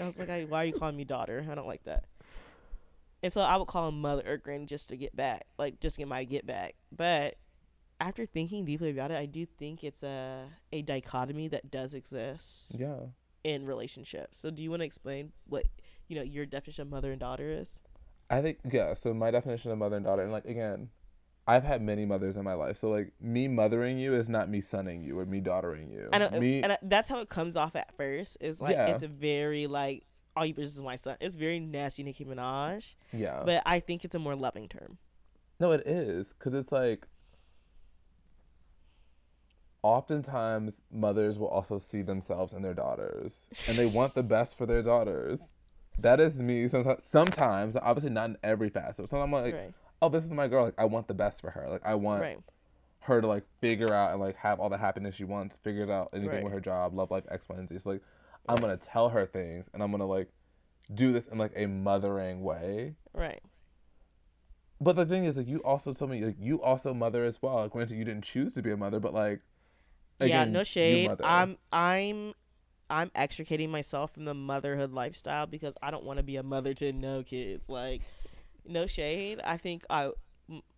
I 0.01 0.07
was 0.07 0.19
like, 0.19 0.31
I, 0.31 0.45
"Why 0.45 0.63
are 0.63 0.65
you 0.65 0.73
calling 0.73 0.97
me 0.97 1.05
daughter? 1.05 1.47
I 1.51 1.55
don't 1.55 1.69
like 1.69 1.85
that." 1.85 2.05
And 3.23 3.31
so 3.31 3.43
I 3.43 3.59
would 3.59 3.69
call 3.69 3.89
him 3.89 4.01
mother 4.01 4.23
or 4.27 4.39
granny 4.39 4.65
just 4.65 4.89
to 4.89 4.97
get 4.97 5.15
back, 5.15 5.45
like 5.59 5.81
just 5.81 5.99
get 5.99 6.09
my 6.09 6.25
get 6.25 6.47
back. 6.47 6.77
But 6.91 7.37
after 8.01 8.27
thinking 8.27 8.65
deeply 8.65 8.91
about 8.91 9.11
it, 9.11 9.17
I 9.17 9.27
do 9.27 9.47
think 9.47 9.83
it's 9.85 10.03
a 10.03 10.45
a 10.73 10.83
dichotomy 10.83 11.49
that 11.49 11.71
does 11.71 11.95
exist 11.95 12.75
Yeah. 12.79 13.01
in 13.45 13.65
relationships. 13.67 14.39
So 14.39 14.51
do 14.51 14.63
you 14.63 14.71
want 14.71 14.81
to 14.83 14.87
explain 14.87 15.33
what 15.49 15.65
you 16.09 16.17
know 16.17 16.23
your 16.23 16.47
definition 16.47 16.83
of 16.83 16.89
mother 16.91 17.11
and 17.11 17.21
daughter 17.21 17.51
is? 17.51 17.79
I 18.31 18.43
think 18.43 18.59
yeah. 18.71 18.95
So 18.95 19.15
my 19.15 19.31
definition 19.31 19.71
of 19.71 19.79
mother 19.79 19.97
and 19.97 20.05
daughter, 20.05 20.23
and 20.23 20.33
like 20.33 20.45
again, 20.47 20.91
I've 21.47 21.63
had 21.65 21.81
many 21.81 22.05
mothers 22.05 22.37
in 22.37 22.45
my 22.45 22.55
life, 22.55 22.77
so 22.77 22.91
like 22.91 23.13
me 23.21 23.47
mothering 23.49 23.99
you 23.99 24.15
is 24.17 24.29
not 24.29 24.51
me 24.51 24.61
sonning 24.61 25.03
you 25.03 25.19
or 25.19 25.25
me 25.25 25.41
daughtering 25.41 25.91
you. 25.91 26.09
I 26.13 26.19
know, 26.19 26.29
uh, 26.33 26.41
me, 26.41 26.61
and 26.63 26.73
I- 26.73 26.79
that's 26.83 27.09
how 27.09 27.21
it 27.21 27.29
comes 27.29 27.57
off 27.57 27.77
at 27.77 27.97
first. 27.97 28.37
Is 28.41 28.61
like 28.61 28.75
Yeah. 28.75 28.89
it's 28.91 29.03
a 29.05 29.09
very 29.09 29.67
like, 29.69 30.05
all 30.37 30.45
you 30.45 30.55
bitches 30.55 30.75
is 30.75 30.83
my 30.83 30.97
son. 30.97 31.17
It's 31.21 31.37
very 31.37 31.61
nasty 31.61 32.03
Nicki 32.03 32.25
Minaj, 32.25 32.95
yeah, 33.13 33.43
but 33.47 33.63
I 33.65 33.79
think 33.81 34.05
it's 34.05 34.15
a 34.15 34.19
more 34.19 34.35
loving 34.37 34.69
term. 34.69 34.99
no, 35.61 35.71
it 35.73 35.87
is 35.87 36.35
because 36.35 36.53
it's 36.53 36.73
like. 36.73 37.07
Oftentimes, 39.87 40.75
mothers 40.91 41.39
will 41.39 41.47
also 41.47 41.79
see 41.79 42.03
themselves 42.03 42.55
in 42.55 42.61
their 42.63 42.75
daughters, 42.75 43.47
and 43.69 43.79
they 43.79 43.87
want 43.87 44.15
the 44.15 44.23
best 44.25 44.59
for 44.59 44.67
their 44.67 44.83
daughters. 44.83 45.39
That 46.01 46.19
is 46.19 46.35
me. 46.41 46.67
Sometimes, 46.67 47.05
sometimes, 47.05 47.77
obviously 47.81 48.11
not 48.11 48.31
in 48.31 48.37
every 48.43 48.69
facet. 48.69 49.09
Sometimes 49.09 49.23
I'm 49.23 49.31
like, 49.31 49.55
right, 49.55 49.73
oh, 50.03 50.09
this 50.09 50.25
is 50.25 50.31
my 50.31 50.49
girl. 50.49 50.65
Like, 50.65 50.75
I 50.77 50.87
want 50.87 51.07
the 51.07 51.15
best 51.15 51.41
for 51.41 51.51
her. 51.51 51.69
Like, 51.69 51.83
I 51.85 51.95
want 51.95 52.21
right, 52.21 52.39
her 53.03 53.21
to 53.21 53.29
like 53.29 53.45
figure 53.61 53.95
out 53.95 54.11
and 54.11 54.21
like 54.21 54.35
have 54.35 54.59
all 54.59 54.69
the 54.69 54.77
happiness 54.77 55.15
she 55.15 55.23
wants, 55.23 55.57
figures 55.59 55.89
out 55.89 56.09
anything 56.13 56.31
Right. 56.35 56.43
with 56.43 56.53
her 56.53 56.61
job, 56.61 56.93
love 56.93 57.13
life, 57.13 57.23
X, 57.31 57.49
Y, 57.49 57.57
and 57.57 57.69
Z. 57.69 57.79
So 57.79 57.91
like 57.91 58.03
I'm 58.49 58.57
gonna 58.57 58.77
tell 58.77 59.11
her 59.11 59.25
things 59.25 59.67
and 59.73 59.85
I'm 59.85 59.93
gonna 59.93 60.05
like 60.05 60.29
do 60.93 61.13
this 61.13 61.29
in 61.29 61.39
like 61.39 61.53
a 61.55 61.67
mothering 61.67 62.43
way. 62.43 62.97
right. 63.15 63.41
But 64.81 64.97
the 64.97 65.07
thing 65.07 65.25
is 65.25 65.37
like 65.37 65.47
you 65.49 65.59
also 65.63 65.95
told 65.95 66.11
me 66.11 66.25
like 66.25 66.37
you 66.41 66.61
also 66.61 66.93
mother 66.93 67.25
as 67.25 67.41
well. 67.41 67.67
Granted 67.69 67.97
you 67.97 68.05
didn't 68.05 68.25
choose 68.25 68.53
to 68.55 68.63
be 68.63 68.73
a 68.73 68.77
mother, 68.77 68.99
but 69.01 69.15
like 69.15 69.41
yeah, 70.21 70.45
no 70.45 70.65
shade. 70.65 71.11
I'm 71.23 71.59
I'm 71.73 72.35
I'm 72.89 73.11
extricating 73.15 73.71
myself 73.71 74.13
from 74.15 74.25
the 74.25 74.35
motherhood 74.35 74.93
lifestyle 74.93 75.47
because 75.47 75.75
I 75.83 75.91
don't 75.91 76.05
want 76.05 76.19
to 76.19 76.23
be 76.23 76.37
a 76.37 76.43
mother 76.43 76.73
to 76.75 76.93
no 76.93 77.23
kids. 77.23 77.69
Like, 77.69 78.03
no 78.65 78.87
shade. 78.87 79.41
I 79.45 79.57
think 79.57 79.85
I 79.91 80.11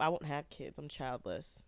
I 0.01 0.09
won't 0.09 0.25
have 0.25 0.49
kids. 0.51 0.79
I'm 0.79 0.89
childless. 0.89 1.63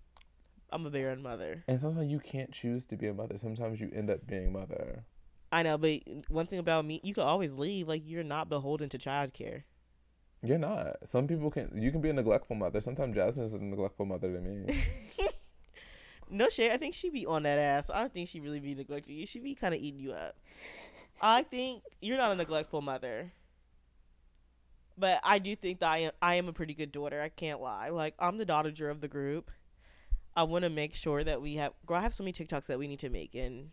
I'm 0.72 0.86
a 0.86 0.90
barren 0.90 1.20
mother. 1.22 1.64
and 1.66 1.80
sometimes 1.80 2.10
you 2.10 2.20
can't 2.20 2.52
choose 2.52 2.86
to 2.86 2.96
be 2.96 3.08
a 3.08 3.14
mother. 3.14 3.36
Sometimes 3.36 3.80
you 3.80 3.90
end 3.94 4.08
up 4.08 4.26
being 4.26 4.52
mother. 4.52 5.04
I 5.52 5.64
know, 5.64 5.76
but 5.76 6.00
one 6.28 6.46
thing 6.46 6.60
about 6.60 6.84
me, 6.84 7.00
you 7.02 7.12
can 7.12 7.24
always 7.24 7.54
leave. 7.54 7.88
Like, 7.88 8.02
you're 8.04 8.22
not 8.22 8.48
beholden 8.48 8.88
to 8.90 8.98
childcare. 8.98 9.64
You're 10.42 10.58
not. 10.58 10.96
Some 11.10 11.26
people 11.26 11.50
can 11.50 11.70
you 11.74 11.90
can 11.90 12.00
be 12.00 12.08
a 12.08 12.12
neglectful 12.12 12.56
mother. 12.56 12.80
Sometimes 12.80 13.14
Jasmine 13.14 13.44
is 13.46 13.52
a 13.52 13.58
neglectful 13.58 14.06
mother 14.06 14.32
to 14.32 14.40
me. 14.40 14.74
No 16.30 16.48
shade. 16.48 16.70
I 16.70 16.76
think 16.76 16.94
she 16.94 17.10
be 17.10 17.26
on 17.26 17.42
that 17.42 17.58
ass. 17.58 17.90
I 17.90 18.00
don't 18.00 18.12
think 18.12 18.28
she 18.28 18.40
really 18.40 18.60
be 18.60 18.74
neglecting 18.74 19.16
you. 19.16 19.26
She 19.26 19.40
be 19.40 19.54
kind 19.54 19.74
of 19.74 19.80
eating 19.80 20.00
you 20.00 20.12
up. 20.12 20.36
I 21.20 21.42
think 21.42 21.82
you're 22.00 22.16
not 22.16 22.32
a 22.32 22.34
neglectful 22.34 22.80
mother. 22.80 23.32
But 24.96 25.20
I 25.24 25.38
do 25.38 25.56
think 25.56 25.80
that 25.80 25.88
I 25.90 25.98
am 25.98 26.12
I 26.20 26.34
am 26.36 26.48
a 26.48 26.52
pretty 26.52 26.74
good 26.74 26.92
daughter. 26.92 27.20
I 27.20 27.30
can't 27.30 27.60
lie. 27.60 27.88
Like 27.88 28.14
I'm 28.18 28.38
the 28.38 28.44
daughter 28.44 28.90
of 28.90 29.00
the 29.00 29.08
group. 29.08 29.50
I 30.36 30.44
want 30.44 30.64
to 30.64 30.70
make 30.70 30.94
sure 30.94 31.24
that 31.24 31.42
we 31.42 31.56
have. 31.56 31.72
Girl, 31.86 31.96
I 31.96 32.00
have 32.02 32.14
so 32.14 32.22
many 32.22 32.32
TikToks 32.32 32.66
that 32.66 32.78
we 32.78 32.86
need 32.86 33.00
to 33.00 33.10
make 33.10 33.34
and. 33.34 33.70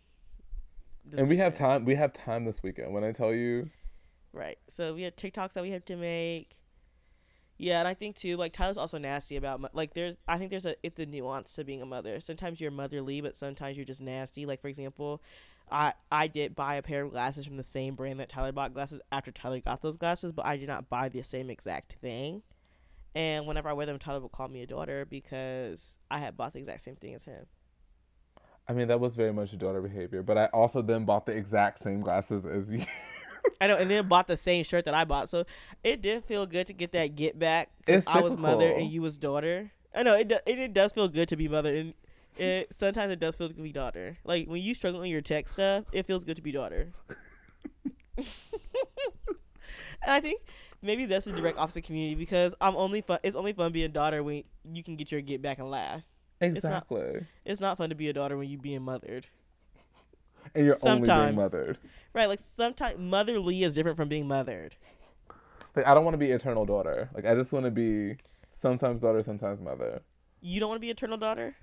this 1.04 1.20
and 1.20 1.28
we 1.28 1.36
have 1.36 1.56
time 1.56 1.84
we 1.84 1.94
have 1.94 2.12
time 2.12 2.44
this 2.44 2.62
weekend. 2.62 2.92
When 2.92 3.04
I 3.04 3.12
tell 3.12 3.34
you 3.34 3.70
Right. 4.32 4.58
So 4.68 4.94
we 4.94 5.02
have 5.02 5.16
TikToks 5.16 5.54
that 5.54 5.62
we 5.62 5.70
have 5.70 5.84
to 5.86 5.96
make. 5.96 6.56
Yeah, 7.58 7.80
and 7.80 7.88
I 7.88 7.94
think 7.94 8.14
too, 8.14 8.36
like 8.36 8.52
Tyler's 8.52 8.76
also 8.76 8.98
nasty 8.98 9.36
about 9.36 9.74
like 9.74 9.94
there's 9.94 10.16
I 10.28 10.38
think 10.38 10.50
there's 10.50 10.64
a 10.64 10.76
it's 10.84 10.96
the 10.96 11.06
nuance 11.06 11.52
to 11.56 11.64
being 11.64 11.82
a 11.82 11.86
mother. 11.86 12.20
Sometimes 12.20 12.60
you're 12.60 12.70
motherly, 12.70 13.20
but 13.20 13.34
sometimes 13.34 13.76
you're 13.76 13.84
just 13.84 14.00
nasty. 14.00 14.46
Like 14.46 14.60
for 14.60 14.68
example, 14.68 15.20
I 15.68 15.94
I 16.10 16.28
did 16.28 16.54
buy 16.54 16.76
a 16.76 16.82
pair 16.82 17.04
of 17.04 17.10
glasses 17.10 17.44
from 17.44 17.56
the 17.56 17.64
same 17.64 17.96
brand 17.96 18.20
that 18.20 18.28
Tyler 18.28 18.52
bought 18.52 18.74
glasses 18.74 19.00
after 19.10 19.32
Tyler 19.32 19.58
got 19.58 19.82
those 19.82 19.96
glasses, 19.96 20.30
but 20.30 20.46
I 20.46 20.56
did 20.56 20.68
not 20.68 20.88
buy 20.88 21.08
the 21.08 21.22
same 21.22 21.50
exact 21.50 21.94
thing. 22.00 22.42
And 23.14 23.48
whenever 23.48 23.68
I 23.68 23.72
wear 23.72 23.86
them, 23.86 23.98
Tyler 23.98 24.20
will 24.20 24.28
call 24.28 24.46
me 24.46 24.62
a 24.62 24.66
daughter 24.66 25.04
because 25.04 25.98
I 26.08 26.18
had 26.20 26.36
bought 26.36 26.52
the 26.52 26.60
exact 26.60 26.82
same 26.82 26.94
thing 26.94 27.14
as 27.14 27.24
him. 27.24 27.46
I 28.68 28.72
mean 28.72 28.86
that 28.88 29.00
was 29.00 29.14
very 29.14 29.32
much 29.32 29.56
daughter 29.58 29.80
behavior, 29.80 30.22
but 30.22 30.38
I 30.38 30.46
also 30.46 30.80
then 30.80 31.04
bought 31.04 31.26
the 31.26 31.32
exact 31.32 31.82
same 31.82 32.02
glasses 32.02 32.46
as 32.46 32.68
you. 32.72 32.84
I 33.60 33.66
know, 33.66 33.76
and 33.76 33.90
then 33.90 34.06
bought 34.08 34.26
the 34.26 34.36
same 34.36 34.64
shirt 34.64 34.84
that 34.84 34.94
I 34.94 35.04
bought. 35.04 35.28
So 35.28 35.44
it 35.84 36.00
did 36.02 36.24
feel 36.24 36.46
good 36.46 36.66
to 36.68 36.72
get 36.72 36.92
that 36.92 37.16
get 37.16 37.38
back. 37.38 37.70
It's 37.86 38.06
I 38.06 38.20
was 38.20 38.36
mother 38.42 38.66
and 38.80 38.90
you 38.90 39.02
was 39.02 39.16
daughter. 39.18 39.70
I 39.94 40.02
know 40.02 40.14
it. 40.14 40.28
do- 40.28 40.38
It, 40.46 40.58
it 40.58 40.72
does 40.72 40.92
feel 40.92 41.08
good 41.08 41.28
to 41.28 41.36
be 41.36 41.48
mother, 41.48 41.74
and 41.74 41.94
it 42.36 42.72
sometimes 42.72 43.12
it 43.12 43.18
does 43.18 43.34
feel 43.36 43.48
good 43.48 43.56
to 43.56 43.62
be 43.62 43.72
daughter. 43.72 44.18
Like 44.24 44.46
when 44.46 44.62
you 44.62 44.74
struggle 44.74 45.00
with 45.00 45.08
your 45.10 45.20
tech 45.22 45.48
stuff, 45.48 45.84
it 45.92 46.06
feels 46.06 46.24
good 46.24 46.36
to 46.36 46.42
be 46.42 46.52
daughter. 46.52 46.92
and 48.16 48.26
I 50.06 50.20
think 50.20 50.40
maybe 50.82 51.04
that's 51.06 51.24
the 51.24 51.32
direct 51.32 51.58
opposite 51.58 51.82
community 51.82 52.14
because 52.14 52.54
I'm 52.60 52.76
only 52.76 53.00
fun. 53.00 53.18
It's 53.22 53.36
only 53.36 53.52
fun 53.52 53.72
being 53.72 53.90
daughter 53.92 54.22
when 54.22 54.44
you 54.72 54.82
can 54.82 54.96
get 54.96 55.10
your 55.12 55.20
get 55.20 55.42
back 55.42 55.58
and 55.58 55.70
laugh. 55.70 56.02
it's 56.40 56.64
not- 56.64 56.84
Exactly. 56.90 57.26
It's 57.44 57.60
not 57.60 57.78
fun 57.78 57.88
to 57.90 57.94
be 57.96 58.08
a 58.08 58.12
daughter 58.12 58.36
when 58.36 58.48
you 58.48 58.58
being 58.58 58.82
mothered. 58.82 59.26
And 60.54 60.64
you're 60.66 60.76
only 60.82 61.04
Sometimes. 61.06 61.26
being 61.26 61.36
mothered. 61.36 61.78
Right? 62.14 62.26
Like 62.26 62.40
sometimes 62.40 62.98
motherly 62.98 63.62
is 63.62 63.74
different 63.74 63.96
from 63.96 64.08
being 64.08 64.26
mothered. 64.28 64.76
Like 65.76 65.86
I 65.86 65.94
don't 65.94 66.04
want 66.04 66.14
to 66.14 66.18
be 66.18 66.30
eternal 66.30 66.64
daughter. 66.64 67.08
Like 67.14 67.24
I 67.24 67.34
just 67.34 67.52
want 67.52 67.64
to 67.64 67.70
be 67.70 68.16
sometimes 68.60 69.00
daughter, 69.02 69.22
sometimes 69.22 69.60
mother. 69.60 70.02
You 70.40 70.60
don't 70.60 70.68
want 70.68 70.78
to 70.78 70.84
be 70.86 70.90
eternal 70.90 71.16
daughter. 71.18 71.56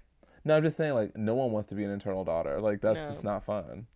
No, 0.43 0.55
I'm 0.55 0.63
just 0.63 0.77
saying 0.77 0.93
like 0.93 1.17
no 1.17 1.35
one 1.35 1.51
wants 1.51 1.69
to 1.69 1.75
be 1.75 1.83
an 1.83 1.91
eternal 1.91 2.23
daughter. 2.23 2.61
Like 2.61 2.81
that's 2.81 2.99
No. 2.99 3.09
just 3.09 3.23
not 3.23 3.43
fun. 3.45 3.87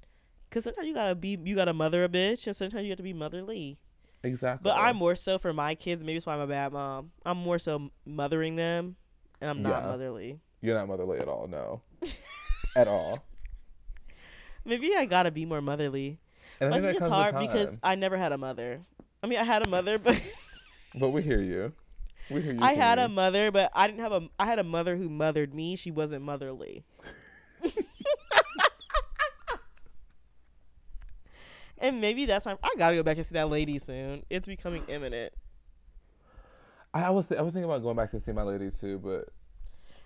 Cause 0.52 0.64
sometimes 0.64 0.88
you 0.88 0.96
gotta 0.96 1.14
be, 1.14 1.38
you 1.44 1.56
gotta 1.56 1.74
mother 1.74 2.04
a 2.04 2.10
bitch, 2.10 2.48
and 2.48 2.56
sometimes 2.56 2.84
you 2.84 2.90
have 2.90 2.98
to 2.98 3.04
be 3.04 3.14
motherly. 3.14 3.78
Exactly. 4.24 4.64
But 4.64 4.78
I'm 4.78 4.96
more 4.98 5.16
so 5.16 5.38
for 5.38 5.54
my 5.54 5.76
kids. 5.76 6.04
Maybe 6.04 6.16
that's 6.16 6.26
why 6.26 6.34
I'm 6.34 6.40
a 6.42 6.48
bad 6.48 6.74
mom. 6.74 7.12
I'm 7.24 7.38
more 7.38 7.60
so 7.60 7.92
mothering 8.04 8.56
them, 8.56 8.96
and 9.40 9.50
I'm 9.50 9.62
not 9.62 9.84
Yeah. 9.84 9.90
motherly. 9.90 10.40
You're 10.62 10.76
not 10.76 10.88
motherly 10.88 11.20
at 11.20 11.28
all. 11.28 11.48
No. 11.48 11.82
at 12.76 12.88
all. 12.88 13.24
Maybe 14.66 14.96
I 14.96 15.06
gotta 15.06 15.32
be 15.32 15.46
more 15.46 15.62
motherly. 15.62 16.20
And 16.60 16.70
But 16.70 16.74
I 16.74 16.78
I 16.78 16.82
think 16.82 16.92
think 16.94 17.02
it's 17.02 17.08
hard 17.12 17.40
because. 17.40 17.78
I 17.84 17.96
never 17.96 18.18
had 18.18 18.32
a 18.32 18.38
mother. 18.38 18.82
I 19.24 19.28
mean, 19.28 19.40
I 19.40 19.44
had 19.44 19.62
a 19.66 19.68
mother, 19.70 19.98
but 19.98 20.22
But 20.96 21.10
we 21.10 21.22
hear 21.22 21.42
you. 21.42 21.74
We 22.30 22.42
hear 22.42 22.54
you. 22.54 22.60
I 22.62 22.74
had 22.74 23.00
a 23.00 23.08
mother, 23.10 23.52
but 23.52 23.72
I 23.74 23.88
didn't 23.88 24.00
have 24.02 24.12
a. 24.12 24.28
I 24.40 24.46
had 24.46 24.60
a 24.60 24.64
mother 24.64 24.96
who 24.96 25.10
mothered 25.10 25.54
me. 25.54 25.76
She 25.76 25.92
wasn't 25.92 26.24
motherly. 26.24 26.84
and 31.78 32.02
maybe 32.02 32.26
that's 32.26 32.46
time. 32.46 32.58
I 32.64 32.74
gotta 32.78 32.96
go 32.96 33.04
back 33.04 33.18
and 33.18 33.26
see 33.26 33.34
that 33.34 33.50
lady 33.50 33.80
soon. 33.80 34.24
It's 34.30 34.48
becoming 34.48 34.84
imminent. 34.88 35.34
I 36.94 37.04
I 37.04 37.10
was 37.10 37.28
th- 37.28 37.40
I 37.40 37.42
was 37.42 37.54
thinking 37.54 37.70
about 37.70 37.84
going 37.84 37.96
back 37.96 38.12
to 38.12 38.20
see 38.20 38.32
my 38.32 38.44
lady 38.44 38.72
too, 38.72 39.00
but 39.00 39.30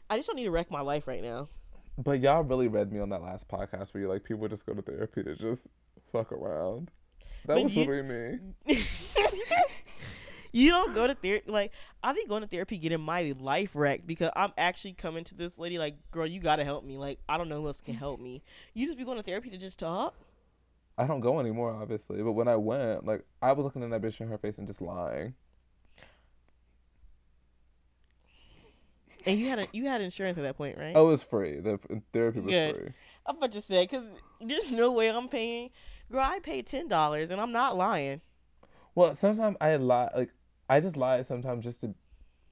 I 0.09 0.17
just 0.17 0.27
don't 0.27 0.35
need 0.35 0.43
to 0.45 0.51
wreck 0.51 0.69
my 0.69 0.81
life 0.81 1.07
right 1.07 1.23
now. 1.23 1.47
But 1.97 2.19
y'all 2.19 2.43
really 2.43 2.67
read 2.67 2.91
me 2.91 2.99
on 2.99 3.09
that 3.09 3.21
last 3.21 3.47
podcast 3.47 3.93
where 3.93 4.01
you 4.01 4.09
like 4.09 4.23
people 4.23 4.47
just 4.47 4.65
go 4.65 4.73
to 4.73 4.81
therapy 4.81 5.23
to 5.23 5.35
just 5.35 5.61
fuck 6.11 6.31
around. 6.31 6.89
That 7.45 7.55
But 7.55 7.63
was 7.63 7.75
you- 7.75 7.81
literally 7.85 8.39
me. 8.67 8.75
you 10.51 10.69
don't 10.69 10.93
go 10.93 11.07
to 11.07 11.15
therapy 11.15 11.51
like 11.51 11.71
I 12.03 12.13
be 12.13 12.25
going 12.27 12.41
to 12.41 12.47
therapy 12.47 12.77
getting 12.77 13.01
my 13.01 13.33
life 13.39 13.71
wrecked 13.73 14.05
because 14.05 14.29
I'm 14.35 14.53
actually 14.57 14.93
coming 14.93 15.23
to 15.25 15.35
this 15.35 15.57
lady 15.57 15.77
like, 15.79 15.95
girl, 16.11 16.27
you 16.27 16.39
gotta 16.39 16.63
help 16.63 16.83
me. 16.85 16.97
Like 16.97 17.19
I 17.27 17.37
don't 17.37 17.49
know 17.49 17.61
who 17.61 17.67
else 17.67 17.81
can 17.81 17.95
help 17.95 18.19
me. 18.19 18.43
You 18.73 18.85
just 18.85 18.97
be 18.97 19.03
going 19.05 19.17
to 19.17 19.23
therapy 19.23 19.49
to 19.49 19.57
just 19.57 19.79
talk. 19.79 20.15
I 20.97 21.07
don't 21.07 21.21
go 21.21 21.39
anymore, 21.39 21.71
obviously. 21.71 22.21
But 22.21 22.33
when 22.33 22.47
I 22.47 22.55
went, 22.55 23.05
like 23.05 23.25
I 23.41 23.51
was 23.53 23.63
looking 23.63 23.83
at 23.83 23.89
that 23.89 24.01
bitch 24.01 24.21
in 24.21 24.27
her 24.27 24.37
face 24.37 24.57
and 24.59 24.67
just 24.67 24.81
lying. 24.81 25.33
And 29.25 29.39
you 29.39 29.47
had 29.47 29.59
a, 29.59 29.67
you 29.71 29.85
had 29.85 30.01
insurance 30.01 30.37
at 30.37 30.43
that 30.43 30.57
point, 30.57 30.77
right? 30.77 30.93
Oh, 30.95 31.07
it 31.07 31.11
was 31.11 31.23
free. 31.23 31.59
The 31.59 31.79
therapy 32.11 32.39
was 32.39 32.51
Good. 32.51 32.75
free. 32.75 32.89
I'm 33.25 33.37
about 33.37 33.51
to 33.53 33.61
say 33.61 33.83
because 33.83 34.09
there's 34.41 34.71
no 34.71 34.91
way 34.91 35.09
I'm 35.09 35.27
paying. 35.27 35.69
Girl, 36.11 36.23
I 36.23 36.39
paid 36.39 36.67
ten 36.67 36.87
dollars 36.87 37.31
and 37.31 37.39
I'm 37.39 37.51
not 37.51 37.77
lying. 37.77 38.21
Well, 38.95 39.15
sometimes 39.15 39.57
I 39.61 39.75
lie. 39.77 40.09
Like 40.15 40.31
I 40.69 40.79
just 40.79 40.97
lie 40.97 41.21
sometimes 41.23 41.63
just 41.63 41.81
to 41.81 41.93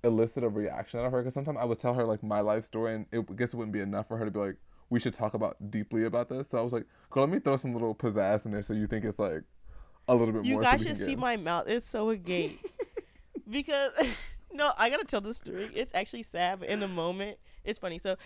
elicit 0.04 0.44
a 0.44 0.50
reaction 0.50 1.00
out 1.00 1.06
of 1.08 1.12
her. 1.12 1.20
Because 1.20 1.34
sometimes 1.34 1.58
I 1.60 1.66
would 1.66 1.80
tell 1.80 1.94
her 1.94 2.06
like 2.06 2.24
my 2.24 2.40
life 2.40 2.66
story, 2.66 2.96
and 2.96 3.06
it 3.12 3.26
I 3.30 3.34
guess 3.34 3.54
it 3.54 3.58
wouldn't 3.58 3.74
be 3.74 3.82
enough 3.82 4.08
for 4.08 4.18
her 4.18 4.26
to 4.26 4.32
be 4.32 4.40
like, 4.40 4.56
"We 4.90 5.00
should 5.00 5.14
talk 5.14 5.34
about 5.34 5.58
deeply 5.72 6.06
about 6.06 6.30
this." 6.30 6.50
So 6.50 6.58
I 6.58 6.62
was 6.62 6.74
like, 6.74 6.86
"Girl, 7.10 7.24
let 7.24 7.34
me 7.34 7.40
throw 7.40 7.58
some 7.58 7.74
little 7.74 7.94
pizzazz 7.94 8.46
in 8.46 8.52
there, 8.52 8.64
so 8.64 8.74
you 8.74 8.88
think 8.88 9.06
it's 9.06 9.20
like 9.20 9.44
a 10.08 10.16
little 10.16 10.34
bit 10.34 10.46
You 10.46 10.56
more." 10.56 10.64
so 10.64 10.72
guys 10.72 10.84
should 10.84 10.98
see 10.98 11.16
my 11.16 11.38
mouth. 11.38 11.68
It's 11.68 11.88
so 11.88 12.10
agape. 12.10 12.60
because 13.50 13.92
no, 14.54 14.72
I 14.78 14.90
gotta 14.90 15.06
tell 15.06 15.22
the 15.22 15.34
story. 15.34 15.72
It's 15.74 15.94
actually 15.94 16.24
sad, 16.24 16.60
but 16.60 16.70
in 16.70 16.80
the 16.80 16.88
moment, 16.88 17.38
it's 17.64 17.80
funny. 17.80 18.00
So 18.00 18.18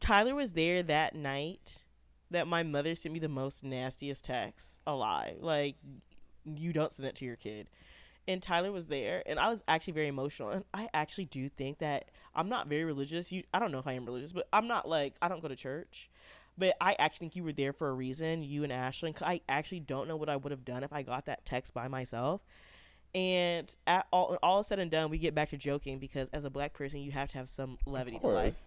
Tyler 0.00 0.34
was 0.34 0.52
there 0.52 0.82
that 0.82 1.14
night 1.14 1.84
that 2.30 2.46
my 2.46 2.62
mother 2.62 2.94
sent 2.94 3.12
me 3.12 3.18
the 3.18 3.28
most 3.28 3.64
nastiest 3.64 4.24
text 4.24 4.80
alive. 4.86 5.36
Like 5.40 5.76
you 6.44 6.72
don't 6.72 6.92
send 6.92 7.08
it 7.08 7.14
to 7.16 7.24
your 7.24 7.36
kid. 7.36 7.68
And 8.26 8.42
Tyler 8.42 8.70
was 8.70 8.88
there, 8.88 9.22
and 9.24 9.38
I 9.38 9.48
was 9.48 9.62
actually 9.66 9.94
very 9.94 10.08
emotional. 10.08 10.50
And 10.50 10.64
I 10.74 10.90
actually 10.92 11.24
do 11.24 11.48
think 11.48 11.78
that 11.78 12.10
I'm 12.34 12.50
not 12.50 12.68
very 12.68 12.84
religious. 12.84 13.32
You, 13.32 13.42
I 13.54 13.58
don't 13.58 13.72
know 13.72 13.78
if 13.78 13.86
I 13.86 13.94
am 13.94 14.04
religious, 14.04 14.34
but 14.34 14.46
I'm 14.52 14.68
not 14.68 14.86
like 14.86 15.14
I 15.22 15.28
don't 15.28 15.40
go 15.40 15.48
to 15.48 15.56
church. 15.56 16.10
But 16.58 16.76
I 16.80 16.94
actually 16.98 17.26
think 17.26 17.36
you 17.36 17.44
were 17.44 17.52
there 17.52 17.72
for 17.72 17.88
a 17.88 17.94
reason, 17.94 18.42
you 18.42 18.64
and 18.64 18.72
Ashlyn. 18.72 19.16
I 19.22 19.40
actually 19.48 19.80
don't 19.80 20.08
know 20.08 20.16
what 20.16 20.28
I 20.28 20.36
would 20.36 20.50
have 20.50 20.64
done 20.64 20.82
if 20.82 20.92
I 20.92 21.02
got 21.02 21.24
that 21.26 21.46
text 21.46 21.72
by 21.72 21.88
myself. 21.88 22.42
And 23.14 23.74
at 23.86 24.06
all, 24.12 24.38
all 24.42 24.62
said 24.62 24.78
and 24.78 24.90
done, 24.90 25.10
we 25.10 25.18
get 25.18 25.34
back 25.34 25.48
to 25.50 25.56
joking 25.56 25.98
because 25.98 26.28
as 26.32 26.44
a 26.44 26.50
black 26.50 26.72
person, 26.72 27.00
you 27.00 27.10
have 27.12 27.30
to 27.30 27.38
have 27.38 27.48
some 27.48 27.78
levity 27.86 28.18
to 28.18 28.26
life. 28.26 28.60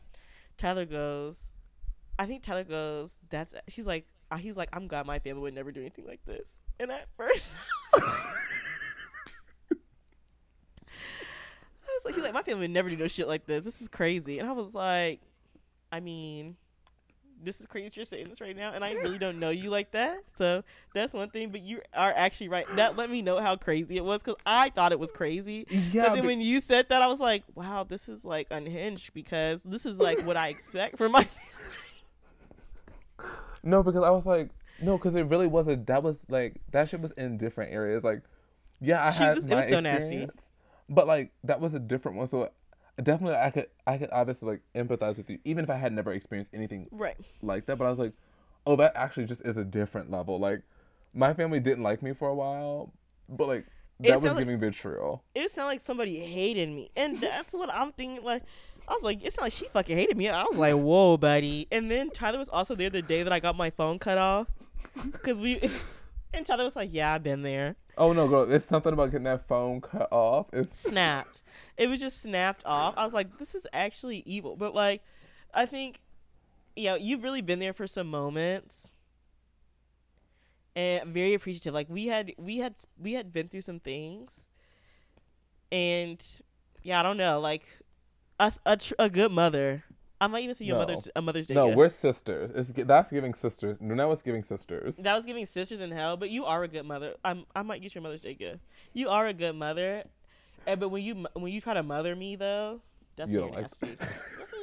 Tyler 0.57 0.85
goes, 0.85 1.53
I 2.18 2.26
think 2.26 2.43
Tyler 2.43 2.63
goes, 2.63 3.18
that's, 3.30 3.53
he's 3.68 3.88
like, 3.88 4.07
uh, 4.31 4.38
he's 4.38 4.57
like, 4.57 4.69
I'm 4.73 4.88
glad 4.88 5.05
my 5.05 5.19
family 5.19 5.41
would 5.41 5.53
never 5.53 5.72
do 5.72 5.81
anything 5.81 6.05
like 6.05 6.23
this. 6.26 6.59
And 6.80 6.91
at 6.91 7.07
first, 7.18 7.55
I 7.93 7.99
was 11.85 12.05
like, 12.05 12.15
he's 12.15 12.23
like, 12.23 12.34
my 12.34 12.41
family 12.41 12.61
would 12.61 12.72
never 12.72 12.89
do 12.89 12.97
no 12.97 13.07
shit 13.07 13.27
like 13.27 13.45
this. 13.45 13.65
This 13.65 13.81
is 13.81 13.88
crazy. 13.88 14.39
And 14.39 14.47
I 14.47 14.53
was 14.53 14.73
like, 14.73 15.22
I 15.91 15.99
mean, 15.99 16.55
this 17.43 17.59
is 17.61 17.68
crazy 17.68 17.91
you're 17.95 18.05
saying 18.05 18.27
this 18.30 18.39
right 18.41 18.55
now, 18.55 18.72
and 18.72 18.84
I 18.84 18.93
really 18.93 19.18
don't 19.18 19.39
know 19.39 19.49
you 19.49 19.69
like 19.69 19.91
that. 19.91 20.19
So 20.35 20.63
that's 20.93 21.13
one 21.13 21.30
thing. 21.30 21.49
But 21.49 21.61
you 21.61 21.81
are 21.93 22.13
actually 22.15 22.49
right. 22.49 22.65
That 22.76 22.95
let 22.97 23.09
me 23.09 23.22
know 23.22 23.39
how 23.39 23.55
crazy 23.55 23.97
it 23.97 24.05
was 24.05 24.22
because 24.23 24.39
I 24.45 24.69
thought 24.69 24.91
it 24.91 24.99
was 24.99 25.11
crazy. 25.11 25.65
Yeah, 25.91 26.03
but 26.03 26.13
then 26.13 26.22
be- 26.23 26.27
when 26.27 26.41
you 26.41 26.61
said 26.61 26.88
that, 26.89 27.01
I 27.01 27.07
was 27.07 27.19
like, 27.19 27.43
wow, 27.55 27.84
this 27.84 28.07
is 28.09 28.23
like 28.26 28.47
unhinged 28.51 29.13
because 29.13 29.63
this 29.63 29.85
is 29.85 29.99
like 29.99 30.19
what 30.26 30.38
I 30.38 30.49
expect 30.49 30.97
from 30.97 31.11
my. 31.13 31.27
No, 33.63 33.84
because 33.84 34.03
I 34.03 34.09
was 34.09 34.26
like, 34.26 34.49
no, 34.81 34.97
because 34.97 35.15
it 35.15 35.27
really 35.27 35.47
wasn't. 35.47 35.85
That 35.88 36.01
was 36.03 36.19
like 36.30 36.55
that 36.72 36.89
shit 36.89 36.99
was 37.01 37.11
in 37.11 37.38
different 37.38 37.72
areas. 37.73 38.03
Like, 38.03 38.22
yeah, 38.80 39.05
I 39.05 39.11
She 39.11 39.23
had 39.23 39.35
was- 39.35 39.47
it 39.47 39.55
was 39.55 39.68
so 39.69 39.80
nasty. 39.80 40.27
but 40.89 41.05
like 41.07 41.31
that 41.43 41.59
was 41.61 41.73
a 41.76 41.80
different 41.80 42.18
one. 42.18 42.27
So 42.27 42.49
definitely, 43.01 43.35
I 43.38 43.49
could, 43.51 43.68
I 43.88 43.97
could 43.97 44.09
obviously 44.11 44.47
like 44.49 44.61
empathize 44.76 45.18
with 45.18 45.30
you, 45.30 45.39
even 45.45 45.63
if 45.63 45.69
I 45.69 45.77
had 45.77 45.93
never 45.93 46.11
experienced 46.13 46.53
anything 46.53 46.88
Right. 46.91 47.18
like 47.41 47.65
that. 47.68 47.77
But 47.77 47.85
I 47.85 47.89
was 47.89 47.99
like, 47.99 48.13
oh, 48.65 48.76
that 48.77 48.93
actually 48.95 49.26
just 49.26 49.41
is 49.45 49.57
a 49.57 49.63
different 49.63 50.11
level. 50.11 50.39
Like, 50.39 50.61
my 51.13 51.34
family 51.34 51.59
didn't 51.59 51.84
like 51.84 52.01
me 52.01 52.13
for 52.13 52.30
a 52.30 52.35
while, 52.35 52.93
but 53.27 53.47
like 53.47 53.65
that 54.01 54.15
was 54.15 54.23
like- 54.23 54.38
giving 54.39 54.59
vitriol. 54.59 55.23
It 55.35 55.51
sounded 55.51 55.68
like 55.68 55.81
somebody 55.81 56.18
hated 56.19 56.69
me, 56.69 56.89
and 56.95 57.19
that's 57.22 57.53
what 57.53 57.69
I'm 57.73 57.91
thinking. 57.91 58.23
Like, 58.23 58.43
I 58.88 58.93
was 58.93 59.03
like, 59.03 59.23
it 59.23 59.34
sounded 59.34 59.45
like 59.47 59.53
she 59.53 59.68
fucking 59.68 59.95
hated 59.95 60.18
me. 60.18 60.30
I 60.30 60.43
was 60.43 60.57
like, 60.57 60.76
whoa, 60.76 61.18
buddy. 61.18 61.68
And 61.72 61.89
then 61.89 62.09
Tyler 62.09 62.39
was 62.39 62.49
also 62.49 62.76
there 62.76 62.89
the 62.89 63.01
day 63.01 63.23
that 63.23 63.31
I 63.31 63.39
got 63.39 63.55
my 63.55 63.69
phone 63.69 63.99
cut 63.99 64.18
off, 64.18 64.47
because 65.11 65.39
we. 65.41 65.61
And 66.34 66.45
Tyler 66.45 66.64
was 66.64 66.76
like, 66.76 66.90
yeah, 66.94 67.14
I've 67.14 67.24
been 67.24 67.41
there. 67.41 67.76
Oh 67.98 68.14
no, 68.14 68.28
girl, 68.28 68.52
it's 68.52 68.68
something 68.68 68.94
about 68.94 69.12
getting 69.12 69.26
that 69.26 69.48
phone 69.48 69.82
cut 69.82 70.08
off. 70.12 70.48
It's 70.53 70.80
snapped. 70.90 71.41
It 71.78 71.88
was 71.90 71.99
just 71.99 72.22
snapped 72.22 72.66
off. 72.66 72.94
I 72.98 73.03
was 73.03 73.14
like, 73.14 73.38
this 73.38 73.53
is 73.53 73.68
actually 73.74 74.24
evil. 74.26 74.56
But 74.56 74.74
like, 74.74 75.03
I 75.53 75.66
think, 75.66 75.99
yeah, 76.76 76.95
you've 76.95 77.24
really 77.24 77.41
been 77.41 77.60
there 77.60 77.74
for 77.74 77.88
some 77.88 78.08
moments, 78.08 79.02
and 80.76 81.02
I'm 81.02 81.14
very 81.14 81.34
appreciative. 81.34 81.74
Like 81.74 81.88
we 81.90 82.08
had, 82.08 82.32
we 82.38 82.58
had, 82.58 82.76
we 82.98 83.14
had 83.14 83.34
been 83.34 83.49
through 83.49 83.62
some 83.62 83.80
things, 83.80 84.48
and 85.70 86.26
yeah, 86.82 87.02
I 87.02 87.03
don't 87.03 87.18
know, 87.18 87.41
like 87.41 87.64
a 88.40 88.53
a, 88.66 88.78
tr- 88.78 88.94
a 88.98 89.10
good 89.10 89.32
mother. 89.32 89.84
I 90.22 90.27
might 90.27 90.43
even 90.43 90.56
see 90.56 90.65
your 90.65 90.76
No. 90.76 90.81
mother's 90.85 91.10
a 91.15 91.22
Mother's 91.22 91.48
Day. 91.48 91.56
no, 91.56 91.65
gift. 91.68 91.77
we're 91.77 91.89
sisters. 91.89 92.52
It's 92.56 92.72
that's 92.88 93.10
giving 93.11 93.34
sisters. 93.34 93.81
No, 93.81 93.95
now 93.95 94.11
it's 94.11 94.22
giving 94.22 94.43
sisters. 94.43 94.95
That 94.98 95.15
was 95.15 95.26
giving 95.26 95.45
sisters 95.45 95.80
in 95.80 95.91
hell, 95.91 96.15
but 96.15 96.30
you 96.30 96.45
are 96.45 96.64
a 96.64 96.68
good 96.68 96.85
mother. 96.85 97.15
I'm, 97.26 97.45
I 97.56 97.64
might 97.64 97.81
get 97.81 97.93
your 97.95 98.03
Mother's 98.03 98.22
Day 98.22 98.35
gift. 98.35 98.60
You 98.93 99.10
are 99.10 99.27
a 99.27 99.34
good 99.34 99.56
mother, 99.56 100.03
and 100.68 100.80
but 100.80 100.89
when 100.89 101.03
you 101.03 101.26
when 101.34 101.52
you 101.52 101.60
try 101.60 101.73
to 101.73 101.84
mother 101.84 102.15
me 102.15 102.35
though, 102.35 102.81
that's 103.15 103.31
You 103.31 103.39
you're 103.39 103.49
like- 103.49 103.61
nasty. 103.64 103.98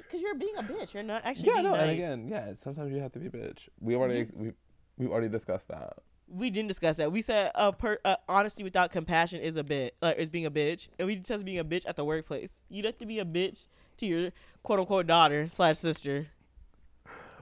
Because 0.09 0.23
you're 0.23 0.37
being 0.37 0.57
a 0.57 0.63
bitch. 0.63 0.95
You're 0.95 1.03
not 1.03 1.23
actually 1.27 1.49
Yeah, 1.49 1.55
being 1.57 1.65
no, 1.65 1.71
nice. 1.73 1.81
and 1.83 1.91
again, 1.91 2.29
yeah, 2.29 2.53
sometimes 2.63 2.91
you 2.95 3.01
have 3.01 3.13
to 3.13 3.19
be 3.19 3.27
a 3.27 3.31
bitch. 3.31 3.69
We 3.79 3.95
already 3.95 4.27
we 4.35 4.53
we 4.97 5.07
already 5.07 5.29
discussed 5.29 5.69
that. 5.69 5.99
we 6.29 6.49
didn't 6.49 6.69
discuss 6.69 6.97
that. 6.97 7.13
We 7.13 7.21
said 7.21 7.51
uh, 7.55 7.73
per, 7.73 7.99
uh, 8.07 8.17
honesty 8.27 8.63
without 8.65 8.91
compassion 8.91 9.41
is 9.43 9.57
a 9.57 9.65
bit 9.65 9.97
uh, 10.01 10.15
is 10.17 10.31
being 10.31 10.47
a 10.47 10.51
bitch, 10.51 10.89
and 10.99 11.07
we 11.07 11.15
discussed 11.17 11.45
being 11.45 11.59
a 11.59 11.65
bitch 11.65 11.85
at 11.87 11.97
the 11.97 12.07
workplace. 12.07 12.59
You'd 12.71 12.87
have 12.87 12.97
to 12.99 13.07
be 13.07 13.19
a 13.19 13.25
bitch 13.27 13.67
to 13.99 14.07
your 14.07 14.31
quote 14.63 14.81
unquote 14.81 15.07
daughter 15.07 15.49
slash 15.49 15.79
sister. 15.79 16.29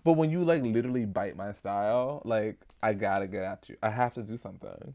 But 0.04 0.12
when 0.12 0.30
you 0.30 0.44
like 0.44 0.62
literally 0.62 1.04
bite 1.04 1.36
my 1.36 1.52
style, 1.52 2.22
like 2.24 2.58
I 2.82 2.92
gotta 2.92 3.26
get 3.26 3.42
at 3.42 3.68
you. 3.68 3.76
I 3.82 3.90
have 3.90 4.14
to 4.14 4.22
do 4.22 4.36
something. 4.36 4.94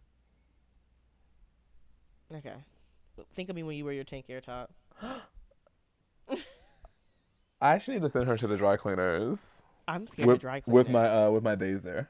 Okay, 2.34 2.56
think 3.36 3.50
of 3.50 3.56
me 3.56 3.64
when 3.64 3.76
you 3.76 3.84
wear 3.84 3.94
your 3.94 4.06
tank 4.06 4.26
air 4.30 4.40
top. 4.40 4.72
I 7.62 7.76
actually 7.76 7.96
need 7.96 8.04
to 8.04 8.10
send 8.10 8.28
her 8.28 8.38
to 8.38 8.48
the 8.48 8.58
dry 8.58 8.78
cleaners 8.78 9.38
I'm 9.88 10.08
scared 10.08 10.28
with, 10.28 10.38
to 10.38 10.42
dry 10.42 10.60
clean 10.62 10.74
with 10.74 10.90
my 10.90 11.10
uh 11.10 11.30
with 11.30 11.44
my 11.44 11.56
dazer. 11.56 12.08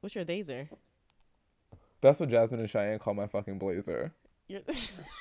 What's 0.00 0.14
your 0.14 0.24
dazer? 0.24 0.68
That's 2.00 2.20
what 2.20 2.30
Jasmine 2.30 2.60
and 2.60 2.70
Cheyenne 2.70 2.98
call 2.98 3.14
my 3.14 3.26
fucking 3.26 3.58
blazer. 3.58 4.12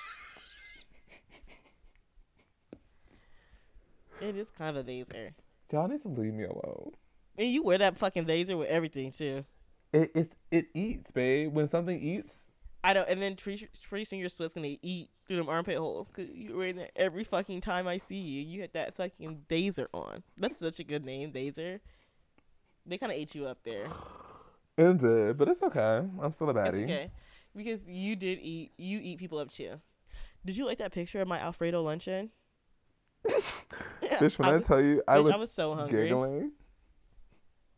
it 4.21 4.35
is 4.35 4.49
kind 4.51 4.75
of 4.75 4.85
a 4.85 4.87
laser. 4.87 5.33
Y'all 5.71 5.87
need 5.87 6.01
to 6.01 6.07
leave 6.07 6.33
me 6.33 6.43
alone. 6.45 6.91
And 7.37 7.47
you 7.47 7.63
wear 7.63 7.77
that 7.77 7.97
fucking 7.97 8.25
laser 8.25 8.57
with 8.57 8.67
everything 8.69 9.11
too. 9.11 9.45
It 9.93 10.11
it 10.13 10.33
it 10.51 10.65
eats, 10.73 11.11
babe. 11.11 11.53
When 11.53 11.67
something 11.67 11.99
eats, 11.99 12.35
I 12.83 12.93
don't. 12.93 13.07
And 13.09 13.21
then 13.21 13.35
pretty, 13.35 13.67
soon 14.05 14.19
your 14.19 14.29
sweat's 14.29 14.53
gonna 14.53 14.77
eat 14.81 15.09
through 15.27 15.37
them 15.37 15.49
armpit 15.49 15.77
holes 15.77 16.07
because 16.07 16.29
you're 16.33 16.57
wearing 16.57 16.77
that 16.77 16.91
every 16.95 17.23
fucking 17.23 17.61
time 17.61 17.87
I 17.87 17.97
see 17.97 18.15
you. 18.17 18.41
You 18.41 18.61
had 18.61 18.73
that 18.73 18.95
fucking 18.95 19.43
dazer 19.49 19.87
on. 19.93 20.23
That's 20.37 20.59
such 20.59 20.79
a 20.79 20.83
good 20.83 21.05
name, 21.05 21.31
dazer. 21.31 21.79
They 22.85 22.97
kind 22.97 23.11
of 23.11 23.17
ate 23.17 23.35
you 23.35 23.45
up 23.45 23.59
there. 23.63 23.87
it 24.77 24.97
did, 24.97 25.37
but 25.37 25.49
it's 25.49 25.61
okay. 25.61 26.03
I'm 26.21 26.31
still 26.31 26.49
a 26.49 26.53
baddie. 26.53 26.67
It's 26.67 26.77
okay 26.77 27.11
because 27.55 27.87
you 27.87 28.15
did 28.15 28.39
eat. 28.41 28.71
You 28.77 28.99
eat 29.01 29.19
people 29.19 29.39
up 29.39 29.51
too. 29.51 29.79
Did 30.45 30.55
you 30.55 30.65
like 30.65 30.77
that 30.77 30.93
picture 30.93 31.21
of 31.21 31.27
my 31.27 31.39
Alfredo 31.39 31.81
luncheon? 31.81 32.31
Bitch, 33.27 34.37
when 34.37 34.49
I, 34.49 34.55
was, 34.55 34.65
tell 34.65 34.81
you, 34.81 35.01
I 35.07 35.17
bitch, 35.17 35.23
was, 35.23 35.33
I 35.33 35.37
was 35.37 35.51
so 35.51 35.75
hungry. 35.75 36.03
giggling. 36.03 36.51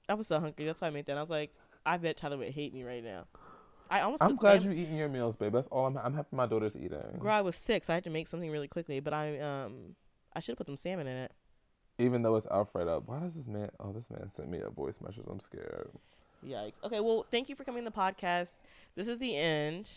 I 0.07 0.13
was 0.13 0.27
so 0.27 0.39
hungry. 0.39 0.65
That's 0.65 0.81
why 0.81 0.87
I 0.87 0.91
made 0.91 1.05
that. 1.05 1.17
I 1.17 1.21
was 1.21 1.29
like, 1.29 1.53
I 1.85 1.97
bet 1.97 2.17
Tyler 2.17 2.37
would 2.37 2.49
hate 2.49 2.73
me 2.73 2.83
right 2.83 3.03
now. 3.03 3.25
I 3.89 4.01
almost. 4.01 4.23
I'm 4.23 4.35
glad 4.35 4.61
salmon- 4.61 4.77
you're 4.77 4.85
eating 4.85 4.97
your 4.97 5.09
meals, 5.09 5.35
babe. 5.35 5.53
That's 5.53 5.67
all 5.67 5.85
I'm. 5.85 5.97
I'm 5.97 6.13
happy 6.13 6.29
my 6.31 6.45
daughter's 6.45 6.75
eating. 6.75 7.01
Girl, 7.19 7.31
I 7.31 7.41
was 7.41 7.55
sick, 7.55 7.83
so 7.83 7.93
I 7.93 7.95
had 7.95 8.03
to 8.05 8.09
make 8.09 8.27
something 8.27 8.49
really 8.49 8.67
quickly. 8.67 8.99
But 8.99 9.13
I 9.13 9.39
um, 9.39 9.95
I 10.33 10.39
should 10.39 10.53
have 10.53 10.57
put 10.57 10.67
some 10.67 10.77
salmon 10.77 11.07
in 11.07 11.17
it. 11.17 11.31
Even 11.99 12.21
though 12.21 12.35
it's 12.35 12.47
Alfredo. 12.47 13.03
Why 13.05 13.19
does 13.19 13.35
this 13.35 13.47
man? 13.47 13.69
Oh, 13.79 13.91
this 13.91 14.09
man 14.09 14.31
sent 14.35 14.49
me 14.49 14.59
a 14.59 14.69
voice 14.69 14.95
message. 15.01 15.25
I'm 15.29 15.39
scared. 15.39 15.89
Yikes. 16.45 16.83
Okay, 16.83 16.99
well, 16.99 17.25
thank 17.29 17.49
you 17.49 17.55
for 17.55 17.63
coming 17.63 17.83
to 17.83 17.91
the 17.91 17.95
podcast. 17.95 18.61
This 18.95 19.07
is 19.07 19.17
the 19.19 19.37
end. 19.37 19.91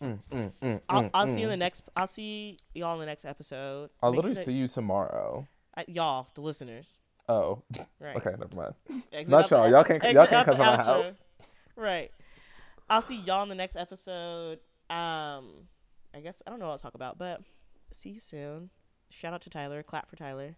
Mm, 0.00 0.18
mm, 0.32 0.52
mm, 0.62 0.80
I'll, 0.88 1.02
mm, 1.04 1.10
I'll 1.14 1.26
see 1.26 1.40
you 1.40 1.46
in 1.46 1.46
mm. 1.46 1.50
the 1.50 1.56
next. 1.56 1.84
I'll 1.96 2.06
see 2.06 2.58
y'all 2.74 2.94
in 2.94 3.00
the 3.00 3.06
next 3.06 3.24
episode. 3.24 3.90
I'll 4.02 4.10
Make 4.10 4.16
literally 4.16 4.34
sure 4.36 4.44
see 4.44 4.52
you 4.52 4.68
tomorrow. 4.68 5.46
that- 5.76 5.88
I- 5.88 5.92
y'all, 5.92 6.28
the 6.34 6.40
listeners. 6.40 7.00
Right. 7.28 7.34
Oh, 7.34 7.62
okay, 8.16 8.30
never 8.38 8.54
mind. 8.54 8.74
Exit 9.12 9.30
Not 9.30 9.50
y'all. 9.50 9.70
Y'all 9.70 9.84
can't. 9.84 10.02
Y'all 10.02 10.26
can't 10.26 10.32
out 10.32 10.44
come 10.46 10.58
the 10.58 10.64
to 10.64 10.76
my 10.76 10.82
house. 10.82 11.14
Right. 11.76 12.10
I'll 12.90 13.02
see 13.02 13.16
y'all 13.20 13.42
in 13.44 13.48
the 13.48 13.54
next 13.54 13.76
episode. 13.76 14.58
Um, 14.90 15.68
I 16.14 16.20
guess 16.22 16.42
I 16.46 16.50
don't 16.50 16.58
know 16.58 16.66
what 16.66 16.72
I'll 16.72 16.78
talk 16.78 16.94
about, 16.94 17.18
but 17.18 17.40
see 17.92 18.10
you 18.10 18.20
soon. 18.20 18.70
Shout 19.08 19.32
out 19.32 19.40
to 19.42 19.50
Tyler. 19.50 19.82
Clap 19.82 20.10
for 20.10 20.16
Tyler. 20.16 20.56